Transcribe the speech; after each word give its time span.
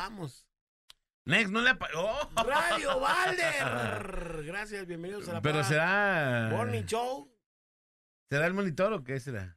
llevamos. 0.00 0.46
Next, 1.26 1.52
no 1.52 1.60
le 1.60 1.70
apagó. 1.70 2.30
Radio 2.36 3.00
Valder. 3.00 4.42
Gracias, 4.46 4.86
bienvenidos 4.86 5.28
a 5.28 5.34
la 5.34 5.42
Pero 5.42 5.62
será. 5.62 6.48
Morning 6.50 6.84
Show. 6.84 7.30
¿Será 8.30 8.46
el 8.46 8.54
monitor 8.54 8.92
o 8.92 9.04
qué 9.04 9.20
será? 9.20 9.56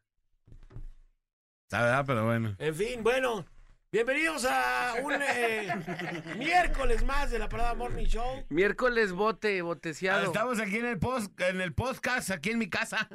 ¿verdad? 1.71 2.03
Pero 2.05 2.25
bueno. 2.25 2.55
En 2.59 2.75
fin, 2.75 3.01
bueno, 3.01 3.45
bienvenidos 3.91 4.45
a 4.45 4.95
un 5.01 5.13
eh, 5.13 5.73
miércoles 6.37 7.03
más 7.03 7.31
de 7.31 7.39
la 7.39 7.49
parada 7.49 7.73
Morning 7.73 8.05
Show. 8.05 8.45
Miércoles 8.49 9.11
bote, 9.11 9.61
boteciado. 9.61 10.25
Estamos 10.25 10.59
aquí 10.59 10.77
en 10.77 10.85
el 10.85 10.99
post, 10.99 11.39
en 11.41 11.61
el 11.61 11.73
podcast, 11.73 12.29
aquí 12.29 12.51
en 12.51 12.59
mi 12.59 12.69
casa. 12.69 13.09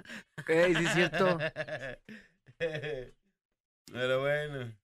Ey, 0.49 0.75
sí 0.75 0.85
es 0.87 0.95
cierto. 0.95 1.39
Pero 3.93 4.21
bueno. 4.21 4.78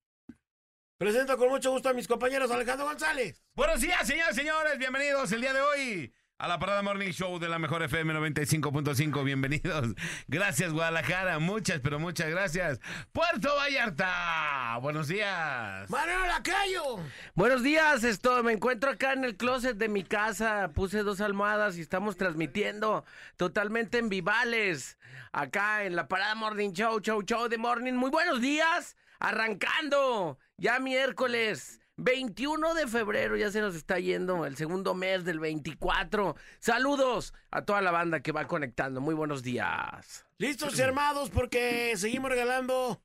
Presento 0.97 1.37
con 1.37 1.49
mucho 1.49 1.73
gusto 1.73 1.89
a 1.89 1.93
mis 1.93 2.07
compañeros 2.07 2.53
Alejandro 2.53 2.87
González. 2.87 3.43
Buenos 3.57 3.81
días, 3.81 4.07
señoras 4.07 4.33
y 4.35 4.41
señores. 4.41 4.79
Bienvenidos 4.79 5.33
el 5.33 5.41
día 5.41 5.53
de 5.53 5.61
hoy 5.61 6.15
a 6.39 6.47
la 6.47 6.61
Parada 6.61 6.83
Morning 6.83 7.11
Show 7.11 7.41
de 7.41 7.49
la 7.49 7.59
Mejor 7.59 7.83
FM 7.83 8.15
95.5. 8.15 9.25
Bienvenidos. 9.25 9.89
Gracias, 10.29 10.73
Guadalajara. 10.73 11.41
Muchas, 11.41 11.81
pero 11.81 11.99
muchas 11.99 12.31
gracias. 12.31 12.79
Puerto 13.11 13.53
Vallarta. 13.57 14.79
Buenos 14.83 15.09
días. 15.09 15.91
Manuel 15.91 16.29
Lacayo. 16.29 16.99
Buenos 17.35 17.65
días, 17.65 18.05
esto, 18.05 18.45
me 18.45 18.53
encuentro 18.53 18.91
acá 18.91 19.15
en 19.15 19.25
el 19.25 19.37
closet 19.37 19.77
de 19.77 19.89
mi 19.89 20.05
casa, 20.05 20.71
puse 20.75 21.03
dos 21.03 21.21
almohadas 21.21 21.77
y 21.77 21.81
estamos 21.81 22.17
transmitiendo 22.17 23.05
totalmente 23.37 23.99
en 23.99 24.11
Vivales, 24.11 24.97
acá 25.33 25.83
en 25.83 25.97
la 25.97 26.07
Parada 26.07 26.37
Morning 26.37 26.71
Show, 26.71 27.01
Show, 27.01 27.23
Show 27.23 27.49
de 27.49 27.59
Morning. 27.59 27.95
Muy 27.95 28.11
buenos 28.11 28.41
días, 28.41 28.97
arrancando, 29.19 30.39
ya 30.57 30.79
miércoles. 30.79 31.81
21 31.97 32.75
de 32.75 32.89
febrero 32.89 33.37
ya 33.37 33.53
se 33.53 33.61
nos 33.61 33.77
está 33.77 34.01
yendo 34.01 34.47
el 34.47 34.57
segundo 34.57 34.95
mes 34.95 35.25
del 35.25 35.39
24. 35.39 36.35
Saludos 36.59 37.33
a 37.53 37.65
toda 37.65 37.83
la 37.83 37.93
banda 37.93 38.21
que 38.21 38.33
va 38.33 38.49
conectando. 38.49 39.01
Muy 39.01 39.15
buenos 39.15 39.45
días. 39.45 40.27
Listos 40.39 40.77
y 40.79 40.83
armados 40.83 41.31
porque 41.31 41.97
seguimos 41.97 42.31
regalando 42.31 43.01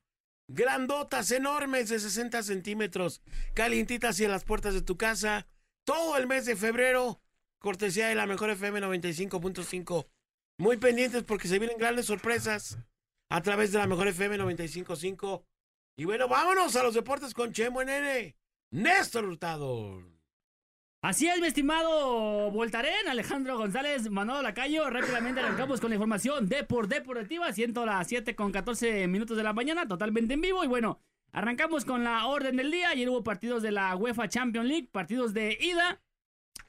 grandotas 0.48 1.30
enormes 1.30 1.88
de 1.88 2.00
60 2.00 2.42
centímetros, 2.42 3.22
calientitas 3.54 4.18
y 4.18 4.24
en 4.24 4.32
las 4.32 4.44
puertas 4.44 4.74
de 4.74 4.82
tu 4.82 4.96
casa. 4.96 5.46
Todo 5.84 6.16
el 6.16 6.26
mes 6.26 6.46
de 6.46 6.56
febrero, 6.56 7.20
cortesía 7.60 8.08
de 8.08 8.16
la 8.16 8.26
mejor 8.26 8.50
FM 8.50 8.80
95.5. 8.80 10.08
Muy 10.58 10.76
pendientes 10.78 11.22
porque 11.22 11.46
se 11.46 11.60
vienen 11.60 11.78
grandes 11.78 12.06
sorpresas 12.06 12.78
a 13.30 13.40
través 13.40 13.70
de 13.70 13.78
la 13.78 13.86
mejor 13.86 14.08
FM 14.08 14.38
95.5. 14.38 15.44
Y 16.00 16.06
bueno, 16.06 16.28
vámonos 16.28 16.74
a 16.76 16.82
los 16.82 16.94
deportes 16.94 17.34
con 17.34 17.52
Chemo 17.52 17.84
Nene. 17.84 18.34
Néstor 18.70 19.26
Hurtado. 19.26 20.02
Así 21.02 21.28
es, 21.28 21.38
mi 21.42 21.46
estimado 21.46 22.50
Voltaren, 22.50 23.06
Alejandro 23.06 23.58
González, 23.58 24.08
Manolo 24.10 24.40
Lacayo. 24.40 24.88
Rápidamente 24.88 25.40
arrancamos 25.42 25.78
con 25.78 25.90
la 25.90 25.96
información 25.96 26.48
de 26.48 26.64
por 26.64 26.88
Deportiva, 26.88 27.52
siendo 27.52 27.84
las 27.84 28.08
7 28.08 28.34
con 28.34 28.50
14 28.50 29.08
minutos 29.08 29.36
de 29.36 29.42
la 29.42 29.52
mañana, 29.52 29.86
totalmente 29.86 30.32
en 30.32 30.40
vivo. 30.40 30.64
Y 30.64 30.68
bueno, 30.68 31.02
arrancamos 31.32 31.84
con 31.84 32.02
la 32.02 32.24
orden 32.28 32.56
del 32.56 32.70
día. 32.70 32.88
Ayer 32.88 33.10
hubo 33.10 33.22
partidos 33.22 33.62
de 33.62 33.72
la 33.72 33.94
UEFA 33.94 34.26
Champions 34.30 34.68
League, 34.68 34.88
partidos 34.90 35.34
de 35.34 35.58
ida. 35.60 36.00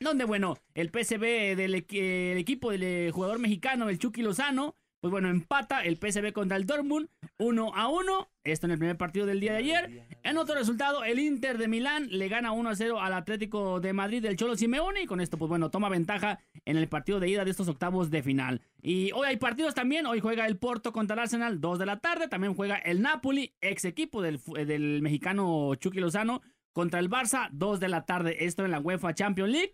Donde, 0.02 0.26
bueno, 0.26 0.58
el 0.74 0.90
PSV 0.90 1.56
del 1.56 1.76
equi- 1.76 2.34
el 2.34 2.38
equipo 2.38 2.72
del 2.72 2.84
eh, 2.84 3.12
jugador 3.14 3.40
mexicano, 3.40 3.88
el 3.88 3.98
Chucky 3.98 4.24
Lozano, 4.24 4.76
pues 5.02 5.12
bueno, 5.12 5.30
empata 5.30 5.84
el 5.84 5.98
PSV 5.98 6.32
contra 6.32 6.58
el 6.58 6.68
Dortmund 6.68 7.10
1 7.40 7.72
a 7.76 7.88
1. 7.88 8.30
Esto 8.44 8.68
en 8.68 8.72
el 8.72 8.78
primer 8.78 8.98
partido 8.98 9.26
del 9.26 9.40
día 9.40 9.54
de 9.54 9.58
ayer. 9.58 10.08
En 10.24 10.38
otro 10.38 10.54
resultado, 10.54 11.04
el 11.04 11.20
Inter 11.20 11.58
de 11.58 11.68
Milán 11.68 12.08
le 12.12 12.28
gana 12.28 12.52
1 12.52 12.70
a 12.70 12.76
0 12.76 13.02
al 13.02 13.14
Atlético 13.14 13.80
de 13.80 13.94
Madrid 13.94 14.22
del 14.22 14.38
Cholo 14.38 14.56
Simeone. 14.56 15.02
Y 15.02 15.08
con 15.08 15.20
esto, 15.20 15.40
pues 15.40 15.50
bueno, 15.50 15.72
toma 15.72 15.90
ventaja 15.90 16.40
en 16.66 16.78
el 16.78 16.88
partido 16.88 17.20
de 17.20 17.30
ida 17.30 17.44
de 17.44 17.50
estos 17.50 17.68
octavos 17.68 18.12
de 18.12 18.22
final. 18.22 18.62
Y 18.80 19.12
hoy 19.14 19.26
hay 19.26 19.38
partidos 19.38 19.74
también. 19.74 20.06
Hoy 20.06 20.20
juega 20.20 20.46
el 20.46 20.58
Porto 20.58 20.94
contra 20.94 21.16
el 21.16 21.22
Arsenal, 21.22 21.60
2 21.60 21.80
de 21.80 21.86
la 21.88 22.00
tarde. 22.00 22.28
También 22.28 22.54
juega 22.54 22.76
el 22.76 23.02
Napoli, 23.02 23.56
ex 23.60 23.86
equipo 23.86 24.22
del, 24.22 24.40
del 24.68 25.02
mexicano 25.02 25.74
Chucky 25.76 26.00
Lozano, 26.00 26.44
contra 26.74 27.00
el 27.00 27.10
Barça, 27.10 27.50
2 27.54 27.80
de 27.80 27.90
la 27.90 28.06
tarde. 28.06 28.46
Esto 28.46 28.66
en 28.66 28.72
la 28.72 28.80
UEFA 28.80 29.16
Champions 29.16 29.52
League. 29.52 29.74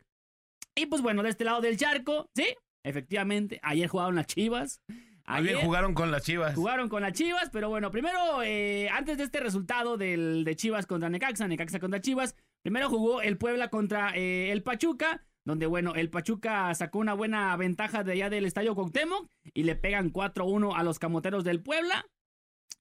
Y 0.74 0.86
pues 0.86 1.02
bueno, 1.02 1.22
de 1.22 1.32
este 1.32 1.44
lado 1.44 1.60
del 1.60 1.76
charco, 1.76 2.30
sí, 2.34 2.46
efectivamente, 2.86 3.60
ayer 3.62 3.90
jugaron 3.90 4.16
las 4.16 4.28
Chivas. 4.28 4.82
Ayer 5.30 5.56
Ayer 5.56 5.66
jugaron 5.66 5.94
con 5.94 6.10
las 6.10 6.24
chivas. 6.24 6.56
jugaron 6.56 6.88
con 6.88 7.02
las 7.02 7.12
Chivas, 7.12 7.50
pero 7.52 7.68
bueno, 7.68 7.92
primero, 7.92 8.42
eh, 8.44 8.88
antes 8.90 9.18
de 9.18 9.26
este 9.26 9.42
resultado 9.42 9.98
del, 9.98 10.46
de 10.46 10.56
Chivas 10.56 10.86
contra 10.86 11.10
Necaxa, 11.10 11.50
Necaxa 11.50 11.82
contra 11.82 12.00
Chivas, 12.00 12.36
primero 12.62 12.90
jugó 12.90 13.22
el 13.22 13.38
Puebla 13.38 13.70
contra 13.70 14.16
eh, 14.16 14.52
el 14.54 14.64
Pachuca, 14.64 15.26
donde 15.44 15.66
bueno, 15.66 15.96
el 15.96 16.10
Pachuca 16.10 16.74
sacó 16.76 17.00
una 17.00 17.14
buena 17.14 17.56
ventaja 17.58 18.06
de 18.06 18.14
allá 18.14 18.30
del 18.30 18.46
Estadio 18.46 18.74
Cuauhtémoc 18.74 19.30
y 19.54 19.64
le 19.64 19.76
pegan 19.76 20.14
4-1 20.14 20.74
a 20.74 20.84
los 20.84 20.98
camoteros 20.98 21.44
del 21.44 21.62
Puebla. 21.62 22.06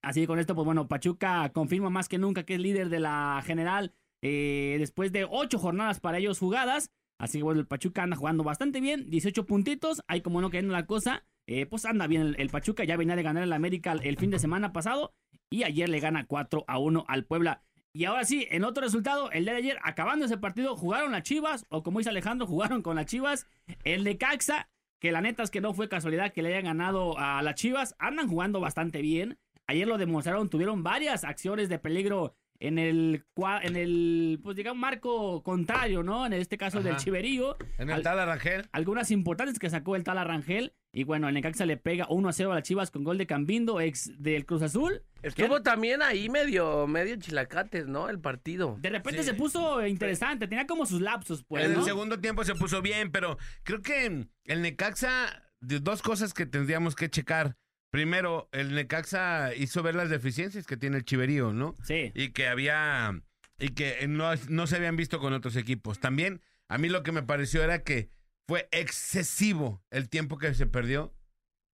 Así 0.01 0.21
que 0.21 0.27
con 0.29 0.39
esto, 0.39 0.55
pues 0.55 0.65
bueno, 0.65 0.87
Pachuca 0.87 1.51
confirma 1.53 1.91
más 1.91 2.09
que 2.09 2.19
nunca 2.19 2.45
que 2.45 2.55
es 2.55 2.61
líder 2.61 2.91
de 2.91 3.01
la 3.01 3.43
general 3.45 3.93
eh, 4.23 4.77
después 4.79 5.11
de 5.11 5.27
ocho 5.29 5.59
jornadas 5.59 5.99
para 5.99 6.19
ellos 6.19 6.39
jugadas. 6.39 6.93
Así 7.19 7.39
que 7.39 7.45
bueno, 7.45 7.59
el 7.59 7.67
Pachuca 7.67 8.05
anda 8.05 8.15
jugando 8.15 8.45
bastante 8.45 8.81
bien, 8.81 9.11
18 9.11 9.47
puntitos, 9.47 10.03
ahí 10.07 10.21
como 10.21 10.41
no 10.41 10.51
quedando 10.51 10.75
la 10.75 10.87
cosa, 10.87 11.25
eh, 11.47 11.67
pues 11.67 11.85
anda 11.85 12.07
bien 12.07 12.23
el, 12.23 12.37
el 12.39 12.51
Pachuca, 12.51 12.85
ya 12.85 12.97
venía 12.97 13.17
de 13.17 13.23
ganar 13.23 13.43
el 13.43 13.53
América 13.53 13.93
el, 13.93 14.17
fin 14.17 14.31
de 14.31 14.39
semana 14.39 14.73
pasado 14.73 15.15
y 15.49 15.63
ayer 15.63 15.89
le 15.89 16.01
gana 16.01 16.27
4 16.27 16.65
a 16.67 16.79
1 16.79 17.05
al 17.09 17.25
Puebla. 17.25 17.63
Y 17.93 18.05
ahora 18.05 18.25
sí, 18.25 18.47
en 18.51 18.65
otro 18.65 18.83
resultado, 18.83 19.31
el 19.31 19.45
día 19.45 19.55
de 19.55 19.61
ayer, 19.61 19.79
acabando 19.83 20.27
ese 20.27 20.37
partido, 20.37 20.77
jugaron 20.77 21.13
las 21.13 21.23
Chivas, 21.23 21.65
o 21.71 21.83
como 21.83 21.99
dice 21.99 22.11
Alejandro, 22.11 22.47
jugaron 22.47 22.83
con 22.83 22.97
las 22.97 23.07
Chivas, 23.07 23.47
el 23.85 24.05
de 24.05 24.19
Caxa, 24.19 24.69
que 25.01 25.13
la 25.13 25.23
neta 25.23 25.43
es 25.43 25.51
que 25.51 25.61
no 25.61 25.73
fue 25.73 25.89
casualidad 25.89 26.33
que 26.33 26.43
le 26.43 26.51
hayan 26.51 26.65
ganado 26.65 27.19
a 27.19 27.41
las 27.43 27.55
Chivas, 27.55 27.95
andan 27.99 28.29
jugando 28.29 28.61
bastante 28.61 29.01
bien. 29.01 29.39
Ayer 29.67 29.87
lo 29.89 29.99
demostraron, 29.99 30.51
tuvieron 30.51 30.83
varias 30.83 31.25
acciones 31.25 31.69
de 31.69 31.79
peligro 31.79 32.35
en 32.61 32.79
el, 32.79 33.25
en 33.63 33.77
el 33.77 34.41
pues 34.43 34.57
digamos, 34.57 34.81
marco 34.81 35.43
contrario, 35.43 36.03
¿no? 36.03 36.27
En 36.27 36.33
este 36.33 36.57
caso 36.59 36.83
del 36.83 36.95
Ajá. 36.95 37.05
Chiverío. 37.05 37.57
En 37.79 37.91
el 37.91 38.07
Al- 38.07 38.69
algunas 38.73 39.11
importantes 39.11 39.59
que 39.59 39.71
sacó 39.71 39.97
el 39.97 40.05
tal 40.05 40.19
Arrangel. 40.19 40.73
Y 40.93 41.05
bueno, 41.05 41.29
el 41.29 41.35
Necaxa 41.35 41.67
le 41.67 41.77
pega 41.77 42.07
1 42.09 42.27
a 42.29 42.33
0 42.33 42.53
a 42.53 42.55
las 42.55 42.65
Chivas 42.65 42.91
con 42.91 43.05
gol 43.05 43.19
de 43.19 43.27
Cambindo, 43.27 43.83
ex 43.83 44.11
del 44.23 44.47
Cruz 44.47 44.63
Azul. 44.63 45.03
Estuvo 45.23 45.61
también 45.63 46.01
ahí 46.01 46.31
medio, 46.31 46.87
medio 46.87 47.17
chilacates, 47.17 47.87
¿no? 47.87 48.09
El 48.09 48.19
partido. 48.19 48.79
De 48.81 48.89
repente 48.89 49.23
Sí. 49.23 49.29
se 49.29 49.35
puso 49.35 49.87
interesante, 49.87 50.49
tenía 50.49 50.67
como 50.67 50.87
sus 50.87 51.03
lapsos, 51.03 51.45
pues. 51.45 51.65
en 51.67 51.75
¿no? 51.75 51.81
el 51.81 51.85
segundo 51.85 52.19
tiempo 52.19 52.45
se 52.45 52.55
puso 52.55 52.81
bien, 52.81 53.11
pero 53.13 53.37
creo 53.63 53.83
que 53.83 54.27
el 54.45 54.63
Necaxa, 54.63 55.43
dos 55.61 56.01
cosas 56.01 56.33
que 56.33 56.47
tendríamos 56.47 56.95
que 56.97 57.11
checar. 57.11 57.57
Primero, 57.97 58.51
el 58.53 58.75
Necaxa 58.75 59.55
hizo 59.55 59.83
ver 59.83 59.95
las 59.95 60.11
deficiencias 60.11 60.67
que 60.67 60.77
tiene 60.77 60.99
el 60.99 61.07
Chiverío, 61.07 61.55
¿no? 61.55 61.75
Sí. 61.83 62.13
Y 62.15 62.29
que 62.33 62.47
había. 62.47 63.23
Y 63.59 63.71
que 63.71 64.07
no, 64.07 64.29
no 64.51 64.67
se 64.67 64.77
habían 64.77 64.97
visto 64.97 65.19
con 65.19 65.33
otros 65.33 65.57
equipos. 65.57 65.99
También, 65.99 66.43
a 66.69 66.77
mí 66.77 66.91
lo 66.91 67.03
que 67.03 67.11
me 67.13 67.23
pareció 67.23 67.63
era 67.65 67.85
que 67.85 68.11
fue 68.47 68.69
excesivo 68.71 69.83
el 69.91 70.11
tiempo 70.11 70.37
que 70.37 70.53
se 70.53 70.67
perdió. 70.67 71.15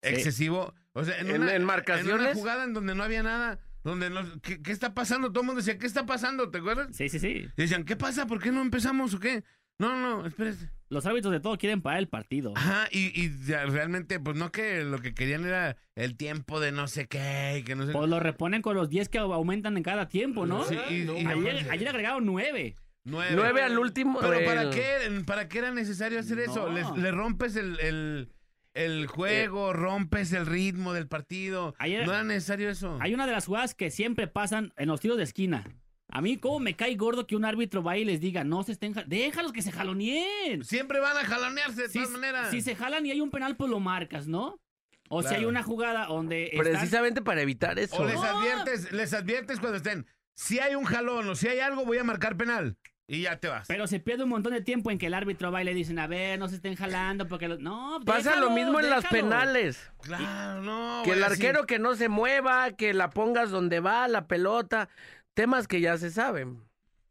Excesivo. 0.01 0.73
O 0.95 1.05
sea, 1.05 1.19
en, 1.19 1.27
¿En- 1.29 1.43
una, 1.43 1.55
en 1.55 1.69
en 1.69 2.11
una 2.11 2.33
jugada 2.33 2.65
en 2.65 2.73
donde 2.73 2.95
no 2.95 3.03
había 3.05 3.23
nada. 3.23 3.59
donde 3.85 4.09
nos, 4.09 4.41
¿qué, 4.41 4.63
qué 4.63 4.73
está 4.73 4.95
pasando? 4.95 5.29
Todo 5.33 5.43
el 5.43 5.47
mundo 5.49 5.61
decía, 5.61 5.77
¿qué 5.77 5.87
está 5.87 6.07
pasando? 6.07 6.51
¿Te 6.51 6.57
acuerdas? 6.61 6.97
Sí, 6.97 7.11
sí, 7.11 7.19
sí. 7.19 7.47
Y 7.59 7.61
decían, 7.61 7.85
¿qué 7.85 7.97
pasa? 7.97 8.27
¿Por 8.27 8.41
qué 8.41 8.53
no 8.53 8.63
empezamos 8.63 9.13
o 9.13 9.21
qué? 9.21 9.45
No, 9.79 10.01
no, 10.01 10.27
espérate. 10.27 10.71
Los 10.89 11.05
árbitros 11.07 11.33
de 11.33 11.41
todo 11.41 11.59
quieren 11.59 11.83
parar 11.83 11.99
el 11.99 12.09
partido. 12.09 12.53
Ajá, 12.57 12.87
y, 12.93 13.19
y 13.21 13.29
realmente, 13.49 14.21
pues 14.21 14.37
no 14.37 14.53
que 14.53 14.85
lo 14.85 15.01
que 15.01 15.15
querían 15.15 15.45
era 15.45 15.77
el 15.97 16.17
tiempo 16.17 16.61
de 16.61 16.71
no 16.73 16.87
sé 16.87 17.07
qué, 17.09 17.59
y 17.59 17.63
que 17.65 17.75
no 17.75 17.87
sé 17.87 17.93
Pues 17.93 18.09
lo 18.09 18.21
reponen 18.21 18.63
con 18.63 18.77
los 18.77 18.89
10 18.89 19.09
que 19.09 19.19
aumentan 19.19 19.77
en 19.77 19.83
cada 19.83 20.09
tiempo, 20.09 20.47
¿no? 20.47 20.65
Sí, 20.65 20.77
y- 20.91 20.95
y 21.11 21.27
ayer, 21.27 21.67
ayer 21.71 21.89
agregaron 21.89 22.25
9. 22.25 22.77
Nueve. 23.09 23.33
Nueve 23.37 23.63
al 23.63 23.79
último. 23.79 24.19
Pero 24.21 24.45
¿para 24.45 24.71
qué, 24.71 25.23
¿para 25.27 25.49
qué 25.49 25.59
era 25.59 25.71
necesario 25.73 26.19
hacer 26.19 26.41
eso? 26.41 26.69
No. 26.69 26.97
Le, 26.97 27.03
le 27.03 27.11
rompes 27.13 27.55
el, 27.55 27.79
el, 27.81 28.33
el 28.75 29.07
juego, 29.07 29.73
rompes 29.73 30.33
el 30.33 30.45
ritmo 30.45 30.93
del 30.93 31.07
partido. 31.07 31.75
Ayer- 31.79 32.05
no 32.05 32.13
era 32.13 32.25
necesario 32.25 32.69
eso. 32.69 32.99
Hay 33.01 33.15
una 33.15 33.27
de 33.27 33.33
las 33.33 33.47
jugadas 33.47 33.75
que 33.75 33.91
siempre 33.93 34.27
pasan 34.27 34.73
en 34.77 34.89
los 34.89 35.01
tiros 35.01 35.17
de 35.19 35.23
esquina. 35.25 35.65
A 36.09 36.21
mí, 36.23 36.37
¿cómo 36.37 36.61
me 36.61 36.75
cae 36.77 36.95
gordo 36.95 37.27
que 37.27 37.37
un 37.37 37.45
árbitro 37.45 37.83
vaya 37.83 38.03
y 38.03 38.05
les 38.05 38.21
diga, 38.21 38.45
no 38.45 38.63
se 38.63 38.73
estén... 38.73 38.95
ja- 38.95 39.05
Déjalos 39.07 39.53
que 39.53 39.61
se 39.63 39.73
jaloneen. 39.73 40.65
Siempre 40.65 41.01
van 41.01 41.17
a 41.17 41.25
jalonearse 41.25 41.83
de 41.83 41.89
Si, 41.89 41.95
todas 41.99 42.11
maneras. 42.11 42.51
si 42.51 42.61
se 42.61 42.77
jalan 42.77 43.05
y 43.07 43.11
hay 43.11 43.21
un 43.21 43.31
penal, 43.31 43.57
pues 43.57 43.71
lo 43.71 43.81
marcas, 43.81 44.27
¿no? 44.29 44.61
O 45.09 45.23
si 45.23 45.35
hay 45.35 45.45
una 45.45 45.63
jugada 45.63 46.07
donde 46.07 46.45
están- 46.47 46.61
Precisamente 46.61 47.23
para 47.23 47.41
evitar 47.43 47.79
eso. 47.79 47.97
O 47.97 48.05
les 48.07 48.17
adviertes, 48.17 48.93
les 48.93 49.13
adviertes 49.15 49.61
cuando 49.61 49.77
estén. 49.77 50.07
Si 50.35 50.59
hay 50.59 50.75
un 50.75 50.85
jalón 50.85 51.29
o 51.29 51.35
si 51.35 51.49
hay 51.49 51.61
algo, 51.61 51.85
voy 51.85 51.99
a 51.99 52.05
marcar 52.05 52.37
penal. 52.37 52.77
Y 53.09 53.23
ya 53.23 53.37
te 53.39 53.47
vas. 53.47 53.69
Pero 53.69 53.87
se 53.87 54.01
pierde 54.01 54.25
un 54.25 54.31
montón 54.31 54.53
de 54.53 54.63
tiempo 54.63 54.91
en 54.91 54.99
que 54.99 55.07
el 55.07 55.15
árbitro 55.15 55.53
va 55.53 55.63
y 55.63 55.65
le 55.65 55.75
dicen, 55.75 56.01
a 56.01 56.09
ver, 56.09 56.41
no 56.41 56.49
se 56.49 56.57
estén 56.57 56.75
jalando 56.75 57.29
porque... 57.29 57.47
lo- 57.47 57.59
No, 57.59 58.01
Pasa 58.05 58.35
lo 58.35 58.51
mismo 58.51 58.81
en 58.81 58.91
las 58.91 59.07
penales. 59.07 59.93
Claro, 60.03 60.61
no. 60.63 61.03
Que 61.05 61.13
el 61.13 61.23
arquero 61.23 61.67
que 61.67 61.79
no 61.79 61.95
se 61.95 62.09
mueva, 62.09 62.73
que 62.73 62.93
la 62.95 63.11
pongas 63.11 63.51
donde 63.53 63.79
va 63.79 64.09
la 64.09 64.27
pelota. 64.27 64.89
Temas 65.37 65.69
que 65.69 65.83
ya 65.83 65.99
se 65.99 66.11
saben. 66.11 66.65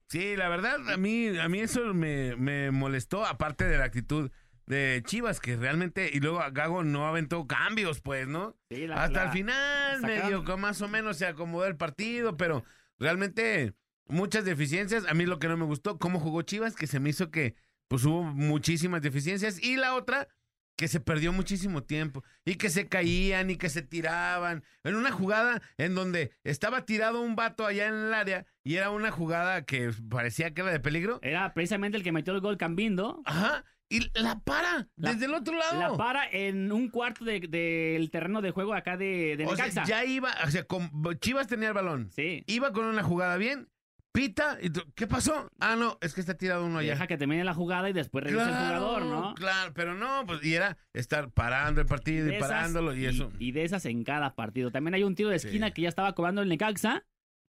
Sí, 0.09 0.35
la 0.35 0.49
verdad, 0.49 0.77
a 0.89 0.97
mí, 0.97 1.37
a 1.37 1.47
mí 1.47 1.59
eso 1.59 1.93
me, 1.93 2.35
me 2.35 2.71
molestó, 2.71 3.23
aparte 3.23 3.65
de 3.65 3.77
la 3.77 3.85
actitud 3.85 4.31
de 4.65 5.03
Chivas, 5.05 5.39
que 5.39 5.55
realmente, 5.57 6.09
y 6.11 6.19
luego 6.19 6.39
Gago 6.51 6.83
no 6.83 7.07
aventó 7.07 7.45
cambios, 7.45 8.01
pues, 8.01 8.27
¿no? 8.27 8.57
Sí, 8.71 8.87
la- 8.87 9.03
Hasta 9.03 9.19
la- 9.19 9.23
el 9.25 9.29
final, 9.31 10.01
sacaron- 10.01 10.23
medio 10.23 10.43
que 10.43 10.55
más 10.57 10.81
o 10.81 10.87
menos 10.87 11.17
se 11.17 11.27
acomodó 11.27 11.67
el 11.67 11.75
partido, 11.77 12.35
pero 12.35 12.63
realmente 12.97 13.75
muchas 14.07 14.43
deficiencias. 14.43 15.05
A 15.07 15.13
mí 15.13 15.27
lo 15.27 15.37
que 15.37 15.47
no 15.47 15.55
me 15.57 15.65
gustó, 15.65 15.99
cómo 15.99 16.19
jugó 16.19 16.41
Chivas, 16.41 16.75
que 16.75 16.87
se 16.87 16.99
me 16.99 17.11
hizo 17.11 17.29
que 17.29 17.53
pues 17.87 18.03
hubo 18.05 18.23
muchísimas 18.23 19.03
deficiencias. 19.03 19.61
Y 19.61 19.75
la 19.77 19.93
otra, 19.93 20.27
que 20.77 20.87
se 20.87 20.99
perdió 20.99 21.31
muchísimo 21.31 21.83
tiempo 21.83 22.23
y 22.43 22.55
que 22.55 22.69
se 22.69 22.87
caían 22.87 23.49
y 23.49 23.55
que 23.55 23.69
se 23.69 23.81
tiraban. 23.81 24.63
En 24.83 24.95
una 24.95 25.11
jugada 25.11 25.61
en 25.77 25.95
donde 25.95 26.31
estaba 26.43 26.85
tirado 26.85 27.21
un 27.21 27.35
vato 27.35 27.65
allá 27.65 27.87
en 27.87 27.93
el 27.95 28.13
área 28.13 28.45
y 28.63 28.75
era 28.75 28.89
una 28.89 29.11
jugada 29.11 29.63
que 29.65 29.91
parecía 30.09 30.53
que 30.53 30.61
era 30.61 30.71
de 30.71 30.79
peligro. 30.79 31.19
Era 31.21 31.53
precisamente 31.53 31.97
el 31.97 32.03
que 32.03 32.11
metió 32.11 32.33
el 32.33 32.41
gol 32.41 32.57
Cambindo. 32.57 33.21
Ajá. 33.25 33.63
Y 33.87 34.09
la 34.19 34.39
para 34.39 34.87
La- 34.95 35.13
desde 35.13 35.25
el 35.27 35.33
otro 35.35 35.55
lado. 35.55 35.79
La 35.91 35.95
para 35.97 36.27
en 36.29 36.71
un 36.71 36.89
cuarto 36.89 37.23
de- 37.23 37.39
del 37.41 38.09
terreno 38.09 38.41
de 38.41 38.49
juego 38.51 38.73
acá 38.73 38.97
de, 38.97 39.37
de 39.37 39.45
o 39.45 39.55
sea, 39.55 39.69
ya 39.85 40.03
iba, 40.03 40.33
o 40.45 40.49
sea, 40.49 40.63
con- 40.63 40.89
Chivas 41.19 41.47
tenía 41.47 41.67
el 41.67 41.75
balón. 41.75 42.09
Sí. 42.11 42.43
Iba 42.47 42.73
con 42.73 42.85
una 42.85 43.03
jugada 43.03 43.37
bien, 43.37 43.69
pita, 44.15 44.57
y 44.61 44.69
tú, 44.69 44.81
¿qué 44.95 45.05
pasó? 45.07 45.47
Ah, 45.59 45.75
no, 45.75 45.97
es 46.01 46.13
que 46.13 46.21
está 46.21 46.35
tirado 46.35 46.65
uno 46.65 46.79
allá. 46.79 46.91
Deja 46.93 47.07
que 47.07 47.17
termine 47.17 47.43
la 47.43 47.53
jugada 47.53 47.89
y 47.89 47.93
después 47.93 48.23
revisa 48.23 48.49
el 48.49 48.55
jugador, 48.79 49.03
¿no? 49.05 49.35
Claro, 49.35 49.73
pero 49.75 49.93
no, 49.93 50.23
pues 50.25 50.43
y 50.43 50.53
era 50.53 50.77
estar 50.93 51.29
parando 51.31 51.81
el 51.81 51.87
partido 51.87 52.27
y 52.31 52.35
esas- 52.35 52.47
parándolo 52.49 52.95
y 52.95 53.05
eso. 53.05 53.31
Y 53.39 53.51
de 53.51 53.63
esas 53.65 53.85
en 53.85 54.03
cada 54.03 54.33
partido. 54.35 54.71
También 54.71 54.93
hay 54.95 55.03
un 55.03 55.15
tiro 55.15 55.29
de 55.29 55.35
esquina 55.35 55.67
Sí. 55.67 55.73
que 55.73 55.81
ya 55.83 55.89
estaba 55.89 56.13
cobrando 56.15 56.41
el 56.41 56.49
Necaxa. 56.49 57.05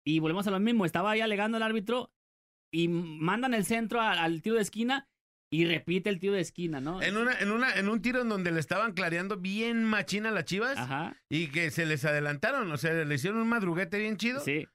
Y 0.05 0.19
volvemos 0.21 0.47
a 0.47 0.51
lo 0.51 0.61
mismo. 0.61 0.85
Estaba 0.87 1.11
ahí 1.11 1.21
alegando 1.21 1.57
al 1.57 1.63
árbitro. 1.63 2.11
Y 2.73 2.89
mandan 2.89 3.53
el 3.55 3.65
centro 3.65 4.01
a- 4.01 4.13
al 4.23 4.43
tiro 4.43 4.57
de 4.57 4.63
esquina. 4.63 5.09
Y 5.53 5.65
repite 5.67 6.09
el 6.11 6.21
tiro 6.21 6.35
de 6.35 6.41
esquina, 6.41 6.81
¿no? 6.81 7.03
En 7.03 7.17
una, 7.17 7.33
en 7.41 7.51
una, 7.51 7.75
en 7.75 7.89
un 7.89 8.01
tiro 8.01 8.21
en 8.23 8.29
donde 8.29 8.53
le 8.53 8.61
estaban 8.61 8.93
clareando 8.93 9.37
bien 9.37 9.83
machina 9.83 10.29
a 10.29 10.33
las 10.33 10.45
chivas 10.45 10.79
Ajá. 10.79 11.17
y 11.29 11.49
que 11.49 11.73
se 11.73 11.87
les 11.87 12.05
adelantaron, 12.05 12.71
o 12.71 12.77
sea, 12.77 12.93
le 12.93 13.13
hicieron 13.13 13.41
un 13.41 13.49
madruguete 13.49 13.99
bien 13.99 14.17
chido. 14.17 14.39
Sí. 14.45 14.69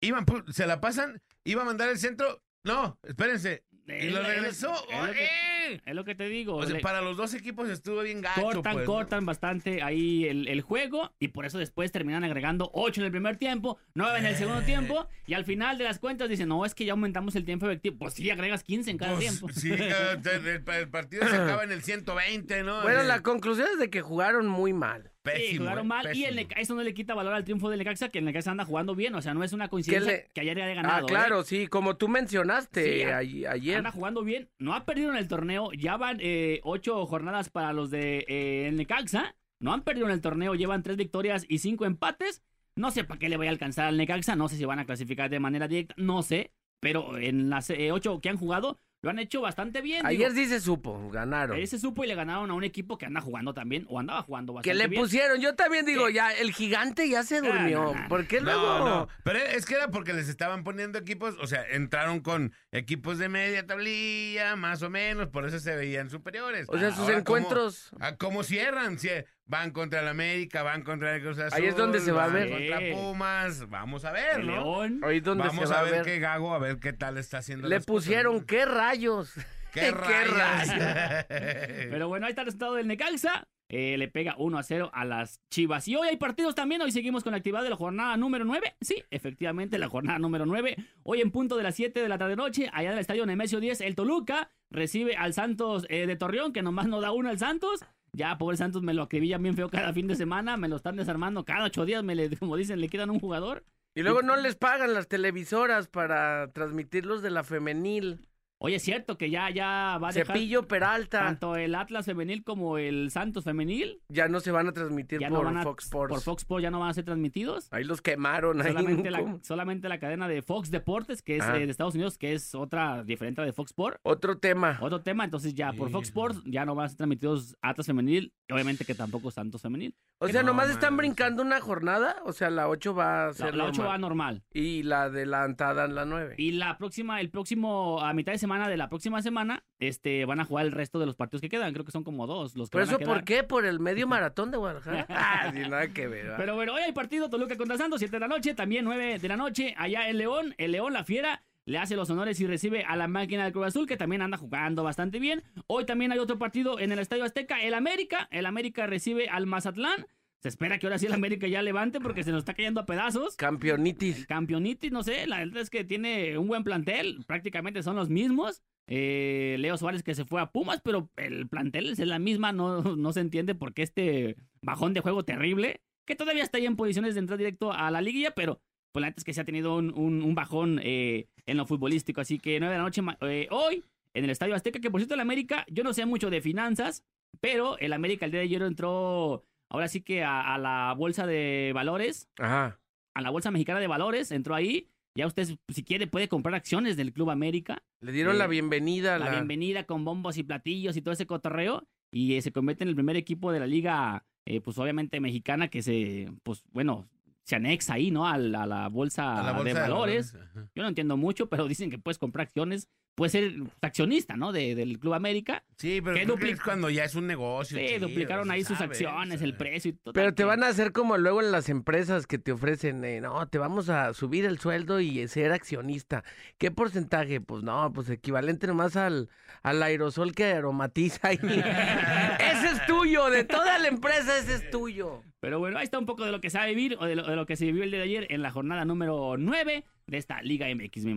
Iban, 0.00 0.24
se 0.52 0.68
la 0.68 0.80
pasan, 0.80 1.20
iba 1.44 1.62
a 1.62 1.64
mandar 1.64 1.88
el 1.88 1.98
centro. 1.98 2.42
No, 2.64 2.98
espérense. 3.02 3.64
Y 3.86 4.10
lo 4.10 4.20
lo- 4.20 4.20
es 4.20 4.22
lo- 4.22 4.22
regresó. 4.28 4.74
Es 4.88 5.06
lo, 5.06 5.12
que, 5.12 5.24
¡Eh! 5.24 5.80
es 5.84 5.94
lo 5.96 6.04
que 6.04 6.14
te 6.14 6.28
digo. 6.28 6.54
O 6.56 6.64
sea, 6.64 6.76
Le- 6.76 6.80
para 6.80 7.00
los 7.00 7.16
dos 7.16 7.34
equipos 7.34 7.68
estuvo 7.68 8.02
bien 8.02 8.20
gacho. 8.20 8.40
cortan, 8.42 8.72
pues, 8.74 8.86
¿no? 8.86 8.92
cortan 8.92 9.26
bastante 9.26 9.82
ahí 9.82 10.26
el, 10.26 10.46
el 10.46 10.60
juego 10.60 11.12
y 11.18 11.28
por 11.28 11.44
eso 11.44 11.58
después 11.58 11.90
terminan 11.90 12.22
agregando 12.22 12.70
8 12.72 13.00
en 13.00 13.06
el 13.06 13.10
primer 13.10 13.36
tiempo, 13.36 13.78
9 13.94 14.20
en 14.20 14.26
el 14.26 14.34
Eh. 14.34 14.38
segundo 14.38 14.62
tiempo 14.62 15.08
y 15.26 15.34
al 15.34 15.44
final 15.44 15.76
de 15.76 15.84
las 15.84 15.98
cuentas 15.98 16.28
dicen, 16.28 16.48
no, 16.48 16.64
es 16.64 16.74
que 16.74 16.84
ya 16.84 16.92
aumentamos 16.92 17.34
el 17.34 17.44
tiempo 17.44 17.66
efectivo. 17.66 17.96
Pues 17.98 18.14
sí, 18.14 18.30
agregas 18.30 18.62
15 18.62 18.92
en 18.92 18.98
cada 18.98 19.14
Pues, 19.14 19.24
tiempo. 19.26 19.48
Sí, 19.52 19.70
el, 19.72 20.28
el- 20.28 20.68
el 20.68 20.88
partido 20.88 21.26
se 21.26 21.34
acaba 21.34 21.64
en 21.64 21.72
el 21.72 21.82
120, 21.82 22.62
¿no? 22.62 22.82
Bueno, 22.82 23.00
Eh, 23.00 23.04
la 23.04 23.22
conclusión 23.22 23.66
es 23.72 23.78
de 23.80 23.90
que 23.90 24.02
jugaron 24.02 24.46
muy 24.46 24.72
mal. 24.72 25.10
Sí, 25.22 25.30
Pésimo, 25.32 25.64
jugaron 25.64 25.84
eh, 25.84 25.88
mal 25.88 26.16
y 26.16 26.24
el. 26.24 26.36
Neca- 26.36 26.54
eso 26.58 26.74
no 26.74 26.82
le 26.82 26.94
quita 26.94 27.14
valor 27.14 27.34
al 27.34 27.44
triunfo 27.44 27.68
del 27.68 27.78
Necaxa, 27.78 28.08
que 28.08 28.20
el 28.20 28.24
Necaxa 28.24 28.52
anda 28.52 28.64
jugando 28.64 28.94
bien, 28.94 29.14
o 29.14 29.20
sea, 29.20 29.34
no 29.34 29.44
es 29.44 29.52
una 29.52 29.68
coincidencia 29.68 30.12
le- 30.12 30.30
que 30.32 30.40
ayer 30.40 30.60
haya 30.62 30.74
ganado. 30.74 31.04
Ah, 31.04 31.06
claro, 31.06 31.40
¿eh? 31.40 31.44
sí, 31.44 31.66
como 31.66 31.96
tú 31.98 32.08
mencionaste 32.08 32.98
Sí, 32.98 33.02
a- 33.02 33.18
ay- 33.18 33.44
ayer. 33.44 33.76
Anda 33.76 33.90
jugando 33.90 34.22
bien, 34.24 34.48
no 34.58 34.74
ha 34.74 34.86
perdido 34.86 35.10
en 35.10 35.16
el 35.16 35.28
torneo, 35.28 35.72
ya 35.72 35.98
van 35.98 36.18
eh, 36.20 36.60
ocho 36.62 37.04
jornadas 37.06 37.50
para 37.50 37.72
los 37.74 37.90
de 37.90 38.24
eh, 38.28 38.68
el 38.68 38.76
Necaxa, 38.76 39.36
no 39.58 39.74
han 39.74 39.82
perdido 39.82 40.06
en 40.06 40.12
el 40.12 40.22
torneo, 40.22 40.54
llevan 40.54 40.82
tres 40.82 40.96
victorias 40.96 41.44
y 41.48 41.58
cinco 41.58 41.84
empates, 41.84 42.42
no 42.74 42.90
sé 42.90 43.04
para 43.04 43.18
qué 43.18 43.28
le 43.28 43.36
vaya 43.36 43.50
a 43.50 43.52
alcanzar 43.52 43.86
al 43.88 43.98
Necaxa, 43.98 44.36
no 44.36 44.48
sé 44.48 44.56
si 44.56 44.64
van 44.64 44.78
a 44.78 44.86
clasificar 44.86 45.28
de 45.28 45.38
manera 45.38 45.68
directa, 45.68 45.94
no 45.98 46.22
sé, 46.22 46.52
pero 46.80 47.18
en 47.18 47.50
las 47.50 47.70
ocho 47.90 48.22
que 48.22 48.30
han 48.30 48.38
jugado 48.38 48.78
lo 49.02 49.10
han 49.10 49.18
hecho 49.18 49.40
bastante 49.40 49.80
bien. 49.80 50.04
Ayer 50.04 50.32
digo, 50.32 50.42
sí 50.44 50.46
se 50.50 50.60
supo, 50.60 51.08
ganaron. 51.10 51.56
Ayer 51.56 51.66
se 51.68 51.78
supo 51.78 52.04
y 52.04 52.06
le 52.08 52.14
ganaron 52.14 52.50
a 52.50 52.54
un 52.54 52.64
equipo 52.64 52.98
que 52.98 53.06
anda 53.06 53.20
jugando 53.20 53.54
también, 53.54 53.86
o 53.88 53.98
andaba 53.98 54.22
jugando 54.22 54.52
Que 54.52 54.56
bastante 54.70 54.78
le 54.78 54.88
bien. 54.88 55.02
pusieron, 55.02 55.40
yo 55.40 55.54
también 55.54 55.86
digo, 55.86 56.06
¿Qué? 56.08 56.12
ya, 56.14 56.32
el 56.32 56.52
gigante 56.52 57.08
ya 57.08 57.22
se 57.22 57.38
Ah, 57.38 57.40
durmió. 57.40 57.82
no, 57.84 57.94
no, 57.94 58.02
no. 58.02 58.08
¿Por 58.08 58.26
qué 58.26 58.40
luego? 58.40 59.08
Pero 59.24 59.38
es 59.38 59.64
que 59.64 59.74
era 59.74 59.88
porque 59.88 60.12
les 60.12 60.28
estaban 60.28 60.64
poniendo 60.64 60.98
equipos, 60.98 61.36
o 61.40 61.46
sea, 61.46 61.64
entraron 61.70 62.20
con 62.20 62.52
equipos 62.72 63.16
de 63.18 63.28
media 63.30 63.66
tablilla, 63.66 64.54
más 64.56 64.82
o 64.82 64.90
menos, 64.90 65.28
por 65.28 65.46
eso 65.46 65.58
se 65.60 65.74
veían 65.76 66.10
superiores. 66.10 66.66
O 66.68 66.78
sea, 66.78 66.90
sus 66.90 67.00
Ahora, 67.00 67.24
¿cómo- 67.24 67.38
encuentros. 67.38 67.90
ah, 68.00 68.16
¿Cómo 68.16 68.42
cierran? 68.42 68.98
Si 68.98 69.08
van 69.50 69.72
contra 69.72 70.00
el 70.00 70.06
América, 70.08 70.62
van 70.62 70.82
contra 70.82 71.14
el 71.14 71.22
Cruz 71.22 71.38
Azul. 71.40 71.60
Ahí 71.60 71.68
es 71.68 71.76
donde 71.76 71.98
se 71.98 72.12
va 72.12 72.24
a 72.24 72.26
van 72.28 72.34
ver. 72.34 72.50
Contra. 72.50 72.78
Pumas, 72.92 73.68
vamos 73.68 74.04
a 74.04 74.12
ver. 74.12 74.44
León. 74.44 75.00
Ahí 75.04 75.18
es 75.18 75.24
donde 75.24 75.48
Vamos 75.48 75.68
se 75.68 75.74
va 75.74 75.78
a 75.78 75.80
a 75.80 75.82
ver 75.82 75.92
ver. 75.92 76.02
qué 76.04 76.18
gago, 76.20 76.54
a 76.54 76.58
ver 76.58 76.78
qué 76.78 76.92
tal 76.92 77.18
está 77.18 77.38
haciendo. 77.38 77.68
Le 77.68 77.76
cosas, 77.76 77.86
pusieron. 77.86 78.44
¿qué 78.46 78.64
rayos? 78.64 79.34
¿Qué 79.72 79.80
¿Qué 79.80 79.90
rayos? 79.90 81.24
Pero 81.28 82.08
bueno, 82.08 82.26
ahí 82.26 82.30
está 82.30 82.42
el 82.42 82.46
resultado 82.46 82.74
del 82.74 82.86
Necaxa. 82.86 83.48
Eh, 83.72 83.96
le 83.98 84.08
pega 84.08 84.34
1 84.36 84.58
a 84.58 84.62
0 84.64 84.90
a 84.92 85.04
las 85.04 85.40
Chivas. 85.48 85.86
Y 85.86 85.94
hoy 85.94 86.08
hay 86.08 86.16
partidos 86.16 86.54
también. 86.54 86.80
Hoy 86.82 86.90
seguimos 86.92 87.22
con 87.24 87.32
la 87.32 87.38
actividad 87.38 87.62
de 87.62 87.70
la 87.70 87.76
jornada 87.76 88.16
número 88.16 88.44
9. 88.44 88.76
Sí, 88.80 89.02
efectivamente, 89.10 89.78
la 89.78 89.88
jornada 89.88 90.18
número 90.18 90.46
9. 90.46 90.76
Hoy 91.04 91.20
en 91.20 91.30
punto 91.30 91.56
de 91.56 91.62
las 91.64 91.74
7 91.76 92.00
de 92.02 92.08
la 92.08 92.18
tarde 92.18 92.34
noche, 92.34 92.68
allá 92.72 92.90
del 92.90 92.98
estadio 92.98 93.26
Nemesio 93.26 93.60
10, 93.60 93.80
el 93.82 93.94
Toluca 93.94 94.50
recibe 94.70 95.16
al 95.16 95.34
Santos 95.34 95.86
eh, 95.88 96.06
de 96.06 96.16
Torreón, 96.16 96.52
que 96.52 96.62
nomás 96.62 96.86
no 96.88 97.00
da 97.00 97.12
uno 97.12 97.28
al 97.28 97.38
Santos. 97.38 97.80
Ya, 98.12 98.36
pobre 98.38 98.56
Santos, 98.56 98.82
me 98.82 98.94
lo 98.94 99.02
acribillan 99.02 99.42
bien 99.42 99.54
feo 99.54 99.68
cada 99.68 99.92
fin 99.92 100.06
de 100.06 100.16
semana. 100.16 100.56
Me 100.56 100.68
lo 100.68 100.76
están 100.76 100.96
desarmando 100.96 101.44
cada 101.44 101.64
ocho 101.64 101.84
días. 101.84 102.02
Me 102.02 102.14
le, 102.14 102.36
como 102.38 102.56
dicen, 102.56 102.80
le 102.80 102.88
quitan 102.88 103.10
un 103.10 103.20
jugador. 103.20 103.64
Y 103.94 104.02
luego 104.02 104.22
no 104.22 104.36
les 104.36 104.54
pagan 104.54 104.94
las 104.94 105.08
televisoras 105.08 105.88
para 105.88 106.52
transmitirlos 106.52 107.22
de 107.22 107.30
la 107.30 107.42
femenil. 107.42 108.20
Oye, 108.62 108.76
es 108.76 108.82
cierto 108.82 109.16
que 109.16 109.30
ya, 109.30 109.48
ya 109.48 109.96
va 110.02 110.08
a 110.08 110.12
dejar 110.12 110.36
Cepillo 110.36 110.68
Peralta 110.68 111.20
tanto 111.20 111.56
el 111.56 111.74
Atlas 111.74 112.04
femenil 112.04 112.44
como 112.44 112.76
el 112.76 113.10
Santos 113.10 113.44
femenil. 113.44 114.02
ya 114.10 114.28
no 114.28 114.40
se 114.40 114.50
van 114.50 114.68
a 114.68 114.72
transmitir 114.72 115.18
Ya 115.18 115.30
por 115.30 115.46
van 115.46 115.56
a, 115.56 115.62
Fox 115.62 115.84
Sports. 115.84 116.12
por 116.12 116.20
Fox 116.20 116.42
Sports 116.42 116.62
ya 116.64 116.70
no 116.70 116.78
van 116.78 116.90
a 116.90 116.94
ser 116.94 117.04
transmitidos. 117.04 117.68
Ahí 117.72 117.84
los 117.84 118.02
quemaron. 118.02 118.60
Ahí 118.60 118.68
Solamente 118.68 119.10
la, 119.10 119.18
¿cómo? 119.20 119.40
solamente 119.42 119.88
la 119.88 119.98
cadena 119.98 120.28
de 120.28 120.42
Fox 120.42 120.70
Deportes, 120.70 121.22
que 121.22 121.36
es 121.38 121.42
Ah. 121.42 121.56
eh, 121.56 121.64
de 121.64 121.70
Estados 121.70 121.94
Unidos, 121.94 122.18
que 122.18 122.34
es 122.34 122.54
otra 122.54 123.02
diferente 123.02 123.40
de 123.40 123.54
Fox 123.54 123.70
Sports. 123.70 123.98
Otro 124.02 124.36
tema. 124.36 124.76
Otro 124.82 125.00
tema, 125.00 125.24
entonces 125.24 125.54
ya 125.54 125.72
por 125.72 125.88
Fox 125.90 126.08
Sports 126.08 126.42
ya 126.44 126.66
no 126.66 126.74
van 126.74 126.84
a 126.84 126.88
ser 126.90 126.98
transmitidos 126.98 127.56
Atlas 127.62 127.86
femenil 127.86 128.34
y 128.46 128.52
obviamente 128.52 128.84
que 128.84 128.94
tampoco 128.94 129.30
Santos 129.30 129.62
femenil. 129.62 129.94
O 130.22 130.28
sea, 130.28 130.42
No 130.42 130.48
nomás 130.48 130.68
están 130.68 130.94
manches. 130.94 130.98
brincando 130.98 131.42
una 131.42 131.60
jornada. 131.60 132.16
O 132.24 132.32
sea, 132.32 132.50
la 132.50 132.68
8 132.68 132.94
va 132.94 133.24
a 133.24 133.26
La, 133.28 133.32
ser 133.32 133.54
la 133.54 133.64
8 133.64 133.84
va 133.84 133.96
normal. 133.98 134.42
Y 134.52 134.82
la 134.82 135.04
adelantada 135.04 135.86
en 135.86 135.94
la 135.94 136.04
9. 136.04 136.34
Y 136.36 136.52
la 136.52 136.76
próxima, 136.76 137.20
el 137.20 137.30
próximo, 137.30 138.00
a 138.02 138.12
mitad 138.12 138.32
de 138.32 138.38
semana 138.38 138.68
de 138.68 138.76
la 138.76 138.88
próxima 138.90 139.22
semana, 139.22 139.64
este, 139.78 140.26
van 140.26 140.38
a 140.40 140.44
jugar 140.44 140.66
el 140.66 140.72
resto 140.72 140.98
de 140.98 141.06
los 141.06 141.16
partidos 141.16 141.40
que 141.40 141.48
quedan. 141.48 141.72
Creo 141.72 141.84
que 141.86 141.92
son 141.92 142.04
como 142.04 142.26
dos 142.26 142.54
los 142.54 142.68
que 142.68 142.72
¿Por 142.72 142.80
van 142.82 142.88
a 142.88 142.92
eso 142.92 142.98
quedar. 142.98 143.14
por 143.14 143.24
qué? 143.24 143.42
¿Por 143.44 143.64
el 143.64 143.80
medio 143.80 144.06
maratón 144.08 144.50
de 144.50 144.58
Guadalajara? 144.58 145.06
ah, 145.08 145.50
sin 145.54 145.70
nada 145.70 145.88
que 145.88 146.06
ver. 146.06 146.24
¿verdad? 146.24 146.36
Pero 146.38 146.54
bueno, 146.54 146.74
hoy 146.74 146.82
hay 146.82 146.92
partido 146.92 147.30
Toluca 147.30 147.56
contra 147.56 147.78
Santos, 147.78 147.98
7 148.00 148.14
de 148.16 148.20
la 148.20 148.28
noche, 148.28 148.52
también 148.54 148.84
9 148.84 149.18
de 149.18 149.28
la 149.28 149.36
noche, 149.38 149.74
allá 149.78 150.08
en 150.10 150.18
León. 150.18 150.54
El 150.58 150.72
León, 150.72 150.92
la 150.92 151.04
fiera, 151.04 151.42
le 151.70 151.78
hace 151.78 151.96
los 151.96 152.10
honores 152.10 152.40
y 152.40 152.46
recibe 152.46 152.84
a 152.84 152.96
la 152.96 153.06
máquina 153.06 153.44
del 153.44 153.52
Cruz 153.52 153.68
Azul, 153.68 153.86
que 153.86 153.96
también 153.96 154.22
anda 154.22 154.36
jugando 154.36 154.82
bastante 154.82 155.20
bien. 155.20 155.42
Hoy 155.68 155.86
también 155.86 156.10
hay 156.10 156.18
otro 156.18 156.36
partido 156.36 156.80
en 156.80 156.90
el 156.90 156.98
Estadio 156.98 157.24
Azteca, 157.24 157.62
el 157.62 157.74
América. 157.74 158.28
El 158.32 158.46
América 158.46 158.86
recibe 158.86 159.28
al 159.28 159.46
Mazatlán. 159.46 160.06
Se 160.40 160.48
espera 160.48 160.78
que 160.78 160.86
ahora 160.86 160.98
sí 160.98 161.06
el 161.06 161.12
América 161.12 161.46
ya 161.46 161.62
levante 161.62 162.00
porque 162.00 162.24
se 162.24 162.32
nos 162.32 162.40
está 162.40 162.54
cayendo 162.54 162.80
a 162.80 162.86
pedazos. 162.86 163.36
Campeonitis. 163.36 164.26
Campeonitis, 164.26 164.90
no 164.90 165.02
sé, 165.02 165.26
la 165.26 165.38
verdad 165.38 165.62
es 165.62 165.70
que 165.70 165.84
tiene 165.84 166.38
un 166.38 166.48
buen 166.48 166.64
plantel, 166.64 167.24
prácticamente 167.26 167.82
son 167.82 167.94
los 167.94 168.08
mismos. 168.08 168.62
Eh, 168.88 169.56
Leo 169.60 169.76
Suárez 169.76 170.02
que 170.02 170.14
se 170.14 170.24
fue 170.24 170.40
a 170.40 170.50
Pumas, 170.50 170.80
pero 170.82 171.10
el 171.16 171.46
plantel 171.48 171.90
es 171.90 171.98
la 172.00 172.18
misma, 172.18 172.52
no, 172.52 172.82
no 172.96 173.12
se 173.12 173.20
entiende 173.20 173.54
por 173.54 173.74
qué 173.74 173.82
este 173.82 174.36
bajón 174.62 174.94
de 174.94 175.00
juego 175.00 175.24
terrible, 175.24 175.82
que 176.06 176.16
todavía 176.16 176.42
está 176.42 176.58
ahí 176.58 176.66
en 176.66 176.74
posiciones 176.74 177.14
de 177.14 177.20
entrar 177.20 177.38
directo 177.38 177.72
a 177.72 177.90
la 177.90 178.00
liguilla, 178.00 178.32
pero 178.32 178.60
pues 178.92 179.00
la 179.00 179.08
neta 179.08 179.20
es 179.20 179.24
que 179.24 179.32
se 179.34 179.40
ha 179.40 179.44
tenido 179.44 179.76
un, 179.76 179.92
un- 179.96 180.22
un 180.22 180.34
bajón 180.34 180.80
eh, 180.82 181.26
en 181.46 181.56
lo 181.56 181.66
futbolístico, 181.66 182.20
así 182.20 182.38
que 182.38 182.58
9 182.60 182.72
de 182.72 182.78
la 182.78 182.84
noche 182.84 183.02
eh, 183.22 183.48
hoy 183.50 183.84
en 184.14 184.24
el 184.24 184.30
Estadio 184.30 184.54
Azteca, 184.54 184.80
que 184.80 184.90
por 184.90 185.00
cierto 185.00 185.14
el 185.14 185.20
América, 185.20 185.64
yo 185.70 185.84
no 185.84 185.92
sé 185.92 186.04
mucho 186.06 186.30
de 186.30 186.40
finanzas, 186.40 187.04
pero 187.40 187.78
el 187.78 187.92
América 187.92 188.24
el 188.26 188.32
día 188.32 188.40
de 188.40 188.46
ayer 188.46 188.62
entró 188.62 189.44
ahora 189.70 189.86
sí 189.88 190.00
que 190.00 190.22
a- 190.24 190.54
a 190.54 190.58
la 190.58 190.94
bolsa 190.96 191.26
de 191.26 191.70
valores 191.74 192.28
Ajá. 192.38 192.80
a 193.14 193.20
la 193.20 193.30
Bolsa 193.30 193.50
Mexicana 193.50 193.80
de 193.80 193.86
Valores, 193.86 194.30
entró 194.32 194.54
ahí. 194.54 194.88
Ya 195.16 195.26
usted, 195.26 195.48
si 195.68 195.82
quiere, 195.82 196.06
puede 196.06 196.28
comprar 196.28 196.54
acciones 196.54 196.96
del 196.96 197.12
Club 197.12 197.30
América. 197.30 197.82
Le 198.00 198.12
dieron 198.12 198.36
Eh, 198.36 198.38
la 198.38 198.46
bienvenida. 198.46 199.18
La 199.18 199.26
la- 199.26 199.30
bienvenida 199.32 199.84
con 199.84 200.04
bombos 200.04 200.38
y 200.38 200.44
platillos 200.44 200.96
y 200.96 201.02
todo 201.02 201.12
ese 201.12 201.26
cotorreo. 201.26 201.84
Y 202.12 202.34
eh, 202.34 202.42
se 202.42 202.52
convierte 202.52 202.84
en 202.84 202.88
el 202.88 202.94
primer 202.94 203.16
equipo 203.16 203.50
de 203.52 203.58
la 203.60 203.66
liga, 203.66 204.24
eh, 204.46 204.60
pues 204.60 204.78
obviamente 204.78 205.18
mexicana, 205.20 205.66
que 205.68 205.82
se, 205.82 206.30
pues 206.44 206.62
bueno, 206.72 207.08
se 207.44 207.56
anexa 207.56 207.94
ahí, 207.94 208.10
¿no? 208.10 208.26
A 208.26 208.38
la, 208.38 208.62
a 208.62 208.66
la 208.66 208.88
bolsa, 208.88 209.40
A 209.40 209.42
la 209.42 209.52
bolsa 209.52 209.68
de 209.68 209.80
valores. 209.80 210.34
Yo 210.74 210.82
no 210.82 210.88
entiendo 210.88 211.16
mucho, 211.16 211.48
pero 211.48 211.66
dicen 211.66 211.90
que 211.90 211.98
puedes 211.98 212.18
comprar 212.18 212.46
acciones. 212.46 212.88
Puedes 213.14 213.32
ser 213.32 213.52
accionista, 213.82 214.36
¿no? 214.36 214.50
De- 214.52 214.74
del 214.74 214.98
Club 214.98 215.12
América. 215.14 215.62
Sí, 215.76 216.00
pero 216.02 216.16
¿Qué 216.16 216.24
creo 216.24 216.36
que 216.36 216.50
es 216.50 216.60
cuando 216.60 216.88
ya 216.88 217.04
es 217.04 217.14
un 217.14 217.26
negocio. 217.26 217.78
Sí, 217.78 217.84
chido, 217.86 218.08
duplicaron 218.08 218.50
ahí 218.50 218.64
sus 218.64 218.78
sabe, 218.78 218.90
acciones, 218.92 219.42
el 219.42 219.56
precio 219.56 219.90
y 219.90 219.92
todo. 219.92 220.14
Pero 220.14 220.34
te 220.34 220.44
van 220.44 220.62
a 220.62 220.68
hacer 220.68 220.92
como 220.92 221.18
luego 221.18 221.42
en 221.42 221.52
las 221.52 221.68
empresas 221.68 222.26
que 222.26 222.38
te 222.38 222.52
ofrecen, 222.52 223.04
eh, 223.04 223.20
no, 223.20 223.46
te 223.48 223.58
vamos 223.58 223.88
a 223.90 224.14
subir 224.14 224.44
el 224.46 224.58
sueldo 224.58 225.00
y 225.00 225.26
ser 225.28 225.52
accionista. 225.52 226.24
¿Qué 226.56 226.70
porcentaje? 226.70 227.40
Pues 227.40 227.62
no, 227.62 227.92
pues 227.92 228.08
equivalente 228.08 228.66
nomás 228.66 228.96
al, 228.96 229.28
al 229.62 229.82
aerosol 229.82 230.32
que 230.32 230.44
aromatiza 230.44 231.28
ahí. 231.28 231.38
ese 231.42 232.66
es 232.68 232.86
tuyo, 232.86 233.28
de 233.30 233.44
toda 233.44 233.78
la 233.78 233.88
empresa 233.88 234.38
ese 234.38 234.54
es 234.54 234.70
tuyo. 234.70 235.22
Pero 235.40 235.58
bueno, 235.58 235.78
ahí 235.78 235.84
está 235.84 235.98
un 235.98 236.06
poco 236.06 236.24
de 236.24 236.32
lo 236.32 236.40
que 236.40 236.50
se 236.50 236.58
va 236.58 236.64
a 236.64 236.68
vivir 236.68 236.96
o 236.98 237.06
de 237.06 237.16
lo, 237.16 237.26
de 237.26 237.36
lo 237.36 237.46
que 237.46 237.56
se 237.56 237.66
vivió 237.66 237.82
el 237.82 237.90
día 237.90 238.00
de 238.00 238.04
ayer 238.04 238.26
en 238.30 238.42
la 238.42 238.50
jornada 238.50 238.84
número 238.84 239.36
9 239.38 239.84
de 240.06 240.16
esta 240.16 240.42
Liga 240.42 240.66
MX, 240.74 241.04
mi. 241.04 241.14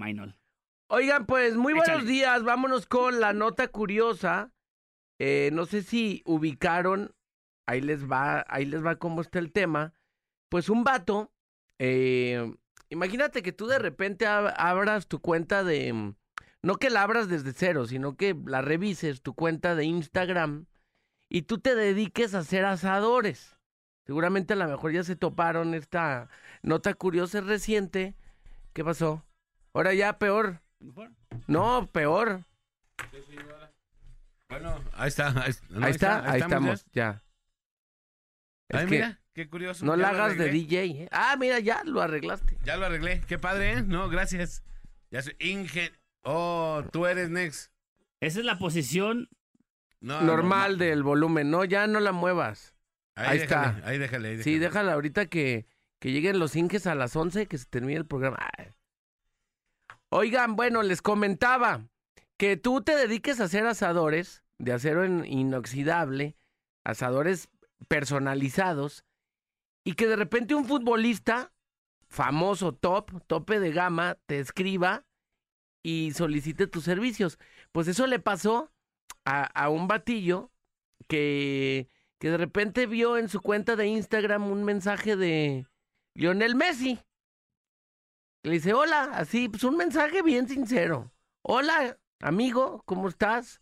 Oigan, 0.96 1.26
pues 1.26 1.56
muy 1.56 1.74
buenos 1.74 1.90
Échale. 2.04 2.06
días, 2.12 2.44
vámonos 2.44 2.86
con 2.86 3.20
la 3.20 3.34
nota 3.34 3.68
curiosa. 3.68 4.52
Eh, 5.20 5.50
no 5.52 5.66
sé 5.66 5.82
si 5.82 6.22
ubicaron, 6.24 7.16
ahí 7.68 7.82
les 7.82 8.06
va, 8.08 8.46
ahí 8.48 8.66
les 8.66 8.86
va 8.86 8.98
cómo 8.98 9.22
está 9.22 9.40
el 9.40 9.52
tema. 9.52 9.96
Pues 10.50 10.70
un 10.70 10.84
vato, 10.84 11.34
eh, 11.80 12.54
imagínate 12.90 13.42
que 13.42 13.52
tú 13.52 13.66
de 13.66 13.80
repente 13.80 14.28
ab- 14.28 14.54
abras 14.56 15.08
tu 15.08 15.20
cuenta 15.20 15.64
de, 15.64 15.92
mm, 15.94 16.16
no 16.62 16.76
que 16.76 16.92
la 16.92 17.02
abras 17.02 17.28
desde 17.28 17.54
cero, 17.54 17.88
sino 17.88 18.16
que 18.16 18.36
la 18.46 18.62
revises 18.62 19.24
tu 19.24 19.34
cuenta 19.34 19.74
de 19.74 19.86
Instagram 19.86 20.68
y 21.28 21.42
tú 21.42 21.58
te 21.58 21.74
dediques 21.74 22.36
a 22.36 22.40
hacer 22.40 22.66
asadores. 22.66 23.58
Seguramente 24.06 24.54
a 24.54 24.58
lo 24.58 24.68
mejor 24.68 24.92
ya 24.92 25.04
se 25.04 25.16
toparon 25.16 25.74
esta 25.74 26.30
nota 26.62 26.94
curiosa 26.94 27.42
reciente. 27.42 28.16
¿Qué 28.74 28.84
pasó? 28.86 29.26
Ahora 29.74 29.96
ya 29.96 30.20
peor. 30.20 30.62
No, 31.48 31.88
peor. 31.92 32.44
Bueno, 34.50 34.80
ahí 34.94 35.08
está. 35.08 35.28
Ahí, 35.44 35.54
no, 35.70 35.86
ahí 35.86 35.92
está, 35.92 36.18
ahí 36.32 36.40
estamos 36.42 36.80
estamos, 36.82 36.86
ya. 36.94 37.24
Es 38.70 38.80
Ay, 38.80 38.86
que 38.86 38.92
mira, 38.92 39.22
qué 39.34 39.50
curioso. 39.50 39.86
no 39.86 39.96
la 39.96 40.10
hagas 40.10 40.38
de. 40.38 40.50
DJ. 40.50 40.86
¿eh? 40.86 41.10
Ah, 41.12 41.36
mira, 41.40 41.60
ya 41.60 41.84
lo 41.84 42.02
arreglaste. 42.02 42.58
Ya 42.64 42.78
lo 42.78 42.86
arreglé. 42.86 43.22
Qué 43.28 43.40
padre, 43.40 43.74
¿eh? 43.74 43.82
No, 43.82 44.10
gracias. 44.10 44.64
Ya 45.12 45.22
soy 45.22 45.36
ingen... 45.40 45.92
Oh, 46.24 46.84
tú 46.92 47.06
eres 47.06 47.30
Next. 47.30 47.72
Esa 48.20 48.40
es 48.40 48.46
la 48.46 48.58
posición. 48.58 49.30
No, 50.00 50.22
Normal 50.22 50.74
no, 50.74 50.78
del 50.78 51.04
volumen. 51.04 51.52
No, 51.52 51.66
ya 51.66 51.88
no 51.88 52.00
la 52.00 52.12
muevas. 52.12 52.74
Ahí, 53.16 53.28
Ahí 53.28 53.40
déjale, 53.40 53.68
está. 53.78 53.88
Ahí 53.88 53.98
déjale, 53.98 54.28
ahí 54.30 54.36
Sí, 54.38 54.52
déjale. 54.54 54.60
déjala 54.60 54.94
ahorita 54.94 55.26
que, 55.28 55.68
que 56.00 56.12
lleguen 56.12 56.40
los 56.40 56.56
inges 56.56 56.88
a 56.88 56.96
las 56.96 57.16
11, 57.16 57.48
que 57.48 57.58
se 57.58 57.66
termine 57.66 57.98
el 58.00 58.06
programa. 58.06 58.38
Ay. 58.58 58.68
Oigan, 60.16 60.56
bueno, 60.56 60.84
les 60.84 61.02
comentaba 61.02 61.88
que 62.38 62.56
tú 62.56 62.82
te 62.82 62.96
dediques 62.96 63.40
a 63.40 63.46
hacer 63.46 63.66
asadores 63.66 64.44
de 64.60 64.72
acero 64.72 65.06
in- 65.06 65.26
inoxidable, 65.26 66.38
asadores 66.84 67.50
personalizados, 67.88 69.06
y 69.84 69.94
que 69.94 70.06
de 70.06 70.16
repente 70.16 70.54
un 70.54 70.66
futbolista 70.66 71.52
famoso, 72.08 72.76
top, 72.76 73.24
tope 73.26 73.60
de 73.60 73.72
gama, 73.72 74.20
te 74.28 74.38
escriba 74.38 75.04
y 75.82 76.12
solicite 76.12 76.68
tus 76.68 76.84
servicios. 76.84 77.40
Pues 77.72 77.88
eso 77.88 78.06
le 78.06 78.20
pasó 78.20 78.72
a, 79.26 79.46
a 79.46 79.70
un 79.70 79.88
batillo 79.88 80.52
que, 81.08 81.90
que 82.20 82.30
de 82.30 82.38
repente 82.38 82.86
vio 82.86 83.18
en 83.18 83.30
su 83.30 83.42
cuenta 83.42 83.76
de 83.76 83.88
Instagram 83.88 84.52
un 84.52 84.64
mensaje 84.64 85.16
de 85.16 85.66
Lionel 86.14 86.54
Messi. 86.56 87.00
Le 88.44 88.52
dice, 88.52 88.74
hola, 88.74 89.04
así, 89.14 89.48
pues 89.48 89.64
un 89.64 89.78
mensaje 89.78 90.22
bien 90.22 90.48
sincero. 90.50 91.12
Hola, 91.44 91.98
amigo, 92.22 92.84
¿cómo 92.86 93.08
estás? 93.08 93.62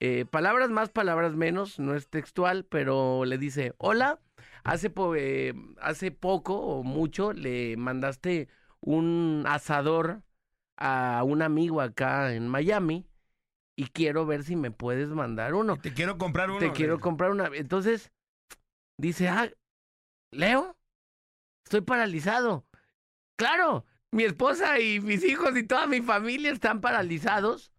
Eh, 0.00 0.24
palabras 0.24 0.70
más, 0.70 0.88
palabras 0.90 1.34
menos, 1.36 1.78
no 1.78 1.94
es 1.94 2.08
textual, 2.08 2.64
pero 2.64 3.26
le 3.26 3.36
dice, 3.36 3.74
hola, 3.76 4.20
hace, 4.64 4.88
po- 4.88 5.14
eh, 5.14 5.54
hace 5.78 6.10
poco 6.10 6.58
o 6.58 6.82
mucho 6.82 7.32
le 7.34 7.76
mandaste 7.76 8.48
un 8.80 9.44
asador 9.46 10.22
a 10.78 11.22
un 11.24 11.42
amigo 11.42 11.82
acá 11.82 12.32
en 12.34 12.48
Miami 12.48 13.06
y 13.76 13.88
quiero 13.88 14.24
ver 14.24 14.42
si 14.42 14.56
me 14.56 14.70
puedes 14.70 15.10
mandar 15.10 15.52
uno. 15.54 15.78
Te 15.78 15.92
quiero 15.92 16.16
comprar 16.16 16.50
uno. 16.50 16.60
Te 16.60 16.72
quiero 16.72 16.98
comprar 16.98 17.30
una. 17.30 17.46
Entonces, 17.54 18.10
dice, 18.98 19.28
ah, 19.28 19.50
Leo, 20.30 20.76
estoy 21.64 21.82
paralizado. 21.82 22.66
Claro, 23.36 23.84
mi 24.14 24.24
esposa 24.24 24.78
y 24.80 25.00
mis 25.00 25.24
hijos 25.24 25.56
y 25.56 25.64
toda 25.64 25.86
mi 25.86 26.00
familia 26.00 26.52
están 26.52 26.80
paralizados. 26.80 27.72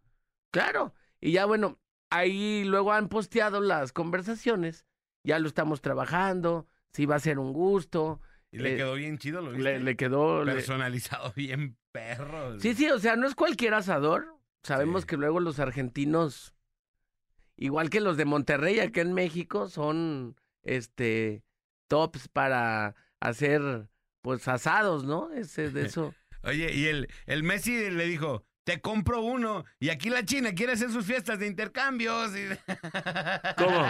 Claro. 0.51 0.93
Y 1.21 1.31
ya 1.31 1.45
bueno, 1.45 1.79
ahí 2.09 2.63
luego 2.65 2.91
han 2.93 3.09
posteado 3.09 3.61
las 3.61 3.91
conversaciones. 3.91 4.85
Ya 5.23 5.39
lo 5.39 5.47
estamos 5.47 5.81
trabajando. 5.81 6.67
Sí 6.91 7.05
va 7.05 7.15
a 7.15 7.19
ser 7.19 7.39
un 7.39 7.51
gusto. 7.53 8.21
Y 8.51 8.59
le 8.59 8.73
eh, 8.73 8.77
quedó 8.77 8.93
bien 8.95 9.17
chido, 9.17 9.41
¿lo 9.41 9.51
viste? 9.51 9.63
Le, 9.63 9.79
le 9.79 9.95
quedó... 9.97 10.43
le- 10.45 10.53
Personalizado 10.53 11.33
bien 11.35 11.77
perro. 11.91 12.59
Sí, 12.59 12.73
sí, 12.75 12.89
o 12.89 12.99
sea, 12.99 13.15
no 13.15 13.27
es 13.27 13.35
cualquier 13.35 13.73
asador. 13.73 14.37
Sabemos 14.63 15.01
Sí. 15.01 15.07
que 15.07 15.17
luego 15.17 15.39
los 15.39 15.59
argentinos, 15.59 16.53
igual 17.57 17.89
que 17.89 18.01
los 18.01 18.17
de 18.17 18.25
Monterrey 18.25 18.79
acá 18.79 19.01
en 19.01 19.13
México, 19.13 19.67
son 19.69 20.35
este 20.63 21.43
tops 21.87 22.27
para 22.27 22.95
hacer 23.19 23.89
pues 24.21 24.47
asados, 24.47 25.03
¿no? 25.05 25.31
Ese 25.31 25.69
de 25.69 25.85
eso. 25.85 26.13
Oye, 26.45 26.73
y 26.73 26.85
el, 26.85 27.07
el 27.25 27.43
Messi 27.43 27.89
le 27.89 28.05
dijo, 28.05 28.45
te 28.63 28.81
compro 28.81 29.21
uno. 29.21 29.65
Y 29.79 29.89
aquí 29.89 30.09
la 30.09 30.23
China 30.25 30.53
quiere 30.53 30.73
hacer 30.73 30.91
sus 30.91 31.05
fiestas 31.05 31.39
de 31.39 31.47
intercambios. 31.47 32.31
¿Cómo? 33.57 33.85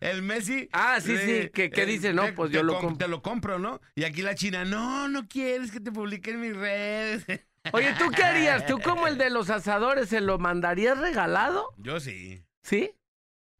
el 0.00 0.22
Messi... 0.22 0.68
Ah, 0.72 0.98
sí, 1.00 1.12
le- 1.12 1.42
sí, 1.44 1.50
que, 1.50 1.70
que 1.70 1.82
eh, 1.82 1.86
dice, 1.86 2.12
no, 2.12 2.24
te- 2.24 2.32
pues 2.32 2.50
te 2.50 2.56
yo 2.56 2.62
lo 2.62 2.74
com- 2.74 2.82
compro. 2.82 2.98
Te 3.06 3.08
lo 3.10 3.22
compro, 3.22 3.58
¿no? 3.58 3.80
Y 3.94 4.04
aquí 4.04 4.22
la 4.22 4.34
China, 4.34 4.64
no, 4.64 5.08
no 5.08 5.28
quieres 5.28 5.70
que 5.70 5.80
te 5.80 5.92
publique 5.92 6.30
en 6.30 6.40
mis 6.40 6.56
redes. 6.56 7.24
Oye, 7.72 7.94
¿tú 7.98 8.10
qué 8.10 8.22
harías? 8.22 8.66
¿Tú 8.66 8.78
como 8.80 9.06
el 9.06 9.16
de 9.18 9.30
los 9.30 9.48
asadores 9.50 10.08
se 10.10 10.20
lo 10.20 10.38
mandarías 10.38 10.98
regalado? 10.98 11.72
Yo 11.78 11.98
sí. 12.00 12.44
¿Sí? 12.62 12.92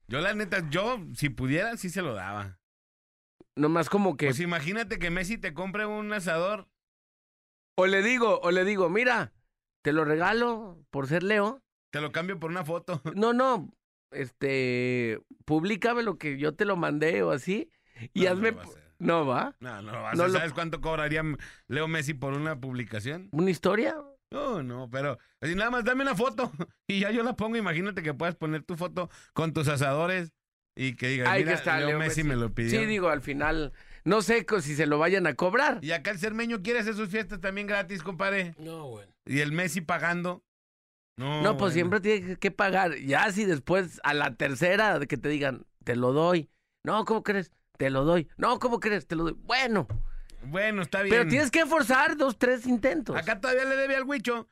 Yo 0.09 0.21
la 0.21 0.35
neta, 0.35 0.69
yo 0.69 1.01
si 1.15 1.31
pudiera, 1.31 1.77
sí 1.79 1.89
se 1.89 2.03
lo 2.03 2.15
daba. 2.15 2.59
Nomás 3.57 3.89
como 3.89 4.17
que... 4.17 4.27
Pues 4.27 4.41
imagínate 4.41 4.99
que 4.99 5.09
Messi 5.11 5.39
te 5.39 5.55
compre 5.55 5.87
un 5.87 6.13
asador. 6.13 6.69
O 7.77 7.87
le 7.87 8.03
digo, 8.03 8.41
o 8.43 8.51
le 8.51 8.65
digo, 8.65 8.89
mira, 8.89 9.33
te 9.83 9.93
lo 9.93 10.05
regalo 10.05 10.85
por 10.91 11.07
ser 11.09 11.23
Leo. 11.23 11.63
Te 11.91 12.01
lo 12.01 12.13
cambio 12.13 12.39
por 12.39 12.51
una 12.51 12.65
foto. 12.65 13.01
No, 13.15 13.33
no, 13.33 13.71
este, 14.11 15.21
públicame 15.45 16.03
lo 16.03 16.19
que 16.19 16.39
yo 16.39 16.55
te 16.55 16.65
lo 16.65 16.77
mandé 16.77 17.23
o 17.23 17.31
así. 17.31 17.71
Y 18.13 18.23
No, 18.23 18.27
no 18.27 18.31
hazme... 18.33 18.51
lo 18.53 18.57
va. 18.59 18.65
No, 19.01 19.27
¿va? 19.27 19.57
No, 19.61 19.83
no 19.83 19.93
va 19.93 20.15
No 20.15 20.29
lo- 20.29 20.33
¿Sabes 20.33 20.53
cuánto 20.53 20.81
cobraría 20.81 21.23
Leo 21.67 21.89
Messi 21.89 22.15
por 22.15 22.33
una 22.33 22.59
publicación? 22.61 23.29
¿Una 23.33 23.51
historia? 23.51 23.97
No, 24.31 24.63
no, 24.63 24.89
pero 24.91 25.19
así 25.41 25.55
nada 25.55 25.71
más 25.71 25.85
dame 25.85 26.03
una 26.03 26.15
foto 26.15 26.51
y 26.89 27.01
ya 27.01 27.11
yo 27.11 27.23
la 27.23 27.35
pongo. 27.37 27.57
Imagínate 27.57 28.03
que 28.03 28.15
puedas 28.15 28.37
poner 28.37 28.63
tu 28.63 28.77
foto 28.77 29.11
con 29.33 29.53
tus 29.53 29.69
asadores 29.69 30.33
y 30.77 30.95
que 30.97 31.09
digas, 31.09 31.29
Ahí 31.29 31.43
mira, 31.43 31.53
que 31.53 31.59
está, 31.59 31.79
Leo, 31.79 31.89
Leo 31.89 31.99
Messi, 31.99 32.23
Messi. 32.23 32.29
me 32.29 32.37
lo 32.37 32.55
pidió. 32.55 32.81
Sí, 32.81 32.87
digo, 32.87 33.09
al 33.11 33.21
final, 33.21 33.73
no 34.05 34.23
sé 34.23 34.47
si 34.63 34.75
se 34.77 34.87
lo 34.87 34.99
vayan 34.99 35.27
a 35.27 35.35
cobrar. 35.35 35.79
Y 35.83 35.93
acá 35.93 36.11
el 36.11 36.19
cermeño 36.19 36.63
quiere 36.63 36.81
hacer 36.81 36.95
sus 36.95 37.09
fiestas 37.09 37.41
también 37.41 37.67
gratis, 37.67 38.03
compadre. 38.03 38.55
No, 38.59 38.89
bueno. 38.89 39.13
Y 39.27 39.41
el 39.41 39.53
Messi 39.53 39.81
pagando. 39.81 40.43
No, 41.17 41.43
No, 41.43 41.51
pues 41.57 41.73
bueno. 41.73 41.73
siempre 41.73 42.01
tiene 42.01 42.37
que 42.37 42.51
pagar. 42.51 42.97
Ya 42.97 43.31
si 43.33 43.45
después 43.45 44.01
a 44.05 44.15
la 44.15 44.35
tercera 44.37 44.99
de 44.99 45.07
que 45.07 45.17
te 45.17 45.29
digan, 45.29 45.65
te 45.85 45.97
lo 45.97 46.13
doy. 46.13 46.51
No, 46.85 47.05
¿cómo 47.05 47.23
crees? 47.23 47.51
te 47.77 47.91
lo 47.91 48.05
doy. 48.05 48.29
No, 48.37 48.59
¿cómo 48.61 48.79
crees? 48.79 49.07
Te 49.09 49.17
lo 49.17 49.25
doy. 49.25 49.37
Bueno, 49.43 49.89
Bueno, 50.45 50.83
está 50.83 51.03
bien. 51.03 51.11
pero 51.17 51.29
tienes 51.29 51.51
que 51.51 51.67
forzar 51.67 52.17
dos, 52.17 52.39
tres 52.39 52.67
intentos. 52.67 53.17
Acá 53.17 53.41
todavía 53.41 53.65
le 53.65 53.75
debe 53.77 53.97
al 53.97 54.05
huicho. 54.05 54.47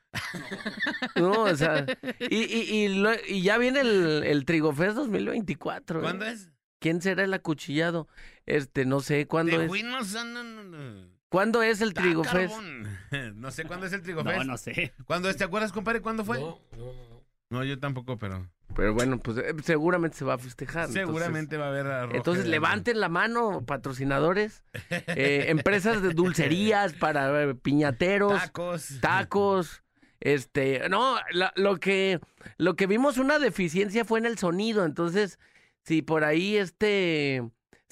No, 1.17 1.43
o 1.43 1.55
sea, 1.57 1.85
y, 2.19 2.37
y, 2.45 2.85
y, 2.85 2.89
lo- 2.97 3.13
y 3.29 3.43
ya 3.43 3.59
viene 3.59 3.81
el, 3.81 4.25
el 4.25 4.45
Trigofest 4.45 4.97
2024. 4.97 5.99
¿eh? 5.99 6.03
¿Cuándo 6.03 6.25
es? 6.27 6.51
¿Quién 6.81 7.01
será 7.01 7.23
el 7.25 7.33
acuchillado? 7.35 8.09
Este, 8.47 8.85
no 8.85 9.01
sé, 9.01 9.27
¿cuándo 9.27 9.57
De 9.59 9.65
es? 9.67 9.71
Huinos, 9.71 10.13
no, 10.13 10.25
no, 10.45 10.65
no. 10.65 11.09
¿Cuándo 11.29 11.63
es 11.63 11.81
el 11.81 11.95
Trigofest? 11.95 12.53
No 13.35 13.51
sé 13.51 13.65
cuándo 13.65 13.87
es 13.87 13.93
el 13.93 14.03
Trigofest. 14.03 14.37
No, 14.39 14.45
no 14.45 14.57
sé. 14.59 14.93
¿Cuándo 15.07 15.29
es? 15.31 15.37
¿Te 15.37 15.45
acuerdas, 15.45 15.73
compadre? 15.73 16.01
¿Cuándo 16.03 16.25
fue? 16.25 16.39
No, 16.41 16.59
no, 16.73 16.79
no, 16.79 16.93
no. 17.09 17.23
No, 17.51 17.65
yo 17.65 17.79
tampoco, 17.79 18.17
pero 18.17 18.49
Pero 18.75 18.95
bueno, 18.95 19.19
pues 19.19 19.37
eh, 19.37 19.55
seguramente 19.63 20.17
se 20.17 20.25
va 20.25 20.35
a 20.35 20.39
festejar. 20.39 20.85
entonces- 20.89 21.05
seguramente 21.07 21.59
va 21.59 21.67
a 21.67 21.69
haber 21.69 21.87
arroz. 21.87 22.15
Entonces 22.15 22.47
levanten 22.47 22.99
la 22.99 23.11
mano, 23.11 23.63
patrocinadores, 23.67 24.65
eh, 24.91 25.45
empresas 25.49 26.01
de 26.03 26.15
dulcerías 26.15 26.95
para 26.95 27.43
eh, 27.43 27.55
piñateros, 27.55 28.41
tacos. 28.41 28.99
tacos, 29.03 29.83
este, 30.21 30.89
no, 30.89 31.17
la- 31.33 31.53
lo 31.57 31.77
que 31.79 32.21
lo 32.57 32.75
que 32.75 32.87
vimos 32.87 33.19
una 33.19 33.39
deficiencia 33.39 34.07
fue 34.07 34.19
en 34.19 34.25
el 34.27 34.39
sonido, 34.39 34.87
entonces 34.87 35.39
si 35.85 36.01
por 36.01 36.25
ahí 36.25 36.57
este 36.57 37.43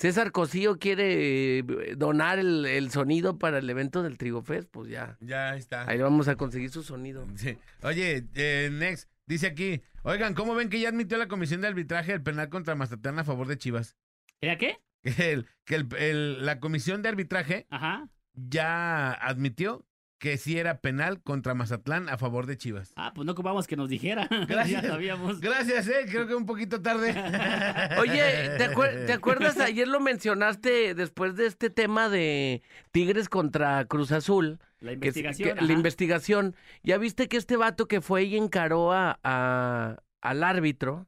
César 0.00 0.32
Cosío 0.32 0.78
quiere 0.78 1.58
eh, 1.58 1.62
donar 1.94 2.38
el, 2.38 2.64
el 2.64 2.90
sonido 2.90 3.38
para 3.38 3.58
el 3.58 3.68
evento 3.68 4.02
del 4.02 4.16
Trigofest, 4.16 4.70
pues 4.70 4.88
ya, 4.88 5.18
Ya 5.20 5.54
está. 5.56 5.86
ahí 5.86 5.98
vamos 5.98 6.26
a 6.28 6.36
conseguir 6.36 6.70
su 6.70 6.82
sonido. 6.82 7.26
Sí. 7.36 7.58
Oye, 7.82 8.24
eh, 8.34 8.70
Next, 8.72 9.10
dice 9.26 9.46
aquí, 9.48 9.82
oigan, 10.02 10.32
¿cómo 10.32 10.54
ven 10.54 10.70
que 10.70 10.80
ya 10.80 10.88
admitió 10.88 11.18
la 11.18 11.28
comisión 11.28 11.60
de 11.60 11.68
arbitraje 11.68 12.14
el 12.14 12.22
penal 12.22 12.48
contra 12.48 12.74
Mazatlán 12.74 13.18
a 13.18 13.24
favor 13.24 13.46
de 13.46 13.58
Chivas? 13.58 13.96
¿Era 14.40 14.56
qué? 14.56 14.78
Que, 15.02 15.32
el- 15.32 15.46
que 15.66 15.74
el- 15.74 15.88
el- 15.98 16.46
la 16.46 16.60
comisión 16.60 17.02
de 17.02 17.10
arbitraje 17.10 17.66
Ajá. 17.68 18.08
ya 18.34 19.12
admitió 19.12 19.86
que 20.20 20.36
sí 20.36 20.58
era 20.58 20.80
penal 20.80 21.22
contra 21.22 21.54
Mazatlán 21.54 22.08
a 22.10 22.18
favor 22.18 22.44
de 22.46 22.56
Chivas. 22.58 22.92
Ah, 22.94 23.12
pues 23.14 23.24
no 23.24 23.32
ocupamos 23.32 23.66
que 23.66 23.74
nos 23.74 23.88
dijera. 23.88 24.28
Gracias. 24.48 24.82
ya 24.82 24.88
sabíamos. 24.90 25.40
Gracias, 25.40 25.88
eh, 25.88 26.04
creo 26.08 26.26
que 26.28 26.34
un 26.34 26.44
poquito 26.44 26.82
tarde. 26.82 27.10
Oye, 27.98 28.50
¿te, 28.58 28.70
acuer- 28.70 29.06
te 29.06 29.14
acuerdas? 29.14 29.58
Ayer 29.60 29.88
lo 29.88 29.98
mencionaste 29.98 30.94
después 30.94 31.36
de 31.36 31.46
este 31.46 31.70
tema 31.70 32.08
de 32.10 32.62
Tigres 32.92 33.28
contra 33.28 33.84
Cruz 33.86 34.12
Azul. 34.12 34.60
La 34.80 34.92
investigación. 34.92 35.58
que- 35.58 35.64
la 35.64 35.72
investigación. 35.72 36.54
Ya 36.82 36.98
viste 36.98 37.26
que 37.28 37.38
este 37.38 37.56
vato 37.56 37.88
que 37.88 38.00
fue 38.02 38.24
y 38.24 38.36
encaró 38.36 38.92
a, 38.92 39.18
a- 39.24 39.96
al 40.20 40.44
árbitro, 40.44 41.06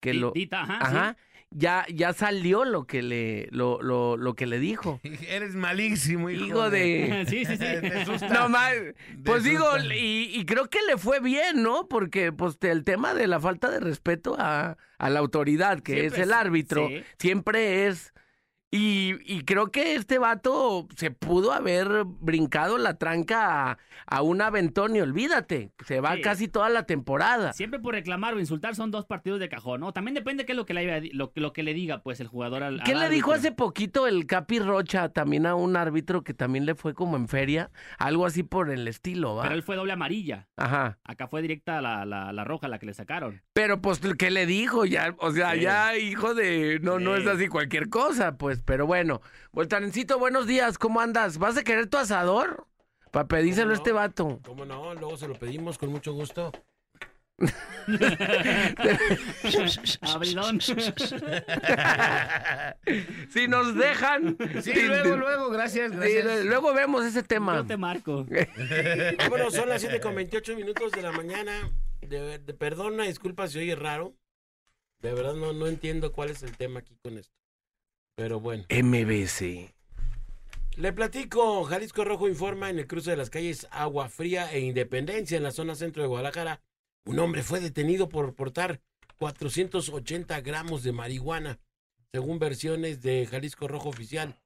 que 0.00 0.12
Di- 0.12 0.18
lo, 0.18 0.30
Dita, 0.32 0.62
ajá. 0.62 0.78
ajá, 0.80 1.16
ya, 1.54 1.86
ya 1.92 2.12
salió 2.12 2.64
lo 2.64 2.84
que 2.86 3.02
le, 3.02 3.48
lo, 3.50 3.80
lo, 3.80 4.16
lo 4.16 4.34
que 4.34 4.46
le 4.46 4.58
dijo. 4.58 5.00
Eres 5.28 5.54
malísimo, 5.54 6.28
hijo, 6.30 6.44
Hijo 6.44 6.70
de, 6.70 7.24
sí, 7.28 7.44
sí, 7.44 7.52
sí. 7.52 7.58
Te 7.80 8.04
susta. 8.04 8.28
no 8.28 8.48
más, 8.48 8.72
pues 9.24 9.44
digo, 9.44 9.64
y, 9.94 10.30
y 10.34 10.44
creo 10.44 10.68
que 10.68 10.80
le 10.88 10.98
fue 10.98 11.20
bien, 11.20 11.62
¿no? 11.62 11.88
Porque 11.88 12.32
pues 12.32 12.58
el 12.62 12.84
tema 12.84 13.14
de 13.14 13.26
la 13.26 13.40
falta 13.40 13.70
de 13.70 13.80
respeto 13.80 14.36
a, 14.38 14.76
a 14.98 15.10
la 15.10 15.20
autoridad, 15.20 15.80
que 15.80 15.92
Siempre 16.00 16.16
es 16.20 16.26
el 16.26 16.32
árbitro, 16.32 16.88
sí. 16.88 17.02
siempre 17.18 17.86
es. 17.86 18.13
Y, 18.76 19.14
y 19.24 19.42
creo 19.44 19.70
que 19.70 19.94
este 19.94 20.18
vato 20.18 20.88
se 20.96 21.12
pudo 21.12 21.52
haber 21.52 22.04
brincado 22.04 22.76
la 22.76 22.94
tranca 22.98 23.70
a, 23.70 23.78
a 24.06 24.22
un 24.22 24.40
aventón 24.40 24.96
y 24.96 25.00
olvídate, 25.00 25.70
se 25.86 26.00
va 26.00 26.16
Sí. 26.16 26.22
casi 26.22 26.48
toda 26.48 26.68
la 26.70 26.84
temporada. 26.84 27.52
Siempre 27.52 27.78
por 27.78 27.94
reclamar 27.94 28.34
o 28.34 28.40
insultar 28.40 28.74
son 28.74 28.90
dos 28.90 29.04
partidos 29.06 29.38
de 29.38 29.48
cajón, 29.48 29.80
¿no? 29.80 29.92
También 29.92 30.14
depende 30.16 30.44
qué 30.44 30.52
es 30.52 30.56
lo 30.56 30.66
que 30.66 30.74
le, 30.74 31.10
lo, 31.12 31.30
lo 31.36 31.52
que 31.52 31.62
le 31.62 31.72
diga, 31.72 32.02
pues, 32.02 32.18
el 32.18 32.26
jugador 32.26 32.64
al. 32.64 32.82
¿Qué 32.82 32.92
al 32.94 33.00
le 33.00 33.10
dijo 33.10 33.32
hace 33.32 33.52
poquito 33.52 34.08
el 34.08 34.26
Capi 34.26 34.58
Rocha 34.58 35.08
también 35.10 35.46
a 35.46 35.54
un 35.54 35.76
árbitro 35.76 36.24
que 36.24 36.34
también 36.34 36.66
le 36.66 36.74
fue 36.74 36.94
como 36.94 37.16
en 37.16 37.28
feria? 37.28 37.70
Algo 37.98 38.26
así 38.26 38.42
por 38.42 38.70
el 38.70 38.88
estilo, 38.88 39.36
¿va? 39.36 39.42
Pero 39.44 39.54
él 39.54 39.62
fue 39.62 39.76
doble 39.76 39.92
amarilla. 39.92 40.48
Ajá. 40.56 40.98
Acá 41.04 41.28
fue 41.28 41.42
directa 41.42 41.80
la, 41.80 42.04
la, 42.04 42.32
la 42.32 42.42
roja 42.44 42.66
la 42.66 42.78
que 42.80 42.86
le 42.86 42.94
sacaron. 42.94 43.40
Pero 43.52 43.80
pues, 43.80 44.00
¿qué 44.18 44.30
le 44.32 44.46
dijo? 44.46 44.84
Ya, 44.84 45.14
o 45.18 45.30
sea, 45.30 45.52
Sí. 45.54 45.60
ya, 45.60 45.96
hijo 45.96 46.34
de. 46.34 46.80
No, 46.82 46.98
no 46.98 47.14
es 47.14 47.26
así 47.28 47.46
cualquier 47.46 47.88
cosa, 47.88 48.36
pues. 48.36 48.62
Pero 48.64 48.86
bueno. 48.86 49.20
Voltarencito, 49.52 50.18
buenos 50.18 50.46
días, 50.46 50.78
¿cómo 50.78 51.00
andas? 51.00 51.38
¿Vas 51.38 51.56
a 51.56 51.64
querer 51.64 51.86
tu 51.88 51.96
asador? 51.96 52.66
Para 53.10 53.26
pedírselo 53.28 53.70
a 53.72 53.74
este 53.74 53.92
vato. 53.92 54.40
¿Cómo 54.44 54.64
no? 54.64 54.94
Luego 54.94 55.16
se 55.16 55.28
lo 55.28 55.38
pedimos 55.38 55.78
con 55.78 55.90
mucho 55.90 56.12
gusto. 56.12 56.50
Abridón. 60.00 60.60
si 60.60 60.74
nos 63.48 63.74
dejan. 63.76 64.36
Sí, 64.62 64.72
luego, 64.86 65.16
luego, 65.16 65.50
gracias, 65.50 65.92
Sí, 65.92 66.14
luego 66.44 66.72
vemos 66.74 67.04
ese 67.04 67.22
tema. 67.22 67.56
Yo 67.56 67.66
te 67.66 67.76
marco. 67.76 68.26
Bueno, 69.28 69.50
son 69.50 69.68
las 69.68 69.82
7 69.82 70.00
con 70.00 70.14
28 70.16 70.56
minutos 70.56 70.90
de 70.92 71.02
la 71.02 71.12
mañana. 71.12 71.70
De, 72.00 72.38
de- 72.38 72.54
perdona, 72.54 73.04
disculpa 73.04 73.46
si 73.48 73.58
oye 73.58 73.74
raro. 73.76 74.14
De 75.00 75.12
verdad 75.12 75.34
no, 75.34 75.52
no 75.52 75.66
entiendo 75.66 76.12
cuál 76.12 76.30
es 76.30 76.42
el 76.42 76.56
tema 76.56 76.80
aquí 76.80 76.96
con 77.02 77.18
esto. 77.18 77.34
Pero 78.16 78.40
bueno. 78.40 78.64
MBC. 78.70 79.72
Le 80.76 80.92
platico, 80.92 81.64
Jalisco 81.64 82.04
Rojo 82.04 82.28
informa 82.28 82.70
en 82.70 82.78
el 82.80 82.86
cruce 82.86 83.10
de 83.10 83.16
las 83.16 83.30
calles 83.30 83.66
Agua 83.70 84.08
Fría 84.08 84.52
e 84.52 84.60
Independencia 84.60 85.36
en 85.36 85.42
la 85.42 85.52
zona 85.52 85.74
centro 85.74 86.02
de 86.02 86.08
Guadalajara. 86.08 86.60
Un 87.06 87.18
hombre 87.18 87.42
fue 87.42 87.60
detenido 87.60 88.08
por 88.08 88.34
portar 88.34 88.80
480 89.18 90.40
gramos 90.40 90.82
de 90.82 90.92
marihuana, 90.92 91.60
según 92.12 92.38
versiones 92.38 93.02
de 93.02 93.26
Jalisco 93.26 93.68
Rojo 93.68 93.88
Oficial. 93.90 94.40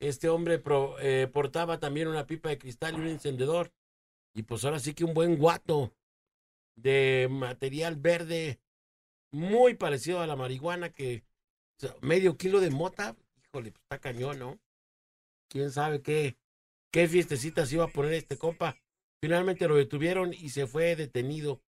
Este 0.00 0.28
hombre 0.28 0.58
pro- 0.58 0.96
eh, 1.00 1.28
portaba 1.32 1.78
también 1.78 2.08
una 2.08 2.26
pipa 2.26 2.48
de 2.48 2.58
cristal 2.58 2.94
y 2.94 3.00
un 3.00 3.08
encendedor. 3.08 3.72
Y 4.34 4.42
pues 4.42 4.64
ahora 4.64 4.80
sí 4.80 4.94
que 4.94 5.04
un 5.04 5.14
buen 5.14 5.36
guato 5.36 5.92
de 6.74 7.28
material 7.30 7.94
verde 7.94 8.58
muy 9.30 9.74
parecido 9.74 10.20
a 10.20 10.26
la 10.26 10.34
marihuana 10.34 10.90
que 10.90 11.22
medio 12.00 12.36
kilo 12.36 12.60
de 12.60 12.70
mota, 12.70 13.16
híjole, 13.36 13.72
pues 13.72 13.82
está 13.82 13.98
cañón, 13.98 14.38
¿no? 14.38 14.58
quién 15.54 15.70
sabe 15.70 16.02
qué, 16.02 16.36
qué 16.92 17.06
fiestecitas 17.06 17.72
iba 17.72 17.84
a 17.84 17.92
poner 17.92 18.14
este 18.14 18.36
compa. 18.36 18.76
Finalmente 19.22 19.68
lo 19.68 19.76
detuvieron 19.76 20.34
y 20.34 20.48
se 20.48 20.66
fue 20.66 20.96
detenido. 20.96 21.62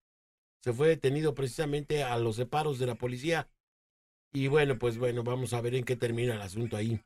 Se 0.64 0.72
fue 0.72 0.88
detenido 0.88 1.34
precisamente 1.34 2.02
a 2.02 2.18
los 2.18 2.34
separos 2.34 2.80
de 2.80 2.86
la 2.86 2.96
policía. 2.96 3.48
Y 4.32 4.48
bueno, 4.48 4.76
pues 4.76 4.98
bueno, 4.98 5.22
vamos 5.22 5.52
a 5.52 5.60
ver 5.60 5.76
en 5.76 5.84
qué 5.84 5.94
termina 5.94 6.34
el 6.34 6.42
asunto 6.42 6.76
ahí. 6.76 7.00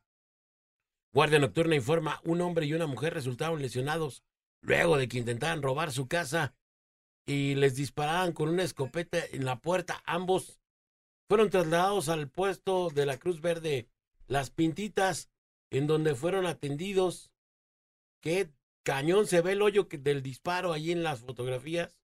Guardia 1.13 1.39
Nocturna 1.39 1.77
informa, 1.77 2.23
un 2.25 2.41
hombre 2.41 2.65
y 2.65 2.73
una 2.73 2.87
mujer 2.87 3.13
resultaron 3.13 3.61
lesionados 3.61 4.23
luego 4.63 4.97
de 4.97 5.07
que 5.07 5.19
intentaran 5.19 5.61
robar 5.61 5.93
su 5.93 6.09
casa 6.09 6.55
y 7.27 7.57
les 7.57 7.77
disparaban 7.77 8.33
con 8.33 8.49
una 8.49 8.63
escopeta 8.63 9.19
en 9.33 9.45
la 9.45 9.61
puerta. 9.61 10.03
Ambos 10.07 10.61
fueron 11.31 11.49
trasladados 11.49 12.09
al 12.09 12.29
puesto 12.29 12.91
de 12.91 13.07
la 13.07 13.17
Cruz 13.17 13.41
Verde 13.41 13.89
Las 14.27 14.51
Pintitas 14.51 15.31
en 15.71 15.87
donde 15.87 16.17
fueron 16.17 16.45
atendidos. 16.45 17.31
Qué 18.21 18.51
cañón 18.83 19.29
se 19.29 19.41
ve 19.41 19.53
el 19.53 19.63
hoyo 19.63 19.87
que- 19.87 19.99
del 19.99 20.25
disparo 20.25 20.73
ahí 20.73 20.91
en 20.91 21.05
las 21.05 21.21
fotografías. 21.21 21.97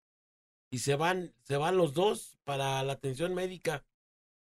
Y 0.70 0.78
se 0.78 0.94
van, 0.94 1.34
se 1.42 1.56
van 1.56 1.76
los 1.76 1.92
dos 1.92 2.38
para 2.44 2.80
la 2.84 2.92
atención 2.92 3.34
médica. 3.34 3.84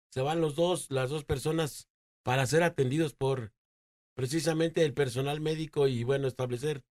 Se 0.10 0.22
van 0.22 0.40
los 0.40 0.56
dos, 0.56 0.90
las 0.90 1.10
dos 1.10 1.26
personas, 1.26 1.90
para 2.24 2.46
ser 2.46 2.64
atendidos 2.64 3.14
por 3.14 3.52
precisamente 4.16 4.86
el 4.86 4.94
personal 4.94 5.42
médico 5.42 5.90
y 5.90 6.06
bueno, 6.06 6.30
establecer 6.30 6.86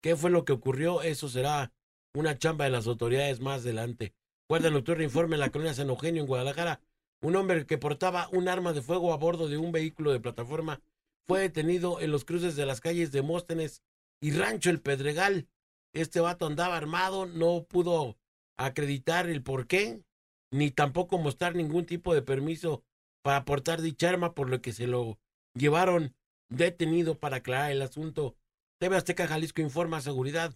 qué 0.00 0.14
fue 0.14 0.30
lo 0.30 0.44
que 0.44 0.52
ocurrió. 0.52 1.02
Eso 1.02 1.28
será 1.28 1.72
una 2.14 2.38
chamba 2.38 2.66
de 2.66 2.70
las 2.70 2.86
autoridades 2.86 3.40
más 3.40 3.62
adelante. 3.62 4.14
Guardia 4.48 4.70
Nocturna 4.70 5.02
informe 5.02 5.34
en 5.34 5.40
la 5.40 5.50
colonia 5.50 5.74
San 5.74 5.88
Eugenio, 5.88 6.22
en 6.22 6.28
Guadalajara. 6.28 6.80
Un 7.24 7.36
hombre 7.36 7.64
que 7.64 7.78
portaba 7.78 8.28
un 8.32 8.48
arma 8.48 8.74
de 8.74 8.82
fuego 8.82 9.14
a 9.14 9.16
bordo 9.16 9.48
de 9.48 9.56
un 9.56 9.72
vehículo 9.72 10.12
de 10.12 10.20
plataforma 10.20 10.82
fue 11.26 11.40
detenido 11.40 11.98
en 12.00 12.10
los 12.10 12.26
cruces 12.26 12.54
de 12.54 12.66
las 12.66 12.82
calles 12.82 13.12
de 13.12 13.22
Móstenes 13.22 13.82
y 14.20 14.32
Rancho 14.32 14.68
El 14.68 14.82
Pedregal. 14.82 15.48
Este 15.94 16.20
vato 16.20 16.44
andaba 16.44 16.76
armado, 16.76 17.24
no 17.24 17.64
pudo 17.64 18.18
acreditar 18.58 19.30
el 19.30 19.42
por 19.42 19.66
qué, 19.66 20.04
ni 20.52 20.70
tampoco 20.70 21.16
mostrar 21.16 21.54
ningún 21.54 21.86
tipo 21.86 22.12
de 22.12 22.20
permiso 22.20 22.84
para 23.22 23.46
portar 23.46 23.80
dicha 23.80 24.10
arma, 24.10 24.34
por 24.34 24.50
lo 24.50 24.60
que 24.60 24.74
se 24.74 24.86
lo 24.86 25.18
llevaron 25.54 26.14
detenido 26.50 27.18
para 27.18 27.36
aclarar 27.36 27.72
el 27.72 27.80
asunto. 27.80 28.36
TV 28.78 28.98
Azteca 28.98 29.26
Jalisco 29.26 29.62
informa 29.62 30.02
seguridad. 30.02 30.54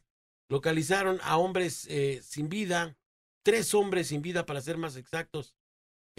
Localizaron 0.51 1.19
a 1.23 1.39
hombres 1.39 1.87
eh, 1.89 2.21
sin 2.23 2.51
vida, 2.51 2.99
tres 3.43 3.73
hombres 3.73 4.09
sin 4.09 4.21
vida 4.21 4.45
para 4.45 4.61
ser 4.61 4.77
más 4.77 4.97
exactos, 4.97 5.55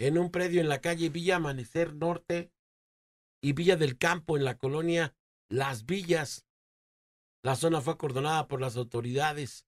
en 0.00 0.16
un 0.16 0.30
predio 0.30 0.62
en 0.62 0.68
la 0.70 0.80
calle 0.80 1.10
Villa 1.10 1.36
Amanecer 1.36 1.94
Norte, 1.94 2.50
y 3.42 3.52
Villa 3.52 3.76
del 3.76 3.98
Campo 3.98 4.36
en 4.36 4.44
la 4.44 4.56
colonia 4.56 5.14
Las 5.50 5.86
Villas. 5.86 6.46
La 7.42 7.56
zona 7.56 7.80
fue 7.80 7.94
acordonada 7.94 8.48
por 8.48 8.60
las 8.60 8.76
autoridades. 8.76 9.66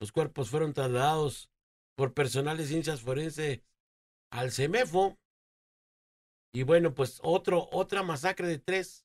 Los 0.00 0.12
cuerpos 0.12 0.50
fueron 0.50 0.72
trasladados 0.72 1.50
por 1.96 2.14
personal 2.14 2.56
de 2.56 2.66
ciencias 2.66 3.02
forenses 3.02 3.60
al 4.30 4.52
CEMEFO. 4.52 5.18
Y 6.52 6.62
bueno, 6.62 6.94
pues 6.94 7.20
otro, 7.22 7.68
otra 7.72 8.02
masacre 8.02 8.46
de 8.46 8.58
tres, 8.58 9.04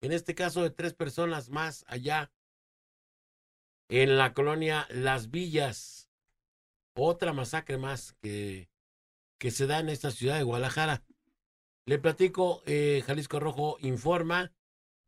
en 0.00 0.12
este 0.12 0.34
caso 0.34 0.62
de 0.62 0.70
tres 0.70 0.94
personas 0.94 1.48
más 1.48 1.84
allá 1.88 2.32
en 3.88 4.16
la 4.16 4.34
colonia 4.34 4.86
Las 4.90 5.30
Villas. 5.30 6.08
Otra 6.96 7.32
masacre 7.32 7.78
más 7.78 8.12
que, 8.20 8.68
que 9.44 9.50
se 9.50 9.66
da 9.66 9.78
en 9.78 9.90
esta 9.90 10.10
ciudad 10.10 10.38
de 10.38 10.42
Guadalajara. 10.42 11.02
Le 11.84 11.98
platico, 11.98 12.62
eh, 12.64 13.02
Jalisco 13.06 13.40
Rojo 13.40 13.76
informa 13.80 14.54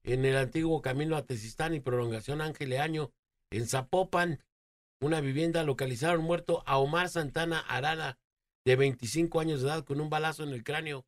en 0.02 0.26
el 0.26 0.36
antiguo 0.36 0.82
camino 0.82 1.16
a 1.16 1.24
Tezistán 1.24 1.72
y 1.72 1.80
prolongación 1.80 2.42
Ángel 2.42 2.68
Leaño, 2.68 3.14
en 3.50 3.66
Zapopan, 3.66 4.44
una 5.00 5.22
vivienda 5.22 5.64
localizaron 5.64 6.20
muerto 6.20 6.62
a 6.66 6.76
Omar 6.76 7.08
Santana 7.08 7.60
Arana, 7.60 8.18
de 8.66 8.76
25 8.76 9.40
años 9.40 9.62
de 9.62 9.68
edad, 9.68 9.84
con 9.86 10.02
un 10.02 10.10
balazo 10.10 10.42
en 10.42 10.50
el 10.50 10.64
cráneo. 10.64 11.06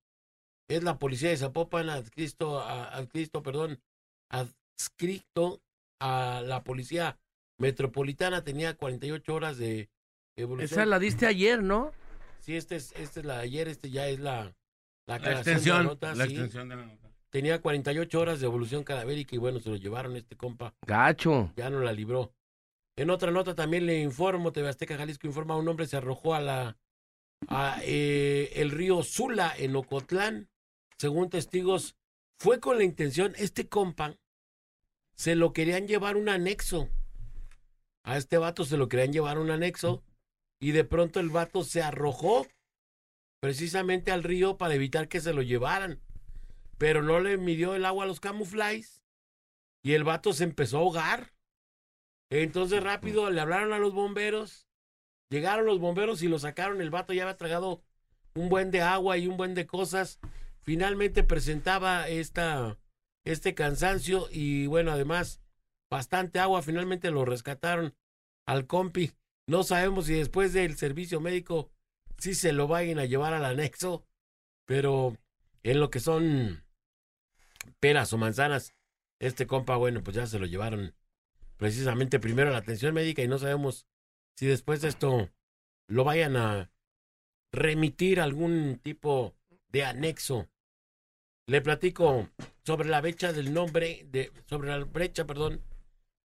Es 0.66 0.82
la 0.82 0.98
policía 0.98 1.28
de 1.28 1.36
Zapopan 1.36 1.90
adscrito, 1.90 2.60
a, 2.60 2.84
adscrito, 2.96 3.42
perdón, 3.42 3.82
adscrito 4.30 5.60
a 6.00 6.42
la 6.46 6.64
policía 6.64 7.18
metropolitana, 7.58 8.42
tenía 8.42 8.74
48 8.74 9.34
horas 9.34 9.58
de 9.58 9.90
evolución. 10.34 10.80
Esa 10.80 10.86
la 10.86 10.98
diste 10.98 11.26
ayer, 11.26 11.62
¿no? 11.62 11.92
Sí, 12.40 12.56
este 12.56 12.76
es, 12.76 12.92
este 12.96 13.20
es 13.20 13.26
la 13.26 13.38
de 13.38 13.42
ayer, 13.42 13.68
este 13.68 13.90
ya 13.90 14.08
es 14.08 14.18
la, 14.20 14.44
la, 14.44 14.54
La 15.06 15.14
aclaración 15.16 15.44
de 15.44 15.52
extensión. 15.52 15.84
nota, 15.86 16.14
la 16.14 16.24
sí. 16.24 16.30
extensión 16.32 16.68
de 16.68 16.76
la 16.76 16.86
nota. 16.86 17.08
Tenía 17.30 17.60
48 17.60 18.20
horas 18.20 18.40
de 18.40 18.46
evolución 18.46 18.84
cadavérica 18.84 19.34
y 19.34 19.38
bueno, 19.38 19.60
se 19.60 19.68
lo 19.68 19.76
llevaron 19.76 20.16
este 20.16 20.36
compa. 20.36 20.74
Gacho. 20.86 21.52
ya 21.56 21.68
no 21.68 21.80
la 21.80 21.92
libró. 21.92 22.32
En 22.96 23.10
otra 23.10 23.30
nota 23.30 23.54
también 23.54 23.86
le 23.86 24.00
informo, 24.00 24.50
TV 24.52 24.68
Azteca 24.68 24.96
Jalisco 24.96 25.26
informa, 25.26 25.56
un 25.56 25.68
hombre 25.68 25.86
se 25.86 25.96
arrojó 25.96 26.34
a 26.34 26.40
la 26.40 26.76
a, 27.48 27.80
eh, 27.84 28.50
el 28.56 28.70
río 28.70 29.02
Sula 29.02 29.52
en 29.56 29.76
Ocotlán. 29.76 30.48
Según 30.96 31.30
testigos, 31.30 31.96
fue 32.40 32.58
con 32.60 32.78
la 32.78 32.84
intención, 32.84 33.34
este 33.36 33.68
compa, 33.68 34.16
se 35.14 35.36
lo 35.36 35.52
querían 35.52 35.86
llevar 35.86 36.16
un 36.16 36.28
anexo. 36.28 36.88
A 38.04 38.16
este 38.16 38.38
vato 38.38 38.64
se 38.64 38.76
lo 38.76 38.88
querían 38.88 39.12
llevar 39.12 39.38
un 39.38 39.50
anexo 39.50 40.02
y 40.60 40.72
de 40.72 40.84
pronto 40.84 41.20
el 41.20 41.30
vato 41.30 41.64
se 41.64 41.82
arrojó 41.82 42.46
precisamente 43.40 44.10
al 44.10 44.24
río 44.24 44.58
para 44.58 44.74
evitar 44.74 45.08
que 45.08 45.20
se 45.20 45.32
lo 45.32 45.42
llevaran. 45.42 46.00
Pero 46.78 47.02
no 47.02 47.20
le 47.20 47.36
midió 47.38 47.74
el 47.74 47.84
agua 47.84 48.04
a 48.04 48.06
los 48.06 48.20
camuflajes 48.20 49.02
y 49.82 49.92
el 49.94 50.04
vato 50.04 50.32
se 50.32 50.44
empezó 50.44 50.78
a 50.78 50.80
ahogar. 50.80 51.32
Entonces 52.30 52.82
rápido 52.82 53.30
le 53.30 53.40
hablaron 53.40 53.72
a 53.72 53.78
los 53.78 53.94
bomberos. 53.94 54.68
Llegaron 55.30 55.66
los 55.66 55.78
bomberos 55.78 56.22
y 56.22 56.28
lo 56.28 56.38
sacaron. 56.38 56.80
El 56.80 56.90
vato 56.90 57.12
ya 57.12 57.22
había 57.22 57.36
tragado 57.36 57.82
un 58.34 58.48
buen 58.48 58.70
de 58.70 58.82
agua 58.82 59.16
y 59.18 59.26
un 59.26 59.36
buen 59.36 59.54
de 59.54 59.66
cosas. 59.66 60.20
Finalmente 60.62 61.22
presentaba 61.22 62.08
esta, 62.08 62.78
este 63.24 63.54
cansancio 63.54 64.28
y 64.30 64.66
bueno, 64.66 64.92
además 64.92 65.40
bastante 65.90 66.38
agua. 66.38 66.62
Finalmente 66.62 67.10
lo 67.10 67.24
rescataron 67.24 67.94
al 68.46 68.66
compi. 68.66 69.12
No 69.48 69.62
sabemos 69.62 70.04
si 70.04 70.12
después 70.12 70.52
del 70.52 70.76
servicio 70.76 71.22
médico 71.22 71.70
sí 72.18 72.34
se 72.34 72.52
lo 72.52 72.68
vayan 72.68 72.98
a 72.98 73.06
llevar 73.06 73.32
al 73.32 73.46
anexo, 73.46 74.04
pero 74.66 75.16
en 75.62 75.80
lo 75.80 75.88
que 75.88 76.00
son 76.00 76.62
peras 77.80 78.12
o 78.12 78.18
manzanas, 78.18 78.74
este 79.18 79.46
compa, 79.46 79.76
bueno, 79.76 80.04
pues 80.04 80.16
ya 80.16 80.26
se 80.26 80.38
lo 80.38 80.44
llevaron 80.44 80.94
precisamente 81.56 82.20
primero 82.20 82.50
a 82.50 82.52
la 82.52 82.58
atención 82.58 82.92
médica 82.92 83.22
y 83.22 83.28
no 83.28 83.38
sabemos 83.38 83.86
si 84.36 84.44
después 84.44 84.82
de 84.82 84.88
esto 84.88 85.30
lo 85.88 86.04
vayan 86.04 86.36
a 86.36 86.70
remitir 87.50 88.20
algún 88.20 88.78
tipo 88.82 89.34
de 89.68 89.82
anexo. 89.82 90.46
Le 91.46 91.62
platico 91.62 92.28
sobre 92.66 92.90
la 92.90 93.00
brecha 93.00 93.32
del 93.32 93.54
nombre, 93.54 94.06
de, 94.10 94.30
sobre 94.44 94.68
la 94.68 94.84
brecha, 94.84 95.26
perdón, 95.26 95.64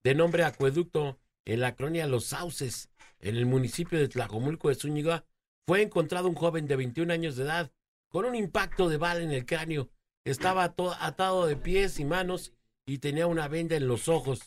de 0.04 0.14
nombre 0.14 0.44
acueducto 0.44 1.22
en 1.46 1.62
la 1.62 1.76
colonia 1.76 2.06
Los 2.08 2.26
Sauces, 2.26 2.90
en 3.24 3.38
el 3.38 3.46
municipio 3.46 3.98
de 3.98 4.10
Tlajomulco 4.10 4.68
de 4.68 4.76
Zúñiga, 4.76 5.26
fue 5.66 5.82
encontrado 5.82 6.28
un 6.28 6.36
joven 6.36 6.68
de 6.68 6.76
21 6.76 7.14
años 7.14 7.38
de 7.38 7.44
edad 7.44 7.72
con 8.10 8.26
un 8.26 8.36
impacto 8.36 8.90
de 8.90 8.98
bala 8.98 9.22
en 9.22 9.32
el 9.32 9.46
cráneo. 9.46 9.90
Estaba 10.26 10.66
atado 10.66 11.48
de 11.48 11.56
pies 11.56 12.00
y 12.00 12.06
manos 12.06 12.54
y 12.86 12.98
tenía 12.98 13.28
una 13.28 13.48
venda 13.48 13.78
en 13.78 13.88
los 13.88 14.10
ojos. 14.10 14.42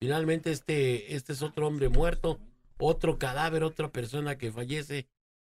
Finalmente 0.00 0.50
este, 0.52 1.14
este 1.14 1.32
es 1.32 1.40
otro 1.42 1.66
hombre 1.66 1.88
muerto, 1.88 2.38
otro 2.78 3.18
cadáver, 3.18 3.62
otra 3.62 3.90
persona 3.90 4.36
que 4.36 4.52
fallece 4.52 5.08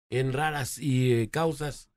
en 0.10 0.32
raras 0.32 0.78
y 0.78 1.14
eh, 1.14 1.30
causas, 1.30 1.90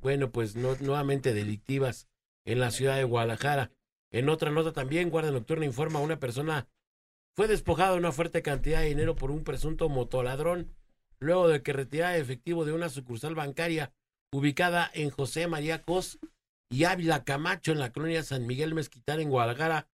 bueno, 0.00 0.30
pues 0.32 0.56
nuevamente 0.56 1.34
delictivas 1.34 2.08
en 2.46 2.60
la 2.60 2.70
ciudad 2.70 2.96
de 2.96 3.04
Guadalajara. 3.04 3.72
En 4.10 4.30
otra 4.30 4.50
nota 4.50 4.72
también, 4.72 5.10
Guardia 5.10 5.32
Nocturna 5.32 5.66
informa 5.66 5.98
a 5.98 6.02
una 6.02 6.18
persona 6.18 6.66
fue 7.36 7.48
despojada 7.48 7.92
de 7.92 7.98
una 7.98 8.12
fuerte 8.12 8.42
cantidad 8.42 8.80
de 8.80 8.88
dinero 8.88 9.16
por 9.16 9.30
un 9.30 9.44
presunto 9.44 9.88
motoladrón 9.88 10.74
luego 11.20 11.48
de 11.48 11.62
que 11.62 11.72
retirara 11.72 12.16
efectivo 12.16 12.64
de 12.64 12.72
una 12.72 12.88
sucursal 12.88 13.34
bancaria 13.34 13.92
ubicada 14.32 14.90
en 14.94 15.10
José 15.10 15.46
María 15.46 15.82
Cos 15.82 16.18
y 16.70 16.84
Ávila 16.84 17.24
Camacho 17.24 17.72
en 17.72 17.78
la 17.78 17.92
colonia 17.92 18.22
San 18.22 18.46
Miguel 18.46 18.74
Mezquital 18.74 19.20
en 19.20 19.30
Guadalajara. 19.30 19.88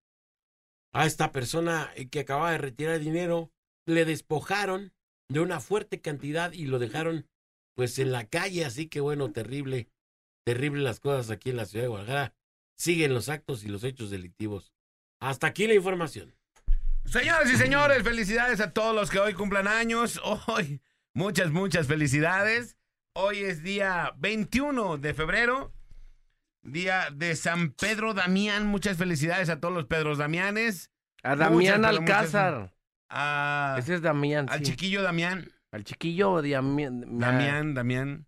A 0.92 1.06
esta 1.06 1.30
persona 1.30 1.90
eh, 1.94 2.08
que 2.08 2.20
acababa 2.20 2.52
de 2.52 2.58
retirar 2.58 2.98
dinero 2.98 3.52
le 3.86 4.04
despojaron 4.04 4.92
de 5.30 5.40
una 5.40 5.60
fuerte 5.60 6.00
cantidad 6.00 6.52
y 6.52 6.66
lo 6.66 6.78
dejaron 6.78 7.28
pues 7.76 7.98
en 7.98 8.12
la 8.12 8.28
calle, 8.28 8.64
así 8.64 8.88
que 8.88 9.00
bueno, 9.00 9.30
terrible, 9.30 9.88
terrible 10.44 10.82
las 10.82 11.00
cosas 11.00 11.30
aquí 11.30 11.50
en 11.50 11.56
la 11.56 11.66
ciudad 11.66 11.84
de 11.84 11.88
Guadalajara. 11.88 12.34
Siguen 12.76 13.14
los 13.14 13.28
actos 13.28 13.62
y 13.62 13.68
los 13.68 13.84
hechos 13.84 14.10
delictivos. 14.10 14.72
Hasta 15.20 15.46
aquí 15.46 15.66
la 15.66 15.74
información. 15.74 16.34
Señoras 17.10 17.50
y 17.50 17.56
señores, 17.56 18.02
felicidades 18.04 18.60
a 18.60 18.72
todos 18.72 18.94
los 18.94 19.10
que 19.10 19.18
hoy 19.18 19.34
cumplan 19.34 19.66
años. 19.66 20.20
Hoy, 20.46 20.80
muchas, 21.12 21.50
muchas 21.50 21.86
felicidades. 21.88 22.76
Hoy 23.14 23.38
es 23.38 23.62
día 23.64 24.12
21 24.18 24.98
de 24.98 25.12
febrero, 25.14 25.74
día 26.62 27.08
de 27.12 27.34
San 27.34 27.72
Pedro 27.72 28.14
Damián. 28.14 28.66
Muchas 28.66 28.96
felicidades 28.96 29.48
a 29.48 29.58
todos 29.58 29.74
los 29.74 29.86
Pedros 29.86 30.18
Damianes. 30.18 30.92
A 31.24 31.34
Damián 31.34 31.80
Muchas, 31.80 31.90
pero 31.90 32.00
muchas- 32.00 32.16
Alcázar. 32.18 32.74
A- 33.10 33.76
Ese 33.78 33.94
es 33.94 34.02
Damián. 34.02 34.46
al 34.48 34.58
sí. 34.60 34.66
chiquillo 34.66 35.02
Damián. 35.02 35.50
Al 35.72 35.82
chiquillo 35.82 36.40
Damián. 36.42 37.18
Damián, 37.18 37.74
Damián. 37.74 38.26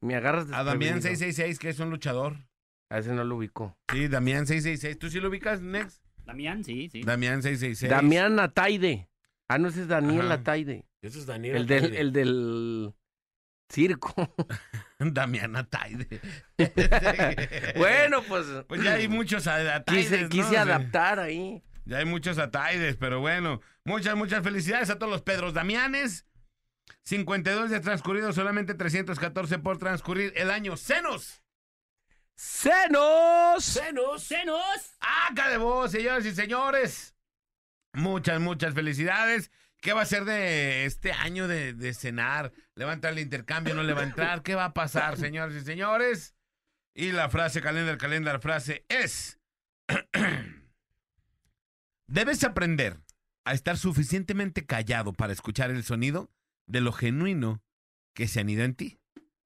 Me 0.00 0.14
agarras 0.14 0.44
A 0.52 0.62
Damián 0.62 0.94
desprevenido. 1.00 1.02
666, 1.02 1.58
que 1.58 1.68
es 1.68 1.80
un 1.80 1.90
luchador. 1.90 2.36
A 2.90 2.98
ese 2.98 3.12
no 3.12 3.24
lo 3.24 3.36
ubico. 3.36 3.76
Sí, 3.92 4.06
Damián 4.06 4.46
666. 4.46 4.98
¿Tú 5.00 5.10
sí 5.10 5.18
lo 5.20 5.28
ubicas, 5.28 5.60
Nex? 5.60 6.00
Damián, 6.30 6.62
sí, 6.62 6.88
sí. 6.92 7.02
Damián 7.02 7.42
666. 7.42 7.90
Damián 7.90 8.38
Ataide. 8.38 9.08
Ah, 9.48 9.58
no, 9.58 9.66
ese 9.68 9.82
es 9.82 9.88
Daniel 9.88 10.26
Ajá. 10.26 10.34
Ataide. 10.34 10.86
Eso 11.02 11.18
es 11.18 11.26
Daniel. 11.26 11.56
El 11.56 11.66
del, 11.66 11.78
Ataide. 11.84 12.00
el 12.00 12.12
del 12.12 12.94
circo. 13.68 14.14
Damián 15.00 15.56
Ataide. 15.56 16.20
bueno, 17.76 18.22
pues. 18.28 18.46
Pues 18.68 18.82
ya 18.82 18.94
hay 18.94 19.08
muchos 19.08 19.48
a- 19.48 19.74
Ataides, 19.74 20.08
Quise, 20.08 20.28
quise 20.28 20.56
adaptar 20.56 21.18
ahí. 21.18 21.62
Ya 21.84 21.98
hay 21.98 22.04
muchos 22.04 22.38
Ataides, 22.38 22.96
pero 22.96 23.18
bueno. 23.18 23.60
Muchas, 23.84 24.14
muchas 24.14 24.44
felicidades 24.44 24.88
a 24.90 24.98
todos 24.98 25.10
los 25.10 25.22
Pedros 25.22 25.52
Damianes. 25.52 26.26
52 27.04 27.70
de 27.70 27.80
transcurrido, 27.80 28.32
solamente 28.32 28.74
314 28.74 29.58
por 29.58 29.78
transcurrir 29.78 30.32
el 30.36 30.50
año. 30.50 30.76
¡Senos! 30.76 31.39
¡Senos! 32.40 33.62
¡Senos! 33.62 34.22
¡Senos! 34.22 34.96
¡Acá 35.28 35.50
de 35.50 35.58
vos, 35.58 35.90
señoras 35.90 36.24
y 36.24 36.34
señores! 36.34 37.14
Muchas, 37.92 38.40
muchas 38.40 38.72
felicidades. 38.72 39.50
¿Qué 39.82 39.92
va 39.92 40.00
a 40.00 40.06
ser 40.06 40.24
de 40.24 40.86
este 40.86 41.12
año 41.12 41.48
de, 41.48 41.74
de 41.74 41.92
cenar? 41.92 42.50
¿Le 42.76 42.86
va 42.86 42.92
a 42.92 42.94
entrar 42.94 43.12
el 43.12 43.18
intercambio? 43.18 43.74
¿No 43.74 43.82
le 43.82 43.92
va 43.92 44.00
a 44.00 44.04
entrar? 44.04 44.42
¿Qué 44.42 44.54
va 44.54 44.64
a 44.64 44.72
pasar, 44.72 45.18
señoras 45.18 45.54
y 45.54 45.60
señores? 45.60 46.34
Y 46.94 47.12
la 47.12 47.28
frase, 47.28 47.60
calendar, 47.60 47.98
calendar, 47.98 48.40
frase 48.40 48.86
es... 48.88 49.38
Debes 52.06 52.42
aprender 52.42 53.02
a 53.44 53.52
estar 53.52 53.76
suficientemente 53.76 54.64
callado 54.64 55.12
para 55.12 55.34
escuchar 55.34 55.70
el 55.70 55.84
sonido 55.84 56.30
de 56.66 56.80
lo 56.80 56.92
genuino 56.92 57.62
que 58.14 58.28
se 58.28 58.40
anida 58.40 58.64
en 58.64 58.74
ti, 58.74 58.98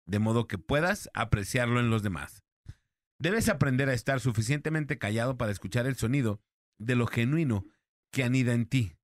de 0.06 0.20
modo 0.20 0.46
que 0.46 0.58
puedas 0.58 1.10
apreciarlo 1.12 1.80
en 1.80 1.90
los 1.90 2.04
demás. 2.04 2.43
Debes 3.18 3.48
aprender 3.48 3.88
a 3.88 3.94
estar 3.94 4.20
suficientemente 4.20 4.98
callado 4.98 5.36
para 5.36 5.52
escuchar 5.52 5.86
el 5.86 5.96
sonido 5.96 6.40
de 6.78 6.96
lo 6.96 7.06
genuino 7.06 7.64
que 8.10 8.24
anida 8.24 8.52
en 8.52 8.66
ti, 8.66 8.96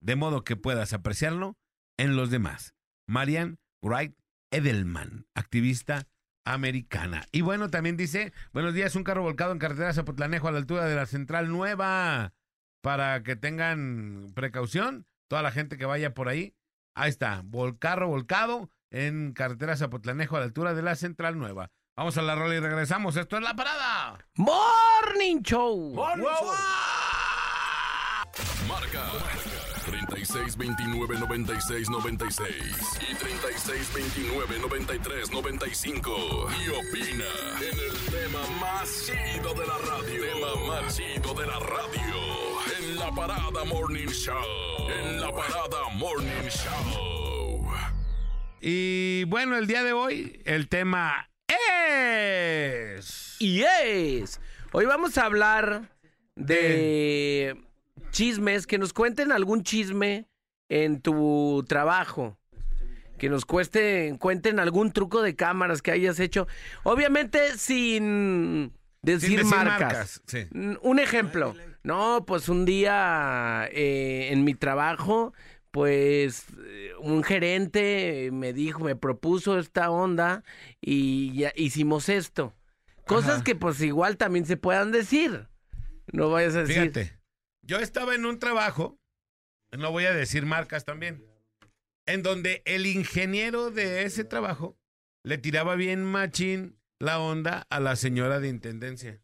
de 0.00 0.16
modo 0.16 0.44
que 0.44 0.56
puedas 0.56 0.92
apreciarlo 0.92 1.56
en 1.98 2.16
los 2.16 2.30
demás. 2.30 2.74
Marian 3.06 3.58
Wright 3.82 4.16
Edelman, 4.50 5.26
activista 5.34 6.06
americana. 6.44 7.24
Y 7.32 7.40
bueno, 7.40 7.70
también 7.70 7.96
dice, 7.96 8.32
buenos 8.52 8.74
días, 8.74 8.94
un 8.94 9.04
carro 9.04 9.22
volcado 9.22 9.52
en 9.52 9.58
carretera 9.58 9.92
Zapotlanejo 9.92 10.48
a 10.48 10.52
la 10.52 10.58
altura 10.58 10.84
de 10.84 10.94
la 10.94 11.06
Central 11.06 11.48
Nueva, 11.48 12.34
para 12.82 13.22
que 13.22 13.36
tengan 13.36 14.32
precaución, 14.34 15.06
toda 15.28 15.42
la 15.42 15.50
gente 15.50 15.76
que 15.76 15.86
vaya 15.86 16.14
por 16.14 16.28
ahí. 16.28 16.54
Ahí 16.94 17.10
está, 17.10 17.44
carro 17.78 18.08
volcado 18.08 18.70
en 18.90 19.32
carretera 19.32 19.76
Zapotlanejo 19.76 20.36
a 20.36 20.40
la 20.40 20.46
altura 20.46 20.74
de 20.74 20.82
la 20.82 20.94
Central 20.94 21.36
Nueva. 21.38 21.72
Vamos 21.96 22.18
a 22.18 22.20
la 22.20 22.34
rola 22.34 22.54
y 22.54 22.60
regresamos. 22.60 23.16
Esto 23.16 23.38
es 23.38 23.42
La 23.42 23.54
Parada. 23.56 24.18
Morning 24.34 25.40
Show. 25.40 25.94
Marca 28.68 29.10
36 29.86 30.58
29 30.58 31.18
96 31.18 31.88
96 31.88 33.00
y 33.00 33.14
36 33.14 33.94
29 33.94 34.58
93 34.58 35.30
95 35.30 36.48
y 36.50 36.68
opina 36.68 37.24
en 37.62 37.78
el 37.78 37.96
tema 38.10 38.46
más 38.60 39.06
chido 39.06 39.54
de 39.54 39.66
la 39.66 39.78
radio. 39.78 40.22
Tema 40.22 40.66
más 40.68 40.94
chido 40.98 41.32
de 41.32 41.46
la 41.46 41.58
radio. 41.60 42.78
En 42.78 42.96
la 42.98 43.10
parada 43.10 43.64
Morning 43.64 44.08
Show. 44.08 44.90
En 44.90 45.18
la 45.18 45.32
parada 45.32 45.88
Morning 45.94 46.50
Show. 46.50 47.66
Y 48.60 49.24
bueno, 49.24 49.56
el 49.56 49.66
día 49.66 49.82
de 49.82 49.94
hoy 49.94 50.42
el 50.44 50.68
tema 50.68 51.30
es... 51.48 53.36
Y 53.38 53.62
es. 53.62 54.40
Hoy 54.72 54.86
vamos 54.86 55.16
a 55.18 55.24
hablar 55.26 55.90
de 56.34 57.56
chismes, 58.10 58.66
que 58.66 58.78
nos 58.78 58.92
cuenten 58.92 59.32
algún 59.32 59.62
chisme 59.62 60.26
en 60.68 61.00
tu 61.00 61.64
trabajo. 61.68 62.38
Que 63.18 63.30
nos 63.30 63.46
cueste, 63.46 64.14
cuenten 64.18 64.58
algún 64.58 64.92
truco 64.92 65.22
de 65.22 65.34
cámaras 65.36 65.80
que 65.80 65.90
hayas 65.90 66.20
hecho. 66.20 66.46
Obviamente 66.82 67.56
sin 67.56 68.72
decir, 69.00 69.28
Sin 69.28 69.36
decir 69.38 69.44
marcas. 69.56 69.80
marcas, 69.80 70.22
sí. 70.26 70.46
Un 70.82 70.98
ejemplo. 70.98 71.54
No, 71.82 72.24
pues 72.26 72.48
un 72.48 72.64
día 72.66 73.68
eh, 73.70 74.28
en 74.32 74.44
mi 74.44 74.54
trabajo, 74.54 75.32
pues 75.76 76.46
eh, 76.64 76.92
un 77.00 77.22
gerente 77.22 78.30
me 78.32 78.54
dijo, 78.54 78.82
me 78.82 78.96
propuso 78.96 79.58
esta 79.58 79.90
onda 79.90 80.42
y 80.80 81.34
ya 81.34 81.52
hicimos 81.54 82.08
esto. 82.08 82.54
Cosas 83.04 83.34
Ajá. 83.34 83.44
que 83.44 83.56
pues 83.56 83.82
igual 83.82 84.16
también 84.16 84.46
se 84.46 84.56
puedan 84.56 84.90
decir. 84.90 85.50
No 86.10 86.30
vayas 86.30 86.56
a 86.56 86.60
decir. 86.62 86.76
Fíjate, 86.76 87.20
yo 87.60 87.78
estaba 87.78 88.14
en 88.14 88.24
un 88.24 88.38
trabajo, 88.38 88.98
no 89.76 89.92
voy 89.92 90.06
a 90.06 90.14
decir 90.14 90.46
marcas 90.46 90.86
también, 90.86 91.22
en 92.06 92.22
donde 92.22 92.62
el 92.64 92.86
ingeniero 92.86 93.70
de 93.70 94.04
ese 94.04 94.24
trabajo 94.24 94.78
le 95.24 95.36
tiraba 95.36 95.74
bien 95.74 96.02
machín 96.04 96.78
la 96.98 97.18
onda 97.18 97.66
a 97.68 97.80
la 97.80 97.96
señora 97.96 98.40
de 98.40 98.48
intendencia. 98.48 99.20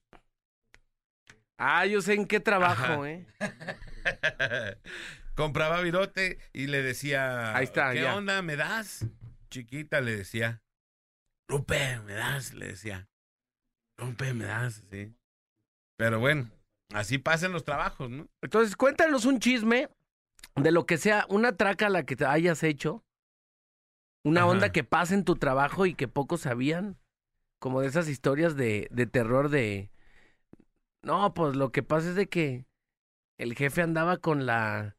Ah, 1.57 1.87
yo 1.87 2.03
sé 2.03 2.13
en 2.13 2.27
qué 2.27 2.41
trabajo, 2.41 3.05
Ajá. 3.05 3.09
¿eh? 3.09 3.27
Compraba 5.35 5.81
virote 5.81 6.39
y 6.53 6.67
le 6.67 6.83
decía, 6.83 7.57
Ahí 7.57 7.65
está, 7.65 7.93
¿qué 7.93 8.03
ya. 8.03 8.17
onda 8.17 8.43
me 8.43 8.57
das? 8.57 9.07
Chiquita 9.51 10.01
le 10.01 10.17
decía, 10.17 10.63
Lupe, 11.49 11.99
me 12.01 12.15
das, 12.15 12.55
le 12.55 12.69
decía. 12.69 13.09
Lupe, 13.99 14.33
me 14.35 14.45
das, 14.45 14.83
sí. 14.91 15.15
Pero 15.97 16.19
bueno, 16.21 16.51
así 16.95 17.19
pasan 17.19 17.53
los 17.53 17.65
trabajos, 17.65 18.11
¿no? 18.11 18.29
Entonces, 18.43 18.77
cuéntanos 18.77 19.25
un 19.25 19.39
chisme 19.39 19.89
de 20.57 20.71
lo 20.73 20.87
que 20.87 20.99
sea, 20.99 21.27
una 21.29 21.57
traca 21.57 21.87
a 21.87 21.91
la 21.91 22.05
que 22.05 22.17
te 22.17 22.25
hayas 22.27 22.63
hecho, 22.63 23.05
una 24.25 24.41
Ajá. 24.43 24.51
onda 24.51 24.73
que 24.73 24.85
pasa 24.85 25.15
en 25.15 25.25
tu 25.25 25.37
trabajo 25.37 25.87
y 25.87 25.95
que 25.95 26.09
pocos 26.09 26.43
sabían, 26.43 26.99
como 27.59 27.81
de 27.81 27.89
esas 27.89 28.09
historias 28.09 28.57
de, 28.57 28.89
de 28.91 29.07
terror 29.07 29.49
de... 29.49 29.91
No, 31.03 31.35
pues 31.35 31.57
lo 31.57 31.73
que 31.73 31.83
pasa 31.83 32.11
es 32.11 32.15
de 32.17 32.29
que 32.29 32.65
el 33.39 33.55
jefe 33.55 33.83
andaba 33.83 34.17
con 34.19 34.47
la... 34.47 34.97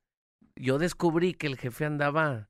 Yo 0.56 0.78
descubrí 0.78 1.34
que 1.34 1.48
el 1.48 1.58
jefe 1.58 1.86
andaba 1.86 2.50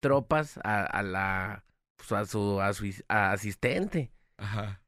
tropas 0.00 0.58
a, 0.64 0.84
a 0.84 1.02
la... 1.02 1.64
pues, 1.96 2.12
a 2.12 2.24
su, 2.26 2.60
a 2.60 2.72
su 2.72 2.92
a 3.08 3.32
asistente. 3.32 4.12
Ajá. 4.36 4.82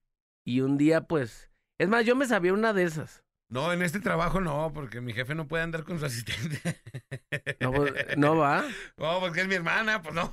Y 0.45 0.61
un 0.61 0.77
día, 0.77 1.03
pues... 1.03 1.51
Es 1.79 1.89
más, 1.89 2.05
yo 2.05 2.15
me 2.15 2.27
sabía 2.27 2.53
una 2.53 2.73
de 2.73 2.85
esas. 2.85 3.25
No, 3.51 3.73
en 3.73 3.83
este 3.83 3.99
trabajo 3.99 4.41
no, 4.41 4.73
porque 4.73 5.01
mi 5.01 5.13
jefe 5.13 5.35
no 5.35 5.49
puede 5.49 5.65
andar 5.65 5.83
con 5.83 5.99
su 5.99 6.07
asistente. 6.07 6.61
No, 7.59 7.73
pues, 7.73 7.93
¿no 8.17 8.37
va? 8.37 8.65
No, 8.97 9.19
porque 9.19 9.41
es 9.41 9.49
mi 9.49 9.57
hermana, 9.57 10.01
pues 10.03 10.15
no. 10.15 10.33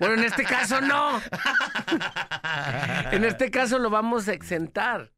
Bueno, 0.00 0.16
en 0.16 0.24
este 0.24 0.44
caso 0.44 0.80
no. 0.82 1.20
En 3.12 3.24
este 3.24 3.50
caso 3.50 3.78
lo 3.78 3.88
vamos 3.88 4.28
a 4.28 4.34
exentar. 4.34 5.12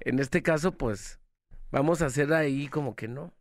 En 0.00 0.18
este 0.18 0.42
caso, 0.42 0.72
pues, 0.76 1.20
vamos 1.70 2.02
a 2.02 2.06
hacer 2.06 2.32
ahí 2.34 2.68
como 2.68 2.96
que 2.96 3.08
no. 3.08 3.32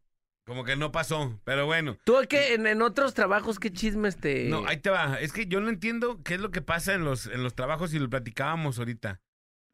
Como 0.49 0.63
que 0.63 0.75
no 0.75 0.91
pasó, 0.91 1.39
pero 1.43 1.67
bueno. 1.67 1.95
¿Tú 2.05 2.15
qué, 2.27 2.55
en, 2.55 2.65
en 2.65 2.81
otros 2.81 3.13
trabajos, 3.13 3.59
qué 3.59 3.71
chismes 3.71 4.17
te...? 4.17 4.49
No, 4.49 4.65
ahí 4.65 4.77
te 4.77 4.89
va. 4.89 5.19
Es 5.19 5.31
que 5.31 5.45
yo 5.45 5.61
no 5.61 5.69
entiendo 5.69 6.23
qué 6.23 6.33
es 6.33 6.41
lo 6.41 6.49
que 6.49 6.63
pasa 6.63 6.95
en 6.95 7.05
los, 7.05 7.27
en 7.27 7.43
los 7.43 7.53
trabajos 7.53 7.93
y 7.93 7.99
lo 7.99 8.09
platicábamos 8.09 8.79
ahorita. 8.79 9.21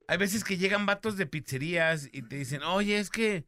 Hay 0.09 0.17
veces 0.17 0.43
que 0.43 0.57
llegan 0.57 0.85
vatos 0.85 1.15
de 1.15 1.27
pizzerías 1.27 2.09
y 2.11 2.23
te 2.23 2.35
dicen, 2.35 2.61
oye, 2.63 2.99
es 2.99 3.09
que 3.09 3.45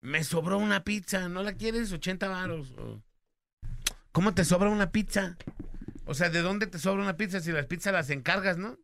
me 0.00 0.24
sobró 0.24 0.56
una 0.56 0.82
pizza, 0.82 1.28
¿no 1.28 1.42
la 1.42 1.52
quieres? 1.52 1.92
80 1.92 2.28
varos. 2.28 2.72
O, 2.78 3.02
¿Cómo 4.12 4.32
te 4.32 4.46
sobra 4.46 4.70
una 4.70 4.90
pizza? 4.90 5.36
O 6.06 6.14
sea, 6.14 6.30
¿de 6.30 6.40
dónde 6.40 6.66
te 6.66 6.78
sobra 6.78 7.02
una 7.02 7.18
pizza 7.18 7.40
si 7.40 7.52
las 7.52 7.66
pizzas 7.66 7.92
las 7.92 8.08
encargas, 8.08 8.56
no? 8.56 8.78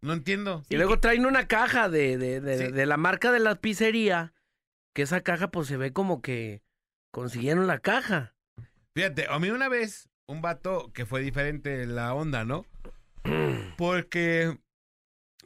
No 0.00 0.12
entiendo. 0.12 0.62
Y 0.68 0.76
luego 0.76 1.00
traen 1.00 1.26
una 1.26 1.48
caja 1.48 1.88
de, 1.88 2.16
de, 2.16 2.40
de, 2.40 2.58
Sí. 2.66 2.72
de 2.72 2.86
la 2.86 2.96
marca 2.96 3.32
de 3.32 3.40
la 3.40 3.56
pizzería, 3.56 4.32
que 4.94 5.02
esa 5.02 5.22
caja 5.22 5.50
pues 5.50 5.68
se 5.68 5.76
ve 5.76 5.92
como 5.92 6.22
que 6.22 6.62
consiguieron 7.12 7.66
la 7.66 7.78
caja. 7.78 8.34
Fíjate, 8.94 9.26
a 9.28 9.38
mí 9.38 9.50
una 9.50 9.68
vez, 9.68 10.08
un 10.26 10.42
vato 10.42 10.92
que 10.92 11.06
fue 11.06 11.22
diferente 11.22 11.86
la 11.86 12.14
onda, 12.14 12.44
¿no? 12.44 12.66
Porque, 13.76 14.58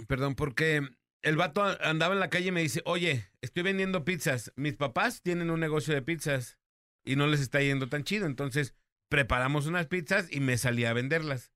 perdón, 0.08 0.34
porque 0.34 0.88
el 1.22 1.36
vato 1.36 1.62
andaba 1.82 2.14
en 2.14 2.20
la 2.20 2.30
calle 2.30 2.48
y 2.48 2.52
me 2.52 2.62
dice, 2.62 2.82
oye, 2.84 3.28
estoy 3.40 3.62
vendiendo 3.62 4.04
pizzas. 4.04 4.52
Mis 4.56 4.74
papás 4.74 5.22
tienen 5.22 5.50
un 5.50 5.60
negocio 5.60 5.94
de 5.94 6.02
pizzas 6.02 6.58
y 7.04 7.16
no 7.16 7.26
les 7.26 7.40
está 7.40 7.60
yendo 7.60 7.88
tan 7.88 8.04
chido. 8.04 8.26
Entonces, 8.26 8.74
preparamos 9.08 9.66
unas 9.66 9.86
pizzas 9.86 10.32
y 10.32 10.40
me 10.40 10.58
salí 10.58 10.84
a 10.84 10.92
venderlas. 10.92 11.52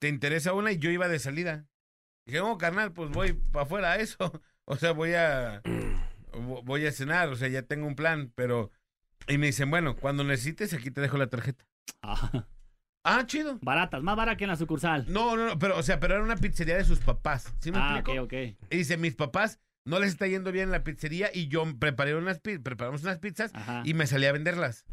¿Te 0.00 0.08
interesa 0.08 0.52
una? 0.52 0.72
Y 0.72 0.78
yo 0.78 0.90
iba 0.90 1.08
de 1.08 1.18
salida. 1.18 1.68
Dije, 2.26 2.38
no, 2.38 2.58
carnal, 2.58 2.92
pues 2.92 3.10
voy 3.10 3.32
para 3.32 3.64
afuera 3.64 3.92
a 3.92 3.96
eso. 3.96 4.42
O 4.70 4.76
sea, 4.76 4.92
voy 4.92 5.14
a, 5.14 5.62
voy 6.64 6.86
a 6.86 6.92
cenar, 6.92 7.28
o 7.28 7.36
sea, 7.36 7.48
ya 7.48 7.62
tengo 7.62 7.86
un 7.86 7.94
plan, 7.96 8.32
pero... 8.34 8.70
Y 9.26 9.36
me 9.38 9.46
dicen, 9.46 9.70
bueno, 9.70 9.96
cuando 9.96 10.24
necesites, 10.24 10.72
aquí 10.72 10.90
te 10.90 11.00
dejo 11.00 11.18
la 11.18 11.26
tarjeta. 11.28 11.64
Ah, 12.02 12.46
Ah, 13.04 13.24
chido. 13.26 13.58
baratas, 13.62 14.02
más 14.02 14.16
baratas 14.16 14.38
que 14.38 14.44
en 14.44 14.50
la 14.50 14.56
sucursal. 14.56 15.06
No, 15.08 15.34
no, 15.36 15.46
no, 15.46 15.58
pero, 15.58 15.78
o 15.78 15.82
sea, 15.82 15.98
pero 16.00 16.14
era 16.14 16.22
una 16.22 16.36
pizzería 16.36 16.76
de 16.76 16.84
sus 16.84 16.98
papás. 16.98 17.54
¿Sí 17.60 17.70
me 17.72 17.78
ah, 17.78 17.92
ok, 17.92 18.08
explico? 18.08 18.22
ok. 18.24 18.32
Y 18.70 18.76
dice, 18.76 18.96
mis 18.98 19.14
papás 19.14 19.60
no 19.86 19.98
les 19.98 20.10
está 20.10 20.26
yendo 20.26 20.52
bien 20.52 20.64
en 20.64 20.72
la 20.72 20.84
pizzería 20.84 21.30
y 21.32 21.48
yo 21.48 21.64
preparé 21.78 22.14
unas 22.14 22.40
preparamos 22.40 23.02
unas 23.04 23.18
pizzas 23.18 23.50
Ajá. 23.54 23.82
y 23.86 23.94
me 23.94 24.06
salí 24.06 24.26
a 24.26 24.32
venderlas. 24.32 24.84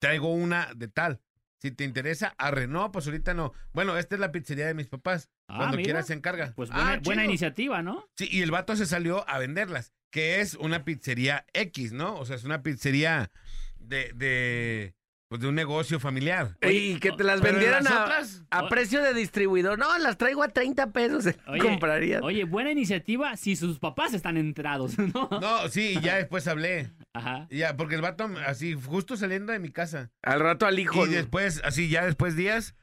Traigo 0.00 0.32
una 0.32 0.68
de 0.74 0.88
tal. 0.88 1.20
Si 1.60 1.70
te 1.70 1.84
interesa, 1.84 2.34
arre. 2.38 2.66
No, 2.66 2.90
pues 2.90 3.06
ahorita 3.06 3.34
no. 3.34 3.52
Bueno, 3.72 3.96
esta 3.96 4.16
es 4.16 4.20
la 4.20 4.32
pizzería 4.32 4.66
de 4.66 4.74
mis 4.74 4.88
papás. 4.88 5.30
Ah, 5.46 5.58
Cuando 5.58 5.76
mira. 5.76 5.84
quieras 5.86 6.06
se 6.08 6.14
encarga. 6.14 6.52
Pues 6.56 6.70
Ah, 6.72 6.74
buena, 6.76 7.00
buena 7.04 7.22
chido. 7.22 7.30
iniciativa, 7.30 7.82
¿no? 7.82 8.08
Sí, 8.16 8.28
y 8.30 8.42
el 8.42 8.50
vato 8.50 8.74
se 8.74 8.86
salió 8.86 9.28
a 9.28 9.38
venderlas, 9.38 9.92
que 10.12 10.40
es 10.40 10.54
una 10.54 10.84
pizzería 10.84 11.44
X, 11.54 11.92
¿no? 11.92 12.14
O 12.16 12.24
sea, 12.24 12.36
es 12.36 12.44
una 12.44 12.62
pizzería 12.62 13.32
de, 13.80 14.12
de, 14.14 14.94
pues 15.28 15.40
de 15.40 15.48
un 15.48 15.54
negocio 15.54 15.98
familiar. 15.98 16.56
y 16.62 16.98
que 17.00 17.10
te 17.12 17.24
las 17.24 17.40
vendieran 17.40 17.82
las 17.84 17.92
a, 17.94 18.04
otras- 18.04 18.42
a 18.50 18.68
precio 18.68 19.02
de 19.02 19.14
distribuidor. 19.14 19.78
No, 19.78 19.96
las 19.98 20.18
traigo 20.18 20.42
a 20.42 20.48
30 20.48 20.92
pesos. 20.92 21.24
Oye, 21.46 21.58
comprarías. 21.60 22.22
Oye, 22.22 22.44
buena 22.44 22.70
iniciativa 22.70 23.34
si 23.38 23.56
sus 23.56 23.78
papás 23.78 24.12
están 24.12 24.36
enterados, 24.36 24.98
¿no? 25.14 25.28
No, 25.40 25.68
sí, 25.70 25.94
y 25.96 26.00
ya 26.02 26.16
después 26.16 26.46
hablé. 26.46 26.92
Ajá. 27.14 27.46
Ya, 27.50 27.74
porque 27.76 27.94
el 27.94 28.02
vato, 28.02 28.30
así, 28.46 28.74
justo 28.74 29.16
saliendo 29.16 29.52
de 29.52 29.58
mi 29.58 29.70
casa. 29.70 30.10
Al 30.22 30.40
rato 30.40 30.66
al 30.66 30.78
hijo. 30.78 31.06
Y 31.06 31.10
después, 31.10 31.62
así, 31.64 31.88
ya 31.88 32.04
después 32.04 32.36
días, 32.36 32.74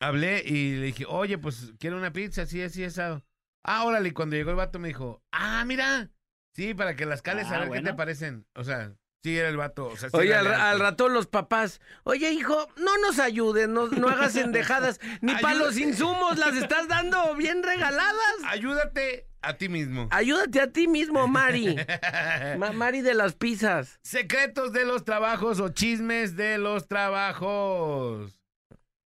hablé 0.00 0.42
y 0.44 0.74
le 0.76 0.86
dije, 0.86 1.04
oye, 1.08 1.38
pues, 1.38 1.72
quiero 1.78 1.96
una 1.96 2.12
pizza, 2.12 2.42
así, 2.42 2.60
así, 2.60 2.82
asado. 2.82 3.24
Ah, 3.64 3.84
órale, 3.84 4.08
y 4.08 4.12
cuando 4.12 4.34
llegó 4.34 4.50
el 4.50 4.56
vato 4.56 4.80
me 4.80 4.88
dijo, 4.88 5.22
ah, 5.30 5.64
mira. 5.64 6.10
Sí, 6.54 6.74
para 6.74 6.94
que 6.96 7.06
las 7.06 7.22
cales 7.22 7.46
Ah, 7.50 7.56
a 7.56 7.58
ver 7.60 7.70
qué 7.70 7.80
te 7.82 7.94
parecen. 7.94 8.46
O 8.54 8.62
sea, 8.64 8.92
sí 9.22 9.38
era 9.38 9.48
el 9.48 9.56
vato. 9.56 9.86
O 9.86 9.96
sea, 9.96 10.10
sí 10.10 10.16
Oye, 10.16 10.34
al, 10.34 10.46
al 10.48 10.78
rato 10.80 11.08
los 11.08 11.26
papás, 11.26 11.80
oye 12.04 12.30
hijo, 12.32 12.68
no 12.76 12.98
nos 12.98 13.18
ayudes, 13.18 13.68
no, 13.68 13.86
no 13.88 14.08
hagas 14.08 14.36
endejadas, 14.36 15.00
ni 15.22 15.34
para 15.36 15.54
los 15.54 15.78
insumos 15.78 16.38
las 16.38 16.54
estás 16.56 16.88
dando 16.88 17.34
bien 17.36 17.62
regaladas. 17.62 18.34
Ayúdate 18.46 19.26
a 19.40 19.56
ti 19.56 19.68
mismo. 19.70 20.08
Ayúdate 20.10 20.60
a 20.60 20.70
ti 20.70 20.86
mismo, 20.88 21.26
Mari. 21.26 21.74
Ma- 22.58 22.72
Mari 22.72 23.00
de 23.00 23.14
las 23.14 23.34
pizzas. 23.34 23.98
Secretos 24.02 24.72
de 24.72 24.84
los 24.84 25.04
trabajos 25.04 25.58
o 25.58 25.70
chismes 25.70 26.36
de 26.36 26.58
los 26.58 26.86
trabajos. 26.86 28.38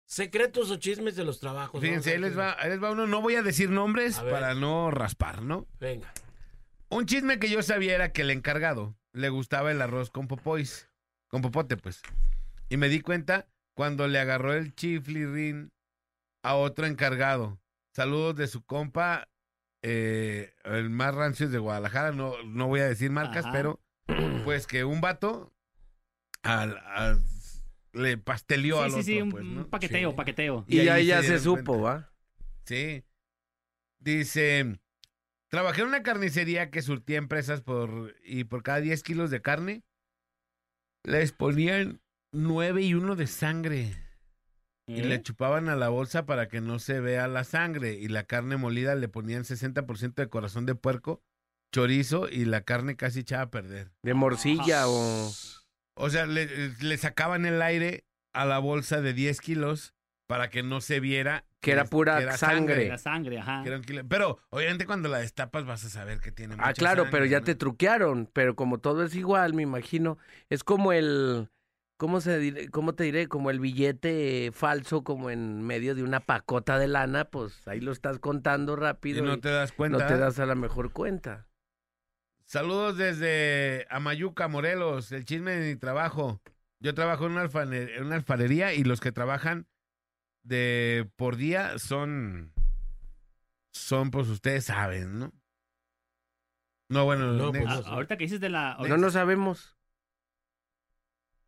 Secretos 0.07 0.71
o 0.71 0.77
chismes 0.77 1.17
de 1.17 1.25
los 1.25 1.39
trabajos. 1.39 1.81
Fíjense, 1.83 2.13
ahí 2.13 2.19
les 2.19 2.37
va, 2.37 2.57
ahí 2.59 2.71
les 2.71 2.83
va 2.83 2.91
uno. 2.93 3.07
No 3.07 3.21
voy 3.21 3.35
a 3.37 3.43
decir 3.43 3.69
nombres 3.71 4.19
A 4.19 4.25
para 4.29 4.55
no 4.55 4.91
raspar, 4.91 5.43
¿no? 5.43 5.67
Venga. 5.79 6.13
Un 6.91 7.07
chisme 7.07 7.39
que 7.39 7.51
yo 7.51 7.63
sabía 7.63 7.95
era 7.95 8.13
que 8.13 8.23
el 8.23 8.31
encargado 8.31 8.97
le 9.13 9.29
gustaba 9.29 9.71
el 9.71 9.83
arroz 9.83 10.11
con 10.11 10.27
popois. 10.29 10.89
Con 11.29 11.43
popote, 11.43 11.77
pues. 11.77 12.01
Y 12.71 12.77
me 12.79 12.89
di 12.89 13.01
cuenta 13.01 13.49
cuando 13.75 14.09
le 14.09 14.19
agarró 14.19 14.55
el 14.55 14.75
chiflirín 14.75 15.71
a 16.43 16.55
otro 16.55 16.87
encargado. 16.87 17.61
Saludos 17.95 18.37
de 18.37 18.47
su 18.47 18.65
compa, 18.65 19.29
eh, 19.83 20.55
el 20.65 20.89
más 20.89 21.15
rancio 21.15 21.49
de 21.49 21.59
Guadalajara. 21.59 22.13
No, 22.13 22.43
no 22.45 22.69
voy 22.69 22.81
a 22.81 22.89
decir 22.89 23.11
marcas, 23.11 23.45
Ajá. 23.45 23.53
pero 23.53 23.81
pues 24.45 24.67
que 24.67 24.85
un 24.85 25.01
vato 25.01 25.53
al- 26.43 26.79
al- 26.79 27.23
le 27.93 28.17
pasteleó 28.19 28.83
al 28.83 28.91
Sí, 28.93 28.97
sí, 28.99 29.03
sí, 29.03 29.13
otro, 29.17 29.25
un, 29.25 29.31
pues, 29.31 29.45
un 29.45 29.55
¿no? 29.57 29.69
paqueteo, 29.69 30.11
Sí. 30.11 30.17
paqueteo. 30.17 30.65
Y 30.69 30.81
Y, 30.81 30.89
ahí 30.89 31.07
ya 31.07 31.23
se 31.23 31.39
supo, 31.39 31.79
cuenta. 31.79 31.83
¿va? 31.83 32.13
Sí. 32.65 33.05
Dice, 33.99 34.79
trabajé 35.49 35.83
en 35.83 35.89
una 35.89 36.03
carnicería 36.03 36.71
que 36.71 36.83
surtía 36.83 37.19
empresas 37.19 37.61
por 37.61 38.15
y 38.25 38.45
por 38.45 38.63
cada 38.63 38.81
10 38.81 39.03
kilos 39.03 39.31
de 39.31 39.43
carne 39.43 39.83
les 41.05 41.33
ponían 41.33 42.01
9 42.33 42.83
y 42.83 42.95
1 42.95 43.17
de 43.17 43.27
sangre. 43.27 43.95
Y 44.87 45.01
¿Eh? 45.01 45.05
le 45.05 45.23
chupaban 45.23 45.69
a 45.69 45.77
la 45.77 45.89
bolsa 45.89 46.27
para 46.27 46.49
que 46.49 46.61
no 46.61 46.79
se 46.79 47.01
vea 47.01 47.29
la 47.29 47.45
sangre. 47.45 47.93
Y 47.93 48.09
la 48.09 48.25
carne 48.25 48.57
molida 48.57 48.95
le 48.95 49.09
ponían 49.09 49.45
60% 49.45 50.15
de 50.15 50.29
corazón 50.29 50.67
de 50.67 50.75
puerco, 50.75 51.23
chorizo 51.75 52.29
y 52.29 52.45
la 52.45 52.63
carne 52.63 52.97
casi 52.97 53.21
echada 53.21 53.45
a 53.45 53.51
perder. 53.51 53.93
De 54.03 54.15
morcilla 54.15 54.89
o... 54.89 55.31
O 56.01 56.11
sea, 56.11 56.27
le, 56.27 56.47
le 56.81 56.97
sacaban 56.97 57.45
el 57.45 57.61
aire 57.61 58.07
a 58.33 58.45
la 58.45 58.59
bolsa 58.59 59.01
de 59.01 59.13
10 59.15 59.41
kilos 59.41 59.95
para 60.29 60.51
que 60.51 60.63
no 60.63 60.81
se 60.81 61.01
viera 61.01 61.45
Que 61.61 61.73
era 61.73 61.87
pura 61.87 62.21
sangre. 62.37 62.87
La 62.87 62.99
sangre, 62.99 63.39
ajá. 63.41 63.65
era. 63.67 63.81
Pero 64.09 64.39
obviamente 64.51 64.87
cuando 64.87 65.09
la 65.09 65.19
destapas 65.19 65.65
vas 65.65 65.85
a 65.85 65.89
saber 65.89 66.21
que 66.21 66.31
tiene 66.31 66.55
mucha 66.55 66.69
Ah, 66.69 66.75
claro, 66.75 67.07
pero 67.11 67.25
ya 67.25 67.41
¿no? 67.41 67.45
te 67.47 67.55
truquearon. 67.57 68.29
Pero 68.33 68.55
como 68.55 68.79
todo 68.79 69.03
es 69.05 69.15
igual, 69.17 69.55
me 69.55 69.63
imagino. 69.63 70.19
Es 70.51 70.63
como 70.63 70.93
el... 70.93 71.49
¿Cómo, 71.97 72.21
se 72.21 72.39
dire- 72.41 72.71
¿Cómo 72.71 72.95
te 72.95 73.03
diré? 73.05 73.27
Como 73.27 73.51
el 73.51 73.59
billete 73.59 74.51
falso, 74.53 75.03
como 75.03 75.31
en 75.31 75.63
medio 75.63 75.97
de 75.97 76.05
una 76.05 76.21
pacota 76.21 76.79
de 76.79 76.87
lana, 76.87 77.25
pues 77.25 77.67
ahí 77.67 77.81
lo 77.81 77.91
estás 77.91 78.19
contando 78.21 78.75
Y 78.75 78.77
rápido. 78.77 79.25
no 79.25 79.35
y 79.35 79.41
te 79.41 79.49
das 79.49 79.73
cuenta. 79.73 79.99
no 79.99 80.07
te 80.07 80.17
das 80.17 80.39
a 80.39 80.47
la 80.47 80.55
mejor 80.55 80.93
cuenta. 80.93 81.49
Saludos 82.45 82.97
desde 82.97 83.87
Amayuca, 83.91 84.47
Morelos, 84.49 85.11
el 85.13 85.25
chisme 85.25 85.53
de 85.53 85.71
mi 85.75 85.77
trabajo. 85.77 86.41
Yo 86.81 86.95
trabajo 86.95 87.27
en 87.27 87.33
una, 87.33 87.43
alfane- 87.49 87.91
en 87.97 88.05
una 88.05 88.15
alfarería 88.17 88.73
y 88.75 88.85
los 88.85 89.01
que 89.01 89.11
trabajan 89.11 89.67
de 90.49 91.11
por 91.17 91.37
día 91.37 91.79
son, 91.79 92.53
son 93.71 94.11
pues 94.11 94.29
ustedes 94.29 94.65
saben, 94.65 95.19
¿no? 95.19 95.33
No, 96.89 97.05
bueno, 97.05 97.35
No, 97.35 97.51
pues, 97.51 97.61
negros. 97.63 97.85
Ah, 97.87 97.91
ahorita 97.91 98.17
que 98.17 98.25
dices 98.25 98.41
de 98.41 98.49
la... 98.49 98.79
No, 98.89 98.97
no 98.97 99.11
sabemos. 99.11 99.77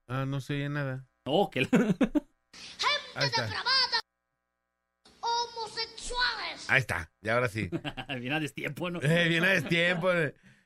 Ah, 0.07 0.27
no 0.27 0.41
se 0.41 0.55
oye 0.55 0.69
nada. 0.69 1.07
Oh, 1.25 1.51
que... 1.51 1.61
Ahí 3.15 3.27
está. 3.27 3.49
homosexuales. 5.21 6.69
Ahí 6.69 6.81
está, 6.81 7.11
y 7.23 7.29
ahora 7.31 7.49
sí. 7.49 7.71
Viene 8.21 8.35
a 8.35 8.41
destiempo, 8.41 8.91
¿no? 8.91 9.01
Eh, 9.03 9.29
Viene 9.29 9.49
a 9.49 9.63
tiempo. 9.63 10.11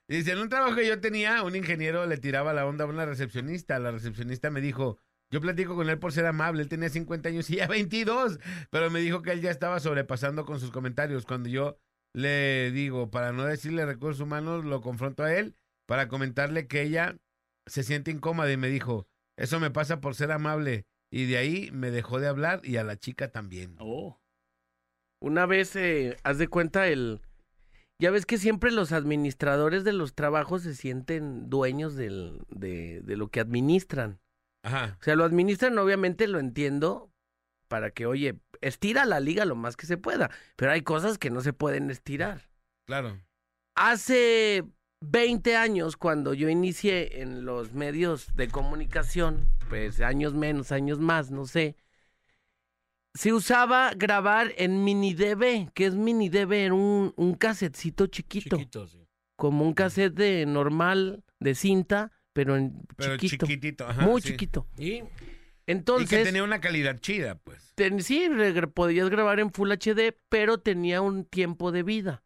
Dice, 0.09 0.33
en 0.33 0.39
un 0.39 0.49
trabajo 0.49 0.75
que 0.75 0.87
yo 0.87 1.01
tenía, 1.01 1.43
un 1.43 1.55
ingeniero 1.57 2.05
le 2.07 2.19
tiraba 2.19 2.53
la 2.53 2.67
onda 2.67 2.85
a 2.85 2.89
una 2.89 3.07
recepcionista. 3.07 3.79
La 3.79 3.93
recepcionista 3.93 4.51
me 4.51 4.61
dijo, 4.61 4.99
yo 5.35 5.41
platico 5.41 5.75
con 5.75 5.91
él 5.91 5.99
por 5.99 6.13
ser 6.13 6.27
amable, 6.27 6.63
él 6.63 6.69
tenía 6.69 6.89
50 6.89 7.29
años 7.29 7.51
y 7.51 7.57
ya 7.57 7.67
22, 7.67 8.39
pero 8.71 8.89
me 8.89 9.01
dijo 9.01 9.21
que 9.21 9.33
él 9.33 9.41
ya 9.41 9.51
estaba 9.51 9.81
sobrepasando 9.81 10.45
con 10.45 10.61
sus 10.61 10.71
comentarios. 10.71 11.27
Cuando 11.27 11.49
yo 11.49 11.77
le 12.13 12.71
digo, 12.71 13.11
para 13.11 13.33
no 13.33 13.45
decirle 13.45 13.85
recursos 13.85 14.21
humanos, 14.21 14.65
lo 14.65 14.81
confronto 14.81 15.25
a 15.25 15.35
él 15.35 15.57
para 15.87 16.07
comentarle 16.07 16.69
que 16.69 16.83
ella 16.83 17.17
se 17.67 17.83
siente 17.83 18.13
incómoda 18.13 18.53
y 18.53 18.57
me 18.57 18.69
dijo, 18.69 19.09
eso 19.37 19.59
me 19.59 19.73
pasa 19.73 20.01
por 20.01 20.15
ser 20.15 20.31
amable. 20.31 20.87
Y 21.11 21.27
de 21.27 21.37
ahí 21.37 21.71
me 21.73 21.91
dejó 21.91 22.21
de 22.21 22.29
hablar 22.29 22.61
y 22.63 22.77
a 22.77 22.85
la 22.85 22.97
chica 22.97 23.33
también. 23.33 23.75
Oh. 23.81 24.21
Una 25.21 25.47
vez, 25.47 25.75
eh, 25.75 26.17
haz 26.23 26.39
de 26.39 26.47
cuenta 26.47 26.87
el... 26.87 27.23
Ya 28.01 28.13
ves 28.13 28.25
que 28.25 28.39
siempre 28.39 28.71
los 28.71 28.93
administradores 28.93 29.83
de 29.83 29.95
los 29.95 30.15
trabajos 30.15 30.63
se 30.63 30.77
sienten 30.77 31.51
dueños 31.51 31.97
del, 31.97 32.45
de, 32.51 33.01
de 33.01 33.17
lo 33.17 33.31
que 33.31 33.41
administran. 33.41 34.21
Ajá. 34.65 34.97
O 35.01 35.05
sea, 35.05 35.15
lo 35.15 35.25
administran, 35.25 35.79
obviamente 35.79 36.27
lo 36.27 36.41
entiendo, 36.41 37.13
para 37.69 37.91
que, 37.93 38.07
oye, 38.07 38.41
estira 38.61 39.05
la 39.05 39.21
liga 39.21 39.45
lo 39.45 39.55
más 39.55 39.77
que 39.77 39.87
se 39.87 39.97
pueda. 39.99 40.31
Pero 40.57 40.73
hay 40.73 40.83
cosas 40.83 41.19
que 41.19 41.31
no 41.31 41.41
se 41.43 41.53
pueden 41.53 41.91
estirar. 41.91 42.51
Claro. 42.87 43.21
Hace 43.77 44.65
20 45.01 45.57
años, 45.57 45.97
cuando 45.97 46.35
yo 46.35 46.49
inicié 46.49 47.21
en 47.21 47.45
los 47.45 47.73
medios 47.73 48.35
de 48.35 48.49
comunicación, 48.49 49.49
pues 49.69 50.01
años 50.01 50.35
menos, 50.35 50.73
años 50.73 50.99
más, 50.99 51.31
no 51.31 51.47
sé, 51.47 51.77
se 53.15 53.33
usaba 53.33 53.93
grabar 53.95 54.53
en 54.57 54.83
mini 54.83 55.15
DV. 55.15 55.71
¿Qué 55.75 55.87
es 55.87 55.95
mini 55.95 56.29
DV? 56.29 56.53
Era 56.53 56.75
un, 56.75 57.13
un 57.17 57.35
casetcito 57.35 58.07
chiquito, 58.07 58.57
Chiquito, 58.57 58.87
sí. 58.89 59.07
como 59.37 59.65
un 59.65 59.73
cassette 59.75 60.15
de 60.15 60.47
normal 60.47 61.23
de 61.39 61.55
cinta, 61.55 62.11
pero 62.35 62.57
en 62.57 62.83
Pero 62.97 63.17
chiquito, 63.17 63.47
chiquitito. 63.47 63.89
ajá, 63.89 64.03
muy 64.03 64.21
sí. 64.21 64.29
chiquito. 64.33 64.67
Y 64.77 65.03
y 65.67 65.73
Entonces, 65.73 66.11
que 66.11 66.25
tenía 66.25 66.45
una 66.45 66.61
calidad 66.61 66.99
chida, 66.99 67.37
pues. 67.37 67.73
ten- 67.75 68.03
sí, 68.03 68.29
re- 68.29 68.67
podías 68.67 69.09
grabar 69.09 69.41
en 69.41 69.51
Full 69.51 69.71
HD, 69.73 70.15
pero 70.29 70.59
tenía 70.59 71.01
un 71.01 71.25
tiempo 71.25 71.73
de 71.73 71.83
vida. 71.83 72.23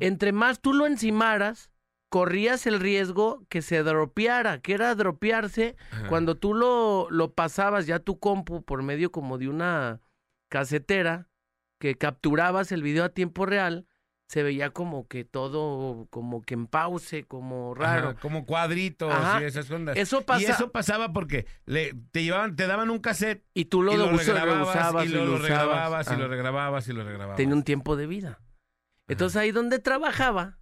Entre 0.00 0.32
más 0.32 0.60
tú 0.60 0.72
lo 0.74 0.86
encimaras, 0.86 1.70
corrías 2.08 2.66
el 2.66 2.78
riesgo 2.80 3.44
que 3.48 3.62
se 3.62 3.82
dropeara. 3.82 4.60
que 4.60 4.74
era 4.74 4.94
dropearse? 4.94 5.76
Ajá. 5.92 6.08
Cuando 6.08 6.36
tú 6.36 6.54
lo, 6.54 7.08
lo 7.10 7.32
pasabas 7.34 7.86
ya 7.86 7.96
a 7.96 7.98
tu 8.00 8.18
compu 8.20 8.64
por 8.64 8.82
medio 8.82 9.10
como 9.12 9.38
de 9.38 9.48
una 9.48 10.00
casetera, 10.48 11.28
que 11.80 11.96
capturabas 11.96 12.70
el 12.72 12.82
video 12.82 13.02
a 13.04 13.08
tiempo 13.08 13.44
real, 13.46 13.86
se 14.32 14.42
veía 14.42 14.70
como 14.70 15.06
que 15.08 15.24
todo, 15.24 16.06
como 16.08 16.40
que 16.40 16.54
en 16.54 16.66
pause, 16.66 17.26
como 17.28 17.74
raro. 17.74 18.08
Ajá, 18.08 18.18
como 18.18 18.46
cuadritos 18.46 19.12
Ajá. 19.12 19.42
y 19.42 19.44
esas 19.44 19.70
ondas. 19.70 19.94
Eso 19.94 20.22
pasa 20.22 20.40
Y 20.40 20.44
eso 20.46 20.72
pasaba 20.72 21.12
porque 21.12 21.44
le, 21.66 21.92
te 22.12 22.24
llevaban, 22.24 22.56
te 22.56 22.66
daban 22.66 22.88
un 22.88 22.98
cassette 22.98 23.44
y 23.52 23.66
tú 23.66 23.82
lo, 23.82 23.92
y 23.92 23.96
lo 23.98 24.10
regrababas 24.10 25.04
y 25.04 25.08
lo, 25.10 25.26
lo 25.26 25.34
usabas. 25.34 25.42
regrababas 25.42 26.10
y 26.10 26.16
lo 26.16 26.28
regrababas 26.28 26.88
y 26.88 26.92
lo 26.94 27.04
regrababas. 27.04 27.36
tenía 27.36 27.54
un 27.54 27.62
tiempo 27.62 27.94
de 27.94 28.06
vida. 28.06 28.40
Entonces 29.06 29.36
ahí 29.36 29.50
donde 29.52 29.80
trabajaba, 29.80 30.58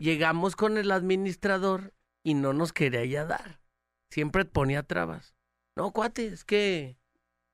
llegamos 0.00 0.56
con 0.56 0.76
el 0.76 0.90
administrador 0.90 1.94
y 2.24 2.34
no 2.34 2.52
nos 2.52 2.72
quería 2.72 3.04
ya 3.04 3.24
dar. 3.24 3.60
Siempre 4.10 4.44
ponía 4.44 4.82
trabas. 4.82 5.36
No, 5.76 5.92
cuate, 5.92 6.26
es 6.26 6.44
que 6.44 6.98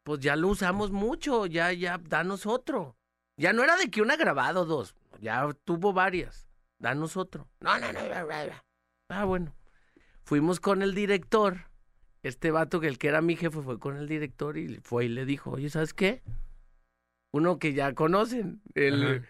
pues 0.05 0.21
ya 0.21 0.37
lo 0.37 0.49
usamos 0.49 0.91
mucho, 0.91 1.45
ya, 1.45 1.71
ya, 1.75 1.99
danos 1.99 2.47
otro. 2.47 2.97
Ya 3.37 3.53
no 3.53 3.65
era 3.65 3.77
de 3.77 3.91
que 3.91 4.03
una 4.03 4.17
grabado 4.17 4.63
o 4.63 4.65
dos, 4.65 4.95
ya 5.21 5.49
tuvo 5.65 5.93
varias. 5.93 6.47
Danos 6.79 7.17
otro. 7.17 7.49
No, 7.61 7.79
no, 7.79 7.93
no. 7.93 7.99
Ah, 9.09 9.25
bueno. 9.25 9.55
Fuimos 10.25 10.61
con 10.61 10.83
el 10.83 10.95
director. 10.95 11.69
Este 12.23 12.51
vato, 12.51 12.81
que 12.81 12.87
el 12.89 12.99
que 12.99 13.09
era 13.09 13.21
mi 13.21 13.37
jefe, 13.37 13.61
fue 13.61 13.79
con 13.79 13.97
el 13.97 14.09
director 14.09 14.57
y 14.57 14.79
fue 14.81 15.07
y 15.07 15.09
le 15.09 15.27
dijo, 15.27 15.51
oye, 15.51 15.69
¿sabes 15.69 15.93
qué? 15.93 16.23
Uno 17.33 17.59
que 17.59 17.75
ya 17.75 17.95
conocen, 17.95 18.63
el, 18.75 19.27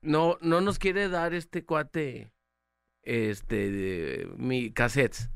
no, 0.00 0.38
no 0.40 0.60
nos 0.60 0.78
quiere 0.80 1.08
dar 1.08 1.32
este 1.34 1.64
cuate, 1.64 2.32
este, 3.02 3.70
de- 3.70 4.32
mi 4.36 4.72
cassettes. 4.72 5.30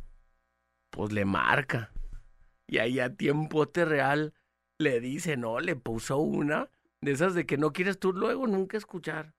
Pues 0.91 1.13
le 1.13 1.25
marca. 1.25 1.93
Y 2.67 2.79
ahí 2.79 2.99
a 2.99 3.15
tiempote 3.15 3.85
real 3.85 4.35
le 4.79 4.99
dice, 5.01 5.37
no, 5.37 5.61
le 5.61 5.77
puso 5.77 6.17
una 6.19 6.69
de 7.07 7.13
esas 7.13 7.35
de 7.35 7.47
que 7.47 7.57
no 7.57 7.73
quieres 7.73 8.01
tú 8.01 8.13
luego 8.13 8.49
nunca 8.49 8.77
escuchar. 8.77 9.33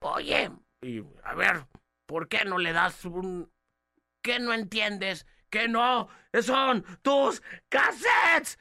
Oye, 0.00 0.50
y, 0.82 1.02
a 1.24 1.34
ver, 1.34 1.66
¿por 2.06 2.28
qué 2.28 2.44
no 2.44 2.58
le 2.58 2.74
das 2.74 3.06
un... 3.06 3.50
¿Qué 4.22 4.38
no 4.38 4.52
entiendes? 4.52 5.26
Que 5.48 5.66
no, 5.66 6.08
son 6.42 6.84
tus 7.00 7.42
cassettes. 7.70 8.58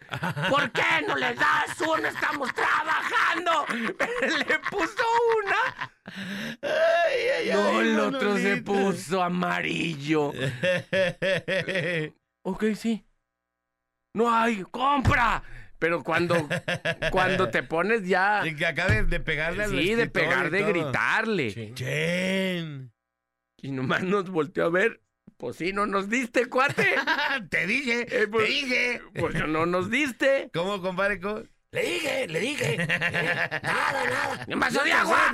¿Por 0.50 0.72
qué 0.72 1.06
no 1.06 1.18
le 1.18 1.34
das 1.34 1.82
una? 1.82 2.08
Estamos 2.08 2.54
trabajando. 2.54 3.66
Le 4.48 4.60
puso 4.72 5.04
una. 5.38 5.92
Ay, 6.62 7.20
ay, 7.40 7.50
No, 7.52 7.68
ay, 7.68 7.88
el 7.90 8.00
otro 8.00 8.38
se 8.38 8.58
puso 8.62 9.22
amarillo. 9.22 10.32
Ok, 12.42 12.64
sí. 12.74 13.06
No 14.16 14.34
hay, 14.34 14.64
compra. 14.72 15.44
Pero 15.80 16.04
cuando, 16.04 16.48
cuando 17.12 17.50
te 17.50 17.64
pones 17.64 18.08
ya. 18.08 18.42
Y 18.46 18.56
que 18.56 18.66
acaba 18.66 18.94
de, 18.94 19.04
de 19.06 19.20
pegarle 19.20 19.64
al 19.64 19.72
Sí, 19.72 19.96
de 19.96 20.08
pegar, 20.08 20.52
de 20.52 20.60
todo. 20.60 20.70
gritarle. 20.70 21.50
Sí. 21.52 21.72
Chen. 21.74 22.92
Y 23.62 23.72
nomás 23.72 24.04
nos 24.04 24.30
volteó 24.30 24.66
a 24.66 24.70
ver. 24.70 25.02
Pues 25.38 25.56
sí, 25.56 25.72
no 25.72 25.86
nos 25.86 26.10
diste, 26.10 26.48
cuate. 26.48 26.86
te 27.50 27.66
dije, 27.66 28.06
Eh, 28.10 28.28
pues- 28.28 28.46
te 28.46 28.52
dije. 28.52 29.02
Pues 29.18 29.36
no 29.48 29.66
nos 29.66 29.90
diste. 29.90 30.50
¿Cómo, 30.54 30.82
compadre? 30.82 31.20
¿Cómo? 31.22 31.44
Le 31.72 31.82
dije, 31.82 32.28
le 32.28 32.40
dije. 32.40 32.74
Eh, 32.82 32.88
nada, 33.64 34.06
nada. 34.06 34.46
¿En 34.48 34.60
vaso 34.60 34.84
de 34.84 34.92
agua? 34.92 35.34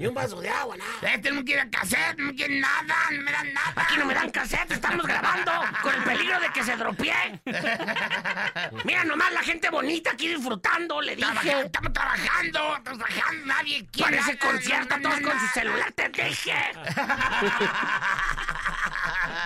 Ni 0.00 0.06
un 0.06 0.14
vaso 0.14 0.40
de 0.40 0.48
agua, 0.48 0.76
nada. 0.78 1.14
Este 1.14 1.30
no 1.30 1.44
quiere 1.44 1.68
cassette, 1.68 2.16
no 2.18 2.34
quiere 2.34 2.58
nada, 2.58 2.94
no 3.12 3.22
me 3.22 3.30
dan 3.32 3.52
nada. 3.52 3.72
Aquí 3.76 3.98
no 3.98 4.06
me 4.06 4.14
dan 4.14 4.30
cassette, 4.30 4.70
estamos 4.70 5.06
grabando 5.06 5.52
con 5.82 5.94
el 5.94 6.02
peligro 6.04 6.40
de 6.40 6.48
que 6.54 6.64
se 6.64 6.74
dropee. 6.76 7.42
Mira 8.84 9.04
nomás 9.04 9.30
la 9.32 9.42
gente 9.42 9.68
bonita 9.68 10.12
aquí 10.12 10.28
disfrutando, 10.28 11.02
le 11.02 11.16
Trabaja- 11.16 11.42
dije. 11.42 11.60
estamos 11.66 11.92
trabajando, 11.92 12.78
trabajando, 12.82 13.44
nadie 13.46 13.86
quiere. 13.92 14.16
Parece 14.16 14.34
nada, 14.36 14.52
concierto, 14.52 14.96
no, 14.96 15.02
todos 15.10 15.20
con 15.20 15.38
su 15.40 15.46
celular, 15.48 15.92
te 15.92 16.08
dije. 16.08 16.54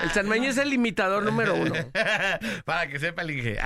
El 0.03 0.11
sanmeño 0.11 0.51
es 0.51 0.59
el 0.59 0.73
imitador 0.73 1.23
número 1.25 1.55
uno. 1.55 1.75
Para 2.65 2.87
que 2.89 2.99
sepa 2.99 3.23
el 3.23 3.31
Inge. 3.33 3.59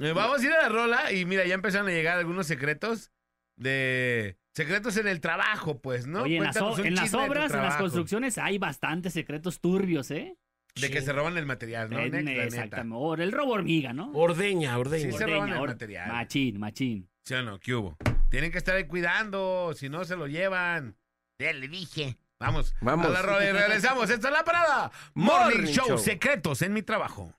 Eh, 0.00 0.12
Vamos 0.14 0.40
a 0.40 0.44
ir 0.44 0.52
a 0.52 0.62
la 0.62 0.68
rola 0.68 1.12
y 1.12 1.24
mira, 1.24 1.44
ya 1.46 1.54
empezaron 1.54 1.88
a 1.88 1.90
llegar 1.90 2.18
algunos 2.18 2.46
secretos 2.46 3.10
de... 3.56 4.36
Secretos 4.54 4.96
en 4.96 5.06
el 5.06 5.20
trabajo, 5.20 5.80
pues, 5.80 6.06
¿no? 6.06 6.22
Oye, 6.22 6.36
en 6.38 6.44
las, 6.44 6.56
o- 6.56 6.76
en 6.84 6.94
obras, 7.14 7.52
en 7.54 7.62
las 7.62 7.76
construcciones, 7.76 8.36
hay 8.38 8.58
bastantes 8.58 9.12
secretos 9.12 9.60
turbios, 9.60 10.10
¿eh? 10.10 10.36
De 10.74 10.90
que 10.90 11.00
se 11.02 11.12
roban 11.12 11.36
el 11.36 11.46
material, 11.46 11.90
¿no? 11.90 11.98
En- 12.00 12.26
exactamente. 12.28 12.94
O 12.96 13.14
el 13.14 13.32
robo 13.32 13.52
hormiga, 13.52 13.92
¿no? 13.92 14.10
Ordeña, 14.12 14.78
ordeña. 14.78 15.10
Sí, 15.12 15.18
se 15.18 15.26
roban 15.26 15.52
el 15.52 15.60
material. 15.60 16.08
Machín, 16.12 16.58
machín. 16.58 17.08
¿Sí 17.24 17.34
o 17.34 17.42
no? 17.42 17.58
¿Qué 17.60 17.74
hubo? 17.74 17.96
Tienen 18.30 18.50
que 18.52 18.58
estar 18.58 18.76
ahí 18.76 18.84
cuidando, 18.86 19.72
si 19.76 19.88
no 19.88 20.04
se 20.04 20.16
lo 20.16 20.26
llevan. 20.26 20.96
Ya 21.40 21.52
le 21.52 21.68
dije. 21.68 22.16
Vamos, 22.40 22.74
Vamos. 22.80 23.06
a 23.06 23.10
la 23.10 23.22
rola 23.22 23.44
y 23.48 23.52
regresamos. 23.52 24.08
Esta 24.10 24.28
es 24.28 24.32
la 24.32 24.44
parada. 24.44 24.90
Morning, 25.14 25.56
Morning 25.58 25.72
Show. 25.72 25.86
Show. 25.88 25.98
Secretos 25.98 26.62
en 26.62 26.72
mi 26.72 26.82
trabajo. 26.82 27.34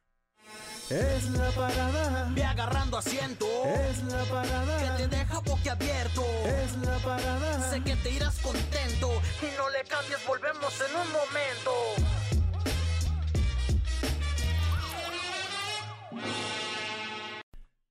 Es 0.91 1.29
la 1.31 1.49
parada, 1.51 2.29
Ve 2.35 2.43
agarrando 2.43 2.97
asiento. 2.97 3.45
es 3.65 4.03
la 4.03 4.23
parada, 4.25 4.97
Que 4.97 5.03
te 5.07 5.15
deja 5.15 5.39
boquiabierto. 5.39 6.23
es 6.45 6.75
la 6.85 6.97
parada. 6.97 7.69
Sé 7.69 7.81
que 7.81 7.95
te 7.95 8.11
irás 8.11 8.37
contento. 8.39 9.09
Y 9.41 9.57
no 9.57 9.69
le 9.69 9.83
cambies, 9.87 10.19
volvemos 10.27 10.73
en 10.81 10.95
un 10.97 11.07
momento. 11.13 11.71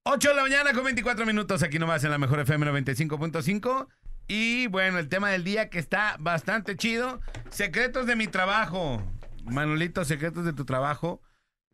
8 0.05 0.28
de 0.28 0.34
la 0.34 0.42
mañana 0.42 0.72
con 0.72 0.84
24 0.84 1.24
minutos 1.26 1.62
aquí 1.62 1.78
nomás 1.78 2.03
en 2.05 2.11
la 2.11 2.18
mejor 2.18 2.40
FM 2.40 2.66
95.5. 2.66 3.86
Y 4.28 4.66
bueno, 4.68 4.98
el 4.98 5.09
tema 5.09 5.30
del 5.30 5.44
día 5.44 5.70
que 5.70 5.78
está 5.78 6.16
bastante 6.18 6.76
chido. 6.76 7.20
Secretos 7.51 8.07
de 8.07 8.16
mi 8.16 8.26
trabajo. 8.26 9.03
Manolito, 9.44 10.05
secretos 10.05 10.44
de 10.44 10.53
tu 10.53 10.64
trabajo. 10.64 11.20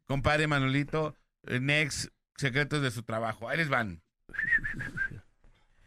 Compadre 0.06 0.46
Manolito, 0.46 1.16
Next, 1.44 2.10
secretos 2.36 2.82
de 2.82 2.90
su 2.90 3.02
trabajo. 3.02 3.48
Ahí 3.48 3.58
les 3.58 3.68
van. 3.68 4.02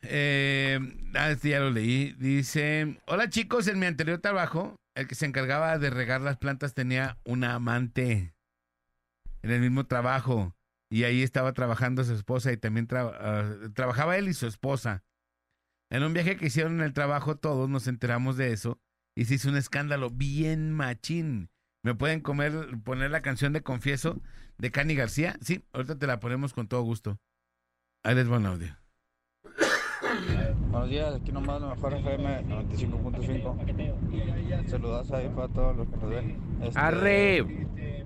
Eh, 0.01 0.79
ah, 1.15 1.31
este 1.31 1.49
ya 1.49 1.59
lo 1.59 1.71
leí. 1.71 2.13
Dice, 2.13 2.99
hola 3.05 3.29
chicos, 3.29 3.67
en 3.67 3.79
mi 3.79 3.85
anterior 3.85 4.19
trabajo, 4.19 4.75
el 4.95 5.07
que 5.07 5.15
se 5.15 5.25
encargaba 5.25 5.77
de 5.77 5.89
regar 5.89 6.21
las 6.21 6.37
plantas 6.37 6.73
tenía 6.73 7.17
una 7.25 7.55
amante 7.55 8.33
en 9.41 9.51
el 9.51 9.61
mismo 9.61 9.85
trabajo. 9.85 10.55
Y 10.91 11.03
ahí 11.03 11.21
estaba 11.21 11.53
trabajando 11.53 12.03
su 12.03 12.13
esposa 12.13 12.51
y 12.51 12.57
también 12.57 12.87
ah, 12.91 13.53
trabajaba 13.73 14.17
él 14.17 14.27
y 14.27 14.33
su 14.33 14.47
esposa. 14.47 15.03
En 15.91 16.03
un 16.03 16.13
viaje 16.13 16.37
que 16.37 16.47
hicieron 16.47 16.75
en 16.75 16.81
el 16.81 16.93
trabajo 16.93 17.37
todos 17.37 17.69
nos 17.69 17.87
enteramos 17.87 18.37
de 18.37 18.53
eso 18.53 18.79
y 19.15 19.25
se 19.25 19.35
hizo 19.35 19.49
un 19.49 19.57
escándalo 19.57 20.09
bien 20.09 20.71
machín. 20.71 21.49
¿Me 21.83 21.95
pueden 21.95 22.19
comer, 22.21 22.53
poner 22.83 23.09
la 23.11 23.21
canción 23.21 23.53
de 23.53 23.61
Confieso 23.61 24.19
de 24.57 24.71
Cani 24.71 24.95
García? 24.95 25.37
Sí, 25.41 25.63
ahorita 25.73 25.97
te 25.97 26.07
la 26.07 26.19
ponemos 26.19 26.53
con 26.53 26.67
todo 26.67 26.81
gusto. 26.81 27.17
Ahí 28.03 28.15
les 28.15 28.29
va 28.31 28.37
un 28.37 28.45
audio. 28.47 28.75
Buenos 30.71 30.89
días, 30.89 31.15
aquí 31.15 31.31
nomás 31.31 31.61
la 31.61 31.69
mejor 31.75 31.93
FM 31.93 32.45
95.5. 32.47 34.67
Saludos 34.67 35.11
ahí 35.11 35.29
para 35.29 35.47
todos 35.47 35.77
los 35.77 35.87
que 35.87 35.95
nos 35.97 36.09
ven. 36.09 36.37
Este, 36.61 36.79
Arre. 36.79 37.37
eh, 37.37 38.05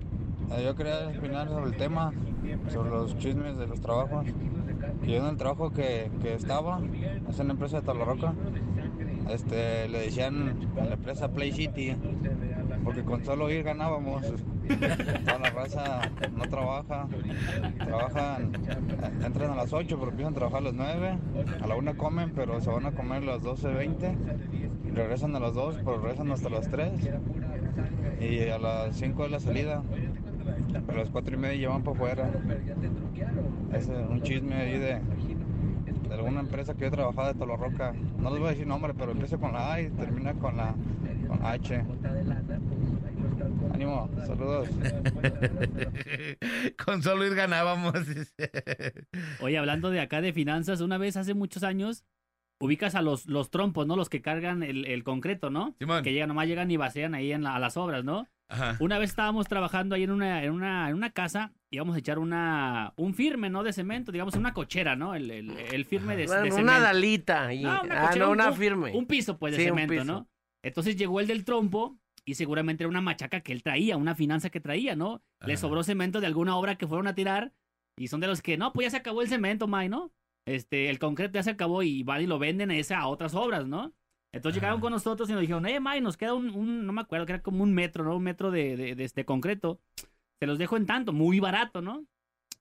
Yo 0.64 0.74
quería 0.76 1.08
opinar 1.08 1.48
sobre 1.48 1.66
el 1.70 1.76
tema, 1.76 2.12
sobre 2.68 2.90
los 2.90 3.16
chismes 3.18 3.56
de 3.56 3.66
los 3.66 3.80
trabajos. 3.80 4.24
Que 5.02 5.10
yo 5.12 5.16
en 5.18 5.26
el 5.26 5.36
trabajo 5.36 5.72
que, 5.72 6.10
que 6.22 6.34
estaba, 6.34 6.80
es 7.28 7.38
en 7.40 7.48
la 7.48 7.52
empresa 7.54 7.80
de 7.80 7.86
Talarroca, 7.86 8.34
este, 9.30 9.88
le 9.88 9.98
decían 10.00 10.54
a 10.80 10.84
la 10.84 10.94
empresa 10.94 11.32
Play 11.32 11.52
City, 11.52 11.96
porque 12.84 13.02
con 13.02 13.24
solo 13.24 13.50
ir 13.50 13.62
ganábamos. 13.62 14.22
Toda 15.26 15.38
la 15.40 15.50
raza 15.50 16.10
no 16.34 16.44
trabaja, 16.48 17.06
trabajan, 17.84 18.52
entran 19.22 19.50
a 19.50 19.56
las 19.56 19.72
8, 19.74 19.96
pero 19.98 20.10
empiezan 20.10 20.32
a 20.32 20.36
trabajar 20.36 20.60
a 20.60 20.64
las 20.64 20.74
9, 20.74 21.18
a 21.60 21.66
la 21.66 21.76
1 21.76 21.96
comen, 21.98 22.32
pero 22.34 22.58
se 22.62 22.70
van 22.70 22.86
a 22.86 22.92
comer 22.92 23.24
a 23.24 23.26
las 23.26 23.42
12.20, 23.42 24.16
y 24.86 24.90
regresan 24.90 25.36
a 25.36 25.40
las 25.40 25.52
2, 25.52 25.80
pero 25.84 25.98
regresan 25.98 26.30
hasta 26.32 26.48
las 26.48 26.70
3, 26.70 26.92
y 28.20 28.48
a 28.48 28.58
las 28.58 28.96
5 28.96 29.24
de 29.24 29.28
la 29.28 29.40
salida, 29.40 29.82
a 30.88 30.92
las 30.92 31.10
4 31.10 31.34
y 31.34 31.38
media 31.38 31.56
llevan 31.56 31.82
para 31.82 31.96
afuera. 31.96 32.30
Es 33.74 33.88
un 33.88 34.22
chisme 34.22 34.54
ahí 34.54 34.78
de, 34.78 35.00
de 36.14 36.20
alguna 36.20 36.40
empresa 36.40 36.74
que 36.74 36.84
yo 36.84 36.90
trabajaba 36.90 37.32
de 37.32 37.38
Tolorroca. 37.38 37.92
No 38.18 38.30
les 38.30 38.38
voy 38.38 38.48
a 38.48 38.50
decir 38.52 38.66
nombre, 38.66 38.94
pero 38.94 39.12
empieza 39.12 39.36
con 39.36 39.52
la 39.52 39.74
A 39.74 39.80
y 39.80 39.90
termina 39.90 40.32
con 40.34 40.56
la 40.56 40.74
con 41.26 41.44
H. 41.44 41.84
Ánimo, 43.72 44.08
saludos. 44.24 44.68
con 46.84 47.02
solo 47.02 47.26
ir 47.26 47.34
ganábamos. 47.34 47.94
Oye, 49.40 49.58
hablando 49.58 49.90
de 49.90 50.00
acá 50.00 50.20
de 50.20 50.32
finanzas, 50.32 50.80
una 50.80 50.98
vez 50.98 51.16
hace 51.16 51.34
muchos 51.34 51.64
años, 51.64 52.04
ubicas 52.60 52.94
a 52.94 53.02
los, 53.02 53.26
los 53.26 53.50
trompos, 53.50 53.86
¿no? 53.86 53.96
Los 53.96 54.08
que 54.08 54.22
cargan 54.22 54.62
el, 54.62 54.86
el 54.86 55.04
concreto, 55.04 55.50
¿no? 55.50 55.74
Simón. 55.78 56.02
Que 56.02 56.12
llegan, 56.12 56.28
nomás 56.28 56.46
llegan 56.46 56.70
y 56.70 56.76
vacían 56.76 57.14
ahí 57.14 57.32
en 57.32 57.42
la- 57.42 57.56
a 57.56 57.58
las 57.58 57.76
obras, 57.76 58.04
¿no? 58.04 58.26
Ajá. 58.48 58.76
Una 58.80 58.98
vez 58.98 59.10
estábamos 59.10 59.48
trabajando 59.48 59.94
ahí 59.94 60.04
en 60.04 60.10
una, 60.10 60.44
en 60.44 60.52
una, 60.52 60.88
en 60.90 60.94
una 60.94 61.10
casa, 61.10 61.52
íbamos 61.70 61.96
a 61.96 61.98
echar 61.98 62.18
una, 62.18 62.92
un 62.96 63.14
firme, 63.14 63.50
¿no? 63.50 63.62
De 63.64 63.72
cemento, 63.72 64.12
digamos, 64.12 64.34
una 64.36 64.52
cochera, 64.54 64.96
¿no? 64.96 65.14
El, 65.14 65.30
el, 65.30 65.50
el 65.50 65.84
firme 65.84 66.16
de, 66.16 66.28
cemento. 66.28 66.56
una 66.56 66.78
dalita. 66.78 67.52
y- 67.52 67.62
No, 67.64 67.82
una 67.82 68.02
ah, 68.02 68.06
cochera, 68.06 68.24
no, 68.26 68.30
un- 68.32 68.38
una 68.40 68.50
un- 68.50 68.56
firme. 68.56 68.92
Un 68.96 69.06
piso, 69.06 69.38
pues, 69.38 69.52
de 69.56 69.58
Sí, 69.62 69.64
cemento. 69.64 70.04
¿no? 70.04 70.28
Entonces 70.62 70.96
llegó 70.96 71.20
el 71.20 71.26
del 71.26 71.44
trompo 71.44 71.98
y 72.24 72.34
seguramente 72.34 72.84
era 72.84 72.88
una 72.88 73.00
machaca 73.00 73.40
que 73.40 73.52
él 73.52 73.62
traía, 73.62 73.96
una 73.96 74.14
finanza 74.14 74.48
que 74.50 74.60
traía, 74.60 74.94
¿no? 74.96 75.22
Le 75.44 75.56
sobró 75.58 75.82
cemento 75.82 76.20
de 76.20 76.26
alguna 76.26 76.56
obra 76.56 76.76
que 76.76 76.86
fueron 76.86 77.06
a 77.06 77.14
tirar 77.14 77.52
y 77.98 78.08
son 78.08 78.20
de 78.20 78.26
los 78.28 78.40
que, 78.40 78.56
no, 78.56 78.72
pues 78.72 78.86
ya 78.86 78.90
se 78.90 78.96
acabó 78.98 79.20
el 79.22 79.28
cemento, 79.28 79.66
May, 79.66 79.88
¿no? 79.90 80.10
Este, 80.46 80.90
el 80.90 80.98
concreto 80.98 81.34
ya 81.34 81.42
se 81.42 81.50
acabó 81.50 81.82
y 81.82 82.02
van 82.02 82.22
y 82.22 82.26
lo 82.26 82.38
venden 82.38 82.70
a, 82.70 82.76
esa, 82.76 82.98
a 82.98 83.06
otras 83.08 83.34
obras, 83.34 83.66
¿no? 83.66 83.92
Entonces 84.32 84.60
llegaron 84.60 84.80
con 84.80 84.92
nosotros 84.92 85.28
y 85.30 85.32
nos 85.32 85.40
dijeron, 85.40 85.64
eh, 85.66 85.78
May, 85.80 86.00
nos 86.00 86.16
queda 86.16 86.34
un, 86.34 86.50
un- 86.50 86.84
no 86.86 86.92
me 86.92 87.00
acuerdo, 87.02 87.24
que 87.24 87.32
era 87.32 87.42
como 87.42 87.62
un 87.62 87.72
metro, 87.72 88.04
¿no? 88.04 88.16
Un 88.16 88.22
metro 88.24 88.50
de, 88.50 88.76
de, 88.76 88.94
de 88.94 89.04
este 89.04 89.24
concreto. 89.24 89.80
Se 90.40 90.46
los 90.46 90.58
dejo 90.58 90.76
en 90.76 90.86
tanto, 90.86 91.12
muy 91.12 91.38
barato, 91.40 91.80
¿no? 91.80 92.04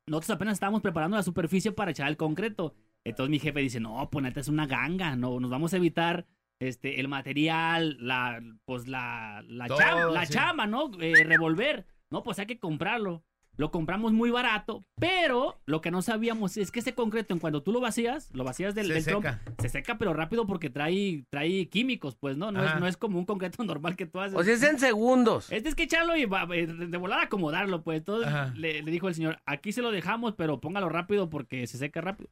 Nosotros 0.06 0.30
apenas 0.36 0.54
estábamos 0.54 0.82
preparando 0.82 1.18
la 1.18 1.24
superficie 1.24 1.72
para 1.72 1.92
echar 1.92 2.08
el 2.10 2.18
concreto. 2.18 2.76
Entonces 3.04 3.32
mi 3.32 3.40
jefe 3.40 3.60
dice, 3.60 3.80
no, 3.80 4.08
pues 4.12 4.24
neta 4.24 4.40
es 4.40 4.48
una 4.48 4.68
ganga, 4.68 5.16
no, 5.16 5.40
nos 5.40 5.50
vamos 5.50 5.74
a 5.74 5.78
evitar 5.78 6.26
este, 6.60 7.00
el 7.00 7.08
material, 7.08 7.98
la, 8.00 8.40
pues 8.66 8.88
la, 8.88 9.44
la, 9.48 9.68
Todo, 9.68 9.80
cham- 9.80 10.12
la 10.14 10.26
sí. 10.26 10.34
chama, 10.34 10.68
¿no? 10.68 10.92
Eh, 11.02 11.24
revolver. 11.26 11.86
No, 12.12 12.22
pues 12.24 12.38
hay 12.40 12.46
que 12.46 12.60
comprarlo. 12.60 13.24
Lo 13.56 13.70
compramos 13.70 14.14
muy 14.14 14.32
barato, 14.32 14.84
pero 15.00 15.60
lo 15.68 15.80
que 15.82 15.92
no 15.92 16.02
sabíamos 16.02 16.58
es 16.58 16.72
que 16.72 16.80
ese 16.80 16.96
concreto, 16.96 17.34
en 17.36 17.40
cuando 17.40 17.62
tú 17.62 17.72
lo 17.72 17.80
vacías, 17.80 18.30
lo 18.34 18.44
vacías 18.44 18.74
del, 18.74 18.88
Se 18.88 18.94
del 18.94 19.06
trompo, 19.06 19.30
seca. 19.30 19.42
se 19.60 19.70
seca, 19.70 19.98
pero 20.00 20.14
rápido 20.14 20.48
porque 20.48 20.72
trae, 20.72 21.24
trae 21.30 21.68
químicos, 21.70 22.16
pues, 22.16 22.36
¿no? 22.36 22.52
No 22.52 22.64
es, 22.64 22.80
no 22.80 22.88
es 22.88 22.98
como 22.98 23.20
un 23.20 23.26
concreto 23.26 23.64
normal 23.64 23.96
que 23.96 24.08
tú 24.08 24.20
haces. 24.20 24.38
O 24.38 24.44
sea, 24.44 24.54
es 24.56 24.64
en 24.64 24.80
segundos. 24.80 25.52
Este 25.52 25.70
es 25.70 25.76
que 25.76 25.84
echarlo 25.84 26.16
y 26.18 26.26
va- 26.26 26.48
eh, 26.56 26.66
de 26.66 26.98
volar 26.98 27.20
a 27.20 27.24
acomodarlo, 27.24 27.84
pues. 27.84 28.00
Entonces 28.00 28.32
le, 28.56 28.82
le 28.82 28.92
dijo 28.92 29.08
el 29.08 29.14
señor, 29.14 29.40
aquí 29.46 29.72
se 29.72 29.84
lo 29.84 29.92
dejamos, 29.92 30.34
pero 30.34 30.60
póngalo 30.60 30.90
rápido 30.90 31.30
porque 31.30 31.68
se 31.68 31.78
seca 31.78 32.02
rápido. 32.02 32.32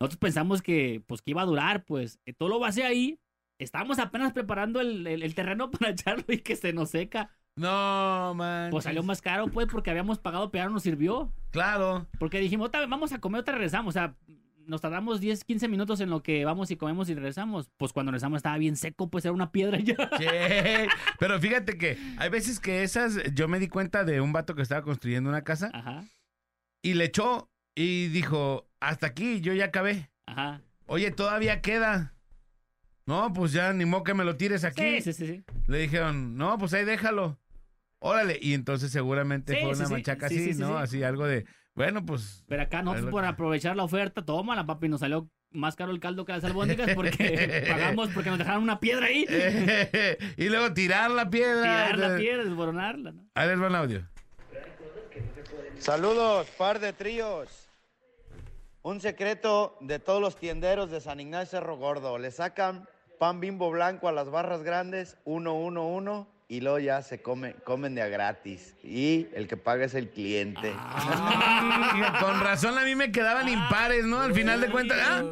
Nosotros 0.00 0.18
pensamos 0.20 0.62
que, 0.62 1.02
pues, 1.06 1.20
que 1.20 1.32
iba 1.32 1.42
a 1.42 1.46
durar, 1.46 1.84
pues. 1.84 2.20
eh, 2.26 2.32
Todo 2.32 2.48
lo 2.48 2.58
base 2.60 2.84
ahí. 2.84 3.18
Estábamos 3.58 3.98
apenas 3.98 4.32
preparando 4.32 4.80
el, 4.80 5.04
el- 5.06 5.22
el 5.24 5.34
terreno 5.34 5.70
para 5.72 5.90
echarlo 5.90 6.24
y 6.28 6.38
que 6.38 6.54
se 6.54 6.72
nos 6.72 6.90
seca. 6.90 7.28
No, 7.60 8.34
man. 8.34 8.70
Pues 8.70 8.84
salió 8.84 9.02
más 9.02 9.20
caro, 9.20 9.48
pues, 9.48 9.66
porque 9.70 9.90
habíamos 9.90 10.18
pagado, 10.18 10.50
pero 10.50 10.70
nos 10.70 10.82
sirvió. 10.82 11.32
Claro. 11.50 12.06
Porque 12.18 12.38
dijimos, 12.40 12.68
"Otra 12.68 12.80
vez, 12.80 12.88
vamos 12.88 13.12
a 13.12 13.20
comer, 13.20 13.42
otra 13.42 13.54
regresamos. 13.54 13.90
O 13.90 13.98
sea, 13.98 14.14
nos 14.66 14.80
tardamos 14.80 15.20
10, 15.20 15.42
15 15.44 15.68
minutos 15.68 16.00
en 16.00 16.10
lo 16.10 16.22
que 16.22 16.44
vamos 16.44 16.70
y 16.70 16.76
comemos 16.76 17.08
y 17.10 17.14
regresamos. 17.14 17.70
Pues 17.76 17.92
cuando 17.92 18.12
regresamos 18.12 18.38
estaba 18.38 18.56
bien 18.56 18.76
seco, 18.76 19.10
pues 19.10 19.24
era 19.24 19.32
una 19.32 19.50
piedra 19.50 19.78
ya. 19.78 19.96
Sí, 20.16 20.26
pero 21.18 21.40
fíjate 21.40 21.76
que 21.76 21.98
hay 22.18 22.28
veces 22.30 22.60
que 22.60 22.82
esas, 22.84 23.18
yo 23.34 23.48
me 23.48 23.58
di 23.58 23.68
cuenta 23.68 24.04
de 24.04 24.20
un 24.20 24.32
vato 24.32 24.54
que 24.54 24.62
estaba 24.62 24.82
construyendo 24.82 25.28
una 25.28 25.42
casa 25.42 25.70
Ajá, 25.74 26.04
y 26.82 26.94
le 26.94 27.06
echó 27.06 27.50
y 27.74 28.08
dijo, 28.08 28.68
hasta 28.80 29.08
aquí, 29.08 29.40
yo 29.40 29.52
ya 29.54 29.66
acabé. 29.66 30.10
ajá. 30.26 30.62
Oye, 30.86 31.10
todavía 31.10 31.60
queda. 31.62 32.14
No, 33.06 33.32
pues 33.32 33.52
ya 33.52 33.72
ni 33.72 33.84
modo 33.86 34.04
que 34.04 34.14
me 34.14 34.24
lo 34.24 34.36
tires 34.36 34.62
aquí. 34.64 34.82
Sí, 34.82 35.00
sí, 35.00 35.12
sí, 35.12 35.26
sí. 35.26 35.44
Le 35.66 35.78
dijeron, 35.78 36.36
no, 36.36 36.58
pues 36.58 36.72
ahí 36.74 36.84
déjalo. 36.84 37.39
Órale. 38.00 38.38
Y 38.42 38.54
entonces 38.54 38.90
seguramente 38.90 39.54
Sí, 39.54 39.60
fue 39.62 39.74
sí, 39.74 39.78
una 39.80 39.86
sí. 39.88 39.92
machaca 39.94 40.28
Sí, 40.28 40.34
así, 40.34 40.44
sí, 40.46 40.54
sí, 40.54 40.60
¿no? 40.60 40.68
sí. 40.78 40.82
Así 40.82 41.02
algo 41.04 41.26
de, 41.26 41.44
Bueno, 41.74 42.04
pues. 42.04 42.44
Pero 42.48 42.62
acá 42.62 42.78
Es 42.78 42.84
nosotros 42.84 43.04
lo 43.06 43.10
por 43.12 43.24
aprovechar 43.24 43.76
la 43.76 43.84
oferta, 43.84 44.24
toma 44.24 44.56
la 44.56 44.66
papi, 44.66 44.88
nos 44.88 45.00
salió 45.00 45.28
más 45.52 45.74
caro 45.76 45.90
el 45.92 46.00
caldo 46.00 46.24
que 46.24 46.32
las 46.32 46.44
albóndigas 46.44 46.94
porque 46.94 47.64
pagamos 47.68 48.08
porque 48.10 48.30
nos 48.30 48.38
dejaron 48.38 48.62
una 48.62 48.80
piedra 48.80 49.06
ahí. 49.06 49.26
y 50.36 50.48
luego 50.48 50.72
tirar 50.74 51.10
la 51.10 51.28
piedra. 51.30 51.62
Tirar 51.62 51.98
la 51.98 52.16
piedra, 52.16 52.44
desboronarla, 52.44 53.12
¿no? 53.12 53.22
Ahí 53.34 53.48
les 53.48 53.60
va 53.60 53.66
el 53.68 53.74
audio. 53.74 54.08
Saludos, 55.78 56.46
par 56.58 56.78
de 56.78 56.92
tríos. 56.92 57.68
Un 58.82 59.00
secreto 59.00 59.76
de 59.80 59.98
todos 59.98 60.20
los 60.20 60.36
tienderos 60.36 60.90
de 60.90 61.00
San 61.00 61.20
Ignacio 61.20 61.58
Cerro 61.58 61.76
Gordo. 61.76 62.16
Le 62.18 62.30
sacan 62.30 62.86
pan 63.18 63.40
bimbo 63.40 63.70
blanco 63.70 64.08
a 64.08 64.12
las 64.12 64.30
barras 64.30 64.62
grandes, 64.62 65.18
uno, 65.24 65.54
uno, 65.54 65.86
uno, 65.86 66.28
y 66.50 66.60
luego 66.60 66.80
ya 66.80 67.00
se 67.02 67.22
come, 67.22 67.54
comen 67.64 67.94
de 67.94 68.02
a 68.02 68.08
gratis. 68.08 68.74
Y 68.82 69.28
el 69.34 69.46
que 69.48 69.56
paga 69.56 69.84
es 69.84 69.94
el 69.94 70.10
cliente. 70.10 70.74
Ah, 70.76 72.18
Con 72.20 72.40
razón 72.40 72.76
a 72.76 72.84
mí 72.84 72.94
me 72.96 73.12
quedaban 73.12 73.48
impares, 73.48 74.04
¿no? 74.04 74.20
Al 74.20 74.34
final 74.34 74.60
de 74.60 74.68
cuentas. 74.70 74.98
Ah, 75.00 75.22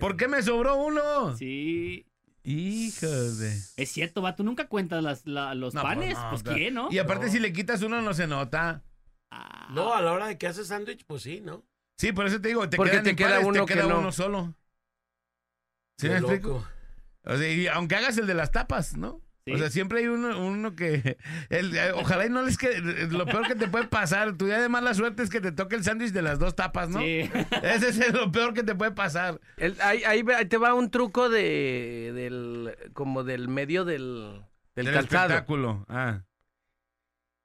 ¿Por 0.00 0.16
qué 0.16 0.26
me 0.28 0.42
sobró 0.42 0.76
uno? 0.76 1.36
Sí. 1.36 2.04
Hijos 2.42 3.38
de. 3.38 3.56
Es 3.76 3.90
cierto, 3.92 4.20
va, 4.20 4.34
tú 4.36 4.42
nunca 4.44 4.66
cuentas 4.66 5.02
las, 5.02 5.24
la- 5.26 5.54
los 5.54 5.72
No, 5.74 5.82
panes. 5.82 6.14
no, 6.18 6.30
Pues, 6.30 6.42
claro. 6.42 6.58
¿quién, 6.58 6.74
no? 6.74 6.88
Y 6.90 6.98
aparte, 6.98 7.30
si 7.30 7.38
le 7.38 7.52
quitas 7.52 7.80
uno, 7.82 8.02
no 8.02 8.12
se 8.12 8.26
nota. 8.26 8.82
Ah, 9.30 9.68
No, 9.70 9.94
a 9.94 10.02
la 10.02 10.12
hora 10.12 10.26
de 10.26 10.36
que 10.38 10.46
haces 10.48 10.66
sándwich, 10.66 11.04
pues 11.06 11.22
sí, 11.22 11.40
¿no? 11.40 11.64
Sí, 11.96 12.12
por 12.12 12.26
eso 12.26 12.40
te 12.40 12.48
digo, 12.48 12.68
te 12.68 12.76
Porque 12.76 12.98
te 13.00 13.14
queda 13.16 13.38
uno 13.40 13.64
te 13.64 13.72
que 13.72 13.74
queda 13.80 13.86
no. 13.88 14.00
uno 14.00 14.10
solo. 14.12 14.54
¿Sí 15.98 16.08
Qué 16.08 16.14
me 16.14 16.18
explico? 16.18 16.48
loco. 16.48 16.66
O 17.26 17.36
sea, 17.38 17.48
y 17.50 17.66
aunque 17.68 17.94
hagas 17.94 18.18
el 18.18 18.26
de 18.26 18.34
las 18.34 18.50
tapas, 18.50 18.96
¿no? 18.96 19.22
Sí. 19.46 19.52
O 19.52 19.58
sea, 19.58 19.68
siempre 19.68 19.98
hay 20.00 20.06
uno, 20.06 20.38
uno 20.42 20.74
que... 20.74 21.18
el- 21.50 21.76
eh, 21.76 21.92
ojalá 21.94 22.24
y 22.26 22.30
no 22.30 22.40
les 22.42 22.56
quede... 22.56 23.08
Lo 23.08 23.26
peor 23.26 23.46
que 23.46 23.54
te 23.54 23.68
puede 23.68 23.86
pasar, 23.88 24.36
tu 24.38 24.46
día 24.46 24.58
de 24.58 24.68
mala 24.70 24.94
suerte 24.94 25.22
es 25.22 25.28
que 25.28 25.40
te 25.42 25.52
toque 25.52 25.76
el 25.76 25.84
sándwich 25.84 26.12
de 26.12 26.22
las 26.22 26.38
dos 26.38 26.54
tapas, 26.56 26.88
¿no? 26.88 27.00
Sí. 27.00 27.30
Ese 27.62 27.88
es 27.88 28.12
lo 28.14 28.32
peor 28.32 28.54
que 28.54 28.62
te 28.62 28.74
puede 28.74 28.92
pasar. 28.92 29.40
El- 29.58 29.76
ahí, 29.82 30.02
ahí 30.04 30.22
te 30.46 30.56
va 30.56 30.72
un 30.74 30.90
truco 30.90 31.28
de 31.28 32.12
del 32.14 32.74
como 32.94 33.22
del 33.22 33.48
medio 33.48 33.84
del, 33.84 34.40
del 34.74 34.86
Del 34.86 34.94
calzado. 34.94 35.24
espectáculo. 35.34 35.84
Ah. 35.88 36.22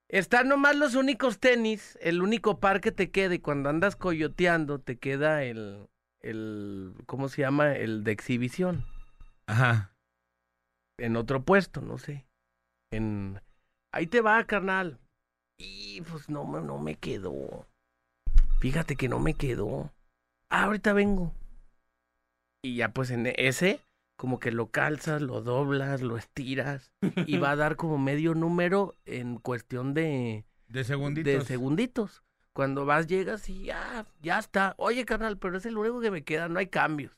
Están 0.07 0.47
nomás 0.47 0.75
los 0.75 0.95
únicos 0.95 1.39
tenis, 1.39 1.97
el 2.01 2.21
único 2.21 2.59
par 2.59 2.81
que 2.81 2.91
te 2.91 3.11
queda 3.11 3.35
y 3.35 3.39
cuando 3.39 3.69
andas 3.69 3.95
coyoteando 3.95 4.79
te 4.79 4.97
queda 4.97 5.43
el, 5.43 5.87
el, 6.21 6.93
¿cómo 7.05 7.29
se 7.29 7.41
llama? 7.41 7.73
El 7.75 8.03
de 8.03 8.11
exhibición. 8.13 8.85
Ajá. 9.45 9.93
En 10.99 11.15
otro 11.15 11.43
puesto, 11.43 11.81
no 11.81 11.97
sé. 11.97 12.25
En, 12.91 13.41
ahí 13.93 14.07
te 14.07 14.21
va, 14.21 14.43
carnal. 14.45 14.99
Y 15.57 16.01
pues 16.01 16.29
no, 16.29 16.45
me- 16.45 16.61
no 16.61 16.77
me 16.77 16.95
quedó. 16.95 17.67
Fíjate 18.59 18.95
que 18.95 19.07
no 19.09 19.19
me 19.19 19.33
quedó. 19.33 19.91
Ah, 20.51 20.65
ahorita 20.65 20.93
vengo. 20.93 21.33
Y 22.63 22.75
ya 22.75 22.89
pues 22.93 23.11
en 23.11 23.25
ese, 23.37 23.79
como 24.17 24.39
que 24.39 24.51
lo 24.51 24.67
calzas, 24.67 25.21
lo 25.21 25.41
doblas, 25.41 26.01
lo 26.01 26.17
estiras 26.17 26.91
y 27.25 27.37
va 27.37 27.51
a 27.51 27.55
dar 27.55 27.77
como 27.77 27.97
medio 27.97 28.33
número 28.35 28.97
en 29.05 29.37
cuestión 29.37 29.93
de, 29.93 30.43
De 30.67 30.83
segunditos. 30.83 31.33
de 31.33 31.41
segunditos. 31.41 32.23
Cuando 32.53 32.85
vas, 32.85 33.07
llegas 33.07 33.47
y 33.49 33.65
ya, 33.65 34.05
ya 34.21 34.39
está. 34.39 34.73
Oye, 34.77 35.05
carnal, 35.05 35.37
pero 35.37 35.57
es 35.57 35.65
el 35.65 35.77
único 35.77 36.01
que 36.01 36.11
me 36.11 36.23
queda, 36.23 36.49
no 36.49 36.59
hay 36.59 36.67
cambios. 36.67 37.15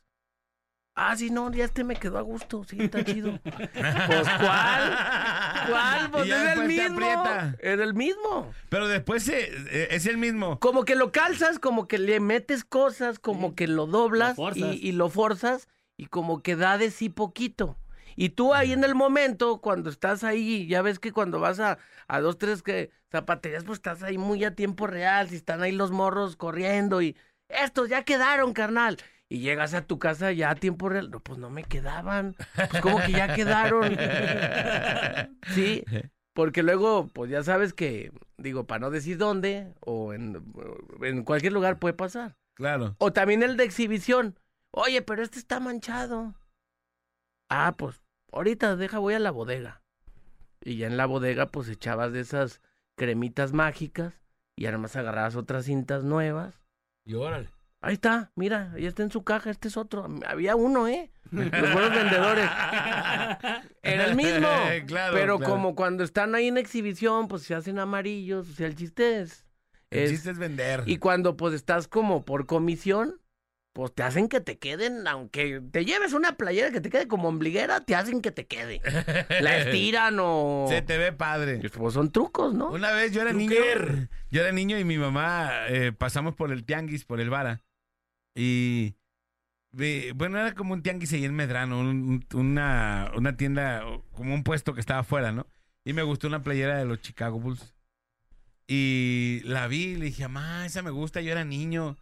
Ah, 0.93 1.15
sí, 1.15 1.29
no, 1.29 1.49
ya 1.51 1.63
este 1.65 1.83
me 1.85 1.95
quedó 1.95 2.17
a 2.17 2.21
gusto, 2.21 2.63
sí, 2.65 2.77
está 2.79 3.03
chido. 3.03 3.39
Pues, 3.45 4.27
¿cuál? 4.39 4.97
¿Cuál? 5.69 6.11
Pues 6.11 6.29
es 6.29 6.57
el 6.57 6.67
mismo. 6.67 7.23
Es 7.59 7.79
el 7.79 7.93
mismo. 7.93 8.53
Pero 8.69 8.87
después 8.87 9.23
se- 9.23 9.51
eh, 9.71 9.87
es 9.91 10.05
el 10.05 10.17
mismo. 10.17 10.59
Como 10.59 10.83
que 10.83 10.95
lo 10.95 11.11
calzas, 11.11 11.59
como 11.59 11.87
que 11.87 11.97
le 11.97 12.19
metes 12.19 12.65
cosas, 12.65 13.19
como 13.19 13.55
que 13.55 13.67
lo 13.67 13.87
doblas 13.87 14.31
Lo 14.31 14.35
forzas. 14.35 14.75
y, 14.75 14.89
y 14.89 14.91
lo 14.91 15.09
forzas 15.09 15.69
y 15.97 16.07
como 16.07 16.41
que 16.43 16.55
da 16.55 16.77
de 16.77 16.91
sí 16.91 17.09
poquito. 17.09 17.77
Y 18.17 18.29
tú 18.29 18.53
ahí 18.53 18.73
en 18.73 18.83
el 18.83 18.93
momento, 18.93 19.61
cuando 19.61 19.89
estás 19.89 20.23
ahí, 20.25 20.67
ya 20.67 20.81
ves 20.81 20.99
que 20.99 21.13
cuando 21.13 21.39
vas 21.39 21.59
a, 21.61 21.77
a 22.07 22.19
dos, 22.19 22.37
tres 22.37 22.61
que 22.61 22.91
zapaterías, 23.11 23.63
pues 23.63 23.77
estás 23.77 24.03
ahí 24.03 24.17
muy 24.17 24.43
a 24.43 24.55
tiempo 24.55 24.85
real, 24.87 25.29
si 25.29 25.37
están 25.37 25.61
ahí 25.63 25.71
los 25.71 25.91
morros 25.91 26.35
corriendo 26.35 27.01
y 27.01 27.15
estos 27.47 27.87
ya 27.89 28.03
quedaron, 28.03 28.53
carnal. 28.53 28.97
Y 29.31 29.39
llegas 29.39 29.73
a 29.73 29.87
tu 29.87 29.97
casa 29.97 30.33
ya 30.33 30.49
a 30.49 30.55
tiempo 30.55 30.89
real. 30.89 31.09
No, 31.09 31.21
pues 31.21 31.39
no 31.39 31.49
me 31.49 31.63
quedaban. 31.63 32.35
Pues 32.53 32.81
como 32.81 32.97
que 32.99 33.13
ya 33.13 33.33
quedaron. 33.33 33.97
sí. 35.55 35.85
Porque 36.33 36.63
luego, 36.63 37.07
pues 37.07 37.31
ya 37.31 37.41
sabes 37.41 37.73
que, 37.73 38.11
digo, 38.37 38.67
para 38.67 38.79
no 38.79 38.91
decir 38.91 39.17
dónde, 39.17 39.73
o 39.79 40.11
en, 40.11 40.43
en 41.01 41.23
cualquier 41.23 41.53
lugar 41.53 41.79
puede 41.79 41.93
pasar. 41.93 42.35
Claro. 42.55 42.97
O 42.97 43.13
también 43.13 43.41
el 43.41 43.55
de 43.55 43.63
exhibición. 43.63 44.37
Oye, 44.71 45.01
pero 45.01 45.23
este 45.23 45.39
está 45.39 45.61
manchado. 45.61 46.35
Ah, 47.49 47.75
pues 47.77 48.01
ahorita 48.33 48.75
deja, 48.75 48.99
voy 48.99 49.13
a 49.13 49.19
la 49.19 49.31
bodega. 49.31 49.81
Y 50.61 50.75
ya 50.75 50.87
en 50.87 50.97
la 50.97 51.05
bodega, 51.05 51.45
pues 51.45 51.69
echabas 51.69 52.11
de 52.11 52.19
esas 52.19 52.61
cremitas 52.97 53.53
mágicas 53.53 54.13
y 54.57 54.65
además 54.65 54.97
agarrabas 54.97 55.37
otras 55.37 55.63
cintas 55.63 56.03
nuevas. 56.03 56.53
Y 57.05 57.13
órale. 57.13 57.47
Ahí 57.83 57.93
está, 57.95 58.31
mira, 58.35 58.73
ya 58.77 58.87
está 58.87 59.01
en 59.01 59.09
su 59.11 59.23
caja, 59.23 59.49
este 59.49 59.67
es 59.67 59.75
otro. 59.75 60.07
Había 60.27 60.55
uno, 60.55 60.87
¿eh? 60.87 61.11
Los 61.31 61.49
buenos 61.49 61.89
vendedores. 61.89 62.45
Era 63.83 64.05
el 64.05 64.15
mismo. 64.15 64.47
Claro, 64.85 65.13
pero 65.13 65.37
claro. 65.37 65.53
como 65.53 65.75
cuando 65.75 66.03
están 66.03 66.35
ahí 66.35 66.47
en 66.47 66.57
exhibición, 66.57 67.27
pues 67.27 67.41
se 67.43 67.55
hacen 67.55 67.79
amarillos. 67.79 68.49
O 68.49 68.53
sea, 68.53 68.67
el 68.67 68.75
chiste 68.75 69.21
es. 69.21 69.45
El 69.89 70.03
es- 70.03 70.11
chiste 70.11 70.29
es 70.31 70.37
vender. 70.37 70.83
y 70.85 70.97
cuando 70.97 71.35
pues 71.37 71.55
estás 71.55 71.87
como 71.87 72.23
por 72.23 72.45
comisión, 72.45 73.19
pues 73.73 73.93
te 73.95 74.03
hacen 74.03 74.27
que 74.27 74.41
te 74.41 74.59
queden, 74.59 75.07
aunque 75.07 75.61
te 75.71 75.83
lleves 75.83 76.13
una 76.13 76.33
playera 76.33 76.71
que 76.71 76.81
te 76.81 76.89
quede 76.89 77.07
como 77.07 77.29
ombliguera, 77.29 77.79
te 77.81 77.95
hacen 77.95 78.21
que 78.21 78.31
te 78.31 78.45
quede. 78.45 78.81
La 79.41 79.57
estiran 79.57 80.17
o... 80.19 80.65
Se 80.69 80.81
te 80.83 80.97
ve 80.99 81.13
padre. 81.13 81.61
Pues 81.75 81.93
son 81.95 82.11
trucos, 82.11 82.53
¿no? 82.53 82.69
Una 82.69 82.91
vez 82.91 83.11
yo 83.11 83.21
era 83.21 83.33
niño. 83.33 83.55
Yo 84.29 84.41
era 84.41 84.51
niño 84.51 84.77
y 84.77 84.83
mi 84.83 84.97
mamá 84.99 85.67
eh, 85.69 85.93
pasamos 85.97 86.35
por 86.35 86.51
el 86.51 86.63
tianguis, 86.63 87.05
por 87.05 87.19
el 87.19 87.29
Vara. 87.31 87.61
Y. 88.35 88.95
bueno, 90.15 90.39
era 90.39 90.53
como 90.55 90.73
un 90.73 90.83
tianguis 90.83 91.13
ahí 91.13 91.25
en 91.25 91.35
Medrano, 91.35 91.79
un- 91.79 92.25
un- 92.33 92.39
una, 92.39 93.11
una 93.15 93.37
tienda, 93.37 93.83
como 94.13 94.33
un 94.33 94.43
puesto 94.43 94.73
que 94.73 94.79
estaba 94.81 95.01
afuera, 95.01 95.31
¿no? 95.31 95.47
Y 95.85 95.93
me 95.93 96.03
gustó 96.03 96.27
una 96.27 96.43
playera 96.43 96.77
de 96.77 96.85
los 96.85 97.01
Chicago 97.01 97.39
Bulls. 97.39 97.75
Y 98.67 99.41
la 99.45 99.67
vi 99.67 99.95
le 99.95 100.05
dije, 100.05 100.23
mamá, 100.27 100.65
esa 100.65 100.81
me 100.81 100.91
gusta, 100.91 101.21
yo 101.21 101.31
era 101.31 101.43
niño. 101.45 101.97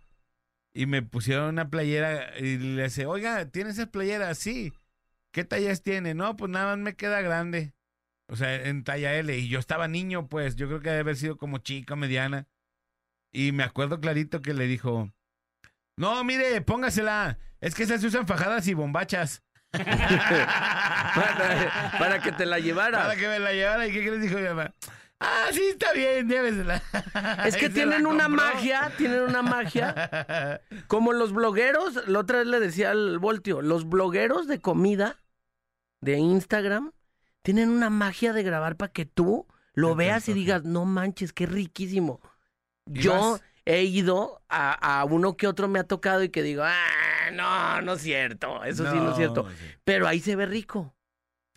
Y 0.74 0.86
me 0.86 1.02
pusieron 1.02 1.50
una 1.50 1.70
playera 1.70 2.38
y 2.40 2.58
le 2.58 2.84
dice, 2.84 3.06
oiga, 3.06 3.50
¿tiene 3.50 3.72
esas 3.72 3.88
playeras? 3.90 4.38
Sí. 4.38 4.74
¿Qué 5.32 5.44
tallas 5.44 5.82
tiene? 5.84 6.14
No, 6.14 6.36
pues 6.38 6.52
nada 6.52 6.76
más 6.76 6.80
me 6.84 6.96
queda 6.96 7.22
grande. 7.22 7.74
O 8.28 8.36
sea, 8.36 8.56
en 8.68 8.84
talla 8.84 9.16
L. 9.16 9.36
Y 9.38 9.48
yo 9.50 9.60
estaba 9.60 9.88
niño, 9.88 10.28
pues. 10.28 10.56
Yo 10.56 10.68
creo 10.68 10.82
que 10.82 10.90
debe 10.90 11.02
haber 11.02 11.18
sido 11.18 11.38
como 11.38 11.60
chica, 11.60 11.96
mediana. 11.96 12.48
Y 13.32 13.52
me 13.52 13.64
acuerdo 13.64 14.00
clarito 14.00 14.42
que 14.42 14.54
le 14.54 14.68
dijo: 14.68 15.12
No, 16.00 16.24
mire, 16.24 16.62
póngasela. 16.62 17.38
Es 17.60 17.76
que 17.76 17.84
esas 17.84 18.00
se 18.00 18.08
usan 18.08 18.26
fajadas 18.26 18.66
y 18.70 18.74
bombachas. 18.74 19.44
para, 19.72 19.84
para 22.00 22.22
que 22.22 22.32
te 22.32 22.46
la 22.46 22.60
llevara. 22.60 23.00
Para 23.00 23.18
que 23.18 23.28
me 23.28 23.38
la 23.38 23.52
llevara. 23.52 23.86
¿Y 23.86 23.92
qué 23.92 24.08
crees? 24.08 24.22
Dijo 24.22 24.38
mi 24.38 24.44
mamá? 24.44 24.74
Ah, 25.20 25.48
sí, 25.52 25.62
está 25.72 25.92
bien, 25.92 26.30
llévesela. 26.30 26.82
Es 27.46 27.58
que 27.58 27.70
tienen 27.70 28.08
una 28.08 28.30
magia, 28.30 28.94
tienen 28.98 29.24
una 29.24 29.42
magia. 29.42 30.62
Como 30.88 31.12
los 31.12 31.34
blogueros, 31.34 32.08
la 32.08 32.20
otra 32.20 32.38
vez 32.38 32.48
le 32.48 32.62
decía 32.62 32.92
al 32.92 33.20
Voltio, 33.20 33.62
los 33.62 33.90
blogueros 33.90 34.48
de 34.48 34.62
comida 34.62 35.18
de 36.00 36.18
Instagram 36.18 36.94
tienen 37.42 37.68
una 37.72 37.90
magia 37.90 38.32
de 38.32 38.44
grabar 38.44 38.78
para 38.78 38.94
que 38.94 39.06
tú 39.06 39.48
lo 39.74 39.96
veas 39.96 40.30
y 40.30 40.34
digas, 40.34 40.64
no 40.64 40.86
manches, 40.86 41.34
qué 41.34 41.46
riquísimo. 41.46 42.22
¿Y 42.86 43.02
Yo? 43.02 43.42
He 43.70 43.84
ido 43.84 44.42
a, 44.50 45.00
a 45.00 45.06
uno 45.06 45.38
que 45.38 45.46
otro 45.46 45.68
me 45.68 45.78
ha 45.78 45.84
tocado 45.84 46.24
y 46.24 46.30
que 46.30 46.42
digo, 46.42 46.64
ah, 46.66 47.30
no, 47.34 47.82
no 47.82 47.94
es 47.94 48.02
cierto, 48.02 48.64
eso 48.64 48.90
sí 48.90 48.98
no 48.98 49.12
es 49.12 49.18
cierto. 49.18 49.48
sí. 49.48 49.66
Pero 49.84 50.08
ahí 50.08 50.20
se 50.20 50.36
ve 50.36 50.48
rico. 50.48 50.96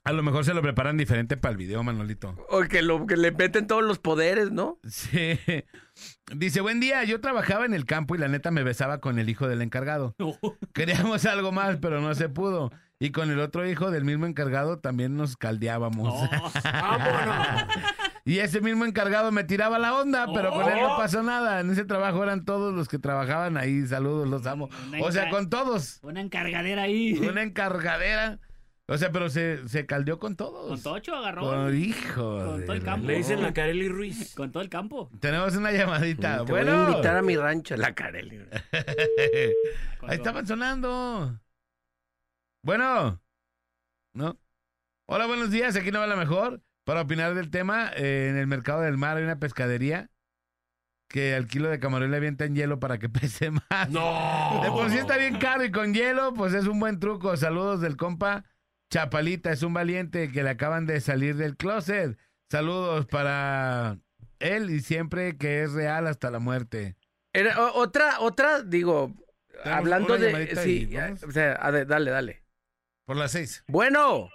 A 0.05 0.13
lo 0.13 0.23
mejor 0.23 0.45
se 0.45 0.53
lo 0.53 0.61
preparan 0.63 0.97
diferente 0.97 1.37
para 1.37 1.53
el 1.53 1.57
video, 1.57 1.83
Manolito. 1.83 2.35
O 2.51 2.63
que, 2.63 2.83
lo, 2.83 3.07
que 3.07 3.17
le 3.17 3.31
meten 3.31 3.67
todos 3.67 3.85
los 3.85 3.99
poderes, 3.99 4.51
¿no? 4.51 4.79
Sí. 4.87 5.39
Dice, 6.37 6.61
buen 6.61 6.81
día, 6.81 7.03
yo 7.05 7.21
trabajaba 7.21 7.65
en 7.65 7.73
el 7.73 7.87
campo 7.87 8.15
y 8.15 8.19
la 8.19 8.29
neta 8.29 8.51
me 8.51 8.63
besaba 8.63 8.99
con 8.99 9.19
el 9.19 9.29
hijo 9.31 9.49
del 9.49 9.63
encargado. 9.63 10.15
Queríamos 10.75 11.25
algo 11.25 11.51
más, 11.53 11.79
pero 11.81 12.01
no 12.01 12.15
se 12.15 12.29
pudo. 12.29 12.73
Y 12.99 13.11
con 13.11 13.31
el 13.31 13.41
otro 13.41 13.67
hijo 13.67 13.91
del 13.91 14.05
mismo 14.05 14.27
encargado 14.27 14.81
también 14.81 15.17
nos 15.17 15.37
caldeábamos. 15.37 16.13
¡Vámonos! 16.65 17.65
Y 18.25 18.39
ese 18.39 18.61
mismo 18.61 18.85
encargado 18.85 19.33
me 19.33 19.45
tiraba 19.45 19.79
la 19.79 19.95
onda, 19.99 20.27
pero 20.33 20.53
con 20.53 20.69
él 20.71 20.81
no 20.81 20.97
pasó 20.97 21.23
nada. 21.23 21.61
En 21.61 21.71
ese 21.71 21.85
trabajo 21.85 22.23
eran 22.23 22.45
todos 22.45 22.73
los 22.73 22.89
que 22.89 22.99
trabajaban 22.99 23.57
ahí. 23.57 23.87
Saludos, 23.87 24.29
los 24.29 24.47
amo. 24.47 24.69
Una 24.89 25.03
O 25.03 25.11
sea, 25.13 25.29
con 25.31 25.51
todos. 25.51 25.99
Una 26.03 26.21
encargadera 26.21 26.83
ahí. 26.83 27.15
Una 27.19 27.43
encargadera. 27.43 28.39
O 28.89 28.99
sea, 28.99 29.11
pero 29.11 29.31
se, 29.31 29.67
se 29.69 29.87
caldeó 29.87 30.19
con 30.19 30.37
todos. 30.37 30.69
Con 30.69 30.83
Tocho 30.83 31.15
agarró. 31.15 31.43
Con 31.43 31.75
hijo. 31.77 32.45
Con 32.45 32.61
de 32.61 32.67
todo 32.67 32.77
el 32.77 32.81
la- 32.81 32.85
campo. 32.85 33.07
Le 33.07 33.17
dicen 33.17 33.41
la 33.41 33.53
Carely 33.55 33.89
Ruiz. 33.89 34.35
Con 34.37 34.51
todo 34.53 34.63
el 34.63 34.69
campo. 34.69 35.09
Tenemos 35.21 35.57
una 35.57 35.71
llamadita. 35.73 36.45
Te 36.45 36.53
voy 36.53 36.63
bueno. 36.63 36.87
a 36.87 36.91
invitar 36.91 37.17
a 37.17 37.23
mi 37.23 37.37
rancho, 37.37 37.77
la 37.77 37.95
Carely. 37.95 38.41
Ahí 40.03 40.17
estaban 40.17 40.47
sonando. 40.47 41.41
Bueno. 42.63 43.23
¿No? 44.15 44.39
Hola, 45.07 45.27
buenos 45.27 45.51
días. 45.51 45.75
Aquí 45.77 45.91
no 45.91 46.01
va 46.01 46.07
la 46.07 46.17
mejor. 46.17 46.61
Para 46.93 47.05
opinar 47.05 47.33
del 47.35 47.49
tema, 47.49 47.91
eh, 47.97 48.27
en 48.29 48.37
el 48.37 48.47
mercado 48.47 48.83
del 48.83 48.99
mar 48.99 49.17
hay 49.17 49.23
una 49.25 49.39
pescadería 49.39 50.11
que 51.09 51.35
al 51.35 51.47
kilo 51.47 51.71
de 51.71 51.81
camarón 51.81 52.11
le 52.11 52.19
avientan 52.19 52.55
hielo 52.55 52.81
para 52.81 52.99
que 52.99 53.09
pese 53.09 53.51
más. 53.51 53.89
No. 53.89 54.61
De 54.63 54.69
por 54.69 54.91
sí 54.91 54.99
está 54.99 55.17
bien 55.17 55.39
caro 55.39 55.65
y 55.65 55.71
con 55.73 55.95
hielo, 55.95 56.35
pues 56.35 56.53
es 56.53 56.67
un 56.67 56.79
buen 56.79 57.01
truco. 57.01 57.35
Saludos 57.39 57.81
del 57.81 57.97
compa 57.97 58.45
Chapalita, 58.91 59.51
es 59.53 59.63
un 59.63 59.73
valiente 59.73 60.31
que 60.33 60.43
le 60.43 60.51
acaban 60.51 60.85
de 60.85 61.01
salir 61.01 61.37
del 61.37 61.57
closet. 61.57 62.19
Saludos 62.51 63.07
para 63.07 63.97
él 64.39 64.69
y 64.69 64.81
siempre 64.81 65.39
que 65.39 65.63
es 65.63 65.73
real 65.73 66.07
hasta 66.07 66.31
la 66.31 66.41
muerte. 66.41 66.97
Era, 67.33 67.59
o- 67.59 67.81
otra, 67.81 68.21
otra, 68.21 68.61
digo, 68.61 69.15
hablando 69.65 70.19
de... 70.19 70.57
Sí, 70.57 70.91
o 71.27 71.31
sea, 71.31 71.53
a 71.55 71.71
ver, 71.71 71.87
dale, 71.87 72.11
dale. 72.11 72.45
Por 73.07 73.17
las 73.17 73.33
seis. 73.33 73.65
Bueno, 73.67 74.29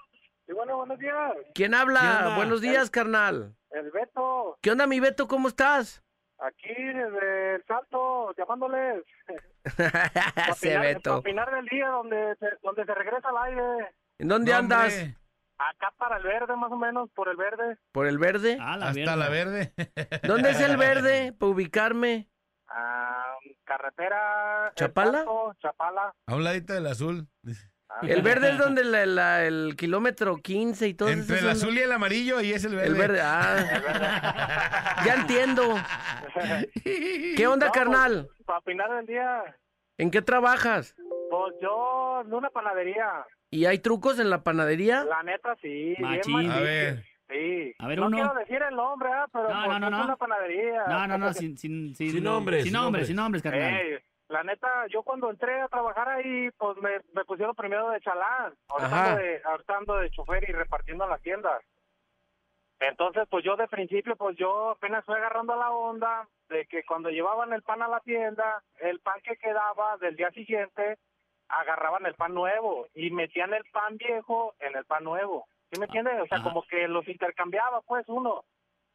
Y 0.47 0.53
bueno, 0.53 0.77
buenos 0.77 0.97
días. 0.99 1.33
¿quién 1.53 1.73
habla? 1.73 2.33
Buenos 2.35 2.61
días, 2.61 2.89
carnal. 2.89 3.55
El 3.71 3.91
Beto, 3.91 4.57
¿Qué 4.61 4.71
onda, 4.71 4.87
mi 4.87 4.99
Beto? 4.99 5.27
¿Cómo 5.27 5.47
estás? 5.47 6.03
aquí 6.39 6.73
desde 6.73 7.55
el 7.55 7.65
Salto, 7.65 8.33
llamándoles. 8.37 9.03
Ese 10.49 10.77
Beto. 10.77 11.17
opinar 11.17 11.51
del 11.51 11.65
día 11.65 11.87
donde 11.87 12.35
se, 12.39 12.45
donde 12.61 12.85
se 12.85 12.93
regresa 12.93 13.29
al 13.29 13.37
aire. 13.45 13.95
¿En 14.19 14.27
dónde 14.27 14.53
andas? 14.53 14.93
Acá 15.57 15.91
para 15.97 16.17
el 16.17 16.23
verde, 16.23 16.55
más 16.55 16.71
o 16.71 16.77
menos, 16.77 17.09
por 17.15 17.27
el 17.27 17.35
verde. 17.35 17.77
¿Por 17.91 18.05
el 18.07 18.19
verde? 18.19 18.57
Ah, 18.61 18.77
la 18.77 18.89
hasta 18.89 19.15
la 19.15 19.29
verde. 19.29 19.73
¿Dónde 20.27 20.51
es 20.51 20.61
el 20.61 20.77
verde? 20.77 21.33
Para 21.33 21.51
ubicarme. 21.51 22.29
Ah, 22.69 23.35
carretera. 23.63 24.71
¿Chapala? 24.75 25.17
Salto, 25.19 25.55
Chapala. 25.59 26.13
A 26.27 26.35
un 26.35 26.43
ladito 26.43 26.73
del 26.73 26.85
azul. 26.85 27.27
Ah, 27.89 27.99
El 28.03 28.21
verde 28.21 28.49
es 28.51 28.57
donde 28.57 28.83
la- 28.83 29.05
la- 29.05 29.45
el 29.45 29.75
kilómetro 29.77 30.38
15 30.38 30.88
y 30.89 30.93
todo 30.93 31.07
eso. 31.09 31.19
Entre 31.19 31.39
el 31.39 31.49
azul 31.49 31.77
y 31.77 31.81
el 31.81 31.91
amarillo, 31.91 32.38
ahí 32.38 32.51
es 32.51 32.63
el 32.65 32.75
verde. 32.75 32.88
El 32.88 32.95
verde, 32.95 33.21
ah. 33.23 33.55
ya 35.05 35.13
entiendo. 35.15 35.75
¿Qué 37.35 37.47
onda, 37.47 37.67
No, 37.67 37.71
carnal? 37.71 38.27
Para 38.45 38.59
opinar 38.59 38.89
del 38.97 39.05
día, 39.05 39.43
¿En 39.97 40.11
qué 40.11 40.21
trabajas? 40.21 40.95
pues 41.29 41.53
yo 41.61 42.21
en 42.25 42.33
una 42.33 42.49
panadería. 42.49 43.25
¿Y 43.49 43.65
hay 43.65 43.79
trucos 43.79 44.19
en 44.19 44.29
la 44.29 44.43
panadería? 44.43 45.03
La 45.05 45.23
neta, 45.23 45.55
sí. 45.61 45.95
Machín. 45.99 46.51
A 46.51 46.59
ver. 46.59 47.03
Sí. 47.29 47.73
A 47.79 47.88
ver, 47.88 47.99
no 47.99 48.07
uno. 48.07 48.15
quiero 48.17 48.33
decir 48.35 48.61
el 48.69 48.75
nombre, 48.75 49.09
ah, 49.11 49.25
pero 49.33 49.49
No, 49.49 49.65
pues, 49.65 49.67
no, 49.67 49.79
no, 49.79 49.88
es 49.88 49.91
no. 49.91 50.03
una 50.05 50.15
panadería. 50.15 50.83
No, 50.88 51.07
no, 51.07 51.17
no, 51.17 51.33
sin, 51.33 51.57
sin, 51.57 51.93
sin, 51.95 52.11
Sin 52.11 52.23
nombres, 52.23 52.63
Sin 52.63 52.71
sin 52.71 52.73
nombres, 52.73 52.83
nombres. 52.83 53.07
sin 53.07 53.15
nombres, 53.17 53.43
carnal. 53.43 53.73
Ey, 53.73 53.97
la 54.30 54.43
neta, 54.43 54.88
yo 54.88 55.03
cuando 55.03 55.30
entré 55.30 55.61
a 55.61 55.67
trabajar 55.67 56.09
ahí, 56.09 56.49
pues 56.57 56.78
me, 56.78 56.99
me 57.13 57.25
pusieron 57.25 57.55
primero 57.55 57.89
de 57.89 58.01
chalán, 58.01 58.53
ahorita 58.69 59.05
ando 59.05 59.21
de, 59.21 59.41
ahorita 59.45 59.78
ando 59.78 59.95
de 59.95 60.09
chofer 60.11 60.49
y 60.49 60.51
repartiendo 60.51 61.05
en 61.05 61.09
la 61.09 61.17
tienda. 61.19 61.61
Entonces, 62.80 63.28
pues 63.30 63.43
yo 63.43 63.55
de 63.55 63.67
principio, 63.67 64.15
pues 64.15 64.38
yo 64.38 64.71
apenas 64.71 65.03
fui 65.05 65.15
agarrando 65.15 65.55
la 65.55 65.71
onda 65.71 66.28
de 66.49 66.65
que 66.67 66.84
cuando 66.84 67.09
llevaban 67.09 67.53
el 67.53 67.63
pan 67.63 67.82
a 67.82 67.88
la 67.88 67.99
tienda, 68.01 68.61
el 68.80 68.99
pan 68.99 69.19
que 69.23 69.38
quedaba 69.38 69.97
del 69.97 70.15
día 70.15 70.30
siguiente, 70.32 70.97
agarraban 71.49 72.05
el 72.05 72.13
pan 72.13 72.34
nuevo 72.34 72.88
y 72.93 73.09
metían 73.09 73.53
el 73.53 73.63
pan 73.71 73.97
viejo 73.97 74.53
en 74.59 74.75
el 74.75 74.86
pan 74.86 75.03
nuevo. 75.03 75.47
¿Sí 75.71 75.80
me 75.80 75.86
entiendes? 75.86 76.21
O 76.21 76.28
sea, 76.28 76.38
Ajá. 76.38 76.49
como 76.49 76.63
que 76.63 76.88
los 76.88 77.07
intercambiaba, 77.07 77.82
pues, 77.82 78.07
uno. 78.07 78.43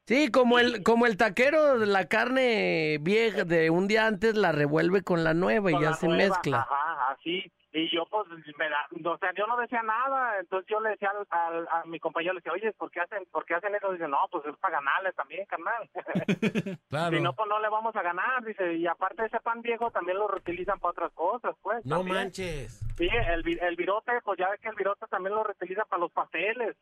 Sí, 0.06 0.30
como 0.30 0.58
el, 0.58 0.82
como 0.82 1.06
el 1.06 1.16
taquero 1.16 1.78
de 1.78 1.86
la 1.86 2.06
carne 2.06 2.98
vieja 3.00 3.44
de 3.44 3.70
un 3.70 3.86
día 3.86 4.06
antes 4.06 4.34
la 4.36 4.50
revuelve 4.52 5.02
con 5.02 5.22
la 5.24 5.32
nueva 5.32 5.70
y 5.70 5.74
con 5.74 5.82
ya 5.82 5.92
se 5.94 6.08
nueva, 6.08 6.28
mezcla. 6.28 6.58
Ajá, 6.68 7.12
así. 7.12 7.50
Y 7.74 7.88
yo, 7.94 8.04
pues, 8.10 8.26
me 8.58 8.68
la- 8.68 9.10
o 9.10 9.16
sea, 9.16 9.30
yo 9.34 9.46
no 9.46 9.56
decía 9.56 9.82
nada. 9.82 10.38
Entonces 10.40 10.68
yo 10.68 10.78
le 10.80 10.90
decía 10.90 11.08
al, 11.10 11.26
al- 11.30 11.68
a 11.68 11.84
mi 11.86 11.98
compañero, 12.00 12.34
le 12.34 12.40
decía, 12.40 12.52
oye, 12.52 12.72
¿por 12.72 12.90
qué 12.90 13.00
hacen, 13.00 13.24
por 13.30 13.46
qué 13.46 13.54
hacen 13.54 13.74
eso? 13.74 13.90
Dice, 13.92 14.08
no, 14.08 14.18
pues 14.30 14.44
es 14.44 14.54
para 14.58 14.74
ganarles 14.78 15.14
también, 15.14 15.46
carnal. 15.46 15.88
Claro. 16.90 17.16
si 17.16 17.22
no, 17.22 17.32
pues 17.32 17.48
no 17.48 17.58
le 17.60 17.70
vamos 17.70 17.96
a 17.96 18.02
ganar. 18.02 18.44
Dice, 18.44 18.74
y 18.74 18.86
aparte 18.86 19.24
ese 19.24 19.40
pan 19.40 19.62
viejo 19.62 19.90
también 19.90 20.18
lo 20.18 20.28
reutilizan 20.28 20.78
para 20.80 20.90
otras 20.90 21.12
cosas, 21.12 21.54
pues. 21.62 21.86
No 21.86 21.98
también. 21.98 22.16
manches. 22.16 22.80
Sí, 22.98 23.08
el, 23.28 23.42
vi- 23.42 23.58
el 23.58 23.76
virote, 23.76 24.12
pues 24.22 24.38
ya 24.38 24.50
ves 24.50 24.60
que 24.60 24.68
el 24.68 24.74
virote 24.74 25.06
también 25.06 25.34
lo 25.34 25.44
reutiliza 25.44 25.84
para 25.86 26.00
los 26.00 26.12
pasteles. 26.12 26.76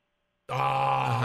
Ah. 0.49 1.21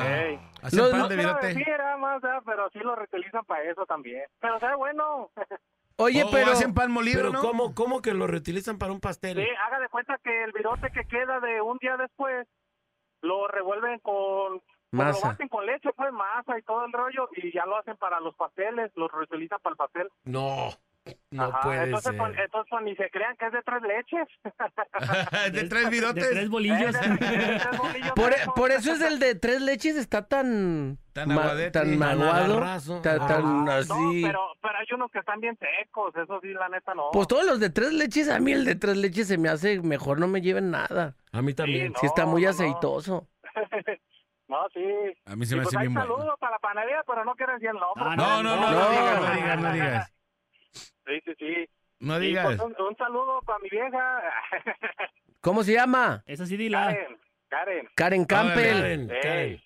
Hacen 0.66 0.80
No, 0.80 0.90
pan 0.92 1.00
No 1.00 1.08
de 1.08 1.16
virote. 1.16 1.48
decir, 1.48 1.74
ah, 1.82 1.98
más, 1.98 2.24
ah, 2.24 2.42
pero 2.46 2.70
sí 2.72 2.80
lo 2.80 2.96
reutilizan 2.96 3.46
para 3.46 3.64
eso 3.70 3.86
también. 3.86 4.24
Pero, 4.40 4.60
sea, 4.60 4.76
bueno. 4.76 5.30
Oye, 5.98 6.24
O 6.24 6.30
pero... 6.32 6.52
hacen 6.52 6.74
pan 6.74 6.92
molido, 6.92 7.20
Pero 7.22 7.32
¿no? 7.34 7.42
¿cómo, 7.42 7.74
¿cómo 7.74 8.02
que 8.02 8.14
lo 8.14 8.28
reutilizan 8.28 8.78
para 8.78 8.92
un 8.92 9.00
pastel? 9.00 9.38
Sí, 9.38 9.48
haga 9.66 9.80
de 9.80 9.88
cuenta 9.90 10.18
que 10.24 10.44
el 10.44 10.52
virote 10.52 10.92
que 10.92 11.06
queda 11.08 11.40
de 11.40 11.62
un 11.62 11.78
día 11.78 11.96
después 11.98 12.48
lo 13.22 13.48
revuelven 13.48 14.00
con 14.00 14.62
Masa. 14.92 15.20
lo 15.28 15.32
baten 15.32 15.48
con 15.50 15.66
leche, 15.66 15.90
pues 15.96 16.12
masa 16.12 16.58
y 16.60 16.62
todo 16.64 16.86
el 16.86 16.92
rollo 16.92 17.30
y 17.36 17.52
ya 17.54 17.66
lo 17.66 17.78
hacen 17.78 17.96
para 17.98 18.20
los 18.20 18.36
pasteles, 18.36 18.92
lo 18.96 19.08
reutilizan 19.08 19.60
para 19.62 19.72
el 19.72 19.78
pastel. 19.78 20.10
No, 20.26 20.70
no 21.32 21.44
Ajá, 21.44 21.60
puede 21.62 21.84
entonces, 21.84 22.12
ser. 22.12 22.18
pues, 22.20 22.38
entonces 22.40 22.68
pues, 22.70 22.84
ni 22.84 22.96
se 22.96 23.10
crean 23.12 23.36
que 23.38 23.46
es 23.46 23.52
de 23.52 23.62
tres 23.62 23.82
leches. 23.84 25.54
de 25.54 25.64
tres 25.70 25.84
De 25.86 25.90
virotes. 25.90 26.30
tres 26.32 26.50
bolillos. 26.50 26.82
Es 26.82 27.02
de- 27.02 27.08
de 27.10 27.60
tres 27.60 27.78
bolillos 27.78 28.12
Por, 28.56 28.72
eso 28.72 28.92
es 28.94 29.02
el 29.02 29.20
de 29.20 29.36
tres 29.36 29.62
leches, 29.62 29.96
está 29.98 30.28
tan... 30.28 30.98
Tan 31.14 31.30
ma- 31.30 31.44
aguadete. 31.44 31.72
tan 31.72 32.00
Tan 32.00 32.22
aguado, 32.22 32.54
agarrazo. 32.58 33.02
ta- 33.02 33.16
Ajá, 33.16 33.28
tan 33.28 33.66
no, 33.66 33.72
así... 33.72 34.22
pero, 34.24 34.48
pero 34.62 34.78
hay 34.80 34.86
unos 34.94 35.12
que 35.12 35.20
están 35.20 35.40
bien 35.40 35.58
secos, 35.60 36.16
eso 36.16 36.40
sí, 36.42 36.50
la 36.54 36.70
neta 36.70 36.94
no. 36.96 37.10
Pues 37.14 37.28
todos 37.28 37.46
los 37.46 37.60
de 37.60 37.70
tres 37.70 37.94
leches, 37.94 38.30
a 38.30 38.40
mí 38.40 38.52
el 38.52 38.66
de 38.66 38.76
tres 38.76 38.98
leches 38.98 39.28
se 39.28 39.38
me 39.38 39.50
hace 39.50 39.82
mejor 39.82 40.20
no 40.20 40.28
me 40.28 40.42
lleven 40.42 40.72
nada. 40.72 41.16
A 41.32 41.42
mí 41.42 41.54
también. 41.54 41.92
no. 41.94 42.00
Si 42.00 42.06
está 42.08 42.26
muy 42.26 42.42
no, 42.42 42.48
no. 42.48 42.52
aceitoso. 42.52 43.28
no, 44.48 44.58
sí. 44.74 44.84
A 45.26 45.36
mí 45.36 45.46
se 45.46 45.56
Y 45.56 45.58
me 45.58 45.64
pues 45.64 45.76
hace 45.76 45.84
bien 45.86 45.94
bueno. 45.94 46.16
saludos 46.16 46.36
para 46.40 46.54
la 46.54 46.60
panadería, 46.60 47.04
pero 47.08 47.24
no 47.26 47.36
quiero 47.36 47.54
decir 47.54 47.70
el 47.70 47.76
nombre. 47.76 48.04
Ah, 48.08 48.16
No, 48.16 48.44
no, 48.44 48.56
no, 48.56 48.72
no, 48.72 48.72
No. 48.72 48.90
digas, 48.90 49.22
no 49.22 49.36
digas, 49.36 49.60
no 49.62 49.74
digas. 49.74 50.15
Sí, 51.06 51.22
sí, 51.26 51.34
sí. 51.40 51.70
No 52.00 52.22
Y, 52.22 52.28
digas. 52.28 52.46
pues, 52.46 52.60
un, 52.60 52.76
un 52.80 52.98
saludo 52.98 53.42
para 53.46 53.60
mi 53.60 53.70
vieja, 53.70 54.22
¿Cómo 55.42 55.64
se 55.64 55.74
llama? 55.74 56.24
Esa 56.26 56.46
sí, 56.46 56.58
dila. 56.58 56.88
Karen. 56.88 57.18
Karen. 57.50 57.90
Karen 57.96 58.26
Campbell. 58.26 58.82
Karen, 58.82 59.12
Ey. 59.12 59.22
Karen. 59.22 59.58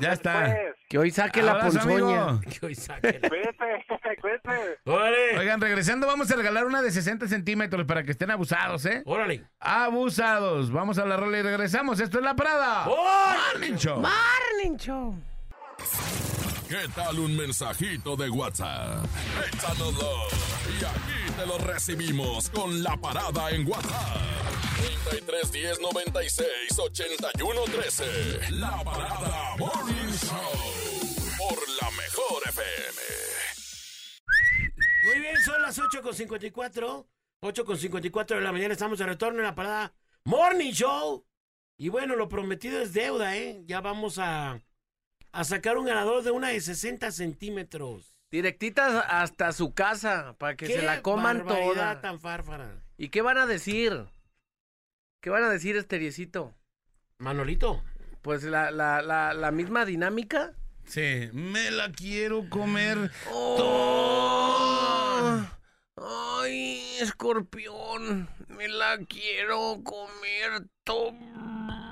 Ya 0.00 0.12
Ándale, 0.12 0.14
está. 0.14 0.44
pues. 0.44 0.76
Que 0.88 0.98
hoy 0.98 1.10
saque 1.10 1.40
la 1.42 1.52
Abrazo, 1.52 1.78
ponzoña. 1.78 2.22
amigo. 2.28 2.40
Que 2.60 2.66
hoy 2.66 2.74
saquen. 2.74 3.20
Cuídate, 3.28 3.86
cuídate. 4.20 4.78
¡Órale! 4.84 5.38
Oigan, 5.38 5.60
regresando, 5.60 6.06
vamos 6.06 6.30
a 6.30 6.36
regalar 6.36 6.66
una 6.66 6.82
de 6.82 6.90
60 6.90 7.26
centímetros 7.28 7.86
para 7.86 8.02
que 8.02 8.10
estén 8.10 8.30
abusados, 8.30 8.84
¿eh? 8.84 9.02
¡Órale! 9.06 9.44
Abusados. 9.60 10.70
Vamos 10.70 10.98
a 10.98 11.06
la 11.06 11.16
rola 11.16 11.38
y 11.38 11.42
regresamos. 11.42 12.00
Esto 12.00 12.18
es 12.18 12.24
La 12.24 12.34
Parada. 12.36 12.84
Morning 12.84 13.76
Show. 13.76 14.00
Morning 14.02 14.76
Show. 14.76 15.14
¿Qué 16.68 16.86
tal 16.94 17.18
un 17.18 17.34
mensajito 17.34 18.14
de 18.14 18.28
WhatsApp? 18.28 19.02
Échanoslo 19.54 20.24
y 20.78 20.84
aquí 20.84 21.32
te 21.34 21.46
lo 21.46 21.56
recibimos 21.56 22.50
con 22.50 22.82
la 22.82 22.94
parada 22.94 23.50
en 23.52 23.66
WhatsApp. 23.66 24.18
33 25.08 25.52
10 25.52 25.80
96 25.80 26.78
81 26.78 27.60
13. 27.64 28.50
La 28.50 28.84
parada 28.84 29.56
Morning 29.56 30.12
Show 30.12 31.38
por 31.38 31.58
la 31.80 31.90
mejor 31.92 32.42
FM. 32.48 33.00
Muy 35.04 35.20
bien, 35.20 35.36
son 35.42 35.62
las 35.62 35.78
8 35.78 36.02
con 36.02 36.14
54. 36.14 37.08
8 37.40 37.64
con 37.64 37.78
54 37.78 38.36
de 38.36 38.42
la 38.42 38.52
mañana. 38.52 38.74
Estamos 38.74 38.98
de 38.98 39.06
retorno 39.06 39.38
en 39.38 39.46
la 39.46 39.54
parada 39.54 39.94
Morning 40.24 40.72
Show. 40.72 41.24
Y 41.78 41.88
bueno, 41.88 42.14
lo 42.14 42.28
prometido 42.28 42.82
es 42.82 42.92
deuda, 42.92 43.38
¿eh? 43.38 43.62
Ya 43.64 43.80
vamos 43.80 44.18
a, 44.18 44.60
a 45.32 45.44
sacar 45.44 45.78
un 45.78 45.86
ganador 45.86 46.22
de 46.22 46.30
una 46.30 46.48
de 46.48 46.60
60 46.60 47.10
centímetros. 47.12 48.14
Directitas 48.30 49.04
hasta 49.08 49.52
su 49.52 49.72
casa 49.72 50.36
para 50.38 50.56
que 50.56 50.66
se 50.66 50.74
¡Qué 50.74 50.82
la 50.82 51.02
coman 51.02 51.46
toda. 51.46 52.00
tan 52.00 52.20
fárfara! 52.20 52.82
¿Y 52.96 53.08
qué 53.08 53.22
van 53.22 53.38
a 53.38 53.46
decir? 53.46 54.06
¿Qué 55.22 55.30
van 55.30 55.44
a 55.44 55.48
decir, 55.48 55.76
Esteriecito? 55.76 56.54
Manolito. 57.18 57.82
Pues 58.22 58.42
la, 58.44 58.70
la, 58.70 59.00
la, 59.02 59.32
la 59.34 59.50
misma 59.50 59.84
dinámica. 59.84 60.52
Sí, 60.84 61.28
me 61.32 61.70
la 61.70 61.90
quiero 61.92 62.48
comer. 62.50 63.10
Oh, 63.30 65.40
ay, 65.96 66.80
escorpión, 67.00 68.28
me 68.48 68.68
la 68.68 68.98
quiero 69.08 69.80
comer 69.84 70.66
toda. 70.84 71.87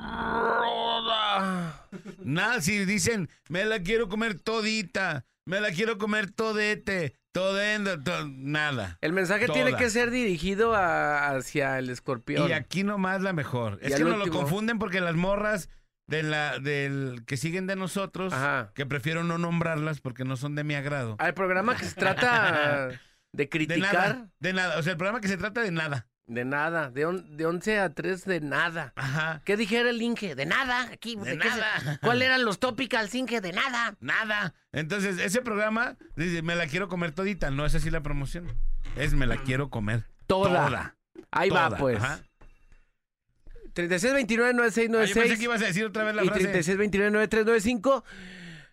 Nada, 2.24 2.60
si 2.60 2.84
dicen, 2.84 3.28
me 3.48 3.64
la 3.64 3.80
quiero 3.80 4.08
comer 4.08 4.38
todita, 4.40 5.24
me 5.46 5.60
la 5.60 5.70
quiero 5.70 5.98
comer 5.98 6.30
todete, 6.30 7.14
Todo 7.32 7.60
endo, 7.60 8.02
to- 8.02 8.26
nada. 8.28 8.96
El 9.02 9.12
mensaje 9.12 9.46
tiene 9.48 9.76
que 9.76 9.90
ser 9.90 10.10
dirigido 10.10 10.74
a- 10.74 11.28
hacia 11.36 11.78
el 11.78 11.90
escorpión. 11.90 12.48
Y 12.48 12.52
aquí 12.52 12.82
nomás 12.82 13.20
la 13.20 13.34
mejor. 13.34 13.78
Y 13.82 13.88
Es 13.88 13.94
que 13.96 14.04
nos 14.04 14.16
lo 14.16 14.24
último. 14.24 14.38
confunden 14.40 14.78
porque 14.78 15.02
las 15.02 15.14
morras 15.16 15.68
de 16.08 16.22
la, 16.22 16.58
del 16.58 17.24
que 17.26 17.36
siguen 17.36 17.66
de 17.66 17.76
nosotros, 17.76 18.32
Ajá. 18.32 18.72
que 18.74 18.86
prefiero 18.86 19.22
no 19.22 19.36
nombrarlas 19.36 20.00
porque 20.00 20.24
no 20.24 20.36
son 20.38 20.54
de 20.54 20.64
mi 20.64 20.74
agrado. 20.76 21.16
Al 21.18 21.34
programa 21.34 21.76
que 21.76 21.84
se 21.84 21.94
trata 21.94 22.88
de 22.88 22.98
De 23.34 23.48
criticar. 23.50 23.92
nada, 23.92 24.30
de 24.40 24.52
nada. 24.54 24.78
O 24.78 24.82
sea, 24.82 24.92
el 24.92 24.98
programa 24.98 25.20
que 25.20 25.28
se 25.28 25.36
trata 25.36 25.60
de 25.60 25.70
nada. 25.72 26.06
De 26.29 26.45
nada, 26.45 26.91
de, 26.91 27.07
on- 27.07 27.37
de 27.37 27.47
11 27.47 27.79
a 27.79 27.95
3 27.95 28.24
de 28.24 28.41
nada. 28.41 28.93
Ajá. 28.97 29.43
¿Qué 29.45 29.57
dijera 29.57 29.91
el 29.91 30.03
Inge? 30.03 30.35
De 30.35 30.45
nada. 30.45 30.91
Aquí, 30.93 31.14
De 31.14 31.24
se- 31.31 31.37
nada. 31.37 32.01
¿Cuál 32.03 32.20
eran 32.20 32.45
los 32.45 32.59
topicals, 32.59 33.14
Inge? 33.14 33.41
De 33.41 33.53
nada. 33.53 33.95
Nada. 34.01 34.53
Entonces, 34.72 35.20
ese 35.20 35.41
programa 35.41 35.97
dice, 36.16 36.43
me 36.43 36.57
la 36.57 36.66
quiero 36.66 36.89
comer 36.89 37.12
todita. 37.12 37.51
No 37.53 37.64
es 37.64 37.77
así 37.77 37.91
la 37.91 38.01
promoción. 38.01 38.53
Es 38.97 39.14
me 39.14 39.27
la 39.29 39.37
quiero 39.37 39.70
comer 39.70 40.05
Toda. 40.27 40.66
toda. 40.66 40.97
Ahí 41.31 41.49
va, 41.51 41.66
Toda. 41.68 41.79
pues. 41.79 42.03
Ajá. 42.03 42.20
3629-9696. 43.74 44.99
Ah, 44.99 45.05
yo 45.05 45.14
pensé 45.14 45.37
que 45.37 45.45
ibas 45.45 45.62
a 45.62 45.66
decir 45.66 45.85
otra 45.85 46.03
vez 46.05 46.14
la 46.16 46.24
y 46.24 46.29
frase. 46.29 46.51
3629-9395. 46.77 48.03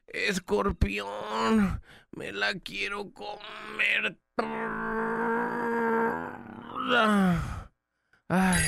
Escorpión, 0.07 1.81
me 2.15 2.31
la 2.31 2.53
quiero 2.55 3.11
comer. 3.11 4.17
Ay, 8.29 8.63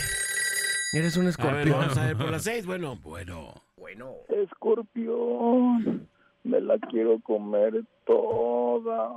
eres 0.94 1.18
un 1.18 1.24
A 1.24 1.26
ver, 1.26 1.30
escorpión. 1.32 1.80
vamos 1.80 1.98
a 1.98 2.06
ver 2.06 2.18
por 2.18 2.32
las 2.32 2.44
seis. 2.44 2.66
Bueno, 2.66 2.96
Bueno. 2.98 3.54
Bueno. 3.78 4.14
Escorpión, 4.30 6.08
me 6.44 6.62
la 6.62 6.78
quiero 6.90 7.20
comer 7.22 7.84
toda. 8.06 9.10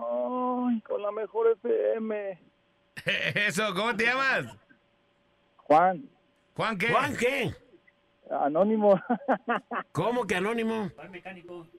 Ay, 0.69 0.81
con 0.83 1.03
la 1.03 1.13
mejor 1.13 1.47
FM. 1.63 2.39
Eso, 3.47 3.75
¿cómo 3.75 3.95
te 3.97 4.05
llamas? 4.05 4.47
Juan, 5.57 6.09
Juan, 6.57 6.79
¿qué? 6.79 6.89
Juan, 6.89 7.17
¿qué? 7.17 7.55
anónimo. 8.31 9.01
¿Cómo 9.93 10.27
que 10.27 10.35
anónimo? 10.37 10.91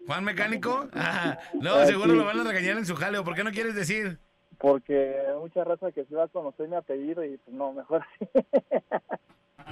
¿Juan 0.08 0.24
Mecánico? 0.24 0.88
Ah, 0.94 1.38
no, 1.54 1.86
seguro 1.86 2.14
lo 2.14 2.26
van 2.26 2.40
a 2.40 2.44
regañar 2.44 2.78
en 2.78 2.86
su 2.86 2.96
jaleo. 2.96 3.24
¿Por 3.24 3.36
qué 3.36 3.44
no 3.44 3.52
quieres 3.52 3.76
decir? 3.76 4.20
Porque 4.60 5.16
mucha 5.40 5.64
raza 5.64 5.92
que 5.92 6.06
se 6.06 6.16
va 6.16 6.26
a 6.26 6.28
conocer 6.28 6.68
mi 6.68 6.76
apellido 6.76 7.24
y 7.24 7.38
pues 7.38 7.56
no, 7.56 7.74
mejor 7.74 8.04
así. 8.04 8.30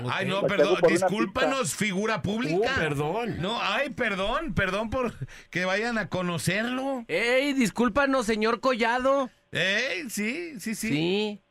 Ay, 0.10 0.28
no, 0.28 0.42
perdón. 0.44 0.78
Discúlpanos, 0.88 1.76
figura 1.76 2.22
pública. 2.22 2.74
Uh, 2.76 2.80
perdón. 2.80 3.42
No, 3.42 3.58
ay, 3.62 3.90
perdón, 3.90 4.54
perdón 4.54 4.90
por 4.90 5.14
que 5.50 5.66
vayan 5.66 5.98
a 5.98 6.08
conocerlo. 6.08 7.04
Ey, 7.08 7.54
discúlpanos, 7.54 8.26
señor 8.26 8.60
Collado. 8.60 9.30
Eh, 9.52 10.06
sí, 10.10 10.60
sí, 10.60 10.76
sí. 10.76 10.88
Sí. 10.90 11.42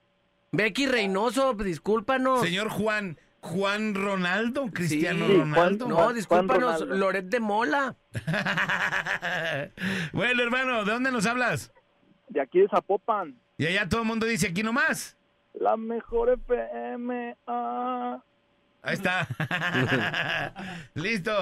Becky 0.53 0.87
Reynoso, 0.87 1.55
discúlpanos. 1.55 2.41
Señor 2.41 2.69
Juan, 2.71 3.19
Juan 3.41 3.95
Ronaldo, 3.95 4.69
Cristiano 4.73 5.27
Sí, 5.27 5.35
Juan- 5.35 5.51
Ronaldo. 5.55 5.89
No, 5.89 6.13
discúlpanos, 6.13 6.81
Ronaldo. 6.81 6.97
Loret 6.97 7.27
de 7.27 7.41
Mola. 7.41 7.97
bueno, 10.13 10.43
hermano, 10.43 10.85
¿de 10.85 10.93
dónde 10.93 11.11
nos 11.11 11.27
hablas? 11.27 11.73
De 12.29 12.41
aquí 12.41 12.61
de 12.61 12.69
Zapopan, 12.69 13.39
Y 13.59 13.67
allá 13.67 13.89
todo 13.89 14.03
el 14.03 14.07
mundo 14.07 14.27
dice 14.27 14.49
aquí 14.49 14.63
nomás. 14.63 15.17
la 15.55 15.77
mejor 15.77 16.31
FM. 16.31 17.37
ah. 17.47 18.23
Ahí 18.83 18.95
está. 18.95 19.27
Listo. 20.95 21.33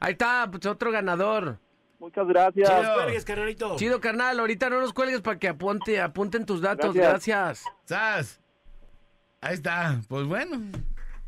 Ahí 0.00 0.12
está, 0.12 0.48
pues 0.50 0.66
otro 0.66 0.90
ganador. 0.90 1.58
Muchas 2.00 2.26
gracias. 2.26 2.68
Chido. 2.68 2.94
Cuelgues, 2.94 3.24
carnalito. 3.24 3.76
Chido, 3.76 4.00
carnal, 4.00 4.38
ahorita 4.40 4.68
no 4.70 4.80
nos 4.80 4.92
cuelgues 4.92 5.20
para 5.20 5.38
que 5.38 5.48
apunte, 5.48 6.00
apunten 6.00 6.44
tus 6.46 6.60
datos. 6.60 6.94
Gracias. 6.94 7.64
Gracias. 7.64 7.74
Sas. 7.84 8.40
Ahí 9.40 9.54
está. 9.54 10.00
Pues 10.08 10.26
bueno. 10.26 10.60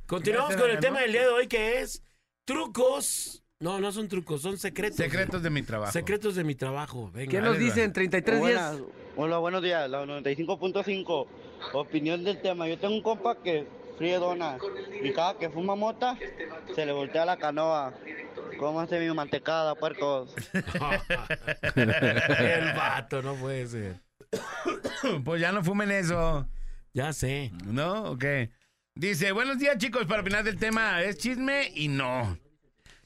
Continuamos 0.06 0.54
con 0.56 0.64
el 0.64 0.70
ganó. 0.76 0.80
tema 0.80 1.00
del 1.00 1.12
día 1.12 1.22
de 1.22 1.28
hoy 1.28 1.46
que 1.46 1.80
es 1.80 2.02
trucos. 2.44 3.39
No, 3.62 3.78
no 3.78 3.92
son 3.92 4.08
trucos, 4.08 4.40
son 4.40 4.56
secretos. 4.56 4.96
Secretos 4.96 5.42
de 5.42 5.50
mi 5.50 5.62
trabajo. 5.62 5.92
Secretos 5.92 6.34
de 6.34 6.44
mi 6.44 6.54
trabajo. 6.54 7.10
Venga. 7.12 7.30
¿Qué 7.30 7.42
nos 7.42 7.58
dicen? 7.58 7.92
33 7.92 8.42
días. 8.42 8.78
Hola, 9.16 9.36
buenos 9.36 9.62
días. 9.62 9.88
La 9.90 10.02
95.5. 10.06 11.26
Opinión 11.74 12.24
del 12.24 12.40
tema. 12.40 12.66
Yo 12.66 12.78
tengo 12.78 12.94
un 12.94 13.02
compa 13.02 13.36
que 13.42 13.68
fríe 13.98 14.16
donas 14.16 14.62
y 15.02 15.12
cada 15.12 15.36
que 15.36 15.50
fuma 15.50 15.74
mota 15.74 16.16
se 16.74 16.86
le 16.86 16.92
voltea 16.92 17.26
la 17.26 17.36
canoa. 17.36 17.92
¿Cómo 18.58 18.80
hace 18.80 18.98
mi 18.98 19.14
mantecada, 19.14 19.74
puercos? 19.74 20.34
el 21.74 22.64
vato, 22.74 23.20
no 23.20 23.34
puede 23.34 23.66
ser. 23.66 24.00
Pues 25.22 25.38
ya 25.38 25.52
no 25.52 25.62
fumen 25.62 25.90
eso. 25.90 26.48
Ya 26.94 27.12
sé. 27.12 27.52
¿No? 27.66 28.04
Ok. 28.12 28.24
Dice, 28.94 29.32
buenos 29.32 29.58
días 29.58 29.76
chicos, 29.76 30.06
para 30.06 30.22
opinar 30.22 30.44
del 30.44 30.56
tema, 30.56 31.02
¿es 31.02 31.18
chisme? 31.18 31.70
Y 31.74 31.88
no. 31.88 32.38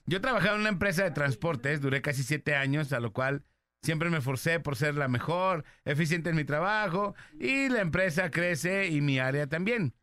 Yo 0.07 0.21
trabajaba 0.21 0.55
en 0.55 0.61
una 0.61 0.71
empresa 0.71 1.05
de 1.05 1.11
transportes, 1.11 1.81
duré 1.81 2.03
casi 2.03 2.23
siete 2.23 2.55
años, 2.55 2.93
a 2.93 3.01
lo 3.01 3.13
cual 3.13 3.45
siempre 3.83 4.11
me 4.11 4.21
forcé 4.21 4.61
por 4.61 4.77
ser 4.77 4.95
la 4.97 5.09
mejor, 5.09 5.65
eficiente 5.85 6.31
en 6.31 6.37
mi 6.37 6.45
trabajo, 6.45 7.15
y 7.39 7.69
la 7.69 7.81
empresa 7.81 8.31
crece 8.31 8.89
y 8.89 9.01
mi 9.01 9.19
área 9.19 9.47
también. 9.47 9.95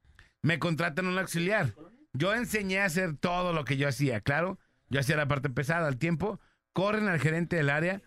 Me 0.42 0.60
contratan 0.60 1.08
un 1.08 1.20
auxiliar. 1.20 1.76
Yo 2.14 2.34
enseñé 2.34 2.80
a 2.80 2.86
hacer 2.86 3.16
todo 3.16 3.54
lo 3.54 3.64
que 3.64 3.78
yo 3.78 3.88
hacía, 3.88 4.22
claro. 4.22 4.60
Yo 4.90 5.00
hacía 5.00 5.16
la 5.16 5.28
parte 5.28 5.50
pesada 5.50 5.88
al 5.88 5.98
tiempo. 5.98 6.40
Corren 6.74 7.08
al 7.08 7.20
gerente 7.20 7.58
del 7.58 7.70
área 7.70 8.02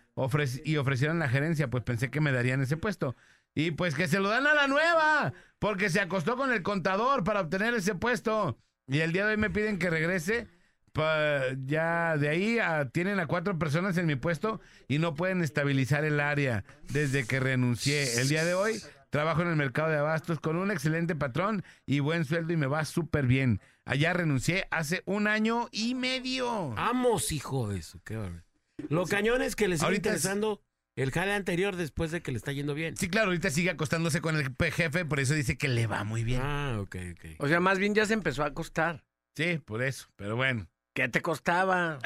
y 0.63 0.77
ofrecieron 0.77 1.19
la 1.19 1.29
gerencia, 1.29 1.69
pues 1.69 1.83
pensé 1.83 2.09
que 2.09 2.21
me 2.21 2.31
darían 2.31 2.61
ese 2.61 2.77
puesto. 2.77 3.15
Y 3.53 3.71
pues 3.71 3.95
que 3.95 4.07
se 4.07 4.19
lo 4.19 4.29
dan 4.29 4.47
a 4.47 4.53
la 4.53 4.67
nueva, 4.67 5.33
porque 5.59 5.89
se 5.89 6.01
acostó 6.01 6.35
con 6.35 6.51
el 6.51 6.61
contador 6.61 7.23
para 7.23 7.41
obtener 7.41 7.73
ese 7.73 7.95
puesto. 7.95 8.57
Y 8.87 8.99
el 8.99 9.13
día 9.13 9.25
de 9.25 9.31
hoy 9.31 9.37
me 9.37 9.49
piden 9.49 9.79
que 9.79 9.89
regrese. 9.89 10.47
Pa- 10.95 11.43
ya 11.65 12.17
de 12.17 12.29
ahí 12.29 12.57
a- 12.59 12.89
tienen 12.89 13.19
a 13.19 13.27
cuatro 13.27 13.59
personas 13.59 13.97
en 13.97 14.05
mi 14.07 14.15
puesto 14.15 14.61
y 14.87 14.97
no 14.97 15.13
pueden 15.13 15.43
estabilizar 15.43 16.05
el 16.05 16.19
área 16.21 16.63
desde 16.91 17.27
que 17.27 17.39
renuncié. 17.41 18.19
El 18.21 18.29
día 18.29 18.45
de 18.45 18.53
hoy 18.55 18.81
trabajo 19.09 19.41
en 19.41 19.49
el 19.49 19.55
mercado 19.57 19.89
de 19.91 19.97
abastos 19.97 20.39
con 20.39 20.55
un 20.55 20.71
excelente 20.71 21.13
patrón 21.15 21.63
y 21.85 21.99
buen 21.99 22.23
sueldo 22.25 22.53
y 22.53 22.57
me 22.57 22.65
va 22.67 22.85
súper 22.85 23.27
bien. 23.27 23.59
Allá 23.83 24.13
renuncié 24.13 24.67
hace 24.71 25.03
un 25.05 25.27
año 25.27 25.67
y 25.71 25.93
medio. 25.95 26.69
Vamos, 26.71 27.31
hijo 27.33 27.69
de 27.69 27.79
eso. 27.79 27.99
Qué 28.03 28.15
bárbaro. 28.15 28.43
Lo 28.89 29.05
cañón 29.05 29.41
es 29.41 29.55
que 29.55 29.67
le 29.67 29.75
sigue 29.77 29.85
Ahorita 29.85 30.09
es- 30.09 30.15
interesando 30.15 30.61
el 30.95 31.11
jale 31.11 31.33
anterior 31.33 31.75
después 31.75 32.11
de 32.11 32.21
que 32.21 32.31
le 32.31 32.37
está 32.37 32.53
yendo 32.53 32.73
bien. 32.73 32.95
Sí, 32.95 33.09
claro, 33.09 33.27
ahorita 33.27 33.49
sigue 33.51 33.69
acostándose 33.69 34.21
con 34.21 34.37
el 34.37 34.55
jefe, 34.71 35.03
por 35.05 35.19
eso 35.19 35.33
dice 35.33 35.57
que 35.57 35.67
le 35.67 35.87
va 35.87 36.03
muy 36.05 36.23
bien. 36.23 36.41
Ah, 36.41 36.77
ok, 36.79 36.95
ok. 37.11 37.25
O 37.39 37.47
sea, 37.49 37.59
más 37.59 37.79
bien 37.79 37.93
ya 37.93 38.05
se 38.05 38.13
empezó 38.13 38.43
a 38.43 38.53
costar. 38.53 39.03
Sí, 39.35 39.57
por 39.65 39.83
eso, 39.83 40.07
pero 40.15 40.35
bueno. 40.37 40.67
¿Qué 40.95 41.09
te 41.09 41.21
costaba? 41.21 41.99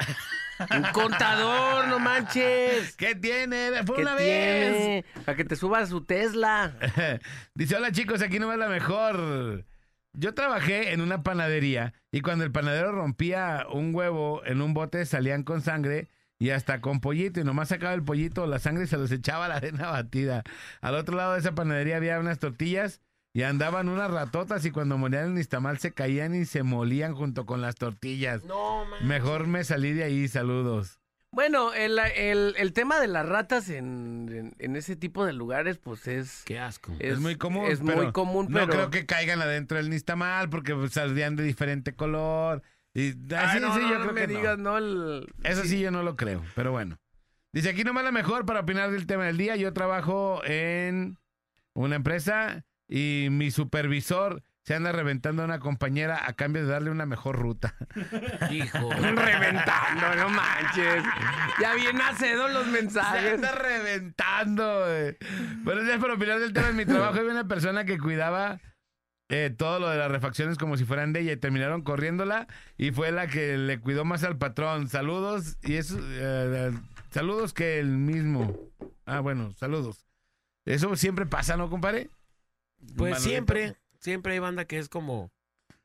Un 0.76 0.82
contador, 0.92 1.86
no 1.86 2.00
manches. 2.00 2.96
¿Qué 2.96 3.14
tiene? 3.14 3.70
Fue 3.86 3.94
¿Qué 3.94 4.02
una 4.02 4.16
vez. 4.16 4.72
tiene? 4.72 5.04
A 5.26 5.36
que 5.36 5.44
te 5.44 5.54
suba 5.54 5.86
su 5.86 6.04
Tesla. 6.04 6.74
Dice, 7.54 7.76
hola 7.76 7.92
chicos, 7.92 8.20
aquí 8.20 8.40
no 8.40 8.48
va 8.48 8.56
la 8.56 8.66
mejor. 8.68 9.64
Yo 10.12 10.34
trabajé 10.34 10.92
en 10.92 11.02
una 11.02 11.22
panadería 11.22 11.94
y 12.10 12.20
cuando 12.20 12.42
el 12.42 12.50
panadero 12.50 12.90
rompía 12.90 13.64
un 13.72 13.94
huevo 13.94 14.42
en 14.44 14.60
un 14.60 14.74
bote 14.74 15.06
salían 15.06 15.44
con 15.44 15.62
sangre 15.62 16.08
y 16.40 16.50
hasta 16.50 16.80
con 16.80 16.98
pollito 17.00 17.38
y 17.38 17.44
nomás 17.44 17.68
sacaba 17.68 17.94
el 17.94 18.02
pollito, 18.02 18.44
la 18.48 18.58
sangre 18.58 18.88
se 18.88 18.96
los 18.96 19.12
echaba 19.12 19.44
a 19.44 19.48
la 19.48 19.54
arena 19.56 19.88
batida. 19.92 20.42
Al 20.80 20.96
otro 20.96 21.16
lado 21.16 21.34
de 21.34 21.38
esa 21.38 21.54
panadería 21.54 21.96
había 21.96 22.18
unas 22.18 22.40
tortillas 22.40 23.00
y 23.32 23.42
andaban 23.42 23.88
unas 23.88 24.10
ratotas 24.10 24.64
y 24.64 24.70
cuando 24.70 24.98
morían 24.98 25.26
el 25.26 25.34
nistamal 25.34 25.78
se 25.78 25.92
caían 25.92 26.34
y 26.34 26.44
se 26.46 26.62
molían 26.62 27.14
junto 27.14 27.46
con 27.46 27.60
las 27.60 27.76
tortillas. 27.76 28.44
No, 28.44 28.84
man. 28.86 29.06
Mejor 29.06 29.46
me 29.46 29.62
salí 29.64 29.92
de 29.92 30.04
ahí, 30.04 30.26
saludos. 30.28 30.98
Bueno, 31.32 31.72
el, 31.72 31.96
el- 32.16 32.54
el 32.58 32.72
tema 32.72 32.98
de 32.98 33.06
las 33.06 33.24
ratas 33.24 33.68
en, 33.70 34.28
en- 34.32 34.54
en 34.58 34.74
ese 34.74 34.96
tipo 34.96 35.24
de 35.24 35.32
lugares, 35.32 35.78
pues 35.78 36.08
es... 36.08 36.42
Qué 36.44 36.58
asco. 36.58 36.92
Es, 36.98 37.20
muy 37.20 37.36
común. 37.36 37.66
Es 37.66 37.78
pero 37.86 38.02
muy 38.02 38.12
común, 38.12 38.46
No 38.50 38.58
pero... 38.58 38.72
creo 38.72 38.90
que 38.90 39.06
caigan 39.06 39.40
adentro 39.40 39.76
del 39.76 39.90
nistamal 39.90 40.50
porque 40.50 40.74
pues, 40.74 40.92
saldrían 40.92 41.36
de 41.36 41.44
diferente 41.44 41.94
color. 41.94 42.62
Y, 42.94 43.10
Ay, 43.10 43.34
así, 43.36 43.60
no, 43.60 43.72
sí, 43.74 43.80
no, 43.80 43.88
yo 43.90 43.94
no 44.00 44.00
creo 44.06 44.12
me 44.12 44.20
que 44.22 44.26
no. 44.26 44.38
digas, 44.40 44.58
no, 44.58 44.76
el... 44.78 45.32
Eso 45.44 45.62
sí, 45.62 45.78
yo 45.78 45.92
no 45.92 46.02
lo 46.02 46.16
creo, 46.16 46.42
pero 46.56 46.72
bueno. 46.72 46.98
Dice 47.52 47.68
aquí 47.70 47.84
nomás 47.84 48.02
la 48.02 48.10
mejor 48.10 48.44
para 48.44 48.58
opinar 48.60 48.90
del 48.90 49.06
tema 49.06 49.26
del 49.26 49.36
día. 49.36 49.54
Yo 49.54 49.72
trabajo 49.72 50.42
en 50.44 51.16
una 51.74 51.94
empresa 51.94 52.64
y 52.92 53.28
mi 53.30 53.52
supervisor 53.52 54.42
se 54.64 54.74
anda 54.74 54.90
reventando 54.92 55.42
a 55.42 55.44
una 55.46 55.60
compañera 55.60 56.26
a 56.26 56.32
cambio 56.34 56.62
de 56.62 56.68
darle 56.68 56.90
una 56.90 57.06
mejor 57.06 57.38
ruta. 57.38 57.74
Hijo. 58.50 58.90
Reventando, 58.92 60.14
no 60.16 60.28
manches. 60.28 61.02
Ya 61.60 61.74
bien 61.74 62.00
acedo 62.00 62.48
los 62.48 62.64
Se 62.66 62.70
mensajes. 62.70 63.34
anda 63.34 63.52
reventando. 63.52 64.80
güey. 64.86 65.16
Buenos 65.62 65.84
días 65.86 65.98
por 65.98 66.10
opinar 66.10 66.40
del 66.40 66.52
tema 66.52 66.68
en 66.68 66.76
mi 66.76 66.84
trabajo. 66.84 67.18
Había 67.18 67.30
una 67.30 67.48
persona 67.48 67.84
que 67.84 67.98
cuidaba 67.98 68.60
eh, 69.28 69.54
todo 69.56 69.78
lo 69.78 69.88
de 69.88 69.96
las 69.96 70.10
refacciones 70.10 70.58
como 70.58 70.76
si 70.76 70.84
fueran 70.84 71.12
de 71.12 71.20
ella 71.20 71.32
y 71.32 71.36
terminaron 71.36 71.82
corriéndola 71.82 72.48
y 72.76 72.90
fue 72.90 73.12
la 73.12 73.28
que 73.28 73.56
le 73.56 73.78
cuidó 73.80 74.04
más 74.04 74.24
al 74.24 74.36
patrón. 74.36 74.88
Saludos 74.88 75.56
y 75.62 75.76
eso, 75.76 75.96
eh, 76.02 76.72
saludos 77.10 77.54
que 77.54 77.78
el 77.78 77.88
mismo. 77.96 78.58
Ah, 79.06 79.20
bueno, 79.20 79.52
saludos. 79.56 80.04
Eso 80.66 80.94
siempre 80.96 81.24
pasa, 81.26 81.56
¿no, 81.56 81.70
compadre? 81.70 82.10
Pues 82.96 83.22
siempre, 83.22 83.76
siempre 83.98 84.34
hay 84.34 84.38
banda 84.38 84.64
que 84.64 84.78
es 84.78 84.88
como, 84.88 85.30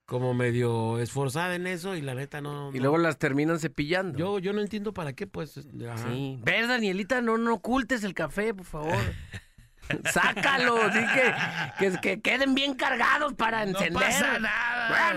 como 0.05 0.33
medio 0.33 0.99
esforzada 0.99 1.55
en 1.55 1.67
eso 1.67 1.95
y 1.95 2.01
la 2.01 2.15
neta 2.15 2.41
no. 2.41 2.71
Y 2.73 2.77
no. 2.77 2.83
luego 2.83 2.97
las 2.97 3.17
terminan 3.17 3.59
cepillando. 3.59 4.17
yo, 4.17 4.39
yo 4.39 4.53
no 4.53 4.61
entiendo 4.61 4.93
para 4.93 5.13
qué, 5.13 5.27
pues. 5.27 5.57
ajá. 5.57 6.09
Sí. 6.09 6.39
Ver, 6.41 6.67
Danielita, 6.67 7.21
no, 7.21 7.37
no 7.37 7.55
ocultes 7.55 8.03
el 8.03 8.13
café, 8.13 8.53
por 8.53 8.65
favor. 8.65 8.97
Sácalo, 10.11 10.91
sí 10.91 10.99
que, 11.13 11.33
que, 11.91 11.99
que 11.99 12.21
queden 12.21 12.55
bien 12.55 12.73
cargados 12.73 13.33
para 13.35 13.63
encender. 13.63 13.93
No 13.93 13.99
pasa 13.99 14.39
nada. 14.39 15.13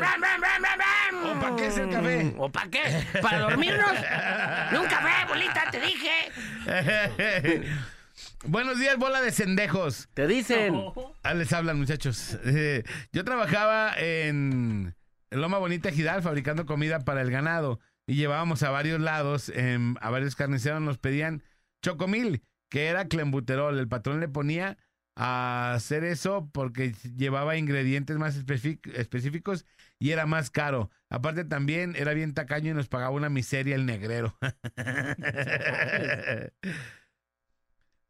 ¿O 1.24 1.40
pa' 1.40 1.56
qué 1.56 1.66
es 1.66 1.78
el 1.78 1.88
café? 1.88 2.34
¿O 2.36 2.50
para 2.50 2.70
qué? 2.70 2.80
¿Para 3.22 3.38
dormirnos? 3.40 3.92
Ni 4.72 4.78
un 4.78 4.86
café, 4.86 5.26
bolita, 5.26 5.70
te 5.70 5.80
dije. 5.80 6.32
Buenos 8.46 8.78
días, 8.78 8.96
bola 8.96 9.20
de 9.20 9.32
cendejos. 9.32 10.08
Te 10.14 10.28
dicen. 10.28 10.74
Ah, 11.22 11.34
les 11.34 11.52
hablan, 11.52 11.78
muchachos. 11.78 12.38
Eh, 12.44 12.84
yo 13.12 13.24
trabajaba 13.24 13.92
en 13.98 14.94
Loma 15.30 15.58
Bonita 15.58 15.90
Gidal 15.90 16.22
fabricando 16.22 16.64
comida 16.64 17.00
para 17.00 17.20
el 17.20 17.32
ganado 17.32 17.80
y 18.06 18.14
llevábamos 18.14 18.62
a 18.62 18.70
varios 18.70 19.00
lados, 19.00 19.50
em, 19.54 19.96
a 20.00 20.10
varios 20.10 20.36
carniceros 20.36 20.80
nos 20.80 20.98
pedían 20.98 21.42
chocomil, 21.82 22.44
que 22.70 22.86
era 22.86 23.08
clembuterol. 23.08 23.76
El 23.76 23.88
patrón 23.88 24.20
le 24.20 24.28
ponía 24.28 24.78
a 25.16 25.72
hacer 25.74 26.04
eso 26.04 26.48
porque 26.52 26.94
llevaba 27.16 27.56
ingredientes 27.56 28.18
más 28.18 28.36
específicos 28.36 29.66
y 29.98 30.12
era 30.12 30.26
más 30.26 30.50
caro. 30.50 30.90
Aparte 31.10 31.44
también 31.44 31.96
era 31.96 32.14
bien 32.14 32.34
tacaño 32.34 32.70
y 32.70 32.74
nos 32.74 32.86
pagaba 32.88 33.10
una 33.10 33.30
miseria 33.30 33.74
el 33.74 33.84
negrero. 33.84 34.38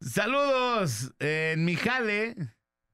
Saludos. 0.01 1.13
En 1.19 1.65
mi 1.65 1.75
jale, 1.75 2.37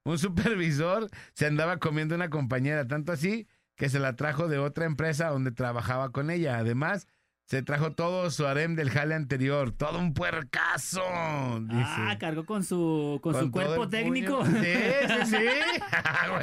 un 0.04 0.18
supervisor 0.18 1.08
se 1.34 1.46
andaba 1.46 1.78
comiendo 1.78 2.14
una 2.14 2.30
compañera, 2.30 2.86
tanto 2.86 3.12
así 3.12 3.46
que 3.76 3.88
se 3.88 3.98
la 3.98 4.16
trajo 4.16 4.48
de 4.48 4.58
otra 4.58 4.86
empresa 4.86 5.28
donde 5.28 5.52
trabajaba 5.52 6.12
con 6.12 6.30
ella. 6.30 6.58
Además, 6.58 7.06
se 7.46 7.62
trajo 7.62 7.92
todo 7.92 8.30
su 8.30 8.46
harem 8.46 8.74
del 8.74 8.88
jale 8.90 9.14
anterior, 9.14 9.70
todo 9.70 9.98
un 9.98 10.14
puercazo. 10.14 11.02
Dice. 11.60 11.84
Ah, 11.84 12.16
cargó 12.18 12.46
con 12.46 12.64
su, 12.64 13.20
con, 13.22 13.34
su 13.34 13.40
Con 13.40 13.50
cuerpo 13.50 13.88
técnico. 13.88 14.38
puño. 14.38 14.62
Sí, 14.62 14.72
sí, 15.06 15.26
sí. 15.26 15.36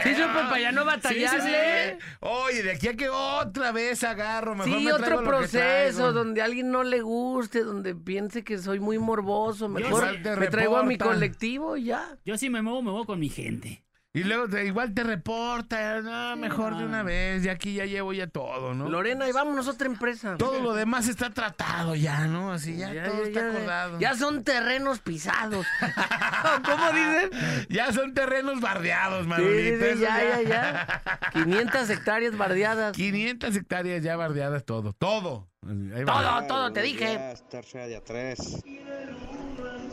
Sí, 0.03 0.15
supe, 0.15 0.33
para 0.33 0.59
ya 0.59 0.71
no 0.71 0.85
batallarle. 0.85 1.97
Oye, 2.19 2.63
de 2.63 2.71
aquí 2.73 2.87
a 2.87 2.95
que 2.95 3.09
otra 3.09 3.71
vez 3.71 4.03
agarro, 4.03 4.55
mejor 4.55 4.77
Sí, 4.77 4.85
me 4.85 4.93
otro 4.93 5.23
proceso 5.23 6.13
donde 6.13 6.41
a 6.41 6.45
alguien 6.45 6.71
no 6.71 6.83
le 6.83 7.01
guste, 7.01 7.63
donde 7.63 7.95
piense 7.95 8.43
que 8.43 8.59
soy 8.59 8.79
muy 8.79 8.99
morboso. 8.99 9.69
Mejor 9.69 10.19
me 10.37 10.47
traigo 10.47 10.77
a 10.77 10.83
mi 10.83 10.97
colectivo 10.99 11.77
y 11.77 11.85
ya. 11.85 12.15
Yo 12.25 12.37
sí 12.37 12.49
me 12.49 12.61
muevo, 12.61 12.83
me 12.83 12.91
muevo 12.91 13.05
con 13.05 13.19
mi 13.19 13.29
gente. 13.29 13.83
Y 14.13 14.25
luego 14.25 14.49
te- 14.49 14.65
igual 14.65 14.93
te 14.93 15.03
reporta, 15.05 16.01
no, 16.01 16.35
mejor 16.35 16.77
de 16.77 16.83
una 16.85 17.01
vez, 17.01 17.43
ya 17.43 17.53
aquí 17.53 17.75
ya 17.75 17.85
llevo 17.85 18.11
ya 18.11 18.27
todo, 18.27 18.73
¿no? 18.73 18.89
Lorena, 18.89 19.25
y 19.29 19.31
vámonos 19.31 19.69
a 19.69 19.71
otra 19.71 19.87
empresa. 19.87 20.35
Todo 20.37 20.59
lo 20.59 20.73
demás 20.73 21.07
está 21.07 21.29
tratado 21.29 21.95
ya, 21.95 22.27
¿no? 22.27 22.51
Así 22.51 22.75
ya, 22.75 22.91
Ya, 22.93 23.05
todo 23.05 23.21
ya, 23.23 23.27
está 23.29 23.39
ya, 23.41 23.47
acordado. 23.49 23.99
ya 24.01 24.15
son 24.15 24.43
terrenos 24.43 24.99
pisados. 24.99 25.65
¿Cómo 26.65 26.87
dicen? 26.91 27.29
Ya 27.69 27.93
son 27.93 28.13
terrenos 28.13 28.59
bardeados, 28.59 29.23
Sí, 29.23 29.29
Manolito. 29.29 29.85
sí, 29.85 29.91
eso 29.91 30.01
ya, 30.01 30.41
ya, 30.41 30.41
ya. 30.41 31.01
500 31.31 31.89
hectáreas 31.89 32.35
bardeadas. 32.37 32.91
500 32.97 33.55
hectáreas 33.55 34.03
ya 34.03 34.17
bardeadas, 34.17 34.65
todo, 34.65 34.91
todo. 34.91 35.47
Ahí 35.95 36.03
va. 36.03 36.41
Todo, 36.41 36.47
todo, 36.47 36.73
te 36.73 36.81
dije. 36.81 37.17
Tercia 37.49 37.87
día 37.87 38.01
3. 38.03 38.61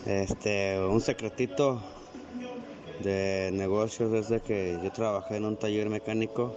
Este, 0.06 0.80
un 0.80 1.00
secretito 1.00 1.82
de 3.02 3.50
negocios 3.52 4.10
desde 4.10 4.40
que 4.40 4.78
yo 4.82 4.90
trabajé 4.90 5.36
en 5.36 5.44
un 5.44 5.56
taller 5.56 5.88
mecánico 5.88 6.54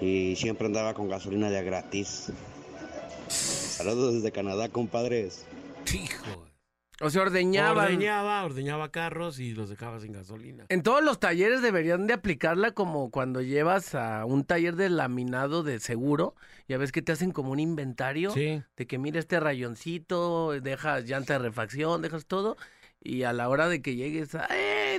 y 0.00 0.36
siempre 0.36 0.66
andaba 0.66 0.94
con 0.94 1.08
gasolina 1.08 1.50
de 1.50 1.62
gratis. 1.62 2.32
Saludos 3.28 4.14
desde 4.14 4.32
Canadá, 4.32 4.68
compadres. 4.68 5.44
Hijo. 5.92 6.44
O 7.00 7.10
sea, 7.10 7.22
ordeñaban. 7.22 7.84
Ordeñaba, 7.86 8.44
ordeñaba 8.44 8.90
carros 8.90 9.38
y 9.38 9.52
los 9.52 9.68
dejaba 9.70 10.00
sin 10.00 10.12
gasolina. 10.12 10.64
En 10.68 10.82
todos 10.82 11.00
los 11.04 11.20
talleres 11.20 11.62
deberían 11.62 12.08
de 12.08 12.14
aplicarla 12.14 12.72
como 12.72 13.10
cuando 13.10 13.40
llevas 13.40 13.94
a 13.94 14.24
un 14.24 14.44
taller 14.44 14.74
de 14.74 14.88
laminado 14.90 15.62
de 15.62 15.78
seguro. 15.78 16.34
Ya 16.66 16.76
ves 16.76 16.90
que 16.90 17.00
te 17.02 17.12
hacen 17.12 17.30
como 17.30 17.52
un 17.52 17.60
inventario 17.60 18.32
Sí. 18.32 18.62
de 18.76 18.86
que 18.88 18.98
mira 18.98 19.20
este 19.20 19.38
rayoncito, 19.38 20.60
dejas 20.60 21.04
llanta 21.04 21.34
de 21.34 21.38
refacción, 21.38 22.02
dejas 22.02 22.26
todo. 22.26 22.56
Y 23.00 23.22
a 23.22 23.32
la 23.32 23.48
hora 23.48 23.68
de 23.68 23.80
que 23.80 23.94
llegues, 23.94 24.34
¡eh! 24.34 24.38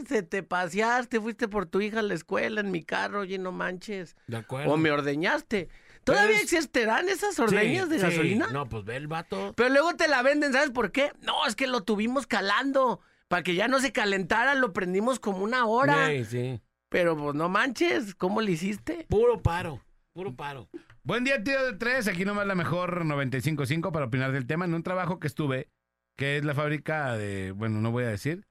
Se 0.07 0.23
te 0.23 0.43
paseaste, 0.43 1.19
fuiste 1.19 1.47
por 1.47 1.65
tu 1.65 1.81
hija 1.81 1.99
a 1.99 2.03
la 2.03 2.13
escuela 2.13 2.61
en 2.61 2.71
mi 2.71 2.83
carro, 2.83 3.21
oye, 3.21 3.37
no 3.37 3.51
manches. 3.51 4.15
De 4.27 4.37
acuerdo. 4.37 4.71
O 4.71 4.77
me 4.77 4.91
ordeñaste. 4.91 5.69
¿Todavía 6.03 6.37
Pues- 6.39 6.43
existirán 6.53 7.09
esas 7.09 7.37
ordeñas 7.39 7.85
Sí, 7.85 7.91
de 7.91 7.97
sí. 7.99 8.03
gasolina? 8.05 8.47
No, 8.51 8.67
pues 8.67 8.83
ve 8.85 8.95
el 8.95 9.07
vato. 9.07 9.53
Pero 9.55 9.69
luego 9.69 9.95
te 9.95 10.07
la 10.07 10.21
venden, 10.21 10.53
¿sabes 10.53 10.71
por 10.71 10.91
qué? 10.91 11.11
No, 11.21 11.45
es 11.45 11.55
que 11.55 11.67
lo 11.67 11.81
tuvimos 11.83 12.25
calando. 12.27 13.01
Para 13.27 13.43
que 13.43 13.53
ya 13.53 13.67
no 13.67 13.79
se 13.79 13.91
calentara, 13.91 14.55
lo 14.55 14.73
prendimos 14.73 15.19
como 15.19 15.43
una 15.43 15.65
hora. 15.65 16.07
Sí, 16.09 16.25
sí. 16.25 16.61
Pero 16.89 17.15
pues 17.15 17.35
no 17.35 17.47
manches, 17.49 18.15
¿cómo 18.15 18.41
le 18.41 18.53
hiciste? 18.53 19.05
Puro 19.07 19.39
paro, 19.43 19.83
puro 20.13 20.35
paro. 20.35 20.67
Buen 21.03 21.23
día, 21.23 21.43
tío 21.43 21.63
de 21.63 21.73
tres. 21.77 22.07
Aquí 22.07 22.25
nomás 22.25 22.47
la 22.47 22.55
mejor 22.55 23.05
95.5 23.05 23.91
para 23.91 24.05
opinar 24.07 24.31
del 24.31 24.47
tema. 24.47 24.65
En 24.65 24.73
un 24.73 24.81
trabajo 24.81 25.19
que 25.19 25.27
estuve, 25.27 25.69
que 26.17 26.37
es 26.37 26.45
la 26.45 26.55
fábrica 26.55 27.13
de, 27.15 27.51
bueno, 27.51 27.79
no 27.81 27.91
voy 27.91 28.05
a 28.05 28.07
decir. 28.09 28.47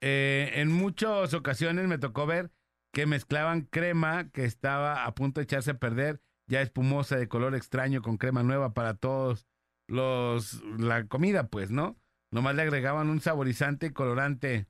Eh, 0.00 0.52
en 0.54 0.72
muchas 0.72 1.34
ocasiones 1.34 1.86
me 1.86 1.98
tocó 1.98 2.26
ver 2.26 2.50
que 2.92 3.06
mezclaban 3.06 3.62
crema 3.62 4.30
que 4.30 4.44
estaba 4.44 5.04
a 5.04 5.14
punto 5.14 5.40
de 5.40 5.44
echarse 5.44 5.72
a 5.72 5.78
perder, 5.78 6.20
ya 6.46 6.62
espumosa 6.62 7.16
de 7.16 7.28
color 7.28 7.54
extraño 7.54 8.02
con 8.02 8.16
crema 8.16 8.42
nueva 8.42 8.74
para 8.74 8.94
todos 8.94 9.46
los 9.86 10.62
la 10.78 11.06
comida, 11.06 11.48
pues, 11.48 11.70
¿no? 11.70 12.00
Nomás 12.32 12.54
le 12.54 12.62
agregaban 12.62 13.08
un 13.08 13.20
saborizante 13.20 13.86
y 13.86 13.90
colorante 13.90 14.66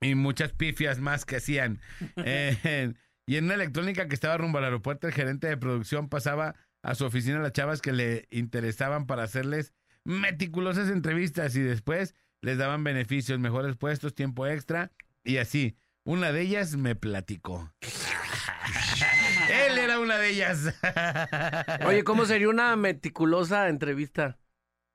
y 0.00 0.14
muchas 0.14 0.52
pifias 0.52 0.98
más 0.98 1.24
que 1.24 1.36
hacían. 1.36 1.80
Eh, 2.24 2.94
y 3.26 3.36
en 3.36 3.44
una 3.44 3.54
electrónica 3.54 4.08
que 4.08 4.14
estaba 4.14 4.36
rumbo 4.36 4.58
al 4.58 4.64
aeropuerto, 4.64 5.06
el 5.06 5.12
gerente 5.12 5.46
de 5.46 5.56
producción 5.56 6.08
pasaba 6.08 6.56
a 6.82 6.94
su 6.94 7.04
oficina 7.04 7.38
a 7.38 7.42
las 7.42 7.52
chavas 7.52 7.80
que 7.80 7.92
le 7.92 8.26
interesaban 8.30 9.06
para 9.06 9.22
hacerles 9.22 9.72
meticulosas 10.04 10.90
entrevistas 10.90 11.54
y 11.54 11.60
después 11.60 12.16
les 12.42 12.58
daban 12.58 12.84
beneficios, 12.84 13.38
mejores 13.38 13.76
puestos, 13.76 14.14
tiempo 14.14 14.46
extra 14.46 14.92
y 15.24 15.38
así. 15.38 15.76
Una 16.04 16.32
de 16.32 16.42
ellas 16.42 16.76
me 16.76 16.96
platicó. 16.96 17.72
Él 19.48 19.78
era 19.78 19.98
una 20.00 20.18
de 20.18 20.30
ellas. 20.30 20.74
Oye, 21.86 22.04
¿cómo 22.04 22.26
sería 22.26 22.48
una 22.48 22.74
meticulosa 22.76 23.68
entrevista? 23.68 24.38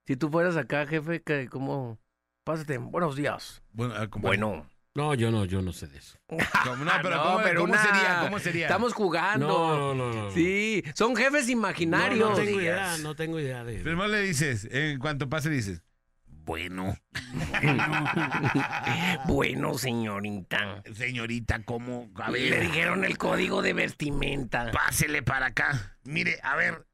Si 0.05 0.15
tú 0.17 0.29
fueras 0.29 0.57
acá, 0.57 0.85
jefe, 0.85 1.21
que 1.21 1.47
¿cómo? 1.47 1.99
Pásate, 2.43 2.77
buenos 2.77 3.15
días. 3.15 3.61
Bueno, 3.71 3.93
ah. 3.97 4.07
Bueno. 4.17 4.69
No, 4.95 5.13
yo 5.13 5.29
no, 5.29 5.45
yo 5.45 5.61
no 5.61 5.73
sé 5.73 5.87
de 5.87 5.99
eso. 5.99 6.17
¿Cómo? 6.27 6.83
No, 6.83 6.91
pero, 7.03 7.15
No, 7.17 7.23
¿cómo, 7.23 7.41
pero 7.43 7.61
cómo 7.61 7.73
una- 7.73 7.83
sería? 7.83 8.19
¿Cómo 8.23 8.39
sería? 8.39 8.65
Estamos 8.65 8.93
jugando. 8.93 9.47
No, 9.47 9.93
no, 9.93 9.93
no, 9.93 10.23
no. 10.23 10.31
Sí, 10.31 10.83
son 10.95 11.15
jefes 11.15 11.49
imaginarios. 11.49 12.29
no 12.31 12.35
tengo 12.35 12.59
idea, 12.59 12.97
no 12.97 13.15
tengo 13.15 13.39
idea 13.39 13.63
de 13.63 13.79
Primero 13.79 14.07
le 14.07 14.21
dices, 14.21 14.67
en 14.71 14.97
cuanto 14.99 15.29
pase 15.29 15.49
dices, 15.49 15.83
bueno, 16.47 16.97
bueno, 19.27 19.77
señorita. 19.77 20.81
señorita, 20.95 21.63
¿cómo? 21.63 22.09
A 22.15 22.31
Le 22.31 22.49
ver, 22.49 22.61
dijeron 22.61 23.03
el 23.05 23.17
código 23.17 23.61
de 23.61 23.73
vestimenta. 23.73 24.71
pásele 24.71 25.21
para 25.23 25.47
acá. 25.47 25.97
Mire, 26.05 26.39
a 26.43 26.55
ver, 26.55 26.87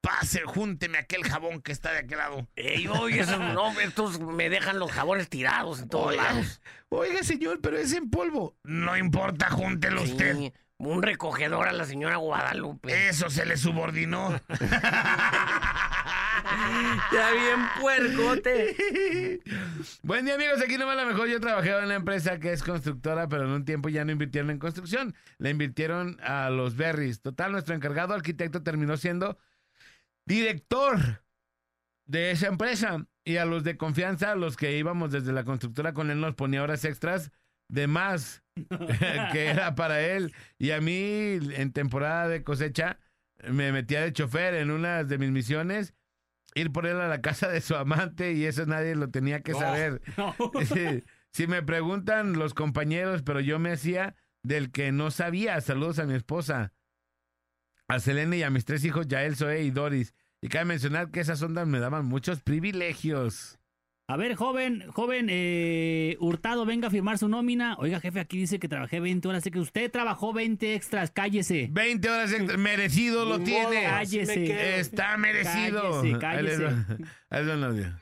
pase, 0.00 0.42
júnteme 0.44 0.96
aquel 0.98 1.22
jabón 1.22 1.60
que 1.60 1.72
está 1.72 1.92
de 1.92 1.98
aquel 1.98 2.18
lado. 2.18 2.48
Ey, 2.56 2.88
oye, 2.88 3.20
esos, 3.20 3.38
no, 3.38 3.78
estos 3.80 4.18
me 4.20 4.48
dejan 4.48 4.78
los 4.78 4.90
jabones 4.90 5.28
tirados 5.28 5.82
en 5.82 5.88
todos 5.90 6.08
Oiga, 6.08 6.22
lados. 6.22 6.62
oiga, 6.88 7.22
señor, 7.22 7.60
pero 7.60 7.76
es 7.78 7.92
en 7.92 8.08
polvo. 8.10 8.56
No 8.64 8.96
importa, 8.96 9.50
júntelo 9.50 10.02
usted. 10.02 10.34
Sí, 10.36 10.52
un 10.78 11.02
recogedor 11.02 11.68
a 11.68 11.72
la 11.72 11.84
señora 11.84 12.16
Guadalupe. 12.16 13.08
Eso 13.08 13.28
se 13.30 13.44
le 13.44 13.56
subordinó. 13.58 14.40
Ya 17.12 17.32
bien 17.32 17.60
puercote. 17.80 19.40
Buen 20.02 20.24
día, 20.24 20.34
amigos. 20.34 20.60
Aquí 20.62 20.76
nomás 20.76 20.96
la 20.96 21.04
mejor. 21.04 21.28
Yo 21.28 21.40
trabajé 21.40 21.70
en 21.70 21.84
una 21.84 21.94
empresa 21.94 22.38
que 22.38 22.52
es 22.52 22.62
constructora, 22.62 23.28
pero 23.28 23.44
en 23.44 23.50
un 23.50 23.64
tiempo 23.64 23.88
ya 23.88 24.04
no 24.04 24.12
invirtieron 24.12 24.50
en 24.50 24.58
construcción. 24.58 25.14
Le 25.38 25.50
invirtieron 25.50 26.18
a 26.22 26.50
los 26.50 26.76
berries. 26.76 27.20
Total, 27.20 27.52
nuestro 27.52 27.74
encargado 27.74 28.14
arquitecto 28.14 28.62
terminó 28.62 28.96
siendo 28.96 29.38
director 30.26 31.22
de 32.06 32.30
esa 32.30 32.48
empresa. 32.48 33.06
Y 33.24 33.38
a 33.38 33.46
los 33.46 33.64
de 33.64 33.78
confianza, 33.78 34.34
los 34.34 34.56
que 34.56 34.76
íbamos 34.76 35.10
desde 35.10 35.32
la 35.32 35.44
constructora 35.44 35.94
con 35.94 36.10
él, 36.10 36.20
nos 36.20 36.34
ponía 36.34 36.62
horas 36.62 36.84
extras 36.84 37.30
de 37.68 37.86
más 37.86 38.42
que 39.32 39.46
era 39.46 39.74
para 39.74 40.02
él. 40.02 40.34
Y 40.58 40.72
a 40.72 40.80
mí, 40.80 41.38
en 41.54 41.72
temporada 41.72 42.28
de 42.28 42.44
cosecha, 42.44 42.98
me 43.48 43.72
metía 43.72 44.02
de 44.02 44.12
chofer 44.12 44.54
en 44.54 44.70
una 44.70 45.04
de 45.04 45.18
mis 45.18 45.30
misiones. 45.30 45.94
Ir 46.54 46.70
por 46.70 46.86
él 46.86 47.00
a 47.00 47.08
la 47.08 47.20
casa 47.20 47.48
de 47.48 47.60
su 47.60 47.74
amante 47.74 48.32
y 48.32 48.44
eso 48.44 48.64
nadie 48.66 48.94
lo 48.94 49.10
tenía 49.10 49.40
que 49.42 49.52
No, 49.52 49.58
saber. 49.58 50.00
no. 50.16 50.34
Sí, 50.64 51.02
Si 51.32 51.46
me 51.46 51.62
preguntan 51.62 52.34
los 52.34 52.54
compañeros, 52.54 53.22
pero 53.22 53.40
yo 53.40 53.58
me 53.58 53.72
hacía 53.72 54.14
del 54.42 54.70
que 54.70 54.92
no 54.92 55.10
sabía. 55.10 55.60
Saludos 55.60 55.98
a 55.98 56.04
mi 56.06 56.14
esposa, 56.14 56.72
a 57.88 57.98
Selene 57.98 58.36
y 58.38 58.42
a 58.44 58.50
mis 58.50 58.64
tres 58.64 58.84
hijos, 58.84 59.08
Yael, 59.08 59.36
Zoe 59.36 59.62
y 59.62 59.70
Doris. 59.70 60.14
Y 60.40 60.48
cabe 60.48 60.66
mencionar 60.66 61.10
que 61.10 61.20
esas 61.20 61.42
ondas 61.42 61.66
me 61.66 61.80
daban 61.80 62.04
muchos 62.04 62.40
privilegios. 62.40 63.58
A 64.06 64.18
ver, 64.18 64.34
joven, 64.34 64.84
joven, 64.90 65.28
eh, 65.30 66.18
Hurtado, 66.20 66.66
venga 66.66 66.88
a 66.88 66.90
firmar 66.90 67.16
su 67.16 67.26
nómina. 67.26 67.74
Oiga, 67.78 68.00
jefe, 68.00 68.20
aquí 68.20 68.36
dice 68.36 68.58
que 68.58 68.68
trabajé 68.68 69.00
20 69.00 69.26
horas. 69.28 69.42
Sé 69.42 69.50
que 69.50 69.58
usted 69.58 69.90
trabajó 69.90 70.34
20 70.34 70.74
extras, 70.74 71.10
cállese. 71.10 71.68
20 71.70 72.10
horas 72.10 72.30
merecido 72.58 73.24
lo 73.24 73.40
tiene. 73.40 73.84
Cállese. 73.84 74.78
Está 74.78 75.16
merecido. 75.16 76.02
Cállese, 76.02 76.18
cállese. 76.18 76.66
Ahí 77.30 77.50
el 77.50 77.64
audio. 77.64 77.98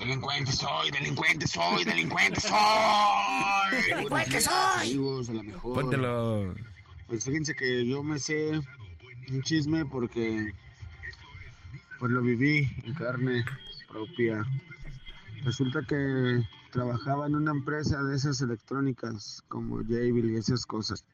Delincuente 0.00 0.50
soy, 0.50 0.90
delincuente 0.90 1.46
soy, 1.46 1.84
delincuente 1.84 2.40
soy. 2.40 2.52
Delincuente 3.88 4.40
soy. 4.40 4.80
Amigos, 4.80 5.30
a 5.30 5.34
la 5.34 5.42
mejor. 5.44 5.74
Póntelo. 5.74 6.54
Pues 7.06 7.24
fíjense 7.26 7.54
que 7.54 7.86
yo 7.86 8.02
me 8.02 8.18
sé 8.18 8.60
un 9.30 9.42
chisme 9.42 9.84
porque 9.86 10.52
pues 12.00 12.10
lo 12.10 12.22
viví 12.22 12.68
en 12.82 12.94
carne 12.94 13.44
propia. 13.88 14.44
Resulta 15.44 15.82
que 15.82 16.42
trabajaba 16.72 17.26
en 17.26 17.36
una 17.36 17.50
empresa 17.50 18.02
de 18.02 18.16
esas 18.16 18.40
electrónicas 18.40 19.42
como 19.48 19.76
Jabil 19.82 20.30
y 20.30 20.36
esas 20.36 20.64
cosas. 20.64 21.04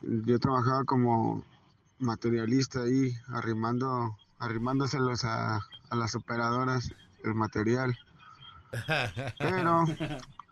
Yo 0.00 0.38
trabajaba 0.38 0.82
como 0.84 1.44
materialista 1.98 2.80
ahí, 2.82 3.14
arrimando, 3.28 4.16
arrimándoselos 4.38 5.24
a, 5.26 5.56
a 5.90 5.96
las 5.96 6.14
operadoras 6.14 6.90
el 7.22 7.34
material. 7.34 7.94
Pero 9.38 9.84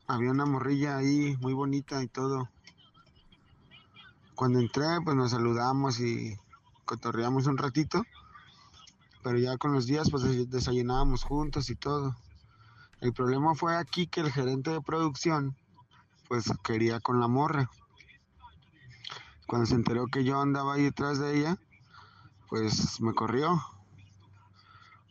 había 0.07 0.31
una 0.31 0.45
morrilla 0.45 0.99
ahí 0.99 1.39
muy 1.41 1.55
bonita 1.55 2.03
y 2.03 2.07
todo. 2.07 2.51
Cuando 4.35 4.59
entré, 4.59 4.85
pues 5.03 5.17
nos 5.17 5.31
saludamos 5.31 6.01
y 6.01 6.37
cotorreamos 6.85 7.47
un 7.47 7.57
ratito. 7.57 8.05
Pero 9.23 9.39
ya 9.39 9.57
con 9.59 9.73
los 9.73 9.87
días, 9.87 10.11
pues 10.11 10.23
des- 10.25 10.51
desayunábamos 10.51 11.25
juntos 11.25 11.71
y 11.71 11.77
todo. 11.77 12.17
El 13.01 13.13
problema 13.13 13.55
fue 13.55 13.77
aquí 13.77 14.07
que 14.07 14.21
el 14.21 14.33
gerente 14.33 14.71
de 14.71 14.81
producción, 14.83 15.57
pues 16.29 16.45
quería 16.65 17.01
con 17.01 17.21
la 17.21 17.29
morra. 17.29 17.71
Cuando 19.47 19.67
se 19.67 19.75
enteró 19.75 20.07
que 20.07 20.25
yo 20.25 20.41
andaba 20.41 20.75
ahí 20.75 20.85
detrás 20.85 21.19
de 21.19 21.39
ella, 21.39 21.57
pues 22.49 23.01
me 23.01 23.15
corrió. 23.15 23.61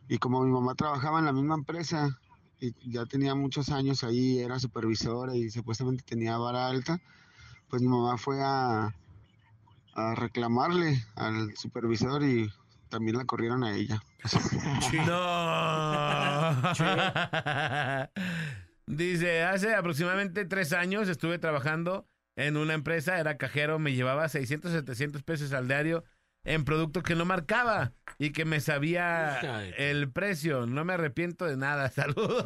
Y 0.07 0.17
como 0.17 0.43
mi 0.43 0.51
mamá 0.51 0.75
trabajaba 0.75 1.19
en 1.19 1.25
la 1.25 1.33
misma 1.33 1.55
empresa 1.55 2.19
y 2.59 2.73
ya 2.91 3.05
tenía 3.05 3.35
muchos 3.35 3.69
años 3.69 4.03
ahí, 4.03 4.39
era 4.39 4.59
supervisora 4.59 5.35
y 5.35 5.49
supuestamente 5.49 6.03
tenía 6.03 6.37
vara 6.37 6.67
alta, 6.67 6.99
pues 7.69 7.81
mi 7.81 7.87
mamá 7.87 8.17
fue 8.17 8.41
a, 8.43 8.93
a 9.93 10.15
reclamarle 10.15 11.03
al 11.15 11.55
supervisor 11.55 12.23
y 12.23 12.49
también 12.89 13.17
la 13.17 13.25
corrieron 13.25 13.63
a 13.63 13.75
ella. 13.75 14.01
No. 15.05 16.73
Dice, 18.87 19.43
hace 19.43 19.75
aproximadamente 19.75 20.45
tres 20.45 20.73
años 20.73 21.07
estuve 21.07 21.37
trabajando 21.37 22.07
en 22.35 22.57
una 22.57 22.73
empresa, 22.73 23.19
era 23.19 23.37
cajero, 23.37 23.79
me 23.79 23.93
llevaba 23.93 24.27
600, 24.27 24.71
700 24.71 25.23
pesos 25.23 25.53
al 25.53 25.67
diario 25.67 26.03
en 26.43 26.63
productos 26.63 27.03
que 27.03 27.15
no 27.15 27.25
marcaba 27.25 27.93
y 28.17 28.31
que 28.31 28.45
me 28.45 28.59
sabía 28.59 29.39
el 29.77 30.11
precio. 30.11 30.65
No 30.65 30.85
me 30.85 30.93
arrepiento 30.93 31.45
de 31.45 31.57
nada. 31.57 31.89
Saludos. 31.91 32.43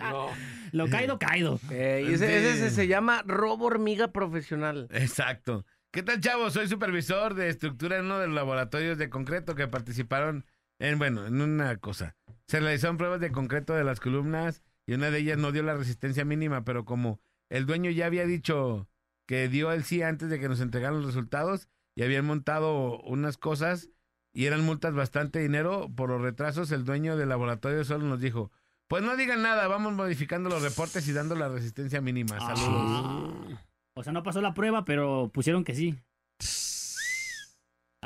No. 0.00 0.28
Lo 0.72 0.88
caído, 0.88 1.18
caído. 1.18 1.60
Eh, 1.70 2.06
y 2.08 2.14
ese, 2.14 2.70
se 2.70 2.86
llama 2.86 3.22
robo 3.26 3.66
hormiga 3.66 4.08
profesional. 4.08 4.88
Exacto. 4.90 5.64
¿Qué 5.94 6.02
tal, 6.02 6.20
chavos? 6.20 6.54
Soy 6.54 6.66
supervisor 6.66 7.34
de 7.34 7.48
estructura 7.48 7.98
en 7.98 8.06
uno 8.06 8.18
de 8.18 8.26
los 8.26 8.34
laboratorios 8.34 8.98
de 8.98 9.08
concreto 9.08 9.54
que 9.54 9.68
participaron 9.68 10.44
en, 10.80 10.98
bueno, 10.98 11.24
en 11.24 11.40
una 11.40 11.76
cosa. 11.76 12.16
Se 12.48 12.58
realizaron 12.58 12.96
pruebas 12.96 13.20
de 13.20 13.30
concreto 13.30 13.74
de 13.74 13.84
las 13.84 14.00
columnas 14.00 14.64
y 14.88 14.94
una 14.94 15.12
de 15.12 15.20
ellas 15.20 15.38
no 15.38 15.52
dio 15.52 15.62
la 15.62 15.76
resistencia 15.76 16.24
mínima, 16.24 16.64
pero 16.64 16.84
como 16.84 17.20
el 17.48 17.64
dueño 17.64 17.92
ya 17.92 18.06
había 18.06 18.26
dicho 18.26 18.88
que 19.28 19.48
dio 19.48 19.70
el 19.70 19.84
sí 19.84 20.02
antes 20.02 20.30
de 20.30 20.40
que 20.40 20.48
nos 20.48 20.58
entregaran 20.58 20.96
los 20.96 21.06
resultados 21.06 21.68
y 21.94 22.02
habían 22.02 22.24
montado 22.24 22.98
unas 23.02 23.38
cosas 23.38 23.88
y 24.32 24.46
eran 24.46 24.64
multas 24.64 24.94
bastante 24.94 25.38
dinero 25.38 25.92
por 25.94 26.10
los 26.10 26.20
retrasos, 26.20 26.72
el 26.72 26.84
dueño 26.84 27.16
del 27.16 27.28
laboratorio 27.28 27.84
solo 27.84 28.04
nos 28.04 28.20
dijo, 28.20 28.50
pues 28.88 29.04
no 29.04 29.16
digan 29.16 29.42
nada, 29.42 29.68
vamos 29.68 29.92
modificando 29.92 30.50
los 30.50 30.60
reportes 30.60 31.06
y 31.06 31.12
dando 31.12 31.36
la 31.36 31.48
resistencia 31.48 32.00
mínima. 32.00 32.40
Saludos. 32.40 33.46
Ah. 33.54 33.73
O 33.96 34.02
sea, 34.02 34.12
no 34.12 34.22
pasó 34.22 34.40
la 34.40 34.54
prueba, 34.54 34.84
pero 34.84 35.30
pusieron 35.32 35.64
que 35.64 35.74
sí. 35.74 35.98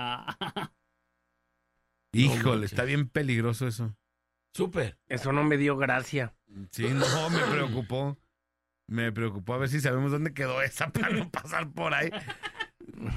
Ah, 0.01 0.71
Híjole, 2.13 2.67
está 2.67 2.85
bien 2.85 3.09
peligroso 3.09 3.67
eso. 3.67 3.97
Súper. 4.55 4.97
Eso 5.09 5.33
no 5.33 5.43
me 5.43 5.57
dio 5.57 5.77
gracia. 5.77 6.37
Sí, 6.71 6.87
no, 6.89 7.31
me 7.31 7.41
preocupó. 7.51 8.17
Me 8.87 9.11
preocupó 9.11 9.55
a 9.55 9.59
ver 9.59 9.69
si 9.69 9.81
sabemos 9.81 10.13
dónde 10.13 10.33
quedó 10.33 10.63
esa 10.63 10.89
para 10.93 11.11
no 11.11 11.29
pasar 11.31 11.73
por 11.73 11.95
ahí. 11.95 12.11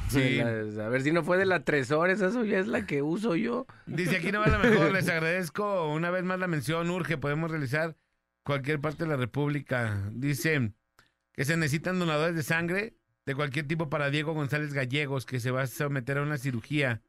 Sí. 0.09 0.37
La- 0.37 0.85
a 0.85 0.89
ver 0.89 1.03
si 1.03 1.11
no 1.11 1.23
fue 1.23 1.37
de 1.37 1.45
la 1.45 1.63
tres 1.63 1.91
horas, 1.91 2.19
eso 2.19 2.43
ya 2.45 2.57
es 2.57 2.65
la 2.67 2.87
que 2.87 3.03
uso 3.03 3.35
yo. 3.35 3.67
Dice 3.85 4.17
aquí 4.17 4.31
no 4.31 4.39
va 4.39 4.47
la 4.47 4.57
mejor, 4.57 4.91
les 4.91 5.07
agradezco 5.09 5.87
una 5.93 6.09
vez 6.09 6.23
más 6.23 6.39
la 6.39 6.47
mención, 6.47 6.89
urge, 6.89 7.17
podemos 7.17 7.51
realizar 7.51 7.95
cualquier 8.43 8.81
parte 8.81 9.03
de 9.03 9.09
la 9.11 9.17
República. 9.17 10.09
Dice 10.13 10.73
que 11.33 11.45
se 11.45 11.57
necesitan 11.57 11.99
donadores 11.99 12.35
de 12.35 12.43
sangre 12.43 12.95
de 13.25 13.35
cualquier 13.35 13.67
tipo 13.67 13.89
para 13.89 14.09
Diego 14.09 14.33
González 14.33 14.73
Gallegos, 14.73 15.25
que 15.25 15.39
se 15.39 15.51
va 15.51 15.63
a 15.63 15.67
someter 15.67 16.17
a 16.17 16.23
una 16.23 16.37
cirugía. 16.37 17.01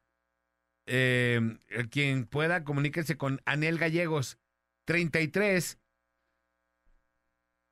Eh, 0.87 1.59
quien 1.91 2.27
pueda, 2.27 2.65
comuníquese 2.65 3.17
con 3.17 3.41
Anel 3.45 3.79
Gallegos, 3.79 4.39
33 4.85 5.79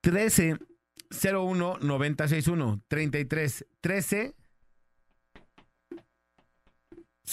13 0.00 0.58
01 1.10 1.78
961 1.80 2.82
33 2.88 3.66
13 3.80 4.34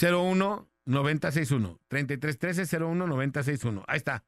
01 0.01 0.69
961 0.85 1.79
33 1.87 2.37
13 2.39 2.77
01 2.77 3.07
961 3.07 3.83
Ahí 3.87 3.97
está. 3.97 4.23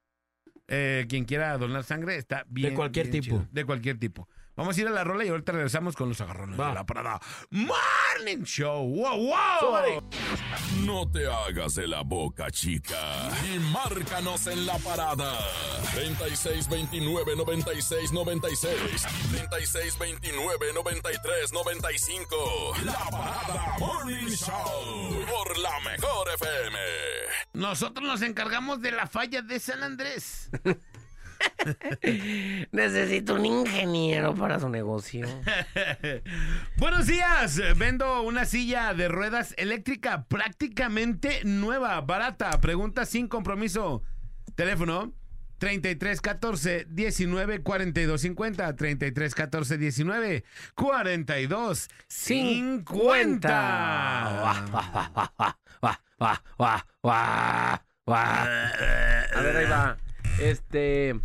Eh, 0.68 1.08
quien 1.10 1.26
quiera 1.26 1.58
donar 1.58 1.84
sangre 1.84 2.16
está 2.18 2.46
bien. 2.48 2.76
cualquier 2.76 3.10
bien 3.10 3.24
tipo. 3.24 3.38
chido. 3.38 3.48
De 3.52 3.66
cualquier 3.66 3.98
tipo. 4.00 4.30
Vamos 4.60 4.78
a 4.78 4.82
ir 4.82 4.88
a 4.90 4.92
la 4.92 5.06
rola 5.06 5.24
y 5.24 5.30
ahorita 5.30 5.54
regresamos 5.54 5.96
con 5.96 6.10
los 6.10 6.20
agarrones 6.20 6.60
Va. 6.60 6.68
de 6.68 6.74
la 6.74 6.86
parada. 6.86 7.22
Morning 7.50 8.44
Show. 8.44 8.90
Wow, 8.94 9.28
wow. 9.28 10.04
No 10.84 11.10
te 11.10 11.26
hagas 11.32 11.76
de 11.76 11.88
la 11.88 12.02
boca, 12.02 12.52
chica. 12.52 13.30
Y 13.54 13.58
márcanos 13.72 14.48
en 14.48 14.66
la 14.66 14.78
parada. 14.80 15.40
3629 15.94 17.38
96 17.38 18.12
96 18.12 19.08
3629 19.30 20.74
93 20.76 21.54
95. 21.54 22.74
La 22.84 23.00
parada 23.10 23.78
Morning 23.80 24.28
Show. 24.28 25.26
Por 25.26 25.58
la 25.58 25.80
mejor 25.90 26.28
FM. 26.36 26.78
Nosotros 27.54 28.06
nos 28.06 28.22
encargamos 28.24 28.82
de 28.82 28.92
la 28.92 29.08
falla 29.08 29.42
de 29.42 29.58
San 29.58 29.84
Andrés. 29.84 30.50
Necesito 32.72 33.36
un 33.36 33.46
ingeniero 33.46 34.36
para 34.36 34.60
su 34.60 34.70
negocio. 34.70 35.28
Buenos 36.78 37.08
días. 37.08 37.62
Vendo 37.78 38.22
una 38.24 38.46
silla 38.46 38.94
de 38.94 39.08
ruedas 39.08 39.54
eléctrica 39.58 40.26
prácticamente 40.26 41.42
nueva, 41.44 42.00
barata. 42.02 42.60
Pregunta 42.62 43.06
sin 43.06 43.28
compromiso. 43.28 44.04
Teléfono 44.56 45.14
33 45.60 46.22
14 46.22 46.88
19 46.90 47.62
42 47.62 48.22
50 48.22 48.76
33 48.76 49.36
14 49.36 49.78
19 49.78 50.44
42 50.76 51.90
50. 52.08 53.50
A 58.12 59.42
ver, 59.42 59.58
ahí 59.58 59.66
va. 59.66 59.98
Este. 60.42 61.20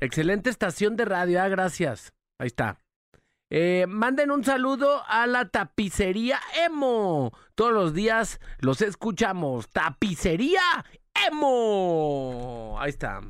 Excelente 0.00 0.50
estación 0.50 0.96
de 0.96 1.04
radio, 1.04 1.42
ah, 1.42 1.48
gracias. 1.48 2.12
Ahí 2.38 2.48
está. 2.48 2.78
Eh, 3.50 3.86
manden 3.88 4.30
un 4.30 4.44
saludo 4.44 5.02
a 5.06 5.26
la 5.26 5.48
tapicería 5.48 6.40
Emo. 6.66 7.32
Todos 7.54 7.72
los 7.72 7.94
días 7.94 8.40
los 8.58 8.82
escuchamos. 8.82 9.68
Tapicería 9.70 10.84
Emo. 11.28 12.76
Ahí 12.80 12.90
está. 12.90 13.20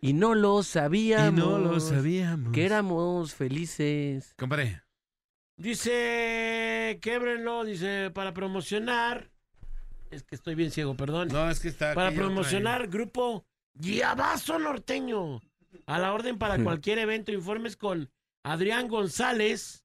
Y 0.00 0.12
no 0.12 0.34
lo 0.34 0.62
sabíamos. 0.62 1.32
Y 1.32 1.36
no 1.36 1.58
lo 1.58 1.80
sabíamos. 1.80 2.52
Que 2.52 2.66
éramos 2.66 3.34
felices. 3.34 4.34
Compadre. 4.38 4.82
Dice, 5.58 6.98
québrenlo, 7.00 7.64
dice, 7.64 8.10
para 8.12 8.32
promocionar. 8.34 9.30
Es 10.10 10.22
que 10.22 10.34
estoy 10.34 10.54
bien 10.54 10.70
ciego, 10.70 10.96
perdón. 10.96 11.28
No, 11.28 11.50
es 11.50 11.60
que 11.60 11.68
está. 11.68 11.94
para 11.94 12.12
promocionar 12.12 12.88
grupo 12.88 13.46
Guiabazo 13.78 14.58
Norteño. 14.58 15.40
A 15.86 15.98
la 15.98 16.12
orden 16.12 16.38
para 16.38 16.62
cualquier 16.62 16.98
evento, 16.98 17.32
informes 17.32 17.76
con 17.76 18.10
Adrián 18.42 18.88
González 18.88 19.84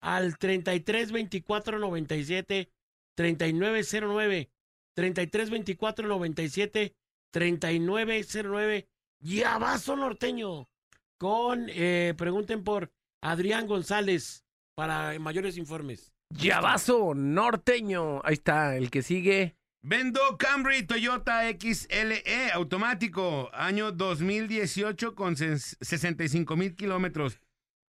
al 0.00 0.36
33 0.36 1.12
24 1.12 1.78
97 1.78 2.70
3909 3.16 4.50
33 4.94 5.50
24 5.50 6.08
97 6.08 6.94
3909 7.32 8.88
Llavazo 9.20 9.96
norteño 9.96 10.68
con 11.16 11.66
eh, 11.70 12.12
pregunten 12.18 12.62
por 12.62 12.92
Adrián 13.22 13.66
González 13.66 14.44
para 14.74 15.18
mayores 15.18 15.56
informes. 15.56 16.12
Llavazo 16.28 17.14
norteño. 17.14 18.20
Ahí 18.24 18.34
está, 18.34 18.76
el 18.76 18.90
que 18.90 19.02
sigue. 19.02 19.56
Vendo 19.88 20.38
Camry 20.38 20.84
Toyota 20.86 21.42
XLE 21.52 22.50
automático, 22.54 23.50
año 23.52 23.92
2018 23.92 25.14
con 25.14 25.36
ses- 25.36 25.76
65 25.82 26.56
mil 26.56 26.74
kilómetros. 26.74 27.38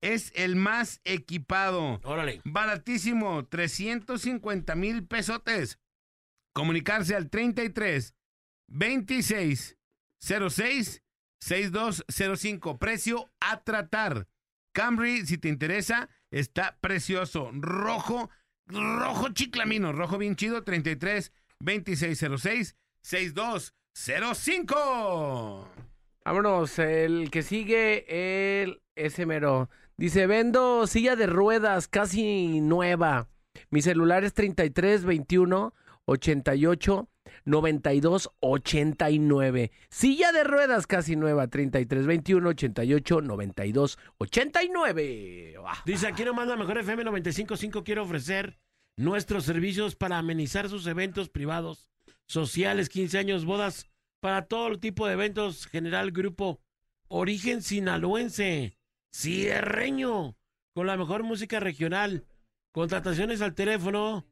Es 0.01 0.33
el 0.35 0.57
más 0.57 0.99
equipado. 1.05 2.01
Órale. 2.03 2.41
Baratísimo, 2.43 3.45
350 3.47 4.75
mil 4.75 5.07
pesotes. 5.07 5.79
Comunicarse 6.53 7.15
al 7.15 7.29
33 7.29 8.13
26 8.67 9.77
06 10.19 11.01
6205. 11.39 12.77
Precio 12.77 13.31
a 13.39 13.63
tratar. 13.63 14.27
Camry, 14.73 15.25
si 15.25 15.37
te 15.37 15.47
interesa, 15.47 16.09
está 16.29 16.77
precioso. 16.81 17.51
Rojo, 17.53 18.29
rojo 18.67 19.29
chiclamino, 19.29 19.93
rojo 19.93 20.17
bien 20.17 20.35
chido, 20.35 20.63
33 20.65 21.31
2606 21.59 22.75
6205. 23.01 25.69
Vámonos, 26.25 26.79
el 26.79 27.29
que 27.29 27.43
sigue, 27.43 28.63
el 28.63 28.81
ese 28.95 29.25
mero. 29.25 29.69
Dice, 29.97 30.27
vendo 30.27 30.87
silla 30.87 31.15
de 31.15 31.27
ruedas 31.27 31.87
casi 31.87 32.59
nueva. 32.61 33.29
Mi 33.69 33.81
celular 33.81 34.23
es 34.23 34.33
33 34.33 35.05
21 35.05 35.73
88 36.05 37.09
92 37.45 38.31
89. 38.39 39.71
Silla 39.89 40.31
de 40.31 40.43
ruedas 40.43 40.87
casi 40.87 41.15
nueva, 41.15 41.47
33 41.47 42.05
21 42.05 42.49
88 42.49 43.21
92 43.21 43.97
89. 44.17 45.55
Ah, 45.65 45.81
Dice 45.85 46.07
aquí 46.07 46.25
nomás 46.25 46.47
la 46.47 46.57
mejor 46.57 46.77
FM 46.79 47.03
955 47.03 47.83
quiere 47.83 48.01
ofrecer 48.01 48.57
nuestros 48.97 49.45
servicios 49.45 49.95
para 49.95 50.17
amenizar 50.17 50.69
sus 50.69 50.87
eventos 50.87 51.29
privados, 51.29 51.91
sociales, 52.27 52.89
15 52.89 53.17
años, 53.17 53.45
bodas, 53.45 53.89
para 54.19 54.47
todo 54.47 54.79
tipo 54.79 55.05
de 55.05 55.13
eventos, 55.13 55.67
general 55.67 56.11
grupo 56.11 56.61
Origen 57.07 57.61
Sinaloense, 57.61 58.77
Cierreño, 59.13 60.37
con 60.73 60.87
la 60.87 60.97
mejor 60.97 61.23
música 61.23 61.59
regional. 61.59 62.25
Contrataciones 62.71 63.41
al 63.41 63.55
teléfono 63.55 64.25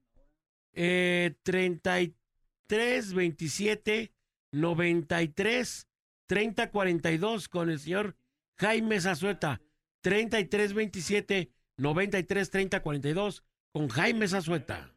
eh, 0.73 1.35
33 1.43 3.13
27 3.13 4.13
93 4.51 5.87
30 6.27 6.71
42 6.71 7.47
con 7.47 7.69
el 7.69 7.79
señor 7.79 8.17
Jaime 8.57 8.99
Zazueta. 8.99 9.61
33 10.01 10.73
27 10.73 11.53
93 11.77 12.49
30 12.49 12.81
42 12.81 13.43
con 13.73 13.89
Jaime 13.89 14.27
Zazueta. 14.27 14.91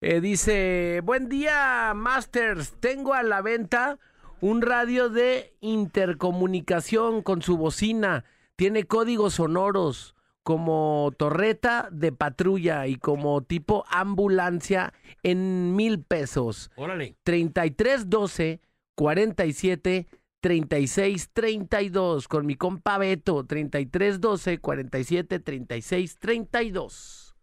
Eh, 0.00 0.20
dice, 0.20 1.00
buen 1.04 1.28
día, 1.28 1.92
Masters. 1.94 2.72
Tengo 2.80 3.14
a 3.14 3.22
la 3.22 3.40
venta 3.40 3.98
un 4.40 4.62
radio 4.62 5.08
de 5.08 5.54
intercomunicación 5.60 7.22
con 7.22 7.40
su 7.40 7.56
bocina. 7.56 8.24
Tiene 8.56 8.84
códigos 8.84 9.34
sonoros 9.34 10.16
como 10.42 11.12
torreta 11.16 11.88
de 11.92 12.10
patrulla 12.10 12.88
y 12.88 12.96
como 12.96 13.42
tipo 13.42 13.84
ambulancia 13.88 14.92
en 15.22 15.76
mil 15.76 16.02
pesos. 16.02 16.72
Órale. 16.74 17.14
3312 17.22 18.60
47 18.96 20.08
36 20.40 21.30
32 21.32 22.28
con 22.28 22.46
mi 22.46 22.56
compa 22.56 22.98
Beto 22.98 23.44
3312 23.44 24.58
47 24.58 25.38
36 25.40 26.18
32. 26.18 27.36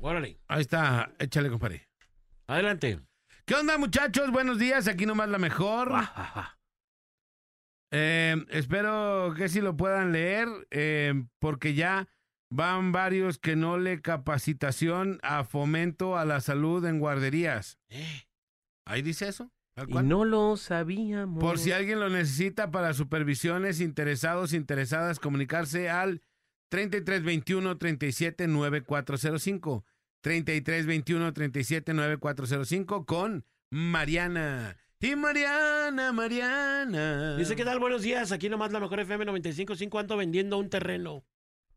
Órale. 0.00 0.38
Ahí 0.48 0.60
está, 0.60 1.12
échale, 1.18 1.50
compadre. 1.50 1.88
Adelante. 2.46 3.00
¿Qué 3.44 3.54
onda, 3.54 3.78
muchachos? 3.78 4.30
Buenos 4.30 4.58
días, 4.58 4.88
aquí 4.88 5.06
nomás 5.06 5.28
la 5.28 5.38
mejor. 5.38 5.92
Eh, 7.90 8.36
espero 8.50 9.34
que 9.36 9.48
sí 9.48 9.60
lo 9.60 9.76
puedan 9.76 10.12
leer, 10.12 10.48
eh, 10.70 11.14
porque 11.38 11.74
ya 11.74 12.08
van 12.50 12.92
varios 12.92 13.38
que 13.38 13.54
no 13.54 13.78
le 13.78 14.02
capacitación 14.02 15.20
a 15.22 15.44
fomento 15.44 16.16
a 16.16 16.24
la 16.24 16.40
salud 16.40 16.84
en 16.86 16.98
guarderías. 16.98 17.78
Ahí 18.84 19.02
dice 19.02 19.28
eso. 19.28 19.52
Y 19.88 19.94
no 19.94 20.24
lo 20.24 20.56
sabíamos. 20.56 21.42
Por 21.42 21.58
si 21.58 21.72
alguien 21.72 22.00
lo 22.00 22.08
necesita 22.08 22.70
para 22.70 22.94
supervisiones, 22.94 23.80
interesados, 23.80 24.52
interesadas, 24.52 25.18
comunicarse 25.18 25.90
al 25.90 26.22
3321 26.70 27.76
37 27.78 28.46
9405. 28.46 29.84
3321 30.20 31.32
37 31.32 31.92
9405 31.92 33.04
con 33.04 33.44
Mariana. 33.70 34.76
Y 35.00 35.16
Mariana, 35.16 36.12
Mariana. 36.12 37.36
Dice, 37.36 37.56
¿qué 37.56 37.64
tal? 37.64 37.78
Buenos 37.78 38.00
días. 38.00 38.32
Aquí 38.32 38.48
nomás 38.48 38.72
la 38.72 38.80
mejor 38.80 39.00
FM 39.00 39.26
95.5 39.26 40.00
ando 40.00 40.16
vendiendo 40.16 40.56
un 40.56 40.70
terreno 40.70 41.26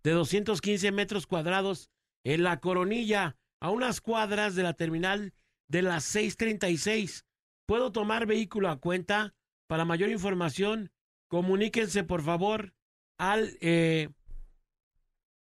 de 0.02 0.12
215 0.12 0.94
metros 0.94 1.28
cuadrados 1.28 1.92
en 2.24 2.44
la 2.44 2.62
Coronilla, 2.62 3.36
a 3.60 3.70
unas 3.70 4.00
cuadras 4.00 4.56
de 4.56 4.64
la 4.64 4.76
terminal 4.76 5.34
de 5.68 5.82
las 5.82 6.06
636. 6.06 7.26
¿Puedo 7.68 7.92
tomar 7.92 8.26
vehículo 8.26 8.70
a 8.70 8.80
cuenta? 8.80 9.36
Para 9.68 9.84
mayor 9.84 10.10
información, 10.10 10.90
comuníquense 11.28 12.06
por 12.06 12.24
favor 12.24 12.74
al 13.18 13.58
eh, 13.60 14.10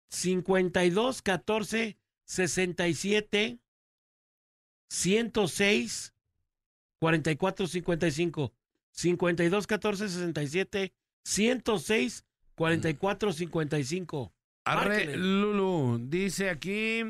52 0.08 1.20
14 1.20 1.98
67 2.24 3.58
106 4.88 6.14
44 6.98 7.66
55 7.66 8.54
52 8.90 9.66
14 9.66 10.08
67 10.08 10.94
106 11.24 12.24
44 12.54 13.32
55 13.34 14.32
Arre. 14.64 15.14
Lulu, 15.14 15.98
dice 16.08 16.48
aquí 16.48 17.02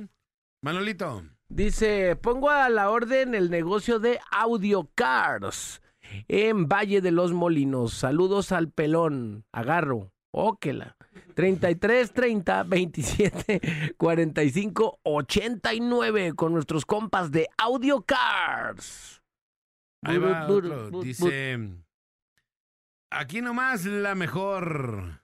Manolito. 0.60 1.22
Dice, 1.50 2.14
pongo 2.16 2.50
a 2.50 2.68
la 2.68 2.90
orden 2.90 3.34
el 3.34 3.50
negocio 3.50 3.98
de 3.98 4.20
Audio 4.30 4.90
Cars 4.94 5.80
en 6.28 6.68
Valle 6.68 7.00
de 7.00 7.10
los 7.10 7.32
Molinos. 7.32 7.94
Saludos 7.94 8.52
al 8.52 8.70
pelón. 8.70 9.44
Agarro. 9.52 10.12
Óquela. 10.30 10.96
33 11.34 12.12
30 12.12 12.62
27 12.64 13.94
45 13.96 15.00
89 15.02 16.34
con 16.34 16.52
nuestros 16.52 16.84
compas 16.84 17.30
de 17.30 17.48
Audio 17.56 18.02
Cars. 18.02 19.22
Ahí 20.02 20.18
va 20.18 20.46
otro. 20.46 20.90
Dice, 21.00 21.58
aquí 23.10 23.40
nomás 23.40 23.84
la 23.86 24.14
mejor. 24.14 25.22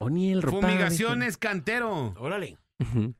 Oniel 0.00 0.42
Fumigaciones 0.42 1.38
Cantero. 1.38 2.14
Órale. 2.18 2.58
Ujú. 2.78 3.14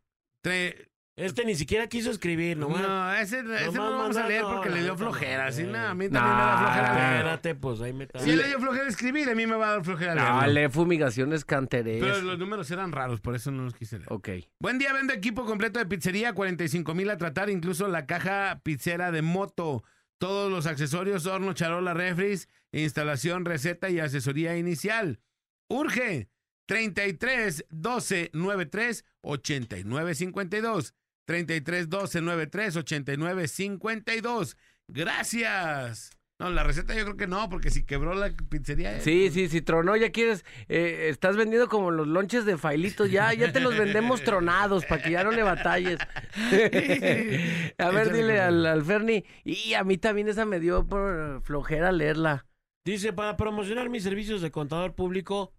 Tre- 0.44 0.88
Este 1.16 1.44
ni 1.44 1.54
siquiera 1.54 1.86
quiso 1.86 2.10
escribir, 2.10 2.56
nomás. 2.56 2.82
No, 2.82 3.14
ese, 3.14 3.38
ese 3.38 3.72
no 3.72 3.88
lo 3.90 3.98
vamos 3.98 4.16
a 4.16 4.26
leer 4.26 4.42
no, 4.42 4.50
porque 4.54 4.68
la 4.68 4.76
le 4.76 4.82
dio 4.82 4.96
flojera. 4.96 5.46
no, 5.46 5.52
sí, 5.52 5.62
no, 5.62 5.78
a 5.78 5.94
mí 5.94 6.08
también 6.08 6.36
me 6.36 6.42
da 6.42 6.58
flojera. 6.58 6.94
Leer. 6.94 7.16
Espérate, 7.18 7.54
pues 7.54 7.80
ahí 7.80 7.92
me. 7.92 8.08
Si 8.18 8.30
él 8.30 8.38
le 8.38 8.48
dio 8.48 8.58
flojera 8.58 8.88
escribir, 8.88 9.30
a 9.30 9.34
mí 9.36 9.46
me 9.46 9.54
va 9.54 9.68
a 9.68 9.72
dar 9.74 9.84
flojera 9.84 10.14
leerlo. 10.16 10.36
Dale, 10.40 10.68
fumigaciones 10.70 11.44
canteres. 11.44 12.00
Pero 12.02 12.20
los 12.20 12.36
números 12.38 12.68
eran 12.72 12.90
raros, 12.90 13.20
por 13.20 13.36
eso 13.36 13.52
no 13.52 13.62
los 13.62 13.74
quise 13.74 13.98
leer. 13.98 14.12
Ok. 14.12 14.28
Buen 14.58 14.78
día, 14.78 14.92
vendo 14.92 15.12
equipo 15.12 15.44
completo 15.44 15.78
de 15.78 15.86
pizzería, 15.86 16.32
45 16.32 16.94
mil 16.94 17.08
a 17.10 17.16
tratar, 17.16 17.48
incluso 17.48 17.86
la 17.86 18.06
caja 18.06 18.60
pizzera 18.64 19.12
de 19.12 19.22
moto, 19.22 19.84
todos 20.18 20.50
los 20.50 20.66
accesorios, 20.66 21.26
horno, 21.26 21.52
charola, 21.52 21.94
refris, 21.94 22.48
instalación, 22.72 23.44
receta 23.44 23.88
y 23.88 24.00
asesoría 24.00 24.56
inicial. 24.56 25.20
Urge 25.68 26.28
33 26.66 27.66
12 27.70 28.30
93 28.32 29.04
89 29.24 30.14
52. 30.14 30.94
33 31.26 31.88
12 31.88 32.20
93 32.20 32.76
89 32.76 33.48
52. 33.48 34.56
Gracias. 34.88 36.10
No, 36.40 36.50
la 36.50 36.64
receta 36.64 36.94
yo 36.96 37.04
creo 37.04 37.16
que 37.16 37.28
no, 37.28 37.48
porque 37.48 37.70
si 37.70 37.84
quebró 37.84 38.12
la 38.14 38.30
pizzería. 38.50 38.96
eh, 38.96 39.00
Sí, 39.00 39.30
sí, 39.30 39.48
sí, 39.48 39.62
tronó, 39.62 39.96
ya 39.96 40.10
quieres, 40.10 40.44
eh, 40.68 41.06
estás 41.08 41.36
vendiendo 41.36 41.68
como 41.68 41.92
los 41.92 42.08
lonches 42.08 42.44
de 42.44 42.58
failitos, 42.58 43.08
ya, 43.10 43.32
ya 43.32 43.52
te 43.52 43.60
los 43.60 43.78
vendemos 43.78 44.22
tronados 44.24 44.84
para 44.84 45.00
que 45.00 45.12
ya 45.12 45.22
no 45.22 45.30
le 45.30 45.44
batalles. 45.44 45.98
a 46.00 47.90
ver, 47.90 48.08
Échale, 48.08 48.12
dile 48.12 48.40
al, 48.40 48.66
al 48.66 48.84
Ferni, 48.84 49.24
y 49.44 49.74
a 49.74 49.84
mí 49.84 49.96
también 49.96 50.28
esa 50.28 50.44
me 50.44 50.58
dio 50.58 50.84
por 50.86 51.40
flojera 51.42 51.92
leerla. 51.92 52.46
Dice, 52.84 53.12
para 53.12 53.36
promocionar 53.36 53.88
mis 53.88 54.02
servicios 54.02 54.42
de 54.42 54.50
contador 54.50 54.94
público 54.94 55.52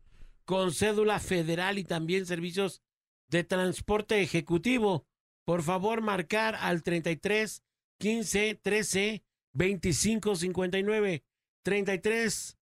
con 0.44 0.74
cédula 0.74 1.20
federal 1.20 1.80
y 1.80 1.86
también 1.86 2.26
servicios 2.26 2.82
de 3.30 3.44
transporte 3.44 4.22
ejecutivo, 4.22 5.06
por 5.46 5.64
favor 5.64 6.02
marcar 6.02 6.56
al 6.56 6.84
33 6.84 7.64
15 8.00 8.60
13 8.62 9.24
25 9.54 10.36
59. 10.36 11.24
33 11.64 12.58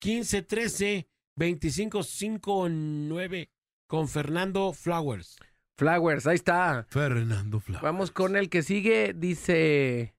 15 0.00 0.42
13 0.42 1.08
25 1.36 2.02
59 2.02 3.50
con 3.88 4.08
Fernando 4.08 4.72
Flowers. 4.72 5.36
Flowers, 5.76 6.26
ahí 6.26 6.36
está. 6.36 6.86
Fernando 6.88 7.60
Flowers. 7.60 7.82
Vamos 7.82 8.10
con 8.10 8.36
el 8.36 8.48
que 8.48 8.62
sigue. 8.62 9.12
Dice. 9.14 10.14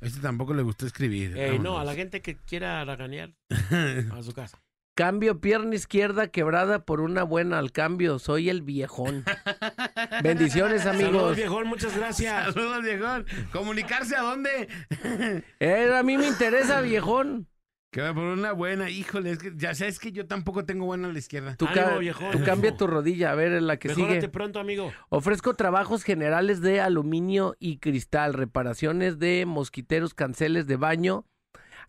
Este 0.00 0.20
tampoco 0.20 0.54
le 0.54 0.62
gustó 0.62 0.86
escribir. 0.86 1.36
Ey, 1.36 1.58
no, 1.58 1.78
a 1.78 1.84
la 1.84 1.94
gente 1.94 2.22
que 2.22 2.36
quiera 2.36 2.84
raganear 2.84 3.34
a 4.12 4.22
su 4.22 4.32
casa. 4.32 4.62
Cambio 5.00 5.40
pierna 5.40 5.74
izquierda 5.74 6.28
quebrada 6.28 6.84
por 6.84 7.00
una 7.00 7.22
buena 7.22 7.58
al 7.58 7.72
cambio. 7.72 8.18
Soy 8.18 8.50
el 8.50 8.60
viejón. 8.60 9.24
Bendiciones, 10.22 10.82
Saludos, 10.82 11.08
amigos. 11.08 11.36
viejón, 11.36 11.68
muchas 11.68 11.96
gracias. 11.96 12.52
Saludos, 12.52 12.82
viejón. 12.82 13.24
¿Comunicarse 13.50 14.14
a 14.14 14.20
dónde? 14.20 14.68
Eh, 15.58 15.90
a 15.98 16.02
mí 16.02 16.18
me 16.18 16.26
interesa, 16.26 16.82
viejón. 16.82 17.48
Que 17.90 18.02
va 18.02 18.12
por 18.12 18.24
una 18.24 18.52
buena. 18.52 18.90
Híjole, 18.90 19.30
es 19.30 19.38
que 19.38 19.52
ya 19.56 19.74
sabes 19.74 19.98
que 19.98 20.12
yo 20.12 20.26
tampoco 20.26 20.66
tengo 20.66 20.84
buena 20.84 21.08
a 21.08 21.12
la 21.14 21.18
izquierda. 21.18 21.56
Tú, 21.56 21.66
Ánimo, 21.66 22.12
tú 22.32 22.44
cambia 22.44 22.76
tu 22.76 22.86
rodilla, 22.86 23.32
a 23.32 23.34
ver 23.34 23.52
en 23.52 23.66
la 23.66 23.78
que 23.78 23.88
Mejórate 23.88 24.14
sigue. 24.16 24.28
pronto, 24.28 24.60
amigo. 24.60 24.92
Ofrezco 25.08 25.54
trabajos 25.54 26.04
generales 26.04 26.60
de 26.60 26.82
aluminio 26.82 27.56
y 27.58 27.78
cristal, 27.78 28.34
reparaciones 28.34 29.18
de 29.18 29.46
mosquiteros, 29.46 30.12
canceles 30.12 30.66
de 30.66 30.76
baño, 30.76 31.24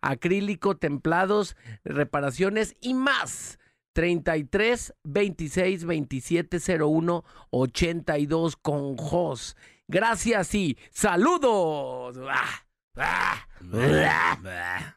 acrílico, 0.01 0.77
templados, 0.77 1.55
reparaciones 1.83 2.75
y 2.81 2.93
más. 2.93 3.57
33 3.93 4.93
26 5.03 5.85
27 5.85 6.59
01 6.81 7.23
82 7.49 8.55
con 8.55 8.97
Jos. 8.97 9.57
Gracias 9.87 10.55
y 10.55 10.77
saludos. 10.91 12.17
Ah, 12.29 12.65
ah, 12.97 13.47
blah. 13.59 14.95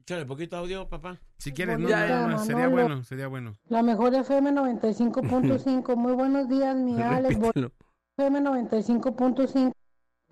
Échale 0.00 0.26
poquito 0.26 0.56
audio, 0.56 0.88
papá. 0.88 1.20
Si 1.38 1.52
quieres, 1.52 1.78
no, 1.78 1.88
Ya, 1.88 2.08
ya, 2.08 2.26
más. 2.26 2.44
Sería 2.44 2.66
bueno, 2.66 3.04
sería 3.04 3.28
bueno. 3.28 3.56
La 3.68 3.82
mejor 3.82 4.12
FM 4.12 4.50
95.5. 4.50 5.94
Muy 5.94 6.14
buenos 6.14 6.48
días, 6.48 6.74
mi 6.74 6.92
Alex. 7.02 7.38
Repítelo. 7.38 7.70
FM 8.18 8.40
95.5. 8.40 9.72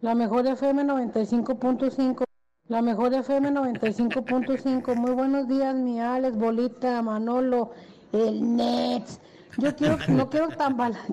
La 0.01 0.15
mejor 0.15 0.47
FM 0.47 0.85
95.5. 0.85 2.23
La 2.69 2.83
mejor 2.83 3.13
FM 3.15 3.51
95.5. 3.51 4.95
Muy 4.95 5.11
buenos 5.11 5.49
días, 5.49 5.75
mi 5.75 6.01
Alex, 6.01 6.39
Bolita, 6.39 7.03
Manolo, 7.03 7.73
el 8.13 8.57
Nets. 8.57 9.19
Yo 9.57 9.75
quiero, 9.75 9.99
no 10.07 10.31
quiero 10.31 10.51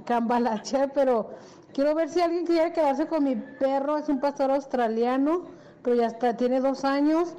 cambalachear, 0.06 0.92
pero 0.94 1.32
quiero 1.74 1.96
ver 1.96 2.10
si 2.10 2.22
alguien 2.22 2.46
quiere 2.46 2.74
quedarse 2.74 3.08
con 3.08 3.24
mi 3.24 3.36
perro. 3.36 3.98
Es 3.98 4.08
un 4.08 4.20
pastor 4.20 4.52
australiano, 4.52 5.46
pero 5.82 5.96
ya 5.96 6.06
está, 6.06 6.38
tiene 6.38 6.60
dos 6.60 6.86
años. 6.86 7.34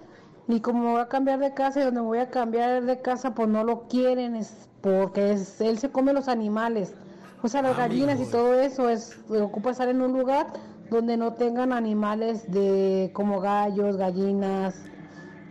Y 0.48 0.59
como 0.59 0.82
me 0.82 0.90
voy 0.90 1.01
a 1.01 1.09
cambiar 1.09 1.39
de 1.39 1.55
casa 1.55 1.78
y 1.78 1.85
donde 1.85 2.01
me 2.01 2.06
voy 2.09 2.18
a 2.18 2.28
cambiar 2.28 2.82
de 2.82 3.01
casa, 3.02 3.36
pues 3.36 3.48
no 3.48 3.62
lo 3.62 3.86
quieren, 3.86 4.35
es 4.35 4.68
porque 4.81 5.31
es, 5.31 5.60
él 5.60 5.78
se 5.78 5.90
come 5.90 6.12
los 6.12 6.27
animales. 6.27 6.93
O 7.43 7.47
sea, 7.47 7.62
las 7.62 7.77
gallinas 7.77 8.20
y 8.20 8.27
todo 8.27 8.55
eso, 8.55 8.89
es 8.89 9.16
ocupa 9.28 9.70
estar 9.70 9.89
en 9.89 10.02
un 10.02 10.12
lugar 10.12 10.48
donde 10.91 11.17
no 11.17 11.35
tengan 11.35 11.73
animales 11.73 12.51
de 12.51 13.11
como 13.13 13.41
gallos, 13.41 13.97
gallinas, 13.97 14.83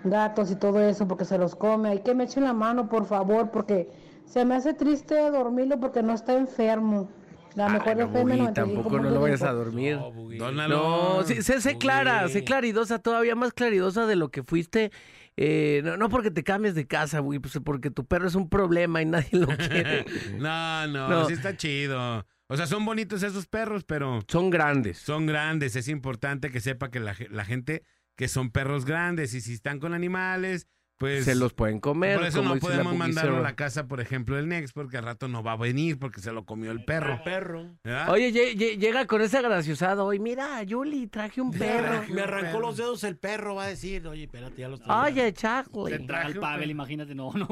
gatos 0.04 0.52
y 0.52 0.56
todo 0.56 0.80
eso, 0.80 1.08
porque 1.08 1.26
se 1.26 1.38
los 1.38 1.56
come. 1.56 1.90
Hay 1.90 2.00
que 2.00 2.14
me 2.16 2.26
echen 2.26 2.44
la 2.44 2.54
mano, 2.54 2.90
por 2.90 3.06
favor, 3.06 3.52
porque 3.52 3.90
se 4.26 4.46
me 4.46 4.56
hace 4.56 4.74
triste 4.74 5.16
dormirlo 5.32 5.80
porque 5.80 6.04
no 6.04 6.14
está 6.14 6.34
enfermo. 6.34 7.10
La 7.56 7.70
mejor 7.70 7.98
Ay, 7.98 8.38
no, 8.38 8.54
tampoco 8.54 9.00
no 9.00 9.10
lo 9.10 9.22
vayas 9.22 9.42
a 9.42 9.54
95.5. 9.54 9.56
dormir. 9.56 10.00
Dónalo. 10.38 10.78
No, 11.20 11.24
sí, 11.24 11.42
sé, 11.42 11.62
sé 11.62 11.78
clara, 11.78 12.28
sé 12.28 12.44
claridosa, 12.44 13.00
todavía 13.00 13.34
más 13.36 13.54
claridosa 13.54 14.06
de 14.06 14.18
lo 14.18 14.30
que 14.30 14.44
fuiste. 14.44 14.92
Eh, 15.38 15.82
no, 15.84 15.96
no 15.96 16.10
porque 16.10 16.32
te 16.32 16.44
cambies 16.44 16.76
de 16.76 16.86
casa, 16.86 17.20
güey, 17.20 17.40
pues 17.40 17.58
porque 17.64 17.92
tu 17.92 18.06
perro 18.06 18.28
es 18.28 18.36
un 18.36 18.50
problema 18.50 19.02
y 19.02 19.06
nadie 19.06 19.30
lo 19.32 19.48
quiere. 19.58 20.06
No, 20.38 20.88
no, 20.88 21.10
No. 21.10 21.26
sí 21.26 21.34
está 21.34 21.56
chido. 21.56 22.26
O 22.48 22.58
sea, 22.58 22.68
son 22.68 22.86
bonitos 22.86 23.24
esos 23.24 23.48
perros, 23.48 23.84
pero 23.86 24.20
Son 24.28 24.50
grandes. 24.50 24.98
son 25.00 25.26
grandes. 25.26 25.76
Es 25.76 25.88
importante 25.88 26.52
que 26.52 26.60
sepa 26.60 26.92
que 26.92 27.00
la, 27.00 27.16
ge- 27.16 27.30
la 27.30 27.44
gente 27.46 27.84
que 28.16 28.28
son 28.28 28.52
perros 28.52 28.86
grandes 28.86 29.34
y 29.34 29.42
si 29.42 29.54
están 29.54 29.80
con 29.80 29.94
animales, 29.94 30.68
pues... 30.98 31.26
se 31.26 31.36
los 31.36 31.54
pueden 31.54 31.80
comer. 31.80 32.18
por 32.20 32.28
eso 32.28 32.38
como 32.44 32.54
no 32.56 32.62
podemos 32.62 32.96
mandarlo 32.96 33.38
a 33.38 33.42
la 33.42 33.56
casa, 33.58 33.88
por 33.88 34.00
ejemplo, 34.00 34.38
el 34.40 34.48
Next, 34.48 34.74
porque 34.74 34.96
al 34.98 35.04
rato 35.04 35.28
no 35.28 35.44
va 35.44 35.54
a 35.54 35.58
venir 35.58 35.98
porque 36.00 36.22
se 36.22 36.32
lo 36.32 36.46
comió 36.46 36.72
el 36.72 36.86
perro. 36.86 37.20
Perro. 37.26 37.76
¿verdad? 37.84 38.10
Oye, 38.12 38.32
lle- 38.32 38.56
lle- 38.56 38.78
llega 38.78 39.06
con 39.08 39.22
ese 39.22 39.42
graciosado. 39.42 40.06
Oye, 40.06 40.20
mira, 40.20 40.62
Yuli, 40.64 41.08
traje 41.08 41.42
un 41.42 41.52
perro. 41.52 42.04
Me 42.14 42.22
arrancó 42.22 42.60
los 42.62 42.78
dedos 42.78 43.04
el 43.04 43.18
perro, 43.18 43.56
va 43.56 43.64
a 43.66 43.68
decir. 43.68 44.08
Oye, 44.08 44.24
espérate, 44.26 44.62
ya 44.62 44.70
los 44.70 44.80
tengo. 44.80 44.94
Oye, 44.96 45.34
Te 45.34 45.34
Charlie. 45.34 46.06
traje 46.08 46.28
Al 46.28 46.40
Pavel, 46.40 46.60
perro. 46.60 46.72
imagínate, 46.72 47.16
no, 47.16 47.34
no. 47.34 47.48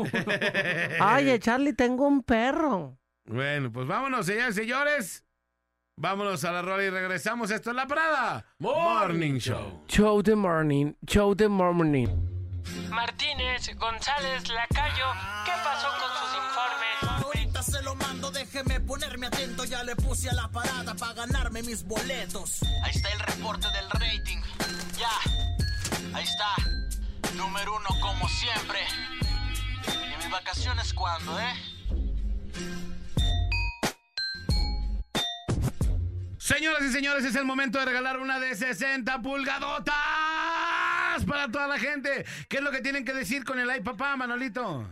Oye, 1.15 1.39
Charlie, 1.39 1.73
tengo 1.73 2.07
un 2.07 2.23
perro. 2.23 2.97
Bueno, 3.25 3.71
pues 3.71 3.87
vámonos, 3.87 4.25
señores, 4.25 4.55
señores. 4.55 5.23
Vámonos 5.95 6.43
a 6.43 6.51
la 6.51 6.61
rola 6.61 6.83
y 6.83 6.89
regresamos. 6.89 7.51
Esto 7.51 7.69
es 7.69 7.75
La 7.75 7.87
Parada. 7.87 8.45
Morning 8.59 9.37
Show. 9.37 9.85
Show 9.87 10.23
the 10.23 10.35
morning, 10.35 10.93
show 11.07 11.35
the 11.35 11.47
morning. 11.47 12.07
Martínez, 12.89 13.69
González, 13.75 14.47
Lacayo, 14.49 15.05
¿qué 15.45 15.51
pasó 15.63 15.87
con 15.99 16.09
sus 16.19 16.37
informes? 16.37 17.25
Ahorita 17.25 17.61
se 17.63 17.81
lo 17.83 17.95
mando, 17.95 18.31
déjeme 18.31 18.79
ponerme 18.79 19.27
atento. 19.27 19.65
Ya 19.65 19.83
le 19.83 19.95
puse 19.95 20.29
a 20.29 20.33
la 20.33 20.47
parada 20.49 20.95
para 20.95 21.13
ganarme 21.13 21.61
mis 21.63 21.83
boletos. 21.85 22.61
Ahí 22.83 22.91
está 22.91 23.09
el 23.09 23.19
reporte 23.19 23.67
del 23.69 23.89
rating. 23.91 24.41
Ya, 24.97 26.17
ahí 26.17 26.23
está. 26.23 26.55
Número 27.35 27.75
uno 27.75 27.89
como 28.01 28.27
siempre. 28.29 28.79
¿Y 29.87 30.17
mis 30.17 30.31
vacaciones 30.31 30.93
cuándo, 30.93 31.39
eh? 31.39 31.53
Señoras 36.43 36.81
y 36.83 36.91
señores, 36.91 37.23
es 37.23 37.37
el 37.37 37.45
momento 37.45 37.79
de 37.79 37.85
regalar 37.85 38.19
una 38.19 38.37
de 38.37 38.53
60 38.53 39.21
pulgadotas 39.21 39.95
para 41.25 41.49
toda 41.49 41.69
la 41.69 41.79
gente. 41.79 42.25
¿Qué 42.49 42.57
es 42.57 42.63
lo 42.63 42.69
que 42.69 42.81
tienen 42.81 43.05
que 43.05 43.13
decir 43.13 43.45
con 43.45 43.59
el 43.59 43.69
ay 43.69 43.79
papá, 43.79 44.17
Manolito? 44.17 44.85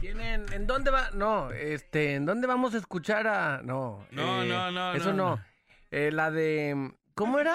¿Tienen, 0.00 0.52
¿En 0.52 0.66
dónde 0.66 0.90
va? 0.90 1.10
No, 1.12 1.52
este, 1.52 2.16
¿en 2.16 2.26
dónde 2.26 2.48
vamos 2.48 2.74
a 2.74 2.78
escuchar 2.78 3.28
a.? 3.28 3.62
No, 3.62 4.08
No, 4.10 4.42
eh, 4.42 4.48
no, 4.48 4.72
no, 4.72 4.92
Eso 4.94 5.12
no, 5.12 5.36
no. 5.36 5.44
Eh, 5.92 6.10
la 6.10 6.32
de. 6.32 6.92
¿Cómo 7.14 7.38
era? 7.38 7.54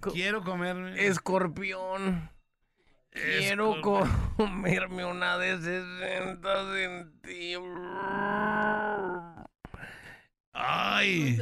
Co- 0.00 0.12
Quiero 0.12 0.44
comerme. 0.44 1.06
Escorpión. 1.08 2.30
Quiero 3.10 3.80
comerme 4.36 5.04
una 5.04 5.38
de 5.38 5.58
60 5.58 6.72
centímetros. 6.72 7.74
Ay. 10.56 11.36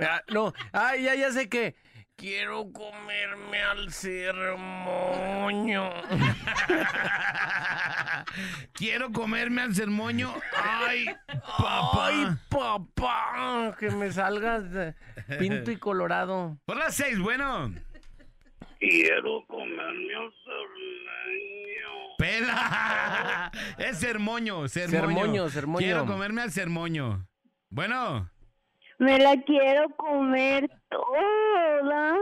Ah, 0.00 0.22
no, 0.32 0.52
ay, 0.72 1.04
ya, 1.04 1.14
ya 1.14 1.32
sé 1.32 1.48
que. 1.48 1.74
Quiero 2.16 2.70
comerme 2.72 3.62
al 3.62 3.92
sermoño. 3.92 5.90
Quiero 8.72 9.10
comerme 9.10 9.62
al 9.62 9.74
sermoño. 9.74 10.32
Ay, 10.56 11.06
papá. 11.28 12.06
Ay, 12.06 12.26
papá. 12.48 13.76
Que 13.78 13.90
me 13.90 14.12
salgas 14.12 14.70
de 14.70 14.94
pinto 15.40 15.72
y 15.72 15.76
colorado. 15.76 16.56
Por 16.64 16.76
las 16.76 16.94
seis, 16.94 17.18
bueno. 17.18 17.74
Quiero 18.78 19.44
comerme 19.48 20.18
un 20.18 20.32
Pela. 22.16 23.50
Es 23.78 23.98
sermoño, 23.98 24.68
sermoño. 24.68 25.00
Sermoño, 25.00 25.48
sermoño. 25.48 25.84
Quiero 25.84 26.06
comerme 26.06 26.42
al 26.42 26.52
sermoño. 26.52 27.26
Bueno. 27.70 28.30
Me 28.98 29.18
la 29.18 29.36
quiero 29.42 29.88
comer 29.96 30.70
toda. 30.88 32.16